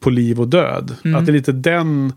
på 0.00 0.10
liv 0.10 0.40
och 0.40 0.48
död. 0.48 0.96
Att 1.16 1.26
det 1.26 1.30
är 1.30 1.34
lite 1.34 1.52
den 1.52 2.12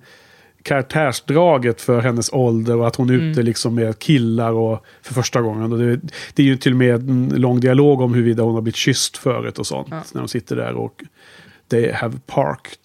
karaktärsdraget 0.64 1.82
för 1.82 2.02
hennes 2.02 2.34
ålder 2.34 2.76
och 2.78 2.88
att 2.88 2.96
hon 2.96 3.10
är 3.10 3.14
ute 3.14 3.42
liksom 3.44 3.76
med 3.76 4.00
killar 4.00 4.52
och 4.52 4.86
för 5.02 5.14
första 5.14 5.42
gången. 5.42 5.72
Och 5.74 5.80
det, 5.80 6.00
det 6.34 6.44
är 6.44 6.46
ju 6.48 6.58
till 6.58 6.72
och 6.72 6.78
med 6.78 7.10
en 7.10 7.34
lång 7.36 7.60
dialog 7.60 8.02
om 8.02 8.14
huruvida 8.14 8.44
hon 8.44 8.54
har 8.56 8.62
blivit 8.62 8.76
kysst 8.76 9.18
förut 9.18 9.60
och 9.60 9.68
sånt. 9.68 9.90
När 9.90 10.22
de 10.22 10.28
sitter 10.28 10.56
där 10.56 10.74
och 10.74 11.04
they 11.70 11.92
have 11.92 12.20
parked. 12.26 12.80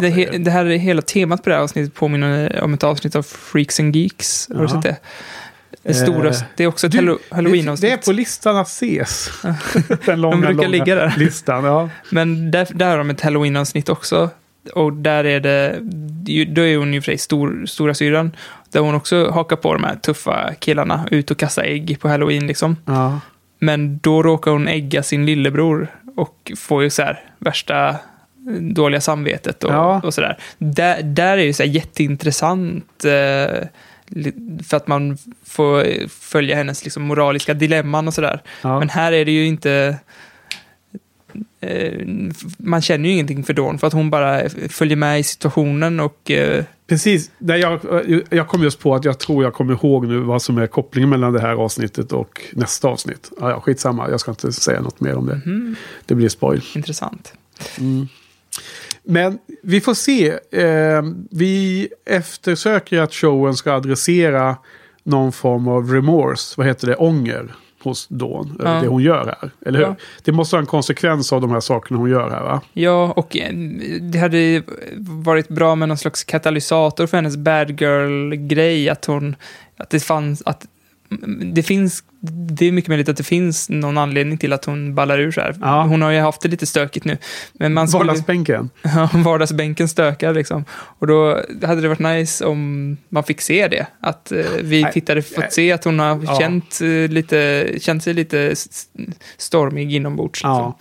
det, 0.00 0.08
he, 0.08 0.38
det 0.38 0.50
här 0.50 0.64
hela 0.64 1.02
temat 1.02 1.42
på 1.42 1.50
det 1.50 1.56
här 1.56 1.62
avsnittet 1.62 1.94
påminner 1.94 2.60
om 2.62 2.74
ett 2.74 2.84
avsnitt 2.84 3.16
av 3.16 3.22
Freaks 3.22 3.80
and 3.80 3.96
Geeks. 3.96 4.48
Har 4.48 4.54
du 4.56 4.62
Ja. 4.62 4.68
sett 4.68 4.82
det? 4.82 4.96
Det, 5.82 5.94
stora, 5.94 6.28
Eh, 6.28 6.36
det 6.56 6.64
är 6.64 6.68
också 6.68 6.86
ett 6.86 6.92
Du, 6.92 7.18
halloween-avsnitt. 7.30 7.90
det 7.90 7.92
är 7.92 7.96
på 7.96 8.12
listan 8.12 8.56
att 8.56 8.66
ses. 8.66 9.30
Den 10.06 10.20
långa, 10.20 10.36
brukar 10.36 10.52
långa 10.54 10.68
ligga 10.68 10.94
där. 10.94 11.14
listan. 11.16 11.64
Ja. 11.64 11.88
Men 12.10 12.50
där, 12.50 12.66
där 12.74 12.90
har 12.90 12.98
de 12.98 13.10
ett 13.10 13.20
halloween-avsnitt 13.20 13.88
också. 13.88 14.30
Och 14.74 14.92
där 14.92 15.24
är 15.24 15.40
det, 15.40 15.78
då 16.54 16.62
är 16.62 16.76
hon 16.76 16.94
ju 16.94 17.00
för 17.00 17.06
sig 17.06 17.18
stor, 17.18 17.66
stora 17.66 17.94
syran 17.94 18.36
Där 18.72 18.80
hon 18.80 18.94
också 18.94 19.30
hakar 19.30 19.56
på 19.56 19.72
de 19.72 19.84
här 19.84 19.96
tuffa 19.96 20.54
killarna, 20.58 21.08
ut 21.10 21.30
och 21.30 21.38
kasta 21.38 21.62
ägg 21.64 21.96
på 22.00 22.08
halloween 22.08 22.46
liksom. 22.46 22.76
Ja. 22.84 23.20
Men 23.58 23.98
då 23.98 24.22
råkar 24.22 24.50
hon 24.50 24.68
ägga 24.68 25.02
sin 25.02 25.26
lillebror 25.26 25.88
och 26.16 26.52
får 26.58 26.82
ju 26.82 26.90
så 26.90 27.02
här 27.02 27.20
värsta 27.38 27.88
eh, 27.88 27.96
dåliga 28.60 29.00
samvetet 29.00 29.64
och, 29.64 29.72
Ja. 29.72 30.00
och 30.04 30.14
sådär. 30.14 30.38
Där, 30.58 31.02
där 31.02 31.38
är 31.38 31.42
ju 31.42 31.52
så 31.52 31.62
här 31.62 31.70
jätteintressant 31.70 33.04
eh, 33.04 33.66
för 34.68 34.76
att 34.76 34.86
man 34.86 35.18
får 35.44 36.08
följa 36.08 36.56
hennes 36.56 36.84
liksom, 36.84 37.02
moraliska 37.02 37.54
dilemman 37.54 38.08
och 38.08 38.14
sådär. 38.14 38.42
Ja. 38.62 38.78
Men 38.78 38.88
här 38.88 39.12
är 39.12 39.24
det 39.24 39.32
ju 39.32 39.46
inte... 39.46 39.96
Eh, 41.60 42.06
man 42.58 42.82
känner 42.82 43.08
ju 43.08 43.12
ingenting 43.14 43.44
för 43.44 43.52
Dawn 43.52 43.78
för 43.78 43.86
att 43.86 43.92
hon 43.92 44.10
bara 44.10 44.48
följer 44.68 44.96
med 44.96 45.20
i 45.20 45.22
situationen 45.22 46.00
och... 46.00 46.30
Eh, 46.30 46.64
Precis. 46.86 47.30
Nej, 47.38 47.60
jag, 47.60 47.80
jag 48.30 48.48
kom 48.48 48.62
just 48.62 48.80
på 48.80 48.94
att 48.94 49.04
jag 49.04 49.18
tror 49.18 49.44
jag 49.44 49.54
kommer 49.54 49.72
ihåg 49.72 50.06
nu 50.06 50.18
vad 50.18 50.42
som 50.42 50.58
är 50.58 50.66
kopplingen 50.66 51.10
mellan 51.10 51.32
det 51.32 51.40
här 51.40 51.54
avsnittet 51.54 52.12
och 52.12 52.40
nästa 52.52 52.88
avsnitt. 52.88 53.30
Ja, 53.40 53.50
ja, 53.50 53.60
skitsamma, 53.60 54.10
jag 54.10 54.20
ska 54.20 54.30
inte 54.30 54.52
säga 54.52 54.80
något 54.80 55.00
mer 55.00 55.14
om 55.14 55.26
det. 55.26 55.40
Mhm. 55.44 55.76
Det 56.06 56.14
blir 56.14 56.28
spoil. 56.28 56.62
intressant. 56.74 57.32
Men 59.04 59.38
vi 59.62 59.80
får 59.80 59.94
se. 59.94 60.28
Eh, 60.50 61.02
vi 61.30 61.88
eftersöker 62.06 63.00
att 63.00 63.14
showen 63.14 63.56
ska 63.56 63.72
adressera 63.72 64.56
någon 65.02 65.32
form 65.32 65.68
av 65.68 65.92
remorse. 65.92 66.54
Vad 66.56 66.66
heter 66.66 66.86
det? 66.86 66.96
Ånger 66.96 67.54
hos 67.82 68.08
Dawn. 68.08 68.60
Ja. 68.64 68.70
Det 68.70 68.88
hon 68.88 69.02
gör 69.02 69.26
här. 69.26 69.50
Eller 69.66 69.78
hur? 69.78 69.86
Ja. 69.86 69.96
Det 70.24 70.32
måste 70.32 70.56
ha 70.56 70.60
en 70.60 70.66
konsekvens 70.66 71.32
av 71.32 71.40
de 71.40 71.50
här 71.50 71.60
sakerna 71.60 71.98
hon 71.98 72.10
gör 72.10 72.30
här 72.30 72.42
va? 72.42 72.60
Ja, 72.72 73.12
och 73.16 73.36
eh, 73.36 73.52
det 74.00 74.18
hade 74.18 74.62
varit 74.98 75.48
bra 75.48 75.74
med 75.74 75.88
någon 75.88 75.98
slags 75.98 76.24
katalysator 76.24 77.06
för 77.06 77.16
hennes 77.16 77.36
bad 77.36 77.80
girl-grej. 77.80 78.88
Att 78.88 79.04
hon... 79.04 79.36
Att 79.76 79.90
det 79.90 80.00
fanns... 80.00 80.42
Att 80.46 80.66
det 81.54 81.62
finns... 81.62 82.04
Det 82.52 82.66
är 82.66 82.72
mycket 82.72 82.88
möjligt 82.88 83.08
att 83.08 83.16
det 83.16 83.22
finns 83.22 83.68
någon 83.68 83.98
anledning 83.98 84.38
till 84.38 84.52
att 84.52 84.64
hon 84.64 84.94
ballar 84.94 85.18
ur 85.18 85.32
så 85.32 85.40
här. 85.40 85.56
Ja. 85.60 85.82
Hon 85.82 86.02
har 86.02 86.10
ju 86.10 86.20
haft 86.20 86.40
det 86.40 86.48
lite 86.48 86.66
stökigt 86.66 87.04
nu. 87.06 87.18
Men 87.52 87.74
man 87.74 87.88
skulle, 87.88 88.04
Vardagsbänken. 88.04 88.70
Ja, 88.82 89.08
vardagsbänken 89.14 89.88
stökar 89.88 90.34
liksom. 90.34 90.64
Och 90.70 91.06
då 91.06 91.42
hade 91.62 91.80
det 91.80 91.88
varit 91.88 91.98
nice 91.98 92.44
om 92.44 92.96
man 93.08 93.24
fick 93.24 93.40
se 93.40 93.68
det. 93.68 93.86
Att 94.00 94.32
eh, 94.32 94.44
vi 94.62 94.82
Nej. 94.82 94.92
tittare 94.92 95.22
fått 95.22 95.52
se 95.52 95.72
att 95.72 95.84
hon 95.84 95.98
har 95.98 96.20
Ja. 96.24 96.38
känt, 96.40 96.80
eh, 96.80 97.10
lite, 97.12 97.68
känt 97.80 98.02
sig 98.02 98.14
lite 98.14 98.54
stormig 99.36 99.94
inombords. 99.94 100.38
Liksom. 100.38 100.50
Ja. 100.50 100.78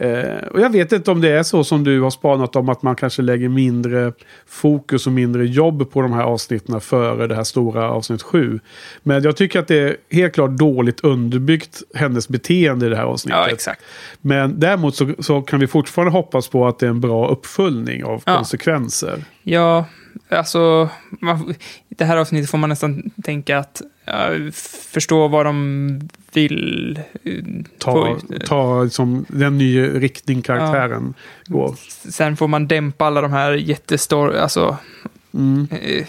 Eh, 0.00 0.46
och 0.50 0.60
jag 0.60 0.70
vet 0.72 0.92
inte 0.92 1.10
om 1.10 1.20
det 1.20 1.28
är 1.32 1.42
så 1.42 1.64
som 1.64 1.84
du 1.84 2.00
har 2.00 2.10
spanat 2.10 2.56
om 2.56 2.68
att 2.68 2.82
man 2.82 2.96
kanske 2.96 3.22
lägger 3.22 3.48
mindre 3.48 4.12
fokus 4.46 5.06
och 5.06 5.12
mindre 5.12 5.46
jobb 5.46 5.90
på 5.90 6.00
de 6.02 6.12
här 6.12 6.22
avsnitten 6.22 6.80
före 6.80 7.26
det 7.26 7.34
här 7.34 7.44
stora 7.44 7.90
avsnitt 7.90 8.22
7. 8.22 8.60
Men 9.02 9.22
jag 9.22 9.36
tycker 9.36 9.58
att 9.60 9.68
det 9.68 9.76
är 9.78 9.96
helt 10.10 10.34
klart 10.34 10.50
dåligt 10.50 11.00
underbyggt 11.00 11.82
hennes 11.94 12.28
beteende 12.28 12.86
i 12.86 12.88
det 12.88 12.96
här 12.96 13.04
avsnittet. 13.04 13.38
ja, 13.46 13.48
exakt. 13.48 13.82
Men 14.20 14.60
däremot 14.60 14.94
så, 14.96 15.10
så 15.18 15.42
kan 15.42 15.60
vi 15.60 15.66
fortfarande 15.66 16.12
hoppas 16.12 16.48
på 16.48 16.66
att 16.68 16.78
det 16.78 16.86
är 16.86 16.90
en 16.90 17.00
bra 17.00 17.28
uppföljning 17.28 18.04
av 18.04 18.22
Ja. 18.26 18.36
konsekvenser. 18.36 19.24
Ja, 19.42 19.84
alltså, 20.28 20.88
man, 21.20 21.54
i 21.88 21.94
det 21.94 22.04
här 22.04 22.16
avsnittet 22.16 22.50
får 22.50 22.58
man 22.58 22.68
nästan 22.70 23.10
tänka 23.24 23.58
att 23.58 23.82
förstå 24.92 25.28
vad 25.28 25.46
de 25.46 26.08
vill. 26.32 27.00
eh, 27.24 27.32
Ta, 27.78 28.18
ta 28.46 28.82
liksom, 28.82 29.24
den 29.28 29.58
nya 29.58 29.82
riktning 29.86 30.42
karaktären 30.42 31.14
går. 31.46 31.74
Sen 32.10 32.36
får 32.36 32.48
man 32.48 32.68
dämpa 32.68 33.04
alla 33.06 33.20
de 33.20 33.32
här 33.32 33.52
jättestor... 33.52 34.34
Alltså, 34.36 34.76
Mm. 35.34 35.68
eh, 35.82 36.06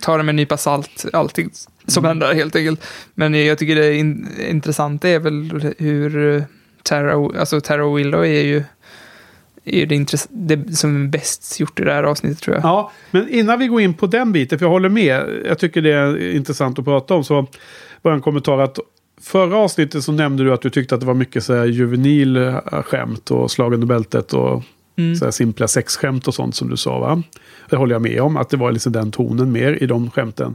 ta 0.00 0.16
det 0.16 0.22
med 0.22 0.32
en 0.32 0.36
nypa 0.36 0.56
salt, 0.56 1.04
allting 1.12 1.50
som 1.86 2.04
händer 2.04 2.34
helt 2.34 2.56
enkelt. 2.56 2.84
Men 3.14 3.46
jag 3.46 3.58
tycker 3.58 3.74
det 3.76 3.94
in, 3.94 4.28
intressanta 4.48 5.08
är 5.08 5.18
väl 5.18 5.72
hur 5.78 6.36
eh, 6.36 6.42
Tara, 6.82 7.38
alltså 7.40 7.60
och 7.80 7.98
Willow 7.98 8.24
är 8.24 8.42
ju 8.42 8.62
är 9.64 9.78
ju 9.78 9.86
det, 9.86 9.94
intress- 9.94 10.28
det 10.30 10.76
som 10.76 11.04
är 11.04 11.08
bäst 11.08 11.60
gjort 11.60 11.80
i 11.80 11.84
det 11.84 11.92
här 11.92 12.02
avsnittet 12.02 12.40
tror 12.40 12.56
jag. 12.56 12.64
Ja, 12.64 12.92
men 13.10 13.28
innan 13.28 13.58
vi 13.58 13.66
går 13.66 13.80
in 13.80 13.94
på 13.94 14.06
den 14.06 14.32
biten, 14.32 14.58
för 14.58 14.66
jag 14.66 14.70
håller 14.70 14.88
med, 14.88 15.42
jag 15.46 15.58
tycker 15.58 15.82
det 15.82 15.92
är 15.92 16.34
intressant 16.36 16.78
att 16.78 16.84
prata 16.84 17.14
om, 17.14 17.24
så 17.24 17.46
var 18.02 18.12
en 18.12 18.20
kommentar 18.20 18.58
att 18.58 18.78
förra 19.20 19.56
avsnittet 19.56 20.04
så 20.04 20.12
nämnde 20.12 20.44
du 20.44 20.52
att 20.52 20.62
du 20.62 20.70
tyckte 20.70 20.94
att 20.94 21.00
det 21.00 21.06
var 21.06 21.14
mycket 21.14 21.44
så 21.44 21.54
här 21.54 21.64
juvenil 21.64 22.54
skämt 22.84 23.30
och 23.30 23.50
slag 23.50 23.74
under 23.74 23.86
bältet 23.86 24.32
och 24.32 24.62
Mm. 24.96 25.16
så 25.16 25.24
här 25.24 25.32
simpla 25.32 25.68
sexskämt 25.68 26.28
och 26.28 26.34
sånt 26.34 26.54
som 26.54 26.70
du 26.70 26.76
sa 26.76 26.98
va? 26.98 27.22
Det 27.70 27.76
håller 27.76 27.94
jag 27.94 28.02
med 28.02 28.20
om, 28.20 28.36
att 28.36 28.50
det 28.50 28.56
var 28.56 28.72
liksom 28.72 28.92
den 28.92 29.10
tonen 29.10 29.52
mer 29.52 29.82
i 29.82 29.86
de 29.86 30.10
skämten. 30.10 30.54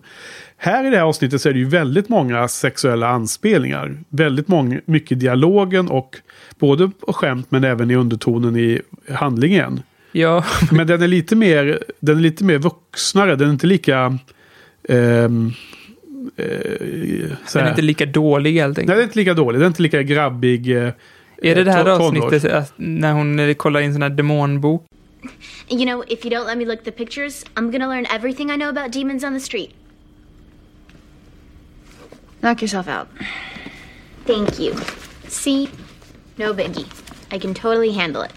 Här 0.57 0.87
i 0.87 0.89
det 0.89 0.97
här 0.97 1.03
avsnittet 1.03 1.41
så 1.41 1.49
är 1.49 1.53
det 1.53 1.59
ju 1.59 1.65
väldigt 1.69 2.09
många 2.09 2.47
sexuella 2.47 3.07
anspelningar. 3.07 3.97
Väldigt 4.09 4.47
många, 4.47 4.81
mycket 4.85 5.19
dialogen 5.19 5.87
och 5.87 6.15
både 6.59 6.91
på 7.05 7.13
skämt 7.13 7.45
men 7.49 7.63
även 7.63 7.91
i 7.91 7.95
undertonen 7.95 8.55
i 8.55 8.81
handlingen. 9.13 9.81
Ja, 10.11 10.45
Men 10.71 10.87
den 10.87 11.01
är 11.01 11.07
lite 11.07 11.35
mer, 11.35 11.83
den 11.99 12.17
är 12.17 12.21
lite 12.21 12.43
mer 12.43 12.57
vuxnare. 12.57 13.35
Den 13.35 13.47
är 13.47 13.51
inte 13.51 13.67
lika... 13.67 14.17
ehm, 14.89 15.51
eh, 16.37 16.43
den 17.53 17.65
är 17.65 17.69
inte 17.69 17.81
lika 17.81 18.05
dålig 18.05 18.53
helt 18.53 18.77
Nej, 18.77 18.83
enkelt. 18.83 18.87
den 18.87 18.99
är 18.99 19.03
inte 19.03 19.19
lika 19.19 19.33
dålig. 19.33 19.59
Den 19.59 19.63
är 19.63 19.67
inte 19.67 19.81
lika 19.81 20.03
grabbig. 20.03 20.93
Eh, 21.41 21.51
är 21.51 21.55
det 21.55 21.63
det 21.63 21.71
här 21.71 21.85
avsnittet 21.85 22.73
när 22.75 23.13
hon 23.13 23.39
eh, 23.39 23.53
kollar 23.53 23.79
in 23.79 23.93
sån 23.93 24.01
här 24.01 24.09
demonbok? 24.09 24.85
You 25.69 25.85
know, 25.85 26.03
if 26.07 26.25
you 26.25 26.31
don't 26.31 26.45
let 26.45 26.57
me 26.57 26.65
look 26.65 26.79
at 26.79 26.85
the 26.85 26.91
pictures, 26.91 27.43
I'm 27.55 27.71
gonna 27.71 27.87
learn 27.87 28.05
everything 28.05 28.49
I 28.49 28.55
know 28.55 28.69
about 28.69 28.91
demons 28.91 29.23
on 29.23 29.33
the 29.33 29.39
street. 29.39 29.73
Knock 32.41 32.61
yourself 32.61 32.87
out. 32.87 33.07
Thank 34.25 34.59
you. 34.59 34.75
See? 35.27 35.69
No 36.37 36.53
biggie. 36.53 36.85
I 37.31 37.39
can 37.39 37.53
totally 37.53 37.91
handle 37.91 38.21
it. 38.21 38.31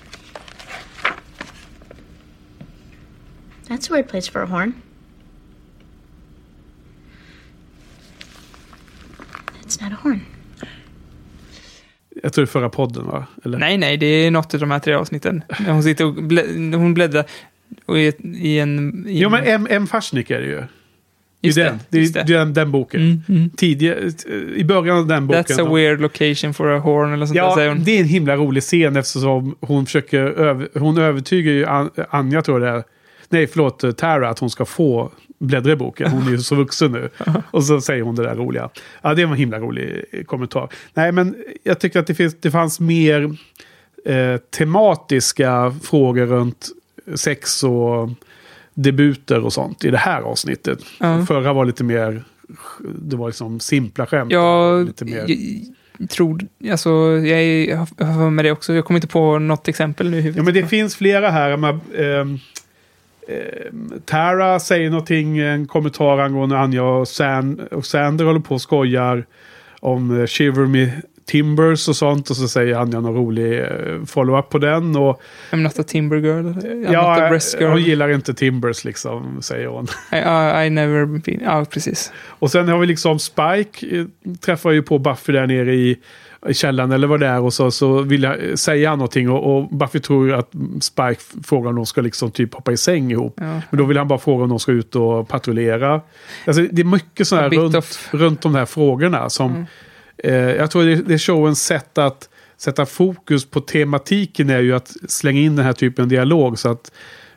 That's 3.69 3.89
a 3.89 3.93
weird 3.93 4.09
place 4.09 4.27
for 4.27 4.43
a 4.43 4.47
horn. 4.47 4.83
It's 9.63 9.81
not 9.81 9.93
a 9.93 9.97
horn. 9.97 10.27
Jag 12.23 12.33
tror 12.33 12.45
det 12.45 12.49
är 12.49 12.51
förra 12.51 12.69
podden 12.69 13.07
va? 13.07 13.27
Eller? 13.45 13.59
Nej, 13.59 13.79
nej, 13.79 13.97
det 13.97 14.07
är 14.07 14.31
något 14.31 14.55
av 14.55 14.61
de 14.61 14.71
här 14.71 14.79
tre 14.79 14.95
avsnitten. 14.95 15.43
Hon 15.67 15.83
sitter 15.83 16.05
och 16.05 16.15
blä, 16.15 16.43
hon 16.77 16.95
bläddrar 16.95 17.25
och 17.87 17.99
i, 17.99 18.13
i 18.35 18.59
en... 18.59 19.05
I 19.09 19.21
Jo 19.21 19.27
en 19.27 19.33
men 19.33 19.45
M. 19.45 19.67
M. 19.71 19.87
Faschnik 19.87 20.31
är 20.31 20.41
det 20.41 20.47
ju. 20.47 20.63
Just 21.43 21.57
det, 21.57 21.79
det, 21.89 21.99
just 21.99 22.15
det. 22.15 22.25
det 22.27 22.35
är 22.35 22.39
den, 22.39 22.55
den 22.55 22.71
boken. 22.71 23.01
Mm, 23.01 23.23
mm. 23.29 23.51
Tidigare, 23.51 24.13
I 24.57 24.65
början 24.65 24.97
av 24.99 25.07
den 25.07 25.27
boken. 25.27 25.45
That's 25.45 25.67
a 25.69 25.75
weird 25.75 26.01
location 26.01 26.55
for 26.55 26.69
a 26.69 26.79
horn 26.79 27.13
eller 27.13 27.27
sånt 27.27 27.37
där, 27.37 27.43
Ja, 27.43 27.55
säger 27.55 27.69
hon. 27.69 27.85
det 27.85 27.97
är 27.97 28.01
en 28.01 28.09
himla 28.09 28.37
rolig 28.37 28.63
scen 28.63 28.97
eftersom 28.97 29.57
hon 29.61 29.87
försöker 29.87 30.21
över, 30.21 30.69
hon 30.75 30.99
övertygar 30.99 31.53
ju 31.53 31.67
An, 31.67 31.91
Anja 32.11 32.43
tror 32.43 32.61
jag 32.61 32.73
det 32.73 32.79
är. 32.79 32.85
Nej, 33.29 33.47
förlåt, 33.47 33.97
Tara 33.97 34.29
att 34.29 34.39
hon 34.39 34.51
ska 34.51 34.65
få 34.65 35.11
bläddra 35.41 35.73
i 35.73 35.77
boken. 35.77 36.11
Hon 36.11 36.27
är 36.27 36.31
ju 36.31 36.39
så 36.43 36.55
vuxen 36.55 36.93
nu. 36.93 37.11
Och 37.51 37.65
så 37.65 37.81
säger 37.81 38.03
hon 38.03 38.15
det 38.15 38.23
där 38.23 38.35
roliga. 38.35 38.71
Ja, 39.03 39.15
det 39.15 39.25
var 39.25 39.33
en 39.33 39.39
himla 39.39 39.59
rolig 39.59 40.05
eh, 40.12 40.25
kommentar. 40.25 40.69
Nej, 40.95 41.12
men 41.12 41.37
jag 41.62 41.81
tycker 41.81 42.01
att 42.01 42.07
det, 42.07 42.15
finns, 42.15 42.37
det 42.41 42.51
fanns 42.51 42.81
mer 42.81 43.37
eh, 44.05 44.37
tematiska 44.37 45.75
frågor 45.83 46.27
runt 46.27 46.69
sex 47.15 47.65
och 47.65 48.11
debuter 48.75 49.45
och 49.45 49.53
sånt 49.53 49.85
i 49.85 49.91
det 49.91 49.99
här 49.99 50.23
avsnittet. 50.23 50.79
Ja. 50.99 51.27
Förra 51.27 51.53
var 51.53 51.65
lite 51.65 51.85
mer, 51.85 52.25
det 52.99 53.17
var 53.17 53.27
liksom 53.27 53.61
simpla 53.61 54.07
skämt. 54.07 54.33
Jag, 54.33 54.87
lite 54.87 55.05
mer. 55.05 55.27
jag 55.97 56.11
tror, 56.11 56.41
alltså, 56.71 56.91
jag 56.91 57.77
har 58.07 58.31
med 58.31 58.45
det 58.45 58.51
också. 58.51 58.75
Jag 58.75 58.85
kommer 58.85 58.99
inte 58.99 59.09
på 59.09 59.39
något 59.39 59.69
exempel 59.69 60.11
nu 60.11 60.17
i 60.17 60.21
huvudet. 60.21 60.37
Ja, 60.37 60.43
men 60.43 60.55
det 60.55 60.67
finns 60.67 60.97
flera 60.97 61.31
här. 61.31 61.51
Ehm, 61.51 61.65
ehm, 61.65 62.39
Tara 64.05 64.61
säger 64.61 64.90
någonting, 64.90 65.39
en 65.39 65.66
kommentar 65.66 66.19
angående 66.19 66.59
Anja 66.59 66.82
och, 66.82 67.09
San, 67.09 67.61
och 67.70 67.86
Sander 67.86 68.24
håller 68.24 68.40
på 68.40 68.55
och 68.55 68.61
skojar 68.61 69.27
om 69.81 70.20
eh, 70.20 70.27
Shiver 70.27 70.66
Me 70.66 70.90
Timbers 71.27 71.89
och 71.89 71.97
sånt. 71.97 72.31
Och 72.31 72.36
så 72.36 72.48
säger 72.48 72.77
Anja 72.77 73.01
någon 73.01 73.15
rolig 73.15 73.61
eh, 73.61 73.66
follow-up 74.07 74.48
på 74.48 74.59
den. 74.59 74.97
Och, 74.97 75.20
I'm 75.51 75.57
not 75.57 75.78
a 75.78 75.82
timber 75.82 76.16
girl. 76.16 76.47
I'm 76.47 76.74
not 76.74 76.89
a 76.89 76.93
ja, 76.93 77.28
breast 77.28 77.61
girl. 77.61 77.70
hon 77.70 77.82
gillar 77.82 78.09
inte 78.09 78.35
Timbers 78.35 78.85
liksom, 78.85 79.43
säger 79.43 79.66
hon. 79.66 79.86
I, 80.12 80.16
I, 80.16 80.66
I 80.66 80.70
never 80.70 81.07
been... 81.07 81.40
Ja, 81.44 81.65
precis. 81.65 82.12
Och 82.27 82.51
sen 82.51 82.69
har 82.69 82.78
vi 82.78 82.86
liksom 82.86 83.19
Spike, 83.19 83.97
eh, 83.97 84.05
träffar 84.40 84.70
ju 84.70 84.82
på 84.82 84.98
Buffy 84.98 85.32
där 85.32 85.47
nere 85.47 85.74
i 85.74 85.98
källaren 86.53 86.93
eller 86.93 87.07
vad 87.07 87.21
det 87.21 87.27
är. 87.27 87.41
Och 87.41 87.53
så, 87.55 87.71
så 87.71 88.03
vill 88.03 88.23
jag 88.23 88.49
eh, 88.49 88.55
säga 88.55 88.91
någonting 88.91 89.31
och, 89.31 89.57
och 89.57 89.69
Buffy 89.69 90.01
tror 90.01 90.27
ju 90.27 90.35
att 90.35 90.53
Spike 90.81 91.21
frågar 91.45 91.71
om 91.71 91.77
de 91.77 91.87
ska 91.87 92.01
liksom 92.01 92.31
typ 92.31 92.55
hoppa 92.55 92.73
i 92.73 92.77
säng 92.77 93.11
ihop. 93.11 93.35
Ja. 93.37 93.61
Men 93.71 93.79
då 93.79 93.85
vill 93.85 93.97
han 93.97 94.09
bara 94.09 94.19
fråga 94.19 94.43
om 94.43 94.49
de 94.51 94.59
ska 94.59 94.73
ut 94.73 94.97
och 94.97 95.29
patrullera. 95.29 96.01
Alltså, 96.47 96.62
det 96.73 96.83
är 96.83 96.85
mycket 96.85 97.29
sådana 97.29 97.49
här 97.49 97.57
runt, 97.57 97.75
of- 97.75 98.09
runt 98.11 98.43
de 98.43 98.55
här 98.55 98.67
frågorna 98.67 99.31
som... 99.31 99.67
Eh, 100.19 100.35
jag 100.35 100.71
tror 100.71 100.85
det, 100.85 100.95
det 100.97 101.15
är 101.15 101.19
showens 101.19 101.62
sätt 101.62 101.99
att 101.99 102.29
sätta 102.57 102.87
fokus 102.87 103.51
på 103.51 103.61
tematiken 103.61 104.51
är 104.51 104.61
ju 104.61 104.75
att 104.75 104.93
slänga 105.09 105.41
in 105.41 105.57
den 105.57 105.65
här 105.65 105.73
typen 105.73 106.03
av 106.03 106.09
dialog 106.09 106.59
så 106.59 106.69
att 106.71 106.93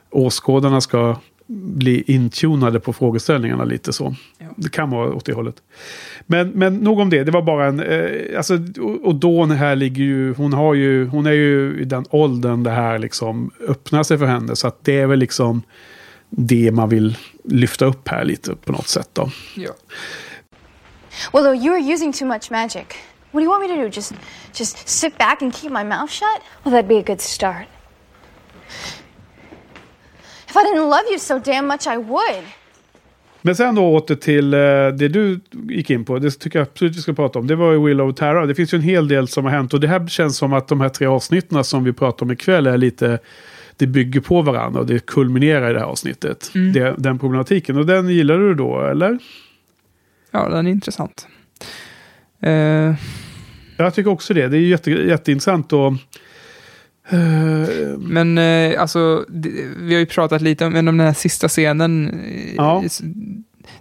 åskådarna 0.09 0.81
ska 0.81 1.15
bli 1.53 2.03
intunade 2.07 2.79
på 2.79 2.93
frågeställningarna 2.93 3.63
lite 3.63 3.93
så. 3.93 4.15
Det 4.55 4.71
kan 4.71 4.89
vara 4.89 5.13
åt 5.13 5.25
det 5.25 5.33
hållet. 5.33 5.55
Men, 6.25 6.49
men 6.49 6.75
nog 6.75 6.99
om 6.99 7.09
det. 7.09 7.23
Det 7.23 7.31
var 7.31 7.41
bara 7.41 7.67
en... 7.67 7.79
Eh, 7.79 8.37
alltså, 8.37 8.59
och, 8.81 9.05
och 9.05 9.15
Dawn 9.15 9.51
här 9.51 9.75
ligger 9.75 10.03
ju... 10.03 10.33
Hon, 10.33 10.53
har 10.53 10.73
ju... 10.73 11.07
hon 11.07 11.25
är 11.25 11.31
ju 11.31 11.79
i 11.81 11.85
den 11.85 12.05
åldern 12.09 12.63
det 12.63 12.71
här 12.71 12.99
liksom 12.99 13.51
öppnar 13.67 14.03
sig 14.03 14.17
för 14.17 14.25
henne. 14.25 14.55
Så 14.55 14.67
att 14.67 14.77
det 14.83 14.99
är 14.99 15.07
väl 15.07 15.19
liksom 15.19 15.61
det 16.29 16.71
man 16.71 16.89
vill 16.89 17.17
lyfta 17.43 17.85
upp 17.85 18.07
här 18.07 18.25
lite 18.25 18.55
på 18.55 18.71
något 18.71 18.87
sätt 18.87 19.09
då. 19.13 19.31
Ja. 19.55 19.71
Willow, 21.33 21.55
you 21.55 21.73
are 21.75 21.93
using 21.93 22.13
too 22.13 22.27
much 22.27 22.51
magic. 22.51 22.85
What 23.31 23.41
do 23.41 23.41
you 23.41 23.49
want 23.49 23.63
me 23.63 23.75
to 23.75 23.81
do? 23.81 23.87
Just 23.87 24.13
just 24.53 24.87
sit 24.87 25.17
back 25.17 25.41
and 25.41 25.55
keep 25.55 25.71
my 25.71 25.83
mouth 25.83 26.09
shut? 26.09 26.41
Well, 26.63 26.73
that'd 26.73 26.87
be 26.87 26.99
a 26.99 27.03
good 27.05 27.21
start. 27.21 27.67
If 30.53 30.57
I 30.57 30.63
didn't 30.63 30.89
love 30.89 31.03
you 31.09 31.19
so 31.19 31.39
damn 31.39 31.67
much 31.67 31.87
I 31.87 31.97
would. 31.97 32.43
Men 33.41 33.55
sen 33.55 33.75
då 33.75 33.95
åter 33.95 34.15
till 34.15 34.53
eh, 34.53 34.59
det 34.59 35.07
du 35.07 35.39
gick 35.69 35.89
in 35.89 36.05
på. 36.05 36.19
Det 36.19 36.31
tycker 36.31 36.59
jag 36.59 36.67
absolut 36.67 36.95
vi 36.95 37.01
ska 37.01 37.13
prata 37.13 37.39
om. 37.39 37.47
Det 37.47 37.55
var 37.55 37.71
ju 37.71 37.85
Willow 37.85 38.09
och 38.09 38.17
Tara. 38.17 38.45
Det 38.45 38.55
finns 38.55 38.73
ju 38.73 38.75
en 38.75 38.81
hel 38.81 39.07
del 39.07 39.27
som 39.27 39.43
har 39.45 39.51
hänt. 39.51 39.73
Och 39.73 39.79
det 39.79 39.87
här 39.87 40.07
känns 40.07 40.37
som 40.37 40.53
att 40.53 40.67
de 40.67 40.81
här 40.81 40.89
tre 40.89 41.07
avsnitten 41.07 41.63
som 41.63 41.83
vi 41.83 41.93
pratar 41.93 42.25
om 42.25 42.31
ikväll 42.31 42.67
är 42.67 42.77
lite... 42.77 43.19
Det 43.77 43.87
bygger 43.87 44.19
på 44.21 44.41
varandra 44.41 44.79
och 44.79 44.85
det 44.85 45.05
kulminerar 45.05 45.69
i 45.69 45.73
det 45.73 45.79
här 45.79 45.85
avsnittet. 45.85 46.51
Det, 46.73 46.95
den 46.97 47.19
problematiken. 47.19 47.77
Och 47.77 47.85
den 47.85 48.09
gillar 48.09 48.37
du 48.37 48.53
då, 48.55 48.81
eller? 48.81 49.17
ja, 50.31 50.49
den 50.49 50.67
är 50.67 50.71
intressant. 50.71 51.27
Eh, 52.41 52.93
Jag 53.77 53.93
tycker 53.95 54.11
också 54.11 54.33
det. 54.33 54.47
Det 54.47 54.57
är 54.57 54.61
jätte, 54.61 54.91
jätteintressant. 54.91 55.73
Och, 55.73 55.93
men 57.97 58.37
eh, 58.37 58.81
alltså, 58.81 59.25
vi 59.77 59.93
har 59.93 59.99
ju 59.99 60.05
pratat 60.05 60.41
lite 60.41 60.65
om, 60.65 60.75
om 60.75 60.85
den 60.85 60.99
här 60.99 61.13
sista 61.13 61.47
scenen. 61.47 62.09
eh, 62.09 62.55
Ja. 62.55 62.83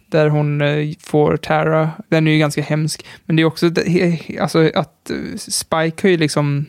Där 0.06 0.28
hon 0.28 0.60
eh, 0.60 0.88
får 1.00 1.36
Tara. 1.36 1.90
Den 2.08 2.26
är 2.26 2.32
ju 2.32 2.38
ganska 2.38 2.62
hemsk. 2.62 3.06
Men 3.24 3.36
det 3.36 3.42
är 3.42 3.44
också 3.44 3.70
alltså, 4.40 4.70
att 4.74 5.10
eh, 5.10 5.16
Spike 5.36 6.06
har 6.06 6.08
ju 6.10 6.16
liksom 6.16 6.66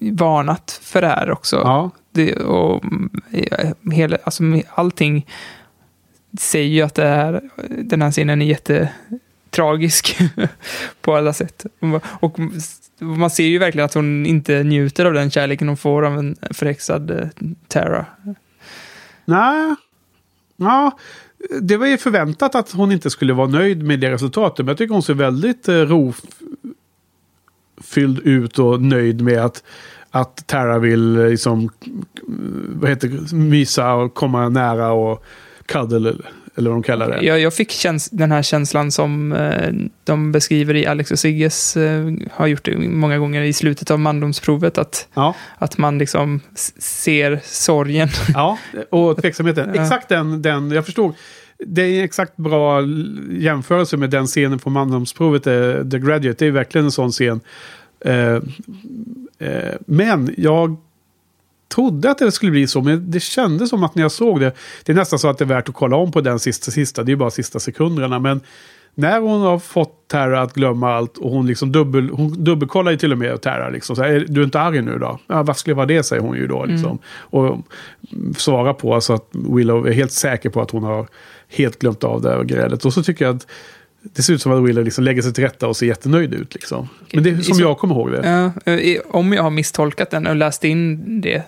varnat 0.00 0.80
för 0.82 1.00
det 1.00 1.06
här 1.08 1.30
också. 1.30 1.56
ja. 1.56 1.90
Det, 2.12 2.34
och 2.36 2.84
eh, 3.32 3.70
hela, 3.92 4.18
alltså, 4.24 4.42
allting 4.74 5.26
säger 6.38 6.68
ju 6.68 6.82
att 6.82 6.94
det 6.94 7.06
här, 7.06 7.40
den 7.68 8.02
här 8.02 8.10
scenen 8.10 8.42
är 8.42 8.46
tragisk 9.54 10.18
på 11.00 11.16
alla 11.16 11.32
sätt. 11.32 11.66
Och 12.20 12.38
man 12.98 13.30
ser 13.30 13.44
ju 13.46 13.58
verkligen 13.58 13.84
att 13.84 13.94
hon 13.94 14.26
inte 14.26 14.62
njuter 14.62 15.04
av 15.04 15.12
den 15.12 15.30
kärleken 15.30 15.68
hon 15.68 15.76
får 15.76 16.06
av 16.06 16.18
en 16.18 16.36
förhäxad 16.50 17.10
eh, 17.10 17.28
Tara. 17.68 18.06
Nej. 19.24 19.74
Ja, 20.56 20.98
det 21.60 21.76
var 21.76 21.86
ju 21.86 21.98
förväntat 21.98 22.54
att 22.54 22.72
hon 22.72 22.92
inte 22.92 23.10
skulle 23.10 23.32
vara 23.32 23.48
nöjd 23.48 23.82
med 23.82 24.00
det 24.00 24.10
resultatet. 24.10 24.58
Men 24.58 24.68
jag 24.68 24.78
tycker 24.78 24.94
hon 24.94 25.02
ser 25.02 25.14
väldigt 25.14 25.68
eh, 25.68 25.74
rofylld 25.74 26.18
ut 28.18 28.58
och 28.58 28.82
nöjd 28.82 29.20
med 29.20 29.44
att, 29.44 29.62
att 30.10 30.46
Tara 30.46 30.78
vill 30.78 31.16
eh, 31.16 31.28
liksom, 31.28 31.64
eh, 31.64 31.68
vad 32.66 32.90
heter 32.90 33.34
mysa 33.34 33.94
och 33.94 34.14
komma 34.14 34.48
nära 34.48 34.92
och 34.92 35.24
cuddle 35.66 36.14
eller, 36.56 36.70
vad 36.70 36.76
de 36.76 36.82
kallar 36.82 37.08
det. 37.08 37.24
Jag, 37.24 37.40
jag 37.40 37.54
fick 37.54 37.70
käns- 37.70 38.08
den 38.12 38.32
här 38.32 38.42
känslan 38.42 38.90
som 38.90 39.32
eh, 39.32 39.72
de 40.04 40.32
beskriver 40.32 40.74
i 40.74 40.86
Alex 40.86 41.10
och 41.10 41.18
Sigges, 41.18 41.76
eh, 41.76 42.12
har 42.32 42.46
gjort 42.46 42.64
det 42.64 42.78
många 42.78 43.18
gånger 43.18 43.42
i 43.42 43.52
slutet 43.52 43.90
av 43.90 44.00
mandomsprovet, 44.00 44.78
att, 44.78 45.08
Ja, 45.14 45.34
att 45.58 45.78
man 45.78 45.98
liksom 45.98 46.40
ser 46.78 47.40
sorgen. 47.44 48.08
ja, 48.34 48.58
och 48.90 49.22
tveksamheten. 49.22 49.74
Exakt 49.74 50.08
den, 50.08 50.42
den, 50.42 50.70
jag 50.70 50.84
förstod. 50.84 51.14
Det 51.66 51.82
är 51.82 51.98
en 51.98 52.04
exakt 52.04 52.36
bra 52.36 52.80
jämförelse 53.30 53.96
med 53.96 54.10
den 54.10 54.26
scenen 54.26 54.58
från 54.58 54.72
mandomsprovet, 54.72 55.46
eh, 55.46 55.88
The 55.90 55.98
Graduate. 55.98 56.44
Det 56.44 56.46
är 56.46 56.50
verkligen 56.50 56.84
en 56.84 56.90
sån 56.92 57.10
scen. 57.10 57.40
Eh, 58.04 58.34
eh, 59.48 59.74
men 59.86 60.34
jag 60.36 60.76
trodde 61.74 62.10
att 62.10 62.18
det 62.18 62.32
skulle 62.32 62.52
bli 62.52 62.66
så, 62.66 62.80
men 62.82 63.10
det 63.10 63.20
kändes 63.20 63.70
som 63.70 63.84
att 63.84 63.94
när 63.94 64.02
jag 64.02 64.12
såg 64.12 64.40
det, 64.40 64.52
det 64.84 64.92
är 64.92 64.96
nästan 64.96 65.18
så 65.18 65.28
att 65.28 65.38
det 65.38 65.44
är 65.44 65.46
värt 65.46 65.68
att 65.68 65.74
kolla 65.74 65.96
om 65.96 66.12
på 66.12 66.20
den 66.20 66.38
sista, 66.38 66.70
sista, 66.70 67.02
det 67.02 67.08
är 67.08 67.12
ju 67.12 67.16
bara 67.16 67.30
sista 67.30 67.60
sekunderna, 67.60 68.18
men 68.18 68.40
när 68.94 69.20
hon 69.20 69.40
har 69.40 69.58
fått 69.58 70.00
Tara 70.08 70.42
att 70.42 70.54
glömma 70.54 70.94
allt 70.94 71.18
och 71.18 71.30
hon 71.30 71.46
liksom 71.46 71.72
dubbel, 71.72 72.10
hon 72.10 72.44
dubbelkollar 72.44 72.90
ju 72.90 72.98
till 72.98 73.12
och 73.12 73.18
med 73.18 73.40
Tara 73.40 73.68
liksom, 73.68 73.96
så 73.96 74.02
här, 74.02 74.10
"Är 74.10 74.26
du 74.28 74.40
är 74.40 74.44
inte 74.44 74.60
arg 74.60 74.82
nu 74.82 74.98
då? 74.98 75.18
Ja, 75.26 75.42
vad 75.42 75.56
skulle 75.56 75.74
vara 75.74 75.86
det, 75.86 76.02
säger 76.02 76.22
hon 76.22 76.36
ju 76.36 76.46
då 76.46 76.64
liksom. 76.64 76.98
Och 77.06 77.46
mm, 77.46 77.62
svarar 78.36 78.72
på 78.72 78.94
alltså 78.94 79.12
att 79.12 79.28
Willow 79.32 79.88
är 79.88 79.92
helt 79.92 80.12
säker 80.12 80.50
på 80.50 80.60
att 80.60 80.70
hon 80.70 80.82
har 80.82 81.06
helt 81.48 81.78
glömt 81.78 82.04
av 82.04 82.22
det 82.22 82.30
här 82.30 82.42
grälet. 82.42 82.84
Och 82.84 82.92
så 82.92 83.02
tycker 83.02 83.24
jag 83.24 83.36
att 83.36 83.46
det 84.16 84.22
ser 84.22 84.32
ut 84.32 84.42
som 84.42 84.52
att 84.52 84.62
Willow 84.68 84.84
liksom 84.84 85.04
lägger 85.04 85.22
sig 85.22 85.32
till 85.32 85.44
rätta 85.44 85.68
och 85.68 85.76
ser 85.76 85.86
jättenöjd 85.86 86.34
ut 86.34 86.54
liksom. 86.54 86.88
Men 87.12 87.24
det 87.24 87.30
är 87.30 87.36
som 87.40 87.58
jag 87.58 87.78
kommer 87.78 87.94
ihåg 87.94 88.10
det. 88.12 88.50
Ja, 88.64 88.72
eh, 88.72 89.00
om 89.08 89.32
jag 89.32 89.42
har 89.42 89.50
misstolkat 89.50 90.10
den 90.10 90.26
och 90.26 90.36
läst 90.36 90.64
in 90.64 91.20
det 91.20 91.42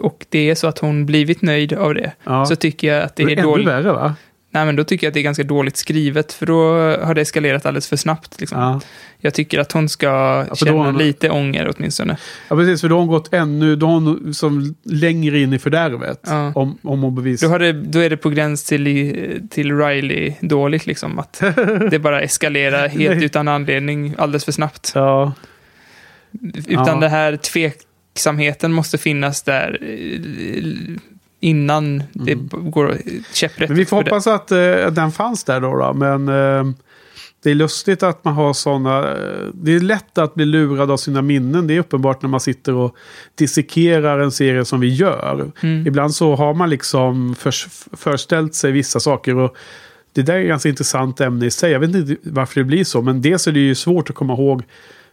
och 0.00 0.26
det 0.28 0.50
är 0.50 0.54
så 0.54 0.66
att 0.66 0.78
hon 0.78 1.06
blivit 1.06 1.42
nöjd 1.42 1.72
av 1.72 1.94
det 1.94 2.12
Ja. 2.24 2.46
så 2.46 2.56
tycker 2.56 2.94
jag 2.94 3.02
att 3.02 3.16
det 3.16 3.24
Det 3.24 3.32
är 3.32 3.36
är 3.36 3.38
ännu 3.40 3.42
dåligt. 3.50 3.68
värre 3.68 3.92
va? 3.92 4.14
Nej 4.56 4.66
men 4.66 4.76
då 4.76 4.84
tycker 4.84 5.06
jag 5.06 5.10
att 5.10 5.14
det 5.14 5.20
är 5.20 5.22
ganska 5.22 5.44
dåligt 5.44 5.76
skrivet, 5.76 6.32
för 6.32 6.46
då 6.46 6.70
har 7.04 7.14
det 7.14 7.20
eskalerat 7.20 7.66
alldeles 7.66 7.88
för 7.88 7.96
snabbt. 7.96 8.40
Liksom. 8.40 8.60
Ja. 8.60 8.80
Jag 9.18 9.34
tycker 9.34 9.58
att 9.58 9.72
hon 9.72 9.88
ska 9.88 10.08
för 10.48 10.50
då 10.50 10.56
känna 10.56 10.84
hon- 10.84 10.98
lite 10.98 11.30
ånger 11.30 11.72
åtminstone. 11.76 12.16
ja, 12.48 12.56
precis. 12.56 12.80
För 12.80 12.88
då 12.88 12.94
har 12.94 13.00
hon 13.00 13.08
gått 13.08 13.32
ännu, 13.34 13.76
då 13.76 13.86
har 13.86 13.92
hon 13.94 14.34
som 14.34 14.74
längre 14.84 15.38
in 15.38 15.52
i 15.52 15.58
fördärvet. 15.58 16.20
Ja. 16.26 16.52
Om, 16.54 16.78
om 16.82 17.02
hon 17.02 17.14
bevisar. 17.14 17.48
Då, 17.48 17.58
det, 17.58 17.72
då 17.72 17.98
är 17.98 18.10
det 18.10 18.16
på 18.16 18.30
gräns 18.30 18.64
till, 18.64 19.46
till 19.50 19.78
Riley 19.78 20.34
dåligt, 20.40 20.86
liksom. 20.86 21.18
Att 21.18 21.42
det 21.90 21.98
bara 21.98 22.20
eskalerar 22.20 22.88
helt 22.88 23.22
utan 23.22 23.48
anledning 23.48 24.14
alldeles 24.18 24.44
för 24.44 24.52
snabbt. 24.52 24.92
Ja. 24.94 25.32
Utan 26.66 26.86
Ja. 26.86 26.94
det 27.00 27.08
här 27.08 27.36
tveksamheten 27.36 28.72
måste 28.72 28.98
finnas 28.98 29.42
där 29.42 29.78
eh, 29.82 30.96
innan 31.46 32.02
det 32.12 32.34
går 32.50 32.98
käpprätt. 33.32 33.58
Mm. 33.58 33.68
Men 33.68 33.78
vi 33.78 33.86
får 33.86 33.96
hoppas 33.96 34.26
att 34.26 34.52
eh, 34.52 34.90
den 34.90 35.12
fanns 35.12 35.44
där 35.44 35.60
då. 35.60 35.76
då. 35.76 35.92
Men 35.92 36.28
eh, 36.28 36.74
det 37.42 37.50
är 37.50 37.54
lustigt 37.54 38.02
att 38.02 38.24
man 38.24 38.34
har 38.34 38.52
sådana... 38.52 38.98
Eh, 38.98 39.48
det 39.54 39.74
är 39.74 39.80
lätt 39.80 40.18
att 40.18 40.34
bli 40.34 40.44
lurad 40.44 40.90
av 40.90 40.96
sina 40.96 41.22
minnen. 41.22 41.66
Det 41.66 41.74
är 41.74 41.80
uppenbart 41.80 42.22
när 42.22 42.28
man 42.28 42.40
sitter 42.40 42.74
och 42.74 42.96
dissekerar 43.34 44.18
en 44.18 44.32
serie 44.32 44.64
som 44.64 44.80
vi 44.80 44.94
gör. 44.94 45.50
Mm. 45.60 45.86
Ibland 45.86 46.14
så 46.14 46.34
har 46.34 46.54
man 46.54 46.70
liksom 46.70 47.34
förs- 47.34 47.68
förställt 47.92 48.54
sig 48.54 48.72
vissa 48.72 49.00
saker. 49.00 49.36
och 49.36 49.56
det 50.12 50.22
där 50.22 50.34
är 50.34 50.40
ett 50.40 50.48
ganska 50.48 50.68
intressant 50.68 51.20
ämne 51.20 51.46
i 51.46 51.50
sig. 51.50 51.72
Jag 51.72 51.80
vet 51.80 51.94
inte 51.94 52.16
varför 52.22 52.60
det 52.60 52.64
blir 52.64 52.84
så. 52.84 53.02
Men 53.02 53.22
dels 53.22 53.46
är 53.46 53.52
det 53.52 53.60
ju 53.60 53.74
svårt 53.74 54.10
att 54.10 54.16
komma 54.16 54.32
ihåg 54.32 54.62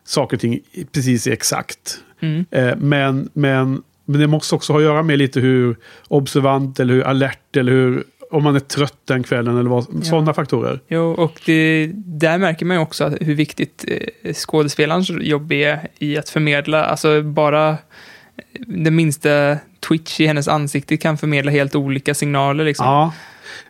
saker 0.05 0.37
och 0.37 0.41
ting 0.41 0.59
precis 0.91 1.27
exakt. 1.27 1.97
Mm. 2.19 2.45
Eh, 2.51 2.75
men, 2.77 3.29
men, 3.33 3.81
men 4.05 4.19
det 4.21 4.27
måste 4.27 4.55
också 4.55 4.73
ha 4.73 4.79
att 4.79 4.83
göra 4.85 5.03
med 5.03 5.17
lite 5.19 5.39
hur 5.39 5.75
observant 6.07 6.79
eller 6.79 6.93
hur 6.93 7.03
alert 7.03 7.55
eller 7.57 7.71
hur 7.71 8.03
om 8.31 8.43
man 8.43 8.55
är 8.55 8.59
trött 8.59 8.97
den 9.05 9.23
kvällen 9.23 9.57
eller 9.57 9.69
vad, 9.69 10.05
sådana 10.05 10.33
faktorer. 10.33 10.79
Jo, 10.87 11.11
och 11.11 11.41
det, 11.45 11.91
där 11.95 12.37
märker 12.37 12.65
man 12.65 12.77
ju 12.77 12.83
också 12.83 13.09
hur 13.21 13.35
viktigt 13.35 13.85
eh, 14.23 14.33
skådespelarens 14.33 15.09
jobb 15.09 15.51
är 15.51 15.87
i 15.99 16.17
att 16.17 16.29
förmedla, 16.29 16.83
alltså 16.85 17.21
bara 17.21 17.77
det 18.67 18.91
minsta 18.91 19.57
twitch 19.87 20.19
i 20.19 20.25
hennes 20.27 20.47
ansikte 20.47 20.97
kan 20.97 21.17
förmedla 21.17 21.51
helt 21.51 21.75
olika 21.75 22.13
signaler. 22.13 22.63
Liksom. 22.65 22.85
Ja. 22.85 23.13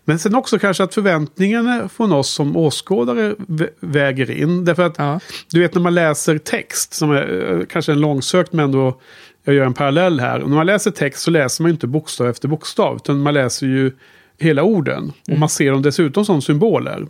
Men 0.06 0.20
sen 0.20 0.36
också 0.36 0.60
kanske 0.60 0.84
att 0.84 0.94
förväntningarna 0.94 1.90
från 1.90 2.12
oss 2.12 2.30
som 2.30 2.58
åskådare 2.58 3.34
vä- 3.48 3.70
väger 3.80 4.32
in. 4.32 4.66
Därför 4.66 4.84
att 4.84 4.96
Ja. 4.98 5.20
du 5.52 5.60
vet 5.60 5.74
när 5.76 5.82
man 5.82 5.96
läser 5.96 6.38
text, 6.38 6.94
som 6.94 7.12
är 7.12 7.52
eh, 7.60 7.66
kanske 7.66 7.92
en 7.92 8.00
långsökt 8.02 8.54
men 8.54 8.66
ändå 8.66 9.00
jag 9.44 9.56
gör 9.56 9.66
en 9.66 9.74
parallell 9.74 10.20
här. 10.20 10.40
Och 10.40 10.50
när 10.50 10.56
man 10.56 10.66
läser 10.66 10.92
text 10.92 11.24
så 11.24 11.32
läser 11.32 11.64
man 11.64 11.72
inte 11.72 11.88
bokstav 11.88 12.28
efter 12.28 12.48
bokstav. 12.48 12.96
Utan 12.96 13.22
man 13.22 13.34
läser 13.34 13.68
ju 13.68 13.92
hela 14.40 14.64
orden. 14.64 15.12
Och 15.32 15.38
man 15.40 15.50
ser 15.50 15.72
dem 15.72 15.82
dessutom 15.82 16.26
som 16.26 16.42
symboler. 16.42 17.08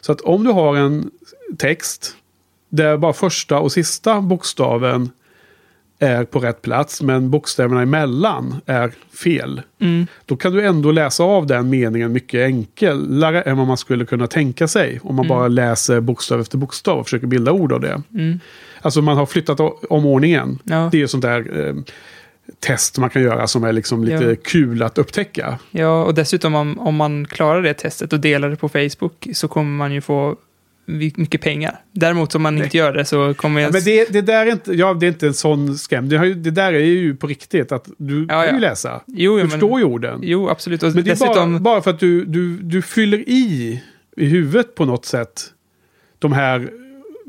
Så 0.00 0.12
att 0.12 0.20
om 0.20 0.44
du 0.44 0.50
har 0.50 0.76
en 0.76 1.10
text 1.58 2.14
där 2.68 2.96
bara 2.96 3.12
första 3.12 3.58
och 3.58 3.72
sista 3.72 4.20
bokstaven 4.20 5.10
är 5.98 6.24
på 6.24 6.38
rätt 6.38 6.62
plats 6.62 7.02
men 7.02 7.30
bokstäverna 7.30 7.82
emellan 7.82 8.54
är 8.66 8.92
fel. 9.22 9.62
Då 10.26 10.36
kan 10.36 10.52
du 10.52 10.66
ändå 10.66 10.92
läsa 10.92 11.22
av 11.24 11.46
den 11.46 11.70
meningen 11.70 12.12
mycket 12.12 12.44
enklare 12.44 13.42
än 13.42 13.56
vad 13.56 13.66
man 13.66 13.76
skulle 13.76 14.04
kunna 14.04 14.26
tänka 14.26 14.68
sig. 14.68 15.00
Om 15.02 15.14
man 15.16 15.28
bara 15.28 15.48
läser 15.48 16.00
bokstav 16.00 16.40
efter 16.40 16.58
bokstav 16.58 16.98
och 16.98 17.06
försöker 17.06 17.26
bilda 17.26 17.52
ord 17.52 17.72
av 17.72 17.80
det. 17.80 18.02
Alltså 18.82 19.02
man 19.02 19.16
har 19.16 19.26
flyttat 19.26 19.60
om 19.90 20.06
ordningen. 20.06 20.58
Ja. 20.64 20.88
Det 20.92 21.02
är 21.02 21.06
sånt 21.06 21.22
där 21.22 21.66
eh, 21.68 21.74
test 22.60 22.98
man 22.98 23.10
kan 23.10 23.22
göra 23.22 23.46
som 23.46 23.64
är 23.64 23.72
liksom 23.72 24.04
lite 24.04 24.24
Ja. 24.24 24.34
kul 24.44 24.82
att 24.82 24.98
upptäcka. 24.98 25.58
Ja, 25.70 26.04
och 26.04 26.14
dessutom 26.14 26.54
om, 26.54 26.78
om 26.78 26.96
man 26.96 27.24
klarar 27.26 27.62
det 27.62 27.74
testet 27.74 28.12
och 28.12 28.20
delar 28.20 28.50
det 28.50 28.56
på 28.56 28.68
Facebook 28.68 29.26
så 29.32 29.48
kommer 29.48 29.70
man 29.70 29.92
ju 29.92 30.00
få 30.00 30.36
mycket 31.16 31.40
pengar. 31.40 31.80
Däremot 31.92 32.34
om 32.34 32.42
man 32.42 32.58
inte 32.62 32.76
gör 32.76 32.92
det 32.92 33.04
så 33.04 33.34
kommer 33.34 33.60
jag... 33.60 33.72
Men 33.72 33.82
det, 33.84 34.12
det 34.12 34.20
där 34.20 34.46
är 34.46 34.50
inte, 34.52 34.72
ja, 34.72 34.94
det 34.94 35.06
är 35.06 35.08
inte 35.08 35.26
en 35.26 35.34
sån 35.34 35.78
skam. 35.78 36.08
Det, 36.08 36.34
det 36.34 36.50
där 36.50 36.72
är 36.72 36.78
ju 36.78 37.16
på 37.16 37.26
riktigt 37.26 37.72
att 37.72 37.88
du 37.98 38.20
Ja, 38.20 38.26
kan 38.28 38.42
ju 38.42 38.52
ja. 38.52 38.58
läsa. 38.58 39.00
Jo, 39.06 39.36
du 39.36 39.42
men- 39.42 39.50
förstår 39.50 39.78
ju 39.78 39.84
orden. 39.84 40.20
Jo, 40.22 40.48
absolut. 40.48 40.82
Och 40.82 40.94
Men 40.94 41.04
det 41.04 41.10
är 41.10 41.12
dessutom... 41.12 41.52
bara, 41.52 41.60
bara 41.60 41.82
för 41.82 41.90
att 41.90 42.00
du, 42.00 42.24
du, 42.24 42.56
du 42.56 42.82
fyller 42.82 43.18
i 43.28 43.82
i 44.16 44.24
huvudet 44.26 44.74
på 44.74 44.84
något 44.84 45.04
sätt 45.04 45.44
de 46.18 46.32
här 46.32 46.70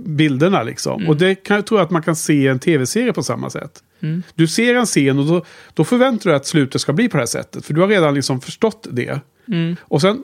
bilderna 0.06 0.64
liksom. 0.64 0.94
Mm. 0.96 1.10
Och 1.10 1.18
det 1.18 1.36
kan 1.36 1.56
jag 1.56 1.66
tror 1.66 1.82
att 1.82 1.92
man 1.92 2.02
kan 2.02 2.16
se 2.16 2.34
i 2.34 2.48
en 2.48 2.60
tv-serie 2.60 3.14
på 3.14 3.24
samma 3.24 3.50
sätt. 3.50 3.84
Mm. 4.02 4.24
Du 4.36 4.48
ser 4.48 4.76
en 4.76 4.86
scen 4.86 5.20
och 5.20 5.26
då, 5.26 5.46
då 5.74 5.84
förväntar 5.84 6.24
du 6.24 6.30
dig 6.30 6.38
att 6.38 6.46
slutet 6.46 6.82
ska 6.82 6.94
bli 6.94 7.10
på 7.10 7.18
det 7.18 7.22
här 7.22 7.28
sättet. 7.28 7.66
För 7.66 7.74
du 7.74 7.82
har 7.82 7.88
redan 7.88 8.14
liksom 8.16 8.42
förstått 8.42 8.88
det. 8.92 9.20
Mm. 9.48 9.76
Och 9.82 10.02
sen 10.02 10.24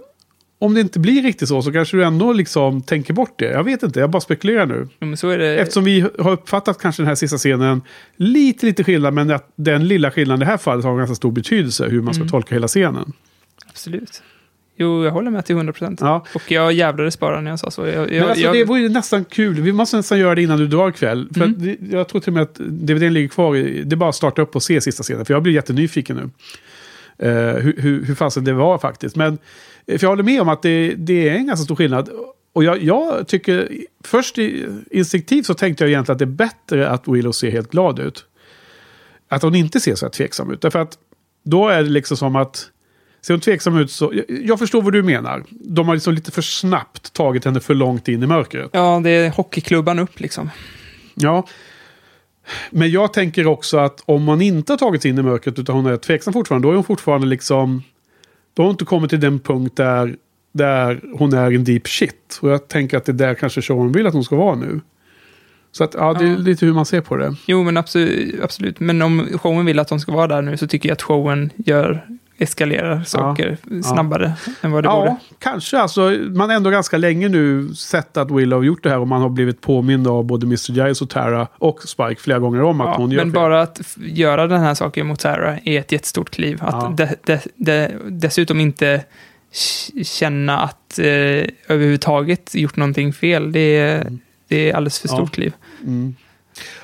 om 0.60 0.74
det 0.74 0.82
inte 0.82 1.00
blir 1.00 1.24
riktigt 1.24 1.48
så 1.48 1.62
så 1.62 1.72
kanske 1.72 1.98
du 1.98 2.04
ändå 2.04 2.34
liksom 2.34 2.82
tänker 2.82 3.14
bort 3.14 3.40
det. 3.40 3.52
Jag 3.52 3.64
vet 3.64 3.84
inte, 3.84 4.00
jag 4.00 4.10
bara 4.10 4.22
spekulerar 4.22 4.66
nu. 4.66 4.88
Det... 5.38 5.58
Eftersom 5.60 5.84
vi 5.84 6.00
har 6.20 6.32
uppfattat 6.32 6.80
kanske 6.80 7.02
den 7.02 7.08
här 7.08 7.16
sista 7.16 7.38
scenen 7.38 7.82
lite, 8.16 8.66
lite 8.66 8.84
skillnad. 8.84 9.14
Men 9.14 9.32
att 9.32 9.54
den 9.56 9.88
lilla 9.88 10.12
skillnaden 10.12 10.42
i 10.42 10.46
det 10.46 10.52
här 10.52 10.58
fallet 10.58 10.86
har 10.86 10.92
en 10.92 10.98
ganska 10.98 11.16
stor 11.16 11.32
betydelse 11.32 11.88
hur 11.88 12.02
man 12.02 12.14
ska 12.14 12.22
Mm. 12.22 12.32
tolka 12.32 12.56
hela 12.56 12.68
scenen. 12.68 13.14
Absolut. 13.70 14.24
Jo, 14.78 15.04
jag 15.04 15.12
håller 15.12 15.32
med 15.32 15.46
till 15.46 15.56
100 15.56 15.74
procent. 15.74 16.02
Ja. 16.02 16.26
Och 16.36 16.52
jag 16.52 16.74
jävlades 16.74 17.20
bara 17.20 17.42
när 17.42 17.52
jag 17.52 17.60
sa 17.60 17.72
så. 17.72 17.86
Jag, 17.88 17.94
jag, 17.94 18.10
Men 18.12 18.24
alltså, 18.24 18.44
jag, 18.44 18.54
det 18.54 18.64
vore 18.64 18.80
ju 18.80 18.90
nästan 18.90 19.26
kul. 19.26 19.62
Vi 19.62 19.72
måste 19.74 19.98
nästan 19.98 20.20
göra 20.20 20.36
det 20.36 20.42
innan 20.42 20.58
du 20.60 20.68
drar 20.68 20.90
ikväll. 20.90 21.30
För 21.34 21.42
Mm. 21.42 21.78
jag 21.92 22.08
tror 22.08 22.22
till 22.22 22.30
och 22.30 22.34
med 22.34 22.44
att 22.44 22.56
DVDn 22.56 23.14
ligger 23.14 23.28
kvar. 23.28 23.56
I, 23.56 23.84
det 23.84 23.94
är 23.94 23.98
bara 23.98 24.10
att 24.10 24.16
starta 24.16 24.42
upp 24.42 24.56
och 24.56 24.64
se 24.64 24.82
sista 24.82 25.04
scenen. 25.04 25.26
För 25.26 25.34
jag 25.34 25.44
blir 25.44 25.54
jättenyfiken 25.54 26.16
nu. 26.16 26.30
Uh, 27.28 27.60
hur, 27.60 27.76
hur, 27.78 28.04
hur 28.06 28.16
fasen 28.16 28.44
det 28.44 28.54
var 28.54 28.78
faktiskt. 28.78 29.16
Men 29.16 29.38
eh, 29.86 29.98
för 29.98 30.04
jag 30.06 30.10
håller 30.10 30.24
med 30.24 30.42
om 30.42 30.50
att 30.50 30.62
det, 30.62 30.94
det 30.98 31.30
är 31.30 31.36
en 31.36 31.48
ganska 31.48 31.64
stor 31.64 31.76
skillnad. 31.76 32.10
Och 32.54 32.64
jag, 32.64 32.84
jag 32.84 33.28
tycker, 33.28 33.70
först 34.04 34.38
i, 34.38 34.66
instinktivt 34.92 35.46
så 35.46 35.54
tänkte 35.54 35.84
jag 35.84 35.92
egentligen 35.92 36.16
att 36.16 36.20
det 36.20 36.26
är 36.26 36.50
bättre 36.50 36.90
att 36.90 37.08
Willow 37.08 37.32
ser 37.32 37.52
helt 37.52 37.72
glad 37.72 38.00
ut. 38.00 38.26
Att 39.30 39.42
hon 39.42 39.56
inte 39.56 39.80
ser 39.80 39.96
så 39.96 40.06
här 40.06 40.12
tveksam 40.12 40.52
ut. 40.52 40.62
Därför 40.62 40.80
att 40.80 40.98
då 41.44 41.68
är 41.68 41.84
det 41.84 41.90
liksom 41.90 42.18
som 42.18 42.36
att 42.36 42.70
Ser 43.26 43.34
hon 43.34 43.42
tveksam 43.42 43.78
ut 43.78 43.92
så... 43.92 44.12
Jag, 44.14 44.26
jag 44.44 44.60
förstår 44.60 44.82
vad 44.82 44.94
du 44.94 45.04
menar. 45.04 45.44
De 45.50 45.88
har 45.88 45.96
liksom 45.96 46.14
lite 46.14 46.32
för 46.32 46.42
snabbt 46.42 47.14
tagit 47.14 47.46
henne 47.46 47.60
för 47.60 47.74
långt 47.74 48.08
in 48.08 48.24
i 48.24 48.28
mörkret. 48.28 48.70
ja, 48.74 49.02
det 49.04 49.10
är 49.10 49.30
hockeyklubban 49.30 50.00
upp 50.00 50.20
liksom. 50.20 50.50
Ja. 51.16 51.48
Men 52.70 52.92
jag 52.92 53.14
tänker 53.14 53.48
också 53.48 53.78
att 53.78 54.04
om 54.06 54.24
man 54.24 54.42
inte 54.42 54.74
har 54.74 54.78
tagit 54.78 55.02
sig 55.02 55.12
in 55.12 55.18
i 55.18 55.22
mörkret 55.22 55.60
utan 55.60 55.76
hon 55.76 55.86
är 55.86 55.98
tveksam 55.98 56.34
fortfarande. 56.34 56.68
Då 56.68 56.72
är 56.72 56.76
hon 56.76 56.84
fortfarande 56.84 57.28
liksom... 57.28 57.84
Då 58.54 58.64
har 58.64 58.66
hon 58.68 58.74
inte 58.74 58.86
kommit 58.86 59.10
till 59.10 59.20
den 59.20 59.40
punkt 59.40 59.78
där, 59.78 60.16
där 60.52 61.02
hon 61.18 61.34
är 61.34 61.52
en 61.52 61.64
deep 61.64 61.88
shit. 61.88 62.40
Och 62.42 62.50
jag 62.50 62.68
tänker 62.68 62.98
att 62.98 63.06
det 63.06 63.12
är 63.12 63.14
där 63.14 63.34
kanske 63.34 63.62
showen 63.62 63.92
vill 63.92 64.08
att 64.08 64.14
hon 64.14 64.24
ska 64.24 64.36
vara 64.36 64.56
nu. 64.56 64.82
Så 65.72 65.84
att, 65.84 65.94
ja, 65.94 66.14
det 66.14 66.26
är 66.26 66.30
Ja. 66.30 66.38
lite 66.38 66.66
hur 66.66 66.74
man 66.74 66.86
ser 66.86 67.02
på 67.02 67.16
det. 67.18 67.36
Jo, 67.48 67.64
men 67.64 67.78
absolut, 67.78 68.44
absolut. 68.44 68.80
Men 68.80 69.02
om 69.02 69.28
showen 69.42 69.66
vill 69.66 69.80
att 69.80 69.88
de 69.88 70.00
ska 70.00 70.12
vara 70.12 70.28
där 70.28 70.42
nu 70.42 70.58
så 70.58 70.68
tycker 70.68 70.90
jag 70.90 70.94
att 70.94 71.02
showen 71.02 71.50
gör, 71.56 72.08
eskalerar 72.38 73.04
saker 73.04 73.58
snabbare 73.84 74.34
än 74.62 74.72
vad 74.72 74.84
det 74.84 74.88
ja, 74.88 75.00
borde. 75.02 75.16
kanske. 75.40 75.78
Alltså, 75.78 76.02
man 76.30 76.50
har 76.50 76.56
ändå 76.58 76.70
ganska 76.70 76.98
länge 76.98 77.30
nu 77.30 77.74
sett 77.74 78.18
att 78.18 78.32
Willow 78.32 78.60
har 78.60 78.64
gjort 78.64 78.84
det 78.84 78.90
här 78.90 79.00
och 79.00 79.08
man 79.08 79.22
har 79.22 79.30
blivit 79.30 79.62
påmind 79.62 80.08
av 80.08 80.24
både 80.26 80.46
Mr. 80.46 80.72
Giles 80.72 81.02
och 81.02 81.10
Tara 81.10 81.48
och 81.58 81.84
Spike 81.84 82.16
flera 82.22 82.40
gånger 82.40 82.62
om 82.62 82.82
att 82.82 82.88
Ja, 82.88 82.96
hon 82.98 83.12
gör 83.12 83.18
men 83.18 83.28
fel. 83.32 83.36
bara 83.42 83.62
att 83.62 83.82
göra 83.98 84.48
den 84.48 84.62
här 84.62 84.74
saken 84.74 85.08
mot 85.08 85.22
Sarah 85.22 85.58
är 85.66 85.80
ett 85.80 85.92
jättestort 85.92 86.30
kliv. 86.30 86.58
Att 86.62 86.74
Ja. 86.74 86.94
de, 86.98 87.08
de, 87.26 87.40
de, 87.56 87.90
dessutom 88.10 88.60
inte 88.60 89.04
känna 90.04 90.60
att 90.60 91.00
eh, 91.00 91.06
överhuvudtaget 91.68 92.56
gjort 92.56 92.76
någonting 92.76 93.14
fel, 93.14 93.52
det 93.52 93.60
är, 93.78 94.12
det 94.48 94.70
är 94.70 94.74
alldeles 94.76 95.00
för 95.00 95.08
Mm. 95.08 95.20
Ja. 95.20 95.26
stort 95.26 95.36
kliv. 95.36 95.54
Mm. 95.84 96.16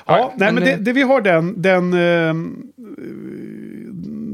Ja, 0.06 0.18
Ja, 0.18 0.32
nej, 0.36 0.52
men 0.52 0.54
men 0.54 0.64
det, 0.64 0.76
det- 0.84 0.92
vi 0.92 1.02
har 1.02 1.20
den, 1.20 1.62
den, 1.62 1.92
ehm, 1.94 2.56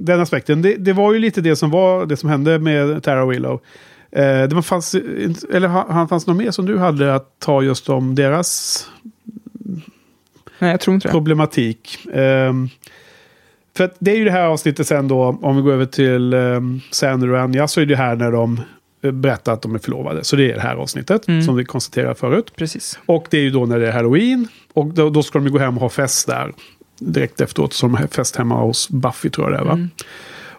den 0.08 0.20
aspekten. 0.20 0.62
Det, 0.62 0.74
det 0.76 0.92
var 0.92 1.12
ju 1.12 1.18
lite 1.18 1.40
det 1.40 1.56
som 1.56 1.70
var 1.70 2.06
det 2.06 2.16
som 2.16 2.28
hände 2.28 2.58
med 2.58 3.02
Tara 3.02 3.26
Willow. 3.26 3.60
Eh, 4.12 4.22
det 4.42 4.54
var 4.54 4.62
fanns, 4.62 4.94
eller 5.52 5.68
ha- 5.68 5.86
han 5.92 6.08
fanns 6.08 6.26
något 6.26 6.36
mer 6.36 6.50
som 6.50 6.66
du 6.66 6.78
hade 6.78 7.14
att 7.14 7.38
ta 7.38 7.62
just 7.62 7.88
om 7.88 8.14
deras 8.14 8.86
Nej, 10.58 10.70
jag 10.70 10.80
tror 10.80 10.94
inte 10.94 11.08
problematik. 11.08 11.98
Ehm, 12.14 12.68
för 13.76 13.84
att 13.84 13.96
det 13.98 14.10
är 14.10 14.16
ju 14.16 14.24
det 14.24 14.30
här 14.30 14.46
avsnittet 14.46 14.86
sen 14.86 15.08
då, 15.08 15.38
om 15.42 15.56
vi 15.56 15.62
går 15.62 15.72
över 15.72 15.86
till 15.86 16.34
um, 16.34 16.80
Sander 16.90 17.30
och 17.32 17.40
Anja, 17.40 17.68
så 17.68 17.80
är 17.80 17.86
det 17.86 17.96
här 17.96 18.16
när 18.16 18.30
de 18.32 18.60
eh, 19.02 19.10
berättar 19.10 19.52
att 19.52 19.62
de 19.62 19.74
är 19.74 19.78
förlovade. 19.78 20.24
Så 20.24 20.36
det 20.36 20.50
är 20.50 20.54
det 20.54 20.60
här 20.60 20.74
avsnittet, 20.76 21.28
Mm. 21.28 21.42
som 21.42 21.56
vi 21.56 21.64
konstaterade 21.64 22.14
förut. 22.14 22.52
Precis. 22.56 22.98
Och 23.06 23.26
det 23.30 23.36
är 23.38 23.42
ju 23.42 23.50
då 23.50 23.66
när 23.66 23.78
det 23.78 23.88
är 23.88 23.92
halloween. 23.92 24.48
Och 24.72 24.86
då, 24.86 25.10
då 25.10 25.22
ska 25.22 25.38
de 25.38 25.48
gå 25.52 25.58
hem 25.58 25.74
och 25.76 25.80
ha 25.82 25.88
fest 25.88 26.26
där. 26.26 26.52
Direkt 26.98 27.40
efteråt. 27.40 27.72
Så 27.72 27.86
de 27.86 28.08
fest 28.08 28.36
hemma 28.36 28.60
hos 28.60 28.88
Buffy 28.88 29.30
tror 29.30 29.50
jag 29.50 29.58
det 29.58 29.62
är 29.62 29.64
va? 29.66 29.72
Mm. 29.72 29.88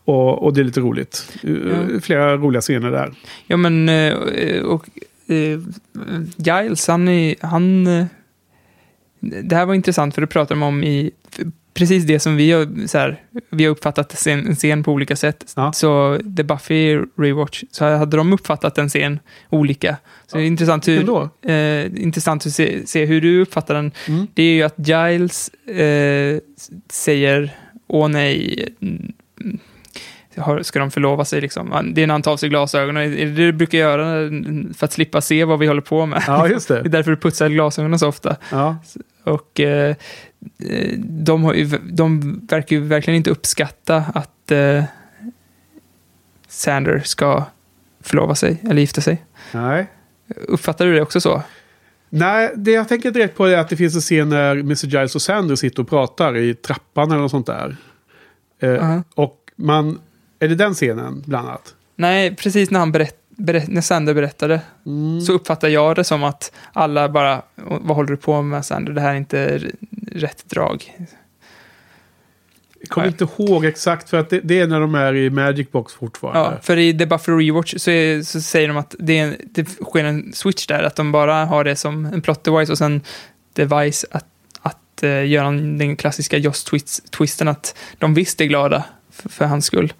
Och, 0.05 0.43
och 0.43 0.53
det 0.53 0.61
är 0.61 0.63
lite 0.63 0.79
roligt. 0.79 1.37
Eh, 1.43 1.99
Flera 2.01 2.37
roliga 2.37 2.61
scener 2.61 2.91
där. 2.91 3.13
Ja, 3.47 3.57
men 3.57 3.89
eh, 3.89 4.13
och, 4.63 4.89
eh, 5.27 5.59
Giles, 6.37 6.87
han, 6.87 7.07
är- 7.07 7.35
han... 7.45 7.83
Det 9.19 9.55
här 9.55 9.65
var 9.65 9.73
intressant 9.73 10.13
för 10.15 10.21
det 10.21 10.27
pratade 10.27 10.59
de 10.59 10.63
om 10.63 10.83
i 10.83 11.11
precis 11.79 12.03
det 12.03 12.19
som 12.19 12.35
vi 12.35 12.51
har, 12.51 12.87
så 12.87 12.97
här, 12.97 13.21
vi 13.49 13.63
har 13.63 13.71
uppfattat 13.71 14.11
scen, 14.11 14.47
en 14.47 14.55
scen 14.55 14.83
på 14.83 14.91
olika 14.91 15.15
sätt. 15.15 15.55
Så 15.73 16.19
The 16.37 16.43
Buffy 16.43 17.01
Rewatch, 17.17 17.63
så 17.71 17.85
hade 17.85 18.17
de 18.17 18.33
uppfattat 18.33 18.77
en 18.77 18.89
scen 18.89 19.19
olika. 19.49 19.97
Så 20.27 20.37
det 20.37 20.43
är 20.43 20.47
intressant, 20.47 20.87
hur, 20.87 21.29
eh, 21.41 22.03
intressant 22.03 22.45
att 22.45 22.53
se, 22.53 22.87
se 22.87 23.05
hur 23.05 23.21
du 23.21 23.41
uppfattar 23.41 23.75
den. 23.75 23.91
Mm. 24.07 24.27
Det 24.33 24.43
är 24.43 24.53
ju 24.53 24.63
att 24.63 24.75
Giles 24.77 25.49
eh, 25.49 26.39
säger, 26.89 27.55
åh 27.87 28.07
nej, 28.07 28.65
mm, 28.81 29.13
ska 30.61 30.79
de 30.79 30.91
förlova 30.91 31.25
sig 31.25 31.41
liksom? 31.41 31.91
Det 31.93 32.03
är 32.03 32.07
när 32.07 32.13
han 32.13 32.21
tar 32.21 32.31
av 32.31 32.37
sig 32.37 32.49
glasögonen. 32.49 33.03
Är 33.03 33.25
det 33.25 33.25
det 33.25 33.45
du 33.45 33.51
brukar 33.51 33.77
göra 33.77 34.05
för 34.73 34.85
att 34.85 34.91
slippa 34.91 35.21
se 35.21 35.45
vad 35.45 35.59
vi 35.59 35.67
håller 35.67 35.81
på 35.81 36.05
med? 36.05 36.23
Ja, 36.27 36.47
just 36.47 36.67
det. 36.67 36.73
det 36.81 36.87
är 36.87 36.89
därför 36.89 37.11
du 37.11 37.17
putsar 37.17 37.49
glasögonen 37.49 37.99
så 37.99 38.07
ofta. 38.07 38.35
Ja. 38.51 38.77
Och 39.29 39.59
eh, 39.59 39.95
eh, 40.69 40.93
de, 40.99 41.55
ju, 41.55 41.65
de 41.91 42.39
verkar 42.49 42.75
ju 42.75 42.81
verkligen 42.81 43.17
inte 43.17 43.29
uppskatta 43.29 43.95
att 44.13 44.51
eh, 44.51 44.83
Sander 46.47 46.99
ska 46.99 47.45
förlova 48.01 48.35
sig 48.35 48.57
eller 48.63 48.81
gifta 48.81 49.01
sig. 49.01 49.25
Nej. 49.51 49.87
Uppfattar 50.35 50.85
du 50.85 50.93
det 50.93 51.01
också 51.01 51.21
så? 51.21 51.43
Nej, 52.09 52.51
det 52.55 52.71
jag 52.71 52.87
tänker 52.87 53.11
direkt 53.11 53.37
på 53.37 53.45
är 53.45 53.57
att 53.57 53.69
det 53.69 53.77
finns 53.77 53.95
en 53.95 54.01
scen 54.01 54.29
när 54.29 54.51
Mr. 54.51 54.85
Giles 54.85 55.15
och 55.15 55.21
Sander 55.21 55.55
sitter 55.55 55.81
och 55.83 55.89
pratar 55.89 56.37
i 56.37 56.53
trappan 56.55 57.11
eller 57.11 57.21
något 57.21 57.31
sånt 57.31 57.47
där. 57.47 57.77
Eh, 58.59 58.69
Ja. 58.69 59.03
Och 59.15 59.35
man... 59.55 59.99
Är 60.39 60.47
det 60.47 60.55
den 60.55 60.73
scenen 60.73 61.23
bland 61.25 61.47
annat? 61.47 61.75
Nej, 61.95 62.35
precis 62.35 62.71
när, 62.71 62.79
han 62.79 62.91
berätt, 62.91 63.15
berätt, 63.28 63.28
när 63.39 63.81
Sander 63.81 64.13
berättade 64.13 64.61
Mm. 64.85 65.21
så 65.21 65.33
uppfattar 65.33 65.67
jag 65.67 65.95
det 65.95 66.03
som 66.03 66.23
att 66.23 66.51
alla 66.73 67.09
bara, 67.09 67.41
vad 67.55 67.95
håller 67.95 68.09
du 68.09 68.17
på 68.17 68.41
med 68.41 68.65
Sander? 68.65 68.93
Det 68.93 69.01
här 69.01 69.11
är 69.11 69.17
inte 69.17 69.61
rätt 70.11 70.49
drag. 70.49 70.97
Jag 72.79 72.89
kommer 72.89 73.07
inte 73.07 73.27
ihåg 73.37 73.65
exakt 73.65 74.09
för 74.09 74.17
att 74.17 74.29
det, 74.29 74.39
det 74.39 74.59
är 74.59 74.67
när 74.67 74.79
de 74.79 74.95
är 74.95 75.15
i 75.15 75.29
Magic 75.29 75.71
Box 75.71 75.93
fortfarande. 75.93 76.39
Ja, 76.39 76.61
för 76.61 76.77
i 76.77 76.97
The 76.97 77.05
Buffer 77.05 77.37
Rewatch 77.37 77.73
så, 77.77 77.91
är, 77.91 78.21
så 78.21 78.41
säger 78.41 78.67
de 78.67 78.77
att 78.77 78.95
det, 78.99 79.19
är, 79.19 79.37
det 79.43 79.69
sker 79.69 80.03
en 80.03 80.33
switch 80.33 80.67
där, 80.67 80.83
att 80.83 80.95
de 80.95 81.11
bara 81.11 81.45
har 81.45 81.63
det 81.63 81.75
som 81.75 82.05
en 82.05 82.21
plot 82.21 82.43
device 82.43 82.69
och 82.69 82.77
sen 82.77 83.01
device 83.53 84.05
att, 84.11 84.25
att 84.61 85.03
uh, 85.03 85.27
göra 85.27 85.51
den 85.51 85.95
klassiska 85.95 86.37
Joss-twisten 86.37 87.47
att 87.47 87.77
de 87.97 88.13
visst 88.13 88.41
är 88.41 88.45
glada 88.45 88.83
för, 89.11 89.29
för 89.29 89.45
hans 89.45 89.65
skull. 89.65 89.93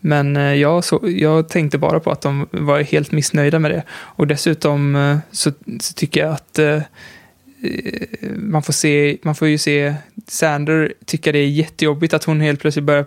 Men 0.00 0.36
eh, 0.36 0.54
jag, 0.54 0.84
så, 0.84 1.00
jag 1.02 1.48
tänkte 1.48 1.78
bara 1.78 2.00
på 2.00 2.10
att 2.10 2.20
de 2.20 2.46
var 2.50 2.80
helt 2.80 3.12
missnöjda 3.12 3.58
med 3.58 3.70
det. 3.70 3.82
Och 3.90 4.26
dessutom 4.26 4.96
eh, 4.96 5.18
så, 5.30 5.52
så 5.80 5.94
tycker 5.94 6.20
jag 6.20 6.32
att 6.32 6.58
eh, 6.58 6.74
eh, 6.74 6.82
man, 8.36 8.62
får 8.62 8.72
se, 8.72 9.18
man 9.22 9.34
får 9.34 9.48
ju 9.48 9.58
se 9.58 9.94
Sander 10.28 10.92
tycka 11.06 11.32
det 11.32 11.38
är 11.38 11.48
jättejobbigt 11.48 12.14
att 12.14 12.24
hon 12.24 12.40
helt 12.40 12.60
plötsligt 12.60 12.84
börjar 12.84 13.06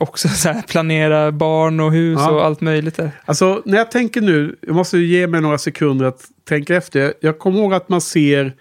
också 0.00 0.28
planera 0.68 1.32
barn 1.32 1.80
och 1.80 1.92
hus 1.92 2.18
Ja. 2.22 2.30
och 2.30 2.44
allt 2.44 2.60
möjligt 2.60 2.96
där. 2.96 3.10
Alltså, 3.24 3.62
när 3.64 3.78
jag 3.78 3.90
tänker 3.90 4.20
nu, 4.20 4.56
jag 4.60 4.74
måste 4.74 4.98
ge 4.98 5.26
mig 5.26 5.40
några 5.40 5.58
sekunder 5.58 6.06
att 6.06 6.20
tänka 6.48 6.76
efter. 6.76 7.14
Jag 7.20 7.38
kommer 7.38 7.58
ihåg 7.58 7.74
att 7.74 7.88
man 7.88 8.00
ser 8.00 8.52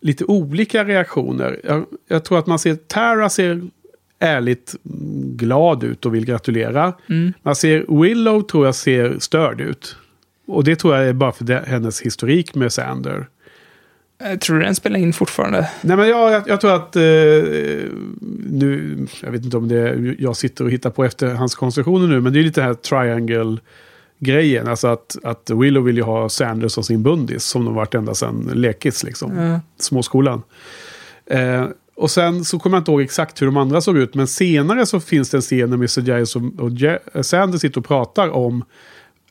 lite 0.00 0.24
olika 0.24 0.84
reaktioner. 0.84 1.60
Jag, 1.64 1.84
jag 2.08 2.24
tror 2.24 2.38
att 2.38 2.46
man 2.46 2.58
ser 2.58 2.74
Tara 2.74 3.30
ser 3.30 3.62
ärligt 4.24 4.74
mm, 4.84 5.36
glad 5.36 5.84
ut 5.84 6.06
och 6.06 6.14
vill 6.14 6.24
gratulera. 6.24 6.92
Mm. 7.08 7.32
Man 7.42 7.56
ser 7.56 8.00
Willow 8.00 8.42
tror 8.42 8.66
jag 8.66 8.74
ser 8.74 9.18
störd 9.18 9.60
ut. 9.60 9.96
Och 10.46 10.64
det 10.64 10.76
tror 10.76 10.96
jag 10.96 11.08
är 11.08 11.12
bara 11.12 11.32
för 11.32 11.44
det, 11.44 11.64
hennes 11.66 12.02
historik 12.02 12.54
med 12.54 12.72
Sander. 12.72 13.26
Jag 14.18 14.40
tror 14.40 14.60
den 14.60 14.74
spelar 14.74 14.98
in 14.98 15.12
fortfarande. 15.12 15.70
Nej 15.80 15.96
men 15.96 16.08
jag, 16.08 16.32
jag, 16.32 16.42
jag 16.46 16.60
tror 16.60 16.74
att 16.74 16.96
eh, 16.96 17.02
nu, 18.50 18.98
jag 19.22 19.30
vet 19.30 19.44
inte 19.44 19.56
om 19.56 19.68
det 19.68 19.78
är, 19.78 20.16
jag 20.18 20.36
sitter 20.36 20.64
och 20.64 20.70
hittar 20.70 20.90
på 20.90 21.04
efterhandskonstruktioner 21.04 22.06
nu, 22.06 22.20
men 22.20 22.32
det 22.32 22.38
är 22.38 22.42
lite 22.42 22.60
den 22.60 22.68
här 22.68 22.74
triangle-grejen. 22.74 24.68
Alltså 24.68 24.88
att, 24.88 25.16
att 25.22 25.50
Willow 25.50 25.84
vill 25.84 25.96
ju 25.96 26.02
ha 26.02 26.28
Sanders 26.28 26.72
som 26.72 26.84
sin 26.84 27.02
bundis, 27.02 27.44
som 27.44 27.64
de 27.64 27.74
varit 27.74 27.94
ända 27.94 28.14
sedan 28.14 28.50
lekis, 28.54 29.04
liksom. 29.04 29.36
Ja. 29.36 29.60
Småskolan. 29.78 30.42
Eh, 31.26 31.66
och 31.94 32.10
sen 32.10 32.44
så 32.44 32.58
kommer 32.58 32.76
jag 32.76 32.80
inte 32.80 32.90
ihåg 32.90 33.02
exakt 33.02 33.42
hur 33.42 33.46
de 33.46 33.56
andra 33.56 33.80
såg 33.80 33.98
ut, 33.98 34.14
men 34.14 34.26
senare 34.26 34.86
så 34.86 35.00
finns 35.00 35.30
det 35.30 35.36
en 35.36 35.42
scen 35.42 35.70
när 35.70 35.76
Mr. 35.76 36.00
Giles 36.00 36.36
och, 36.36 36.42
och 37.16 37.26
Sanders 37.26 37.60
sitter 37.60 37.80
och 37.80 37.86
pratar 37.86 38.28
om 38.28 38.64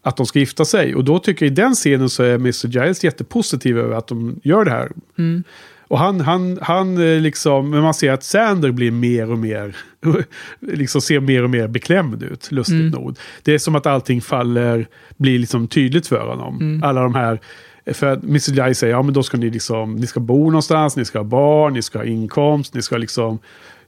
att 0.01 0.17
de 0.17 0.25
ska 0.25 0.39
gifta 0.39 0.65
sig. 0.65 0.95
Och 0.95 1.03
då 1.03 1.19
tycker 1.19 1.45
jag 1.45 1.51
i 1.51 1.55
den 1.55 1.73
scenen 1.73 2.09
så 2.09 2.23
är 2.23 2.35
Mr. 2.35 2.67
Giles 2.67 3.03
jättepositiv 3.03 3.77
över 3.77 3.95
att 3.95 4.07
de 4.07 4.39
gör 4.43 4.65
det 4.65 4.71
här. 4.71 4.91
Mm. 5.17 5.43
Och 5.87 5.99
han, 5.99 6.21
han, 6.21 6.59
han 6.61 6.97
eh, 6.97 7.19
liksom, 7.19 7.69
men 7.69 7.81
man 7.81 7.93
ser 7.93 8.11
att 8.11 8.23
Sander 8.23 8.71
blir 8.71 8.91
mer 8.91 9.31
och 9.31 9.37
mer, 9.37 9.75
liksom 10.59 11.01
ser 11.01 11.19
mer 11.19 11.43
och 11.43 11.49
mer 11.49 11.67
beklämd 11.67 12.23
ut, 12.23 12.51
lustigt 12.51 12.73
Mm. 12.73 12.91
nog. 12.91 13.17
Det 13.43 13.53
är 13.53 13.59
som 13.59 13.75
att 13.75 13.85
allting 13.85 14.21
faller, 14.21 14.87
blir 15.17 15.39
liksom 15.39 15.67
tydligt 15.67 16.07
för 16.07 16.27
honom. 16.27 16.61
Mm. 16.61 16.83
Alla 16.83 17.01
de 17.01 17.15
här, 17.15 17.39
för 17.85 18.07
att 18.07 18.23
Mr. 18.23 18.57
Jai 18.57 18.75
säger, 18.75 18.93
ja 18.93 19.01
men 19.01 19.13
då 19.13 19.23
ska 19.23 19.37
ni 19.37 19.49
liksom, 19.49 19.95
ni 19.95 20.07
ska 20.07 20.19
bo 20.19 20.45
någonstans, 20.45 20.95
ni 20.95 21.05
ska 21.05 21.19
ha 21.19 21.23
barn, 21.23 21.73
ni 21.73 21.81
ska 21.81 21.99
ha 21.99 22.05
inkomst, 22.05 22.73
ni 22.73 22.81
ska 22.81 22.97
liksom, 22.97 23.39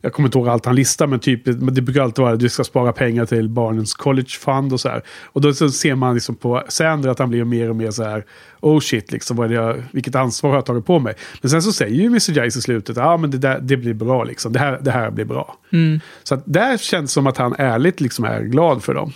jag 0.02 0.14
kommer 0.14 0.28
inte 0.28 0.38
ihåg 0.38 0.48
allt 0.48 0.66
han 0.66 0.76
listar, 0.76 1.08
men 1.08 1.20
typ, 1.20 1.42
det 1.46 1.82
brukar 1.82 2.02
alltid 2.02 2.24
vara 2.24 2.34
att 2.34 2.40
du 2.40 2.50
ska 2.50 2.64
spara 2.64 2.94
pengar 2.94 3.26
till 3.26 3.50
barnens 3.50 3.94
college 3.94 4.30
fund 4.40 4.74
och 4.74 4.80
så 4.80 4.90
här. 4.90 5.02
Och 5.24 5.42
då 5.42 5.54
så 5.54 5.70
ser 5.70 5.96
man 5.96 6.14
liksom 6.14 6.36
på 6.36 6.64
Sander 6.70 7.10
att 7.10 7.20
han 7.20 7.30
blir 7.30 7.44
mer 7.44 7.70
och 7.70 7.76
mer 7.76 7.92
så 7.92 8.04
här, 8.04 8.26
oh 8.62 8.80
shit, 8.80 9.12
liksom, 9.12 9.38
vad 9.38 9.46
är 9.46 9.50
det 9.50 9.56
jag, 9.56 9.84
vilket 9.92 10.16
ansvar 10.16 10.50
har 10.50 10.58
jag 10.58 10.66
tagit 10.66 10.86
på 10.86 11.00
mig? 11.00 11.14
Men 11.42 11.50
sen 11.50 11.62
så 11.62 11.72
säger 11.72 11.96
ju 11.96 12.06
Mr. 12.06 12.44
Jice 12.44 12.60
i 12.60 12.62
slutet, 12.62 12.98
ja 12.98 13.18
men 13.18 13.32
det, 13.32 13.38
där, 13.38 13.60
det 13.62 13.78
blir 13.78 13.94
bra 13.94 14.24
liksom, 14.24 14.54
det 14.54 14.60
här, 14.60 14.80
det 14.82 14.92
här 14.92 15.12
blir 15.12 15.26
bra. 15.26 15.58
Mm. 15.72 16.00
Så 16.24 16.36
att 16.36 16.44
där 16.46 16.78
känns 16.78 17.12
det 17.12 17.14
som 17.14 17.28
att 17.28 17.38
han 17.38 17.56
ärligt 17.58 18.02
liksom 18.02 18.26
är 18.26 18.42
glad 18.42 18.84
för 18.84 18.94
dem. 18.94 19.12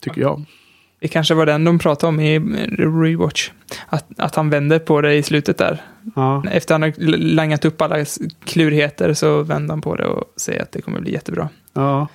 Tycker 0.00 0.20
jag. 0.20 0.44
Det 1.00 1.08
kanske 1.08 1.34
var 1.34 1.46
den 1.46 1.64
de 1.64 1.78
pratade 1.78 2.08
om 2.08 2.20
i 2.20 2.38
Rewatch. 2.78 3.50
Att, 3.86 4.06
att 4.16 4.34
han 4.34 4.50
vänder 4.50 4.78
på 4.78 5.00
det 5.00 5.14
i 5.14 5.22
slutet 5.22 5.58
där. 5.58 5.82
Ja. 6.16 6.44
Efter 6.50 6.74
han 6.74 6.82
har 6.82 6.92
langat 7.16 7.64
upp 7.64 7.82
alla 7.82 8.04
klurigheter 8.44 9.14
så 9.14 9.42
vänder 9.42 9.72
han 9.72 9.80
på 9.80 9.96
det 9.96 10.06
och 10.06 10.24
säger 10.36 10.62
att 10.62 10.72
det 10.72 10.82
kommer 10.82 11.00
bli 11.00 11.12
jättebra. 11.12 11.48
Ja. 11.72 12.08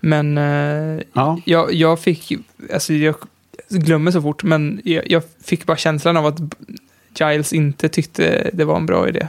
Men 0.00 0.38
eh, 0.38 1.02
Ja. 1.12 1.40
jag, 1.44 1.72
jag 1.74 2.00
fick, 2.00 2.32
alltså 2.74 2.92
jag 2.94 3.14
glömmer 3.68 4.10
så 4.10 4.22
fort, 4.22 4.42
men 4.42 4.80
jag, 4.84 5.10
jag 5.10 5.22
fick 5.44 5.66
bara 5.66 5.76
känslan 5.76 6.16
av 6.16 6.26
att 6.26 6.38
Giles 7.20 7.52
inte 7.52 7.88
tyckte 7.88 8.50
det 8.52 8.64
var 8.64 8.76
en 8.76 8.86
bra 8.86 9.08
idé. 9.08 9.28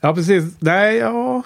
Ja, 0.00 0.14
precis. 0.14 0.44
Nej, 0.58 0.96
ja. 0.96 1.42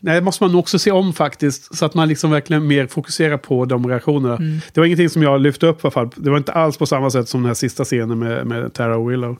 Nej, 0.00 0.14
det 0.14 0.20
måste 0.20 0.44
man 0.44 0.54
också 0.54 0.78
se 0.78 0.90
om 0.90 1.12
faktiskt. 1.12 1.76
Så 1.76 1.86
att 1.86 1.94
man 1.94 2.08
liksom 2.08 2.30
verkligen 2.30 2.66
mer 2.66 2.86
fokuserar 2.86 3.36
på 3.36 3.64
de 3.64 3.88
reaktionerna. 3.88 4.36
Mm. 4.36 4.60
Det 4.72 4.80
var 4.80 4.86
ingenting 4.86 5.08
som 5.08 5.22
jag 5.22 5.40
lyfte 5.40 5.66
upp 5.66 5.76
i 5.76 5.80
alla 5.82 5.90
fall. 5.90 6.10
Det 6.16 6.30
var 6.30 6.36
inte 6.36 6.52
alls 6.52 6.76
på 6.76 6.86
samma 6.86 7.10
sätt 7.10 7.28
som 7.28 7.40
den 7.40 7.46
här 7.46 7.54
sista 7.54 7.84
scenen 7.84 8.18
med, 8.18 8.46
med 8.46 8.72
Tara 8.72 8.96
och 8.96 9.10
Willow. 9.10 9.36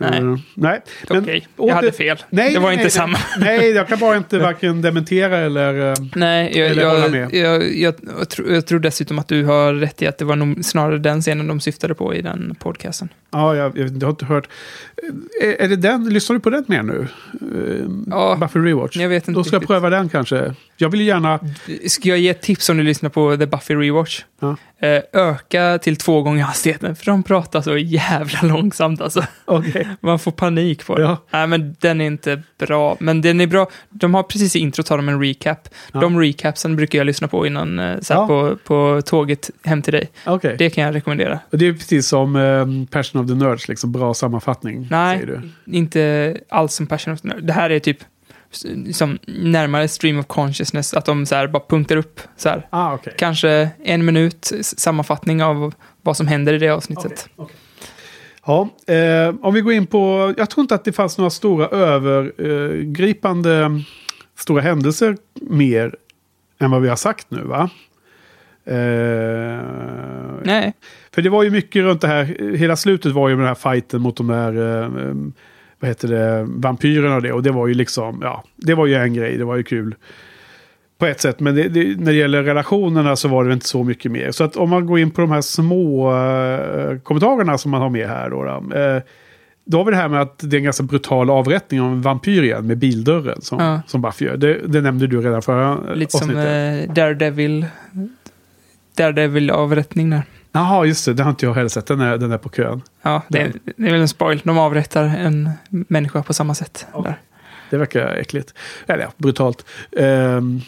Nej. 0.00 0.18
Eh, 0.18 0.36
nej. 0.54 0.80
Okej, 1.08 1.46
jag 1.56 1.74
hade 1.74 1.92
fel. 1.92 2.16
Nej, 2.30 2.52
det 2.54 2.58
var 2.58 2.66
nej, 2.68 2.72
inte 2.72 2.84
nej, 2.84 2.90
samma. 2.90 3.18
Nej, 3.38 3.70
jag 3.70 3.88
kan 3.88 3.98
bara 3.98 4.16
inte 4.16 4.38
varken 4.38 4.82
dementera 4.82 5.38
eller... 5.38 5.88
eh, 5.90 5.94
Nej, 6.14 6.58
jag, 6.58 6.68
Eller 6.68 6.86
hålla 6.86 7.00
jag, 7.00 7.10
med. 7.10 7.34
jag, 7.34 7.76
jag, 7.78 7.94
jag, 8.18 8.28
tror, 8.28 8.52
jag 8.52 8.66
tror 8.66 8.78
dessutom 8.80 9.18
att 9.18 9.28
du 9.28 9.44
har 9.44 9.74
rätt 9.74 10.02
i 10.02 10.06
att 10.06 10.18
det 10.18 10.24
var 10.24 10.36
nog 10.36 10.64
snarare 10.64 10.98
den 10.98 11.20
scenen 11.20 11.46
de 11.46 11.60
syftade 11.60 11.94
på 11.94 12.14
i 12.14 12.22
den 12.22 12.54
podcasten. 12.58 13.08
Ja, 13.32 13.56
jag, 13.56 13.78
jag, 13.78 13.88
jag 13.96 14.02
har 14.02 14.10
inte 14.10 14.24
hört. 14.24 14.48
Eh, 15.42 15.48
Är, 15.48 15.54
är 15.64 15.68
det 15.68 15.76
den? 15.76 16.08
Lyssnar 16.08 16.34
du 16.34 16.40
på 16.40 16.50
den 16.50 16.64
mer 16.68 16.82
nu? 16.82 17.06
Uh, 17.56 17.90
Ja, 18.10 18.36
Buffy 18.40 18.58
Rewatch? 18.60 18.96
jag 18.96 19.08
vet 19.08 19.28
inte 19.28 19.38
Då 19.38 19.44
ska 19.44 19.54
jag 19.54 19.60
riktigt. 19.60 19.68
pröva 19.68 19.90
den 19.90 20.08
kanske. 20.08 20.54
Jag 20.76 20.88
vill 20.88 21.00
gärna... 21.00 21.40
Ska 21.86 22.08
jag 22.08 22.18
ge 22.18 22.28
ett 22.28 22.42
tips 22.42 22.68
om 22.68 22.76
du 22.76 22.82
lyssnar 22.82 23.10
på 23.10 23.36
The 23.36 23.46
Buffy 23.46 23.74
Rewatch? 23.74 24.22
Ja. 24.40 24.56
Eh, 24.82 25.02
öka 25.12 25.78
till 25.78 25.96
två 25.96 26.22
gånger 26.22 26.44
hastigheten, 26.44 26.96
för 26.96 27.06
de 27.06 27.22
pratar 27.22 27.60
så 27.60 27.76
jävla 27.78 28.38
långsamt 28.42 29.00
alltså. 29.00 29.24
Okej. 29.44 29.88
Man 30.00 30.18
får 30.18 30.30
panik 30.30 30.86
på 30.86 30.96
det. 30.96 31.02
Ja. 31.02 31.16
Nej, 31.30 31.46
men 31.46 31.76
den 31.80 32.00
är 32.00 32.04
inte 32.06 32.42
bra. 32.58 32.96
Men 33.00 33.20
den 33.20 33.40
är 33.40 33.46
bra. 33.46 33.68
De 33.90 34.14
har 34.14 34.22
precis 34.22 34.56
i 34.56 34.58
introt 34.58 34.88
har 34.88 34.96
de 34.96 35.08
en 35.08 35.20
recap. 35.24 35.68
Ja. 35.92 36.00
De 36.00 36.20
recapsen 36.20 36.76
brukar 36.76 36.98
jag 36.98 37.06
lyssna 37.06 37.28
på 37.28 37.46
innan, 37.46 37.78
eh, 37.78 38.00
så 38.00 38.14
här 38.14 38.20
Ja. 38.20 38.26
på, 38.26 38.56
på 38.64 39.02
tåget 39.02 39.50
hem 39.64 39.82
till 39.82 39.92
dig. 39.92 40.10
Okej. 40.26 40.54
Det 40.58 40.70
kan 40.70 40.84
jag 40.84 40.94
rekommendera. 40.94 41.38
Och 41.52 41.58
det 41.58 41.66
är 41.66 41.72
precis 41.72 42.08
som 42.08 42.36
um, 42.36 42.86
Passion 42.86 43.22
of 43.22 43.28
the 43.28 43.34
Nerds, 43.34 43.68
liksom 43.68 43.92
bra 43.92 44.14
sammanfattning. 44.14 44.86
Nej, 44.90 45.24
inte 45.66 46.36
alls 46.48 46.74
som 46.74 46.86
Passion 46.86 47.14
of 47.14 47.20
the 47.20 47.28
Nerd. 47.28 47.44
Det 47.44 47.52
här 47.52 47.70
är 47.70 47.78
typ 47.78 47.98
s- 48.52 48.96
som 48.98 49.18
närmare 49.26 49.88
stream 49.88 50.18
of 50.18 50.26
consciousness, 50.26 50.94
att 50.94 51.04
de 51.04 51.26
så 51.26 51.34
här 51.34 51.48
bara 51.48 51.62
punktar 51.68 51.96
upp 51.96 52.20
så 52.36 52.48
här. 52.48 52.66
Ah, 52.70 52.94
okej. 52.94 53.14
Kanske 53.18 53.70
en 53.84 54.04
minut 54.04 54.52
sammanfattning 54.62 55.42
av 55.42 55.74
vad 56.02 56.16
som 56.16 56.26
händer 56.26 56.52
i 56.52 56.58
det 56.58 56.68
avsnittet. 56.68 57.28
Ja, 58.46 58.68
eh, 58.94 59.34
om 59.42 59.54
vi 59.54 59.60
går 59.60 59.72
in 59.72 59.86
på... 59.86 60.34
Jag 60.38 60.50
tror 60.50 60.62
inte 60.62 60.74
att 60.74 60.84
det 60.84 60.92
fanns 60.92 61.18
några 61.18 61.30
stora 61.30 61.66
övergripande 61.68 63.70
stora 64.38 64.62
händelser 64.62 65.16
mer 65.40 65.94
än 66.60 66.70
vad 66.70 66.82
vi 66.82 66.88
har 66.88 66.96
sagt 66.96 67.26
nu, 67.30 67.42
va? 67.42 67.70
Eh, 68.64 68.76
Nej, 70.44 70.72
För 71.14 71.22
det 71.22 71.30
var 71.30 71.42
ju 71.42 71.50
mycket 71.50 71.82
runt 71.82 72.00
det 72.00 72.08
här, 72.08 72.56
hela 72.56 72.76
slutet 72.76 73.12
var 73.12 73.28
ju 73.28 73.36
med 73.36 73.42
den 73.42 73.48
här 73.56 73.72
fighten 73.72 74.00
mot 74.00 74.16
de 74.16 74.26
där 74.26 74.82
eh, 74.84 74.90
vad 75.80 75.88
heter 75.88 76.08
det, 76.08 76.46
vampyrerna 76.48 77.16
och 77.16 77.22
det. 77.22 77.32
Och 77.32 77.42
det 77.42 77.50
var 77.50 77.66
ju 77.66 77.74
liksom, 77.74 78.20
ja, 78.22 78.44
det 78.56 78.74
var 78.74 78.86
ju 78.86 78.94
en 78.94 79.14
grej, 79.14 79.36
det 79.38 79.44
var 79.44 79.56
ju 79.56 79.62
kul. 79.62 79.94
På 80.98 81.06
ett 81.06 81.20
sätt, 81.20 81.40
men 81.40 81.54
det, 81.54 81.68
det, 81.68 82.00
när 82.00 82.12
det 82.12 82.18
gäller 82.18 82.42
relationerna 82.42 83.16
så 83.16 83.28
var 83.28 83.44
det 83.44 83.52
inte 83.52 83.66
så 83.68 83.84
mycket 83.84 84.12
mer. 84.12 84.30
Så 84.30 84.44
att 84.44 84.56
om 84.56 84.70
man 84.70 84.86
går 84.86 84.98
in 84.98 85.10
på 85.10 85.20
de 85.20 85.30
här 85.30 85.40
små 85.40 86.12
uh, 86.14 86.98
kommentarerna 86.98 87.58
som 87.58 87.70
man 87.70 87.82
har 87.82 87.90
med 87.90 88.08
här 88.08 88.30
då. 88.30 88.44
Då, 88.44 88.78
uh, 88.78 89.02
då 89.64 89.78
har 89.78 89.84
vi 89.84 89.90
det 89.90 89.96
här 89.96 90.08
med 90.08 90.20
att 90.22 90.38
det 90.38 90.56
är 90.56 90.58
en 90.58 90.64
ganska 90.64 90.82
brutal 90.82 91.30
avrättning 91.30 91.80
av 91.80 91.86
en 91.92 92.02
vampyr 92.02 92.42
igen 92.42 92.66
med 92.66 92.78
bildörren 92.78 93.40
som, 93.42 93.58
Ja. 93.58 93.80
som 93.86 94.02
Buffy 94.02 94.24
gör. 94.24 94.36
Det, 94.36 94.58
det 94.66 94.80
nämnde 94.80 95.06
du 95.06 95.20
redan 95.20 95.42
förra 95.42 95.94
Lite 95.94 96.18
som 96.18 96.30
avsnittet. 96.30 96.88
eh, 96.88 96.94
Daredevil. 96.94 97.66
Daredevil-avrättning 98.96 100.10
där. 100.10 100.22
Jaha, 100.52 100.84
just 100.84 101.04
det. 101.04 101.14
Det 101.14 101.22
har 101.22 101.30
inte 101.30 101.46
jag 101.46 101.54
heller 101.54 101.68
sett. 101.68 101.86
Den 101.86 102.00
är, 102.00 102.18
den 102.18 102.32
är 102.32 102.38
på 102.38 102.48
kön. 102.48 102.82
Ja, 103.02 103.22
det 103.28 103.38
är, 103.38 103.52
det 103.76 103.86
är 103.86 103.92
väl 103.92 104.00
en 104.00 104.08
spoil. 104.08 104.40
De 104.44 104.58
avrättar 104.58 105.04
en 105.04 105.50
människa 105.68 106.22
på 106.22 106.34
samma 106.34 106.54
sätt. 106.54 106.86
Där. 107.04 107.18
Det 107.70 107.76
verkar 107.76 108.06
äckligt. 108.06 108.54
Eller 108.86 109.02
ja, 109.02 109.12
brutalt. 109.16 109.64
Um, 109.90 110.62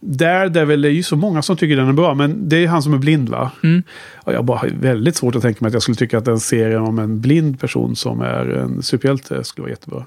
där 0.00 0.48
det 0.48 0.60
är 0.60 0.64
väl 0.64 0.82
det 0.82 0.88
är 0.88 0.92
ju 0.92 1.02
så 1.02 1.16
många 1.16 1.42
som 1.42 1.56
tycker 1.56 1.76
den 1.76 1.88
är 1.88 1.92
bra, 1.92 2.14
men 2.14 2.48
det 2.48 2.56
är 2.56 2.66
han 2.66 2.82
som 2.82 2.94
är 2.94 2.98
blind 2.98 3.28
va? 3.28 3.50
Mm. 3.62 3.82
Och 4.14 4.32
jag 4.32 4.44
bara 4.44 4.58
har 4.58 4.68
väldigt 4.68 5.16
svårt 5.16 5.34
att 5.34 5.42
tänka 5.42 5.58
mig 5.60 5.68
att 5.68 5.72
jag 5.72 5.82
skulle 5.82 5.96
tycka 5.96 6.18
att 6.18 6.28
en 6.28 6.40
serie 6.40 6.78
om 6.78 6.98
en 6.98 7.20
blind 7.20 7.60
person 7.60 7.96
som 7.96 8.20
är 8.20 8.46
en 8.46 8.82
superhjälte 8.82 9.44
skulle 9.44 9.62
vara 9.62 9.70
jättebra. 9.70 10.06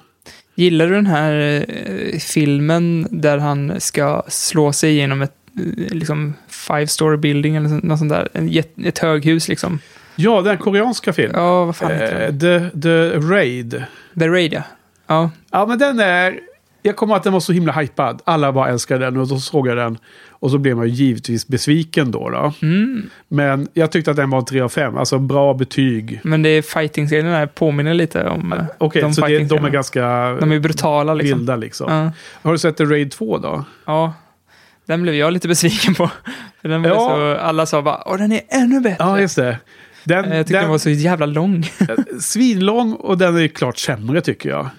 Gillar 0.56 0.88
du 0.88 0.96
den 0.96 1.06
här 1.06 1.66
eh, 1.68 2.20
filmen 2.20 3.08
där 3.12 3.38
han 3.38 3.82
ska 3.82 4.24
slå 4.28 4.74
sig 4.74 4.92
igenom 4.92 5.22
ett 5.22 5.45
liksom 5.92 6.34
five 6.48 6.88
story 6.88 7.18
building 7.18 7.56
eller 7.56 7.86
något 7.86 8.00
sånt 8.00 8.12
där? 8.12 8.30
En, 8.34 8.64
ett 8.86 9.00
höghus 9.00 9.48
liksom. 9.48 9.80
Ja, 10.16 10.42
den 10.42 10.58
koreanska 10.58 11.14
filmen. 11.14 11.42
Ja, 11.42 11.66
vad 11.66 11.76
fan 11.76 11.92
heter 11.92 12.22
Eh, 12.22 12.34
den? 12.34 12.72
the, 12.72 12.82
the 12.82 13.18
Raid. 13.34 13.84
The 14.20 14.28
Raid, 14.28 14.54
ja. 14.54 14.62
Ja, 15.08 15.30
Ja, 15.52 15.66
men 15.66 15.78
den 15.80 16.00
är... 16.00 16.40
Jag 16.82 16.96
kommer 16.96 17.16
att 17.16 17.24
den 17.24 17.34
var 17.34 17.40
så 17.40 17.54
himla 17.54 17.72
hypad. 17.74 18.22
Alla 18.26 18.52
bara 18.52 18.70
älskade 18.70 19.06
den 19.06 19.18
och 19.18 19.28
så 19.28 19.38
såg 19.40 19.68
jag 19.68 19.78
den. 19.78 19.98
Och 20.30 20.52
så 20.52 20.58
blev 20.58 20.78
man 20.78 20.88
ju 20.88 20.94
givetvis 20.94 21.48
besviken 21.48 22.12
då. 22.12 22.30
då. 22.30 22.54
Mm. 22.62 23.10
Men 23.28 23.68
jag 23.74 23.92
tyckte 23.92 24.12
att 24.12 24.18
den 24.18 24.30
var 24.30 24.42
3 24.42 24.62
av 24.62 24.70
5. 24.70 24.98
Alltså 24.98 25.20
bra 25.20 25.54
betyg. 25.54 26.20
men 26.24 26.42
det 26.44 26.50
är 26.50 26.62
fighting-scenerna 26.62 27.48
påminner 27.48 27.94
lite 27.94 28.28
om 28.28 28.54
eh, 28.54 28.66
Okej, 28.78 29.14
så 29.14 29.28
det, 29.28 29.40
de 29.44 29.66
är 29.66 29.70
ganska 29.70 30.02
De 30.40 30.52
är 30.52 30.60
brutala 30.60 31.14
liksom. 31.14 31.40
vilda 31.40 31.56
liksom. 31.56 31.92
Ja. 31.94 32.12
Har 32.42 32.52
du 32.52 32.58
sett 32.58 32.78
The 32.78 32.84
Raid 32.86 33.12
2 33.12 33.38
då? 33.38 33.64
ja, 33.86 34.14
den 34.86 35.02
blev 35.02 35.16
jag 35.16 35.34
lite 35.34 35.48
besviken 35.48 35.96
på. 35.96 36.12
För 36.62 36.70
den 36.70 36.84
Ja. 36.84 36.96
så, 36.96 37.36
alla 37.42 37.66
sa 37.66 37.82
bara, 37.82 38.04
åh 38.06 38.18
den 38.18 38.32
är 38.32 38.42
ännu 38.50 38.80
bättre. 38.82 38.96
Ja, 39.06 39.20
just 39.20 39.36
det. 39.36 39.58
Den, 40.04 40.26
Eh, 40.26 40.38
jag 40.38 40.48
tyckte 40.48 40.62
den, 40.62 40.70
var 40.70 40.78
så 40.78 40.90
jävla 40.90 41.26
lång. 41.26 41.66
svinlång 42.20 42.94
och 42.94 43.18
den 43.18 43.36
är 43.38 43.42
ju 43.42 43.50
klart 43.50 43.78
sämre 43.78 44.22
tycker 44.22 44.50
jag. 44.50 44.70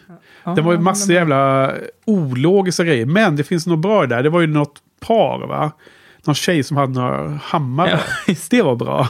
Ja, 0.44 0.54
Det 0.54 0.62
var 0.62 0.72
ju 0.72 0.78
massa 0.78 1.12
jävla 1.12 1.72
ologiska 2.04 2.84
grejer. 2.84 3.06
Men 3.06 3.36
det 3.36 3.44
finns 3.44 3.66
något 3.66 3.78
bra 3.78 4.06
där. 4.06 4.22
Det 4.22 4.30
var 4.30 4.40
ju 4.40 4.46
något 4.46 4.74
par 5.00 5.46
va? 5.46 5.72
Någon 6.24 6.34
tjej 6.34 6.62
som 6.62 6.76
hade 6.76 6.92
några 7.00 7.40
hammare. 7.42 8.00
det 8.50 8.62
var 8.62 8.76
bra. 8.76 9.08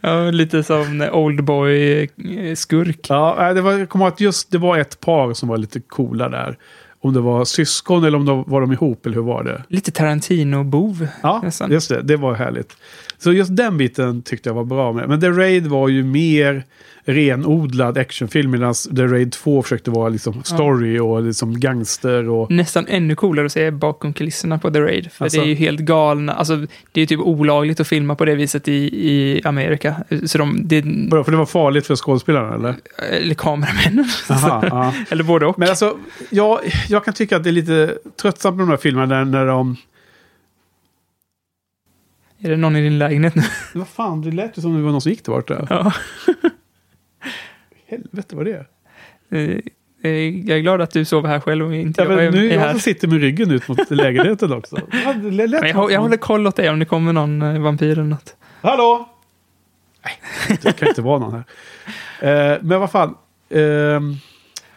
Ja, 0.00 0.30
lite 0.30 0.62
som 0.62 1.02
Oldboy-skurk. 1.12 3.06
Ja, 3.08 3.36
nej, 3.38 3.54
det 3.54 3.60
var, 3.60 3.72
jag 3.72 3.88
kommer 3.88 4.04
ihåg 4.04 4.12
att 4.14 4.20
just 4.20 4.50
det 4.50 4.58
var 4.58 4.78
ett 4.78 5.00
par 5.00 5.34
som 5.34 5.48
var 5.48 5.56
lite 5.56 5.80
coola 5.80 6.28
där. 6.28 6.56
Om 7.00 7.12
det 7.14 7.20
var 7.20 7.44
syskon 7.44 8.04
eller 8.04 8.18
om 8.18 8.24
de 8.24 8.44
var 8.46 8.60
de 8.60 8.72
ihop 8.72 9.06
eller 9.06 9.16
hur 9.16 9.22
var 9.22 9.44
det? 9.44 9.64
Lite 9.68 9.90
Tarantino-bov. 9.90 11.08
Ja, 11.22 11.40
nästan. 11.44 11.70
just 11.70 11.88
det. 11.88 12.02
Det 12.02 12.16
var 12.16 12.34
härligt. 12.34 12.76
Så 13.18 13.32
just 13.32 13.56
den 13.56 13.78
biten 13.78 14.22
tyckte 14.22 14.48
jag 14.48 14.54
var 14.54 14.64
bra 14.64 14.92
med. 14.92 15.08
Men 15.08 15.20
The 15.20 15.28
Raid 15.30 15.66
var 15.66 15.88
ju 15.88 16.02
mer 16.04 16.64
renodlad 17.06 17.98
actionfilm 17.98 18.50
medan 18.50 18.74
The 18.74 19.02
Raid 19.06 19.32
2 19.32 19.62
försökte 19.62 19.90
vara 19.90 20.08
liksom 20.08 20.42
story 20.44 20.98
och 20.98 21.22
liksom 21.22 21.60
gangster 21.60 22.28
och... 22.28 22.50
Nästan 22.50 22.86
ännu 22.88 23.14
coolare 23.14 23.46
att 23.46 23.52
se 23.52 23.70
bakom 23.70 24.12
kulisserna 24.12 24.58
på 24.58 24.70
The 24.70 24.80
Raid. 24.80 25.12
För 25.12 25.24
Alltså? 25.24 25.40
det 25.40 25.46
är 25.46 25.48
ju 25.48 25.54
helt 25.54 25.80
galna, 25.80 26.32
alltså 26.32 26.56
det 26.56 27.00
är 27.00 27.00
ju 27.00 27.06
typ 27.06 27.20
olagligt 27.20 27.80
att 27.80 27.88
filma 27.88 28.14
på 28.14 28.24
det 28.24 28.34
viset 28.34 28.68
i, 28.68 28.72
i 29.10 29.40
Amerika. 29.44 29.96
Så 30.26 30.38
de, 30.38 30.68
det, 30.68 30.84
Vadå, 31.10 31.24
För 31.24 31.30
det 31.32 31.38
var 31.38 31.46
farligt 31.46 31.86
för 31.86 31.96
skådespelarna 31.96 32.54
eller? 32.54 32.74
eller 33.10 33.34
kameramännen. 33.34 34.04
Aha, 34.30 34.64
ja. 34.70 34.94
eller 35.10 35.24
både 35.24 35.46
och. 35.46 35.58
Men 35.58 35.68
alltså, 35.68 35.96
jag, 36.30 36.60
jag 36.88 37.04
kan 37.04 37.14
tycka 37.14 37.36
att 37.36 37.44
det 37.44 37.50
är 37.50 37.52
lite 37.52 37.98
tröttsamt 38.22 38.56
med 38.56 38.66
de 38.66 38.70
här 38.70 38.76
filmerna 38.76 39.14
där, 39.14 39.24
när 39.24 39.46
de... 39.46 39.76
Är 42.38 42.50
det 42.50 42.56
någon 42.56 42.76
i 42.76 42.82
din 42.82 42.98
lägenhet 42.98 43.34
nu? 43.34 43.42
Vad 43.74 43.88
fan, 43.88 44.22
det 44.22 44.30
lät 44.30 44.58
ju 44.58 44.62
som 44.62 44.76
det 44.76 44.82
var 44.82 44.92
någon 44.92 45.00
som 45.00 45.10
gick 45.10 45.24
där 45.24 45.32
borta. 45.32 45.66
Ja. 45.70 45.92
Helvete 47.88 48.36
vad 48.36 48.44
det. 48.46 48.66
Eh, 49.30 49.40
eh, 50.02 50.10
Jag 50.48 50.58
är 50.58 50.60
glad 50.60 50.80
att 50.80 50.90
du 50.90 51.04
sover 51.04 51.28
här 51.28 51.40
själv 51.40 51.66
och 51.66 51.74
inte 51.74 52.02
Ja, 52.02 52.22
jag 52.22 52.34
nu 52.34 52.48
är 52.50 52.54
jag 52.54 52.60
här. 52.60 52.70
som 52.70 52.80
sitter 52.80 53.08
med 53.08 53.20
ryggen 53.20 53.50
ut 53.50 53.68
mot 53.68 53.90
lägenheten 53.90 54.52
också. 54.52 54.76
Ja, 55.04 55.12
det 55.12 55.30
lät 55.46 55.60
Men 55.60 55.70
jag, 55.70 55.76
hå- 55.76 55.90
jag 55.92 56.00
håller 56.00 56.16
koll 56.16 56.46
åt 56.46 56.56
dig 56.56 56.70
om 56.70 56.78
det 56.78 56.84
kommer 56.84 57.12
någon 57.12 57.42
eh, 57.42 57.58
vampyr 57.62 57.92
eller 57.92 58.02
något. 58.02 58.36
Hallå! 58.60 59.08
Nej, 60.04 60.58
det 60.62 60.72
kan 60.72 60.88
inte 60.88 61.02
vara 61.02 61.18
någon 61.18 61.32
här. 62.20 62.52
Eh, 62.54 62.58
men 62.62 62.80
vad 62.80 62.90
fan. 62.90 63.14
ehm, 63.50 64.14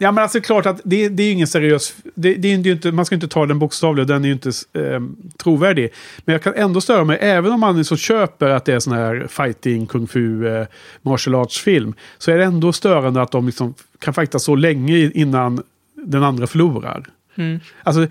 ja 0.02 0.12
men 0.12 0.22
alltså 0.22 0.40
klart 0.40 0.66
att 0.66 0.80
det, 0.84 1.08
det 1.08 1.22
är 1.22 1.26
ju 1.26 1.32
ingen 1.32 1.46
seriös... 1.46 1.94
Det, 2.14 2.34
det 2.34 2.52
är 2.52 2.58
ju 2.58 2.72
inte, 2.72 2.92
man 2.92 3.04
ska 3.04 3.14
inte 3.14 3.28
ta 3.28 3.46
den 3.46 3.58
bokstavligt, 3.58 4.08
den 4.08 4.24
är 4.24 4.28
ju 4.28 4.32
inte 4.32 4.50
ehm, 4.72 5.16
trovärdig. 5.36 5.92
Men 6.24 6.32
jag 6.32 6.42
kan 6.42 6.54
ändå 6.54 6.80
störa 6.80 7.04
mig, 7.04 7.18
även 7.20 7.52
om 7.52 7.60
man 7.60 7.84
så 7.84 7.96
köper 7.96 8.48
att 8.48 8.64
det 8.64 8.74
är 8.74 8.78
sån 8.78 8.92
här 8.92 9.26
fighting, 9.28 9.86
kung 9.86 10.06
fu, 10.06 10.48
eh, 10.48 10.66
martial 11.02 11.34
arts-film. 11.34 11.94
Så 12.18 12.30
är 12.30 12.38
det 12.38 12.44
ändå 12.44 12.72
störande 12.72 13.22
att 13.22 13.30
de 13.30 13.46
liksom 13.46 13.74
kan 13.98 14.14
fighta 14.14 14.38
så 14.38 14.54
länge 14.54 15.10
innan 15.14 15.62
den 15.94 16.22
andra 16.22 16.46
förlorar. 16.46 17.04
Mm. 17.34 17.60
Alltså, 17.82 18.06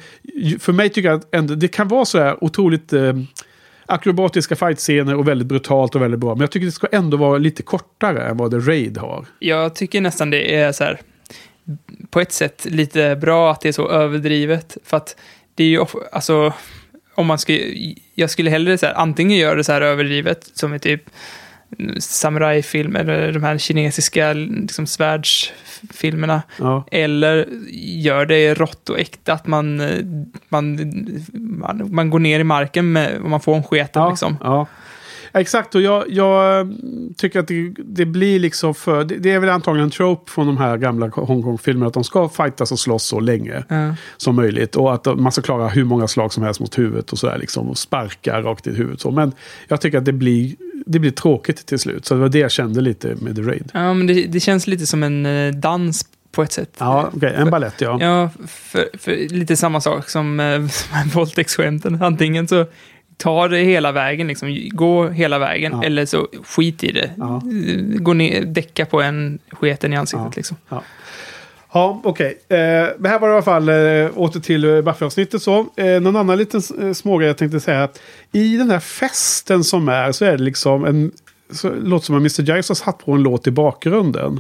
för 0.60 0.74
mig 0.74 0.90
tycker 0.90 1.10
jag 1.10 1.20
att 1.20 1.36
ändå, 1.36 1.56
det 1.56 1.68
kan 1.68 1.88
vara 1.88 2.06
så 2.06 2.20
här 2.20 2.44
otroligt 2.44 2.94
eh, 2.94 3.14
akrobatiska 3.86 4.56
fightscener 4.56 5.16
och 5.16 5.28
väldigt 5.28 5.48
brutalt 5.48 5.95
och 5.95 6.02
väldigt 6.02 6.20
bra. 6.20 6.36
Men 6.36 6.41
jag 6.41 6.52
tycker 6.52 6.66
det 6.66 6.72
ska 6.72 6.88
ändå 6.91 7.18
vara 7.18 7.38
lite 7.38 7.64
kortare 7.64 8.28
än 8.28 8.38
vad 8.38 8.52
The 8.52 8.57
Raid 8.57 8.98
har. 8.98 9.26
Jag 9.40 9.76
tycker 9.76 10.02
nästan 10.02 10.30
det 10.30 10.56
är 10.56 10.72
så 10.72 10.84
här, 10.84 10.99
på 12.11 12.22
ett 12.22 12.31
sätt 12.31 12.65
lite 12.69 13.15
bra 13.15 13.52
att 13.52 13.61
det 13.61 13.68
är 13.68 13.73
så 13.73 13.90
överdrivet. 13.90 14.77
För 14.86 14.98
att 14.98 15.15
det 15.56 15.64
är 15.64 15.68
ju, 15.68 15.86
alltså, 16.11 16.53
om 17.15 17.27
man 17.27 17.40
ska, 17.40 17.57
jag 18.15 18.30
skulle 18.30 18.49
hellre 18.49 18.77
så 18.77 18.86
här, 18.86 18.94
antingen 18.94 19.38
göra 19.38 19.56
det 19.56 19.64
så 19.64 19.72
här 19.72 19.81
överdrivet, 19.81 20.49
som 20.53 20.73
i 20.73 20.80
typ 20.80 21.03
samurajfilm 21.99 22.95
eller 22.95 23.31
de 23.31 23.44
här 23.44 23.57
kinesiska 23.57 24.34
liksom, 24.34 24.88
svärdsfilmerna. 24.88 26.41
Ja. 26.57 26.86
Eller 26.91 27.48
gör 27.72 28.26
det 28.26 28.53
rått 28.53 28.90
och 28.90 28.99
äkta, 28.99 29.34
att 29.34 29.48
man, 29.48 29.81
eh, 29.81 30.06
man, 30.49 30.80
man, 31.31 31.88
man 31.95 32.10
går 32.10 32.19
ner 32.19 32.40
i 32.40 32.44
marken 32.44 32.91
med, 32.91 33.18
och 33.22 33.30
man 33.30 33.41
får 33.41 33.56
en 33.56 33.64
sketen 33.64 34.02
Ja, 34.02 34.10
liksom. 34.10 34.38
ja. 34.41 34.68
Exakt, 35.34 35.76
och 35.76 35.81
jag, 35.81 36.06
jag 36.10 36.61
mm, 36.61 37.14
tycker 37.18 37.39
att 37.39 37.47
det, 37.47 37.73
det 37.77 38.06
blir 38.06 38.39
liksom 38.39 38.76
för... 38.76 39.03
Det, 39.03 39.15
det 39.15 39.31
är 39.31 39.39
väl 39.39 39.49
antagligen 39.49 39.84
en 39.85 39.91
trope 39.91 40.31
från 40.31 40.47
de 40.47 40.57
här 40.57 40.77
gamla 40.77 41.07
Hongkong-filmerna 41.07 41.88
att 41.88 41.93
de 41.93 42.03
ska 42.03 42.30
fightas 42.30 42.72
och 42.72 42.80
slåss 42.80 43.03
så 43.03 43.19
länge 43.19 43.64
Ja. 43.69 43.95
som 44.18 44.35
möjligt. 44.35 44.76
Och 44.76 44.93
att 44.93 45.19
man 45.19 45.31
ska 45.31 45.41
klara 45.41 45.68
hur 45.68 45.84
många 45.84 46.07
slag 46.07 46.34
som 46.34 46.43
helst 46.43 46.60
mot 46.60 46.77
huvudet 46.77 47.11
och 47.11 47.19
sådär 47.19 47.38
liksom. 47.38 47.69
Och 47.69 47.77
sparka 47.77 48.41
rakt 48.41 48.68
i 48.68 48.72
huvudet. 48.76 49.01
Så. 49.01 49.11
Men 49.11 49.31
jag 49.68 49.81
tycker 49.81 49.97
att 49.97 50.06
det 50.06 50.14
blir, 50.14 50.56
det 50.85 50.99
blir 50.99 51.11
tråkigt 51.11 51.65
till 51.65 51.80
slut. 51.80 52.06
Så 52.06 52.14
det 52.14 52.19
var 52.19 52.30
det 52.30 52.39
jag 52.39 52.51
kände 52.51 52.81
lite 52.81 53.15
med 53.22 53.35
The 53.35 53.41
Raid. 53.41 53.72
Ja, 53.73 53.93
men 53.93 54.07
det, 54.07 54.14
det 54.14 54.39
känns 54.39 54.68
lite 54.68 54.88
som 54.88 55.03
en 55.03 55.26
eh, 55.26 55.53
dans 55.53 56.06
på 56.31 56.43
ett 56.43 56.51
sätt. 56.51 56.76
Ja, 56.77 57.10
okej. 57.15 57.34
En 57.35 57.49
ballett 57.49 57.81
ja. 57.81 57.97
Ja, 58.01 58.30
för, 58.47 58.89
för 58.97 59.30
lite 59.30 59.56
samma 59.56 59.81
sak 59.81 60.10
som 60.10 60.39
eh, 60.39 60.61
våldtäktsskämten. 61.14 62.01
Antingen 62.03 62.47
så 62.47 62.65
ta 63.24 63.48
det 63.48 63.58
hela 63.58 63.91
vägen, 63.91 64.28
liksom, 64.28 64.70
gå 64.72 65.08
hela 65.10 65.40
vägen, 65.40 65.72
Ja. 65.72 65.84
eller 65.84 66.06
så 66.06 66.28
skit 66.46 66.84
i 66.84 66.91
det. 66.91 67.12
Ja. 67.18 67.41
Gå 68.00 68.14
ner, 68.14 68.41
däcka 68.46 68.86
på 68.86 69.02
en 69.02 69.40
sketen 69.52 69.94
i 69.94 69.96
ansiktet 69.98 70.26
Ja. 70.26 70.32
liksom. 70.36 70.58
Ja, 71.74 72.02
okej. 72.04 72.38
Eh, 72.50 72.58
men 72.98 73.06
här 73.12 73.20
var 73.20 73.28
det 73.28 73.32
i 73.32 73.36
alla 73.36 73.41
fall 73.41 73.70
eh, 73.70 74.10
åter 74.20 74.40
till 74.40 74.64
eh, 74.64 74.82
Buffy-avsnittet. 74.82 75.41
Så. 75.41 75.66
Eh, 75.78 76.02
någon 76.02 76.16
annan 76.16 76.38
liten 76.38 76.62
eh, 76.82 76.94
smågrej 76.94 77.28
jag 77.28 77.38
tänkte 77.38 77.60
säga. 77.60 77.84
Att 77.84 78.02
I 78.32 78.58
den 78.58 78.70
här 78.70 78.80
festen 78.80 79.64
som 79.64 79.90
är 79.90 80.12
så 80.12 80.26
är 80.26 80.32
det 80.38 80.44
liksom 80.44 80.86
en... 80.86 81.12
Så, 81.52 81.70
låter 81.84 82.06
som 82.06 82.16
att 82.16 82.20
Mr. 82.20 82.41
Giles 82.41 82.68
har 82.70 82.76
satt 82.76 83.06
på 83.06 83.12
en 83.12 83.24
låt 83.24 83.48
i 83.48 83.52
bakgrunden. 83.52 84.40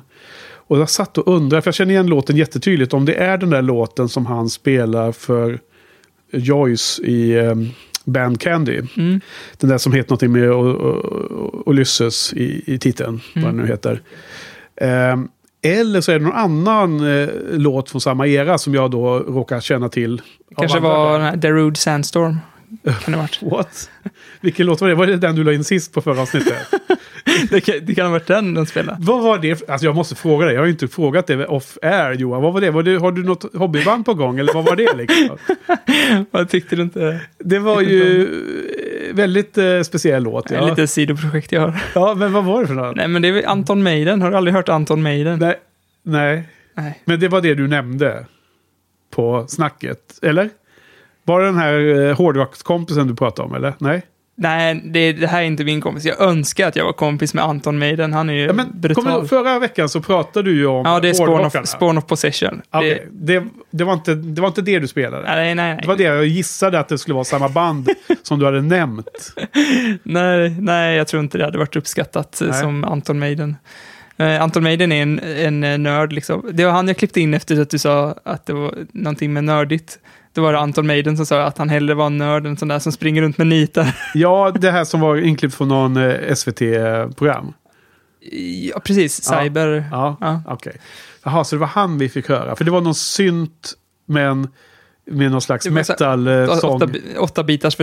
Och 0.67 0.79
jag 0.79 0.89
satt 0.89 1.17
och 1.17 1.27
undrade, 1.35 1.61
för 1.61 1.67
jag 1.67 1.75
känner 1.75 1.91
igen 1.91 2.07
låten 2.07 2.37
jättetydligt. 2.37 2.93
Om 2.93 3.05
det 3.05 3.13
är 3.15 3.37
den 3.37 3.49
där 3.49 3.61
låten 3.61 4.09
som 4.09 4.25
han 4.25 4.49
spelar 4.49 5.11
för 5.11 5.59
Joyce 6.31 7.01
i 7.03 7.31
eh, 7.37 7.55
Band 8.11 8.41
Candy. 8.41 8.81
Mm. 8.97 9.21
Den 9.57 9.69
där 9.69 9.77
som 9.77 9.93
heter 9.93 10.09
någonting 10.09 10.31
med 10.31 10.49
Ulysses 11.65 12.33
i, 12.33 12.63
i 12.73 12.79
titeln. 12.79 13.21
Vad 13.35 13.43
den 13.45 13.57
nu 13.57 13.67
heter. 13.67 14.01
Ehm, 14.81 15.27
eller 15.61 16.01
så 16.01 16.11
är 16.11 16.19
det 16.19 16.25
någon 16.25 16.33
annan 16.33 17.19
eh, 17.21 17.29
låt 17.51 17.89
från 17.89 18.01
samma 18.01 18.27
era 18.27 18.57
som 18.57 18.73
jag 18.73 18.91
då 18.91 19.19
råkar 19.19 19.59
känna 19.61 19.89
till. 19.89 20.21
Kanske 20.57 20.79
var 20.79 21.19
här 21.19 21.35
Darude 21.35 21.75
Sandstorm. 21.75 22.37
Kan 23.03 23.11
det 23.11 23.17
varit. 23.17 23.41
What? 23.41 23.89
Vilken 24.41 24.65
låt 24.65 24.81
var 24.81 24.87
det? 24.87 24.95
Var 24.95 25.07
det 25.07 25.17
den 25.17 25.35
du 25.35 25.43
la 25.43 25.53
in 25.53 25.63
sist 25.63 25.93
på 25.93 26.01
förra 26.01 26.21
avsnittet? 26.21 26.53
det, 27.49 27.61
kan, 27.61 27.75
det 27.81 27.95
kan 27.95 28.05
ha 28.05 28.11
varit 28.11 28.27
den 28.27 28.53
de 28.53 28.65
spelade. 28.65 28.97
Vad 29.01 29.23
var 29.23 29.37
det? 29.37 29.69
Alltså 29.69 29.85
jag 29.85 29.95
måste 29.95 30.15
fråga 30.15 30.45
dig. 30.45 30.55
Jag 30.55 30.61
har 30.61 30.65
ju 30.65 30.71
inte 30.71 30.87
frågat 30.87 31.27
det 31.27 31.45
off 31.45 31.77
air 31.81 32.13
Johan. 32.13 32.41
Vad 32.41 32.53
var 32.53 32.61
det? 32.61 32.71
Var 32.71 32.83
det 32.83 32.97
har 32.97 33.11
du 33.11 33.23
något 33.23 33.55
hobbyband 33.55 34.05
på 34.05 34.13
gång? 34.13 34.39
Eller 34.39 34.53
vad 34.53 34.65
var 34.65 34.75
det 34.75 34.93
liksom? 34.95 35.37
Vad 36.31 36.49
tyckte 36.49 36.75
du 36.75 36.81
inte? 36.81 37.19
Det 37.37 37.59
var 37.59 37.81
ju 37.81 38.27
väldigt 39.13 39.57
eh, 39.57 39.81
speciell 39.81 40.23
låt. 40.23 40.51
Ja. 40.51 40.69
Litet 40.69 40.89
sidoprojekt 40.89 41.51
jag 41.51 41.61
har. 41.61 41.81
ja, 41.95 42.15
men 42.15 42.33
vad 42.33 42.45
var 42.45 42.61
det 42.61 42.67
för 42.67 42.73
något? 42.73 42.95
Nej, 42.95 43.07
men 43.07 43.21
det 43.21 43.27
är 43.27 43.47
Anton 43.47 43.83
Maiden. 43.83 44.21
Har 44.21 44.31
du 44.31 44.37
aldrig 44.37 44.53
hört 44.55 44.69
Anton 44.69 45.01
Maiden? 45.01 45.39
Nej. 45.39 45.55
Nej. 46.03 46.47
Nej. 46.73 47.01
Men 47.05 47.19
det 47.19 47.27
var 47.27 47.41
det 47.41 47.55
du 47.55 47.67
nämnde 47.67 48.25
på 49.11 49.45
snacket, 49.47 50.19
eller? 50.21 50.49
Var 51.23 51.39
det 51.39 51.45
den 51.45 51.57
här 51.57 51.99
eh, 51.99 52.17
hårdrockskompisen 52.17 53.07
du 53.07 53.15
pratade 53.15 53.47
om, 53.47 53.55
eller? 53.55 53.73
Nej? 53.77 54.01
Nej, 54.41 54.81
det, 54.85 55.13
det 55.13 55.27
här 55.27 55.41
är 55.41 55.45
inte 55.45 55.63
min 55.63 55.81
kompis. 55.81 56.05
Jag 56.05 56.21
önskar 56.21 56.67
att 56.67 56.75
jag 56.75 56.85
var 56.85 56.93
kompis 56.93 57.33
med 57.33 57.43
Anton 57.43 57.79
Maiden. 57.79 58.13
Han 58.13 58.29
är 58.29 58.33
ju 58.33 58.45
Ja, 58.45 58.53
men, 58.53 58.67
brutal. 58.73 59.03
kommer 59.03 59.27
förra 59.27 59.59
veckan 59.59 59.89
så 59.89 60.01
pratade 60.01 60.49
du 60.49 60.55
ju 60.55 60.65
om 60.65 60.85
ja, 60.85 60.99
det 60.99 61.09
är 61.09 61.13
Spawn 61.13 61.45
of, 61.45 61.67
Spawn 61.67 61.97
of 61.97 62.05
Possession. 62.05 62.61
Okej, 62.71 63.07
det, 63.11 63.43
det, 63.71 63.83
var 63.83 63.93
inte, 63.93 64.15
det 64.15 64.41
var 64.41 64.47
inte 64.47 64.61
det 64.61 64.79
du 64.79 64.87
spelade? 64.87 65.23
Det, 65.23 65.35
nej, 65.35 65.55
nej, 65.55 65.73
nej. 65.73 65.77
Det 65.81 65.87
var 65.87 65.95
det 65.95 66.03
jag 66.03 66.25
gissade 66.25 66.79
att 66.79 66.87
det 66.87 66.97
skulle 66.97 67.13
vara 67.13 67.23
samma 67.23 67.49
band 67.49 67.89
som 68.23 68.39
du 68.39 68.45
hade 68.45 68.61
nämnt. 68.61 69.33
nej, 70.03 70.49
nej, 70.59 70.95
jag 70.97 71.07
tror 71.07 71.23
inte 71.23 71.37
det 71.37 71.45
hade 71.45 71.57
varit 71.57 71.75
uppskattat 71.75 72.41
eh, 72.41 72.47
Nej. 72.47 72.61
som 72.61 72.83
Anton 72.83 73.19
Maiden. 73.19 73.55
Eh, 74.17 74.41
Anton 74.41 74.63
Maiden 74.63 74.91
är 74.91 75.01
en, 75.01 75.19
en 75.19 75.63
eh, 75.63 75.77
nörd 75.77 76.13
liksom. 76.13 76.49
Det 76.51 76.65
var 76.65 76.71
han 76.71 76.87
jag 76.87 76.97
klippte 76.97 77.21
in 77.21 77.33
efter 77.33 77.61
att 77.61 77.69
du 77.69 77.77
sa 77.79 78.15
att 78.23 78.45
det 78.45 78.53
var 78.53 78.75
någonting 78.91 79.33
med 79.33 79.43
nördigt. 79.43 79.99
Då 80.39 80.43
var 80.43 80.53
det 80.53 80.59
Anton 80.59 80.87
Maiden 80.87 81.17
som 81.17 81.25
sa 81.25 81.41
att 81.43 81.57
han 81.57 81.69
hellre 81.69 81.93
var 81.93 82.05
en 82.05 82.17
nörd 82.17 82.45
än 82.45 82.57
sån 82.57 82.67
där 82.67 82.79
som 82.79 82.91
springer 82.91 83.21
runt 83.21 83.37
med 83.37 83.47
nitar. 83.47 83.95
Ja, 84.13 84.51
det 84.55 84.71
här 84.71 84.83
som 84.85 84.99
var 84.99 85.17
inklippt 85.17 85.55
från 85.55 85.67
någon 85.67 85.97
eh, 85.97 86.33
SVT-program. 86.35 87.53
ja, 88.71 88.79
precis. 88.79 89.29
Ja. 89.31 89.41
Cyber. 89.43 89.85
Ja, 89.91 90.17
Ja. 90.21 90.41
okej. 90.47 90.77
Jaha, 91.23 91.43
så 91.43 91.55
det 91.55 91.59
var 91.59 91.67
han 91.67 91.97
vi 91.97 92.09
fick 92.09 92.29
höra. 92.29 92.55
För 92.55 92.63
det 92.65 92.71
var 92.71 92.81
någon 92.81 92.95
synt, 92.95 93.73
men 94.05 94.47
med 95.11 95.31
någon 95.31 95.41
slags 95.41 95.65
Det 95.65 95.71
metal-sång. 95.71 96.75
Åtta, 96.81 96.87
åtta 97.19 97.43
bitars 97.43 97.79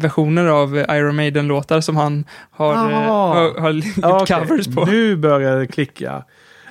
versioner 0.00 0.46
av 0.46 0.76
Iron 0.76 1.16
Maiden-låtar 1.16 1.80
som 1.80 1.96
han 1.96 2.24
har, 2.50 2.72
eh, 2.74 3.10
Ah. 3.10 3.34
har, 3.34 3.60
har 3.60 3.82
Ja, 4.02 4.22
okej. 4.22 4.46
covers 4.48 4.66
på. 4.74 4.84
Nu 4.84 5.16
börjar 5.16 5.56
det 5.56 5.66
klicka. 5.66 6.24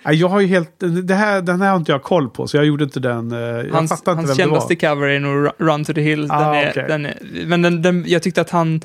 Jag 0.03 0.27
har 0.29 0.39
ju 0.39 0.47
helt, 0.47 0.73
det 1.03 1.13
här, 1.13 1.41
den 1.41 1.61
här 1.61 1.69
har 1.69 1.77
inte 1.77 1.91
jag 1.91 2.03
koll 2.03 2.29
på, 2.29 2.47
så 2.47 2.57
jag 2.57 2.65
gjorde 2.65 2.83
inte 2.83 2.99
den. 2.99 3.31
eh, 3.31 3.37
Jag 3.39 3.73
Hans, 3.73 3.91
inte 3.91 4.11
hans 4.11 4.19
vem 4.19 4.25
det 4.25 4.35
kändaste 4.35 4.75
var. 4.87 4.95
cover 4.95 5.07
är 5.07 5.19
nog 5.19 5.45
Ru- 5.47 5.51
Run 5.57 5.85
to 5.85 5.93
the 5.93 6.01
Hill. 6.01 6.27
Den 6.27 6.31
Ah, 6.37 6.55
är, 6.55 6.69
okej. 6.69 6.85
den 6.87 7.05
är, 7.05 7.17
men 7.45 7.61
den, 7.61 7.81
den, 7.81 8.03
jag 8.07 8.23
tyckte 8.23 8.41
att 8.41 8.49
han... 8.49 8.81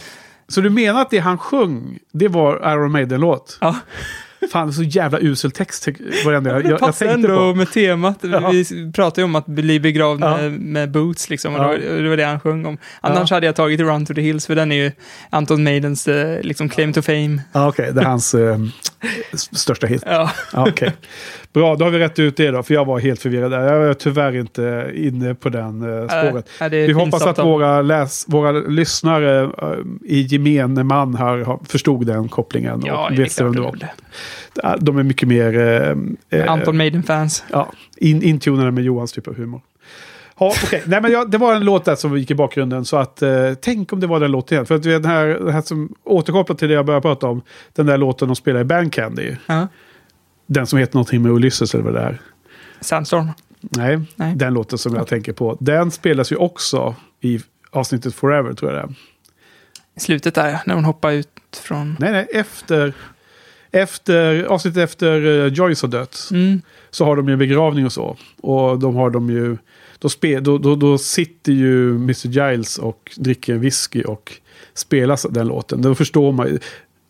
Så 0.48 0.60
du 0.60 0.70
menar 0.70 1.00
att 1.02 1.10
det 1.10 1.18
han 1.18 1.38
sjöng, 1.38 1.98
det 2.12 2.28
var 2.28 2.72
Iron 2.72 2.92
Maiden-låt? 2.92 3.58
Ja. 3.60 3.76
Fan, 4.52 4.72
så 4.72 4.82
jävla 4.82 5.18
usel 5.20 5.50
text 5.50 5.88
var 6.24 6.32
det 6.32 6.38
enda 6.38 6.50
jag, 6.50 6.62
det 6.64 6.68
jag, 6.70 6.72
jag 6.82 6.96
tänkte 6.96 7.08
ändå 7.08 7.28
på. 7.36 7.54
med 7.54 7.70
temat. 7.72 8.18
Ja. 8.22 8.50
Vi 8.50 8.92
pratade 8.94 9.20
ju 9.20 9.24
om 9.24 9.34
att 9.34 9.46
bli 9.46 9.80
begravd 9.80 10.22
Ja. 10.24 10.36
med, 10.36 10.52
med 10.60 10.90
boots, 10.90 11.30
liksom, 11.30 11.54
och 11.54 11.60
Ja. 11.64 11.68
det, 11.78 12.08
var, 12.08 12.16
det 12.16 12.16
det 12.16 12.24
han 12.24 12.40
sjöng 12.40 12.66
om. 12.66 12.78
Annars 13.00 13.30
hade 13.30 13.46
jag 13.46 13.56
tagit 13.56 13.80
Run 13.80 14.06
to 14.06 14.14
the 14.14 14.20
Hills, 14.20 14.46
för 14.46 14.54
den 14.54 14.72
är 14.72 14.76
ju 14.76 14.92
Anton 15.30 15.64
Maidens 15.64 16.08
eh, 16.08 16.40
liksom, 16.42 16.68
claim 16.68 16.92
to 16.92 17.02
fame. 17.02 17.42
Ja, 17.52 17.68
Okej, 17.68 17.90
det 17.92 18.00
är 18.00 18.04
hans 18.04 18.34
eh, 18.34 18.58
största 19.52 19.86
hit. 19.86 20.02
Ja. 20.06 20.30
Okej. 20.52 20.92
Bra, 21.54 21.76
då 21.76 21.84
har 21.84 21.90
vi 21.90 21.98
rätt 21.98 22.18
ut 22.18 22.36
det 22.36 22.50
då, 22.50 22.62
för 22.62 22.74
jag 22.74 22.84
var 22.84 22.98
helt 22.98 23.22
förvirrad 23.22 23.50
där. 23.50 23.72
Jag 23.72 23.88
är 23.88 23.94
tyvärr 23.94 24.36
inte 24.36 24.90
inne 24.94 25.34
på 25.34 25.48
den 25.48 26.00
eh, 26.00 26.08
spåret. 26.08 26.48
är 26.60 26.68
vi 26.68 26.92
hoppas 26.92 27.26
att 27.26 27.38
våra, 27.38 27.82
läs, 27.82 28.24
våra 28.28 28.52
lyssnare 28.52 29.42
eh, 29.42 29.78
i 30.04 30.20
gemene 30.20 30.84
man 30.84 31.14
här 31.14 31.38
har, 31.38 31.60
förstod 31.68 32.06
den 32.06 32.28
kopplingen. 32.28 32.82
Ja, 32.86 33.08
och 33.10 33.18
visste 33.18 33.44
vem 33.44 33.54
det 33.54 33.60
de 33.60 33.88
var. 34.62 34.78
De 34.78 34.98
är 34.98 35.02
mycket 35.02 35.28
mer 35.28 35.58
eh, 35.58 36.40
eh, 36.40 36.52
Anton 36.52 36.76
Maiden-fans. 36.76 37.44
ja, 37.50 37.72
in, 37.96 38.22
intunade 38.22 38.70
med 38.70 38.84
Johans 38.84 39.12
typ 39.12 39.28
av 39.28 39.36
humor. 39.36 39.60
Ja, 40.38 40.54
okej. 40.64 40.82
Nej, 40.86 41.00
men 41.00 41.12
jag, 41.12 41.30
det 41.30 41.38
var 41.38 41.54
en 41.54 41.64
låt 41.64 41.84
där 41.84 41.94
som 41.94 42.18
gick 42.18 42.30
i 42.30 42.34
bakgrunden. 42.34 42.84
Så 42.84 42.96
att, 42.96 43.22
eh, 43.22 43.30
tänk 43.60 43.92
om 43.92 44.00
det 44.00 44.06
var 44.06 44.20
den 44.20 44.30
låten 44.30 44.56
igen. 44.56 44.66
För 44.66 44.74
att 44.74 44.82
den 44.82 45.04
här, 45.04 45.26
den 45.26 45.52
här 45.52 45.62
som 45.62 45.94
återkopplar 46.04 46.56
till 46.56 46.68
det 46.68 46.74
jag 46.74 46.86
började 46.86 47.02
prata 47.02 47.26
om. 47.26 47.42
Den 47.72 47.86
där 47.86 47.98
låten 47.98 48.28
de 48.28 48.36
spelar 48.36 48.60
i 48.60 48.64
Bandcandy. 48.64 49.36
Ja. 49.46 49.68
Den 50.46 50.66
som 50.66 50.78
heter 50.78 50.94
någonting 50.94 51.22
med 51.22 51.32
Ulysses 51.32 51.74
eller 51.74 51.84
vad 51.84 51.94
det 51.94 52.00
är. 52.00 52.20
Sandstorm. 52.80 53.30
Nej, 53.60 54.00
Nej. 54.16 54.34
den 54.36 54.54
låten 54.54 54.78
som 54.78 54.94
jag 54.94 55.06
tänker 55.06 55.32
på. 55.32 55.56
Den 55.60 55.90
spelas 55.90 56.32
ju 56.32 56.36
också 56.36 56.94
i 57.20 57.40
avsnittet 57.70 58.14
Forever 58.14 58.52
tror 58.52 58.72
jag 58.72 58.80
det 58.80 58.84
är. 58.88 58.94
I 59.96 60.00
slutet 60.00 60.34
där, 60.34 60.60
när 60.66 60.74
hon 60.74 60.84
hoppar 60.84 61.12
ut 61.12 61.28
från... 61.62 61.96
Nej, 61.98 62.12
nej, 62.12 62.28
efter, 62.32 62.94
efter 63.70 64.44
avsnittet 64.44 64.82
efter 64.82 65.20
uh, 65.20 65.52
Joyce 65.52 65.82
har 65.82 65.88
dött. 65.88 66.28
Mm. 66.30 66.60
Så 66.90 67.04
har 67.04 67.16
de 67.16 67.26
ju 67.28 67.32
en 67.32 67.38
begravning 67.38 67.86
och 67.86 67.92
så. 67.92 68.16
Och 68.40 68.78
de 68.78 68.96
har 68.96 69.10
de 69.10 69.30
ju... 69.30 69.56
Då, 69.98 70.08
spe, 70.08 70.40
då, 70.40 70.58
då, 70.58 70.76
då 70.76 70.98
sitter 70.98 71.52
ju 71.52 71.90
Mr 71.90 72.26
Giles 72.28 72.78
och 72.78 73.12
dricker 73.16 73.54
en 73.54 73.60
whisky 73.60 74.02
och 74.02 74.32
spelar 74.74 75.32
den 75.32 75.46
låten. 75.46 75.82
Då 75.82 75.94
förstår 75.94 76.32
man 76.32 76.46
ju 76.46 76.58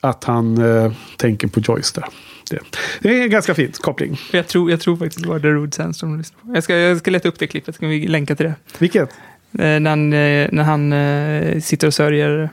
att 0.01 0.25
han 0.25 0.59
eh, 0.59 0.93
tänker 1.17 1.49
på 1.49 1.61
Joyce 1.61 2.01
där. 2.01 2.09
Det, 2.51 2.59
det 3.01 3.19
är 3.19 3.23
en 3.23 3.31
ganska 3.31 3.55
fin 3.55 3.73
koppling. 3.81 4.21
Jag 4.33 4.47
tror, 4.49 4.71
jag 4.71 4.81
tror 4.81 4.97
faktiskt 4.97 5.23
det 5.23 5.29
var 5.29 5.41
The 5.41 5.49
Road 5.49 5.75
Sandstorm 5.75 6.11
hon 6.11 6.19
lyssnade 6.19 6.47
på. 6.47 6.55
Jag 6.57 6.65
ska, 6.65 6.77
jag 6.77 6.99
ska 6.99 7.11
leta 7.11 7.29
upp 7.29 7.39
det 7.39 7.47
klippet, 7.47 7.75
ska 7.75 7.87
vi 7.87 8.07
länka 8.07 8.35
till 8.37 8.47
det. 8.47 8.55
Vilket? 8.79 9.09
Eh, 9.59 9.81
när 9.81 9.91
han, 9.91 10.13
eh, 10.13 10.49
när 10.53 10.63
han 10.63 10.93
eh, 10.93 11.61
sitter 11.61 11.87
och 11.87 11.95
sörjer. 11.95 12.51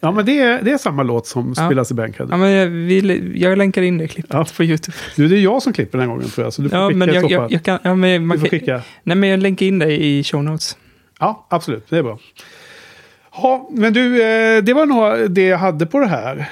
Ja, 0.00 0.10
men 0.12 0.26
det 0.26 0.38
är, 0.40 0.62
det 0.62 0.70
är 0.72 0.78
samma 0.78 1.02
låt 1.02 1.26
som 1.26 1.54
Ja. 1.56 1.66
spelas 1.66 1.90
i 1.90 1.94
Bandcamp. 1.94 2.30
Ja, 2.30 2.36
men 2.36 2.50
jag, 2.50 2.66
vi, 2.66 3.32
jag 3.36 3.58
länkar 3.58 3.82
in 3.82 3.98
det 3.98 4.08
klippet 4.08 4.32
Ja. 4.32 4.46
på 4.56 4.64
YouTube. 4.64 4.96
Du, 5.16 5.28
det 5.28 5.36
är 5.36 5.40
jag 5.40 5.62
som 5.62 5.72
klipper 5.72 5.98
den 5.98 6.08
här 6.08 6.14
gången 6.14 6.30
tror 6.30 6.46
jag. 6.46 6.52
Så 6.52 6.62
du 6.62 6.68
får 6.68 6.78
Ja, 6.78 6.88
skicka 6.88 6.98
men 6.98 7.08
så 7.08 7.14
jag, 7.14 7.30
jag, 7.30 7.52
jag 7.52 7.62
kan... 7.62 7.78
Ja, 7.82 7.94
men 7.94 8.26
man 8.26 8.36
du 8.36 8.40
får 8.40 8.48
kan 8.48 8.58
skicka. 8.58 8.82
nej, 9.02 9.16
men 9.16 9.28
jag 9.28 9.40
länkar 9.42 9.66
in 9.66 9.78
det 9.78 10.04
i 10.04 10.24
show 10.24 10.44
notes. 10.44 10.76
Ja, 11.20 11.46
absolut. 11.50 11.86
Det 11.90 11.96
är 11.98 12.02
bra. 12.02 12.18
Ja, 13.32 13.68
men 13.72 13.92
du, 13.92 14.18
det 14.60 14.72
var 14.74 14.86
nog 14.86 15.30
det 15.30 15.42
jag 15.46 15.58
hade 15.58 15.86
på 15.86 15.98
det 16.00 16.06
här 16.06 16.50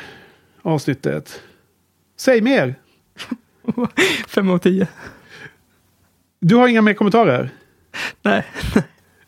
avsnittet. 0.63 1.41
Säg 2.17 2.41
mer. 2.41 2.75
Fem 4.29 4.51
av 4.51 4.59
tio. 4.59 4.87
Du 6.41 6.55
har 6.57 6.69
inga 6.69 6.83
mer 6.83 6.95
kommentarer? 6.95 7.51
Nej, 8.23 8.45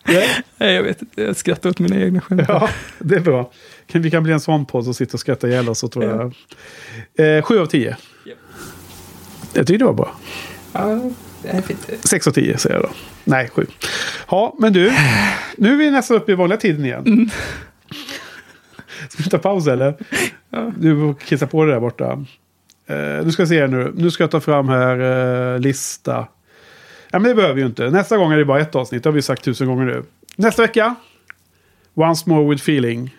Nej. 0.09 0.29
nej, 0.57 0.75
jag 0.75 0.83
vet 0.83 1.03
inte. 1.03 1.23
Jag 1.23 1.37
skrattar 1.37 1.71
åt 1.71 1.79
mina 1.79 1.97
egna 1.97 2.21
skämt. 2.21 2.43
Ja, 2.49 2.69
det 2.99 3.15
är 3.15 3.21
bra. 3.21 3.51
Vi 3.93 4.11
kan 4.11 4.23
bli 4.23 4.33
en 4.33 4.41
sån 4.41 4.67
podd 4.67 4.89
och 4.89 4.97
sitta 4.97 5.13
och 5.13 5.21
skratta 5.21 5.49
ihjäl 5.49 5.69
oss. 5.69 5.81
tror 5.81 6.05
jag. 6.05 6.35
Eh, 7.37 7.43
sju 7.43 7.59
av 7.59 7.67
tio. 7.67 7.97
Jag 9.53 9.67
tycker 9.67 9.79
det 9.79 9.85
var 9.85 9.93
bra. 9.93 10.17
Ja, 10.73 11.11
det 11.43 11.49
är 11.49 11.63
fint. 11.63 11.91
Sex 12.01 12.27
av 12.27 12.33
tio 12.33 12.59
säger 12.59 12.77
jag 12.77 12.85
då. 12.85 12.91
Nej, 13.25 13.51
sju. 13.55 13.67
Ja, 14.31 14.57
men 14.59 14.73
du. 14.73 14.93
Nu 15.57 15.73
är 15.73 15.77
vi 15.77 15.91
nästan 15.91 16.17
uppe 16.17 16.33
i 16.33 16.35
vanliga 16.35 16.59
tiden 16.59 16.85
igen. 16.85 17.31
Ska 19.09 19.23
vi 19.23 19.31
ta 19.31 19.39
paus 19.39 19.67
eller? 19.67 19.95
Du 20.79 20.97
får 20.97 21.15
kissa 21.15 21.47
på 21.47 21.65
det 21.65 21.73
där 21.73 21.81
borta. 21.81 22.25
Eh, 22.87 22.97
nu 22.97 23.31
ska 23.33 23.43
jag 23.43 23.49
se 23.49 23.61
här 23.61 23.69
nu. 23.69 23.93
Nu 23.97 24.11
ska 24.11 24.23
jag 24.23 24.31
ta 24.31 24.41
fram 24.41 24.69
här 24.69 24.99
eh, 25.55 25.61
lista. 25.61 26.29
Ja, 27.11 27.19
men 27.19 27.23
det 27.23 27.35
behöver 27.35 27.55
vi 27.55 27.61
ju 27.61 27.67
inte. 27.67 27.91
Nästa 27.91 28.17
gång 28.17 28.33
är 28.33 28.37
det 28.39 28.45
bara 28.45 28.61
ett 28.61 28.75
avsnitt. 28.75 29.03
Det 29.03 29.09
har 29.09 29.15
vi 29.15 29.23
sagt 29.23 29.45
tusen 29.45 29.67
gånger 29.67 29.85
nu. 29.85 30.03
Nästa 30.37 30.63
vecka. 30.63 30.95
Once 31.95 32.31
more 32.31 32.49
with 32.49 32.63
feeling. 32.63 33.17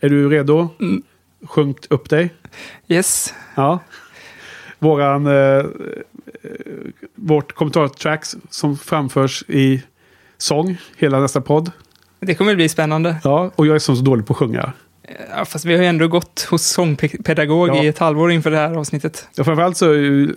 Är 0.00 0.08
du 0.08 0.28
redo? 0.28 0.68
Mm. 0.80 1.02
Sjungt 1.46 1.86
upp 1.90 2.10
dig. 2.10 2.34
Yes. 2.88 3.34
Ja. 3.54 3.78
Våran, 4.78 5.26
eh, 5.26 5.32
eh, 5.32 5.64
vårt 7.14 7.52
kommentartracks 7.52 8.36
som 8.50 8.76
framförs 8.76 9.44
i 9.48 9.82
sång 10.38 10.76
hela 10.96 11.20
nästa 11.20 11.40
podd. 11.40 11.70
Det 12.20 12.34
kommer 12.34 12.54
bli 12.54 12.68
spännande. 12.68 13.16
Ja, 13.24 13.50
och 13.56 13.66
jag 13.66 13.74
är 13.74 13.78
så 13.78 13.92
dålig 13.92 14.26
på 14.26 14.32
att 14.32 14.36
sjunga. 14.36 14.72
Ja, 15.36 15.44
fast 15.44 15.64
vi 15.64 15.74
har 15.74 15.82
ju 15.82 15.88
ändå 15.88 16.08
gått 16.08 16.46
hos 16.50 16.62
sångpedagog 16.62 17.68
Ja. 17.68 17.84
i 17.84 17.86
ett 17.86 17.98
halvår 17.98 18.32
inför 18.32 18.50
det 18.50 18.56
här 18.56 18.74
avsnittet. 18.74 19.28
Ja, 19.34 19.44
framförallt 19.44 19.76
så 19.76 19.90
är 19.90 19.94
jag 19.94 20.02
ju 20.02 20.34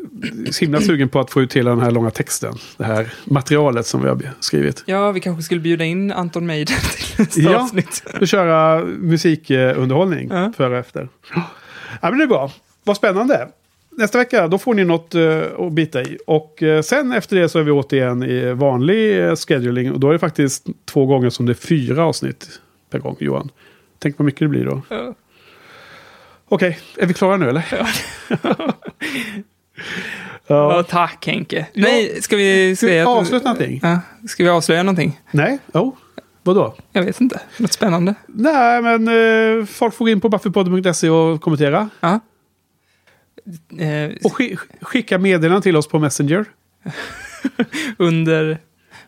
så 0.51 0.59
himla 0.65 0.81
sugen 0.81 1.09
på 1.09 1.19
att 1.19 1.31
få 1.31 1.41
ut 1.41 1.55
hela 1.55 1.69
den 1.69 1.79
här 1.79 1.91
långa 1.91 2.11
texten. 2.11 2.53
Det 2.77 2.83
här 2.83 3.13
materialet 3.25 3.85
som 3.85 4.01
vi 4.01 4.07
har 4.09 4.21
skrivit. 4.39 4.83
Ja, 4.85 5.11
vi 5.11 5.19
kanske 5.19 5.43
skulle 5.43 5.61
bjuda 5.61 5.85
in 5.85 6.11
Anton 6.11 6.47
Maiden 6.47 6.75
till 6.95 7.17
nästa 7.25 7.41
Ja. 7.41 7.59
avsnitt. 7.63 8.03
Och 8.21 8.27
köra 8.27 8.85
musikunderhållning 8.85 10.29
Ja. 10.31 10.53
före 10.57 10.69
och 10.73 10.79
efter. 10.79 11.09
Ja, 12.01 12.09
men 12.09 12.17
det 12.17 12.23
är 12.23 12.27
bra. 12.27 12.51
Vad 12.83 12.97
spännande. 12.97 13.47
Nästa 13.97 14.17
vecka 14.17 14.47
då 14.47 14.57
får 14.57 14.73
ni 14.73 14.83
något 14.85 15.15
uh, 15.15 15.41
att 15.59 15.73
bita 15.73 16.01
i. 16.01 16.17
Och 16.27 16.63
eh, 16.63 16.81
sen 16.81 17.11
efter 17.11 17.35
det 17.35 17.49
så 17.49 17.59
är 17.59 17.63
vi 17.63 17.71
återigen 17.71 18.23
i 18.23 18.53
vanlig 18.53 19.19
uh, 19.19 19.35
scheduling. 19.35 19.91
Och 19.91 19.99
då 19.99 20.09
är 20.09 20.13
det 20.13 20.19
faktiskt 20.19 20.65
två 20.85 21.05
gånger 21.05 21.29
som 21.29 21.45
det 21.45 21.51
är 21.51 21.53
fyra 21.53 22.05
avsnitt 22.05 22.47
per 22.91 22.99
gång, 22.99 23.15
Johan. 23.19 23.49
Tänk 23.99 24.17
vad 24.17 24.25
mycket 24.25 24.39
det 24.39 24.47
blir 24.47 24.65
då. 24.65 24.81
Ja. 24.89 25.13
Okej, 26.51 26.79
är 26.97 27.05
vi 27.05 27.13
klara 27.13 27.37
nu 27.37 27.49
eller? 27.49 27.65
Ja, 30.47 30.83
tack 30.89 31.25
Henke. 31.27 31.67
Nej, 31.73 32.21
ska 32.21 32.35
vi 32.37 32.75
Ska 32.75 32.85
vi 32.85 32.91
säga... 32.91 33.01
att- 33.03 33.07
avsluta 33.17 33.43
någonting? 33.53 33.79
Ja, 33.83 33.99
ska 34.27 34.43
vi 34.43 34.49
avslöja 34.49 34.83
någonting? 34.83 35.19
Nej? 35.31 35.59
Jo. 35.73 35.97
Vadå? 36.43 36.75
Jag 36.91 37.03
vet 37.03 37.21
inte. 37.21 37.39
Något 37.57 37.73
spännande? 37.73 38.13
Nej, 38.27 38.81
men 38.81 39.07
eh, 39.07 39.65
folk 39.65 39.93
får 39.95 40.05
gå 40.05 40.09
in 40.09 40.21
på 40.21 40.29
buffypodden.se 40.29 41.09
och 41.09 41.41
kommentera. 41.41 41.89
Ja. 41.99 42.19
Eh, 43.79 44.11
Och 44.23 44.31
sk 44.31 44.41
skicka 44.81 45.17
meddelanden 45.17 45.61
till 45.61 45.75
oss 45.75 45.87
på 45.87 45.99
Messenger. 45.99 46.45
under, 47.97 48.57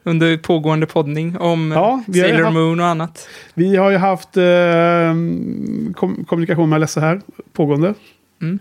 under 0.03 0.37
pågående 0.37 0.85
poddning 0.85 1.37
om 1.37 1.71
Ja, 1.71 2.03
ju 2.07 2.21
Sailor 2.21 2.43
haft- 2.43 2.53
Moon 2.53 2.79
och 2.79 2.85
annat. 2.85 3.27
Vi 3.53 3.75
har 3.75 3.89
ju 3.91 3.97
haft 3.97 4.37
eh, 4.37 4.43
kom 5.95 6.25
kommunikation 6.27 6.69
med 6.69 6.79
Lesse 6.79 6.99
här, 6.99 7.21
pågående. 7.53 7.93
Mm. 8.41 8.59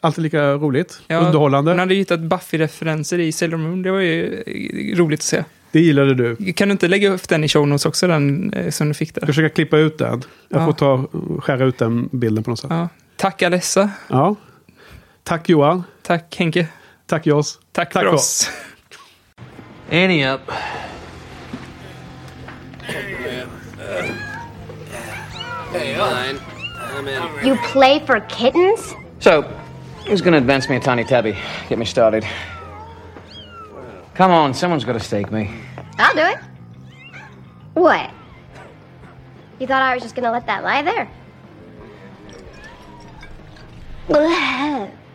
Alltid 0.00 0.22
lika 0.24 0.52
roligt, 0.52 1.00
Ja, 1.08 1.16
underhållande. 1.18 1.70
Hon 1.70 1.78
hade 1.78 1.94
hittat 1.94 2.20
Buffy-referenser 2.20 3.18
i 3.18 3.32
Sailor 3.32 3.56
Moon. 3.58 3.82
Det 3.82 3.90
var 3.90 3.98
ju 4.00 4.42
eh, 4.46 4.96
roligt 4.98 5.20
att 5.20 5.24
se. 5.24 5.44
Det 5.72 5.80
gillade 5.80 6.14
du. 6.14 6.52
Kan 6.52 6.68
du 6.68 6.72
inte 6.72 6.88
lägga 6.88 7.10
upp 7.10 7.28
den 7.28 7.44
i 7.44 7.48
show 7.48 7.68
notes 7.68 7.86
också, 7.86 8.06
den 8.06 8.52
eh, 8.52 8.70
som 8.70 8.88
du 8.88 8.94
fick 8.94 9.14
där? 9.14 9.22
Jag 9.22 9.26
försöker 9.28 9.54
klippa 9.54 9.78
ut 9.78 9.98
den. 9.98 10.22
Jag 10.48 10.60
Ja. 10.60 10.66
får 10.66 10.72
ta, 10.72 11.04
skära 11.40 11.64
ut 11.64 11.78
den 11.78 12.08
bilden 12.12 12.44
på 12.44 12.50
något 12.50 12.58
sätt. 12.58 12.70
Ja. 12.70 12.88
Tack 13.16 13.42
Alessa. 13.42 13.90
Ja. 14.08 14.36
Tack 15.22 15.48
Johan. 15.48 15.82
Tack 16.02 16.36
Henke. 16.38 16.66
Tack 17.06 17.26
Jos. 17.26 17.58
Tack, 17.72 17.92
Tack 17.92 18.02
för 18.02 18.08
för 18.08 18.14
oss. 18.16 18.50
Annie 19.90 20.24
up. 20.24 20.46
Fine. 25.96 26.36
Uh, 26.36 26.40
I'm 26.78 27.08
in. 27.08 27.46
You 27.46 27.56
play 27.68 28.04
for 28.04 28.20
kittens? 28.20 28.94
So, 29.20 29.42
who's 30.06 30.20
gonna 30.20 30.38
advance 30.38 30.68
me 30.68 30.76
a 30.76 30.80
tiny 30.80 31.04
tabby? 31.04 31.36
Get 31.68 31.78
me 31.78 31.84
started. 31.84 32.26
Come 34.14 34.30
on, 34.30 34.54
someone's 34.54 34.84
gotta 34.84 35.00
stake 35.00 35.30
me. 35.30 35.50
I'll 35.98 36.14
do 36.14 36.20
it. 36.20 36.38
What? 37.74 38.10
You 39.58 39.66
thought 39.66 39.82
I 39.82 39.94
was 39.94 40.02
just 40.02 40.14
gonna 40.14 40.32
let 40.32 40.46
that 40.46 40.64
lie 40.64 40.82
there? 40.82 41.08
Ugh. 44.10 44.90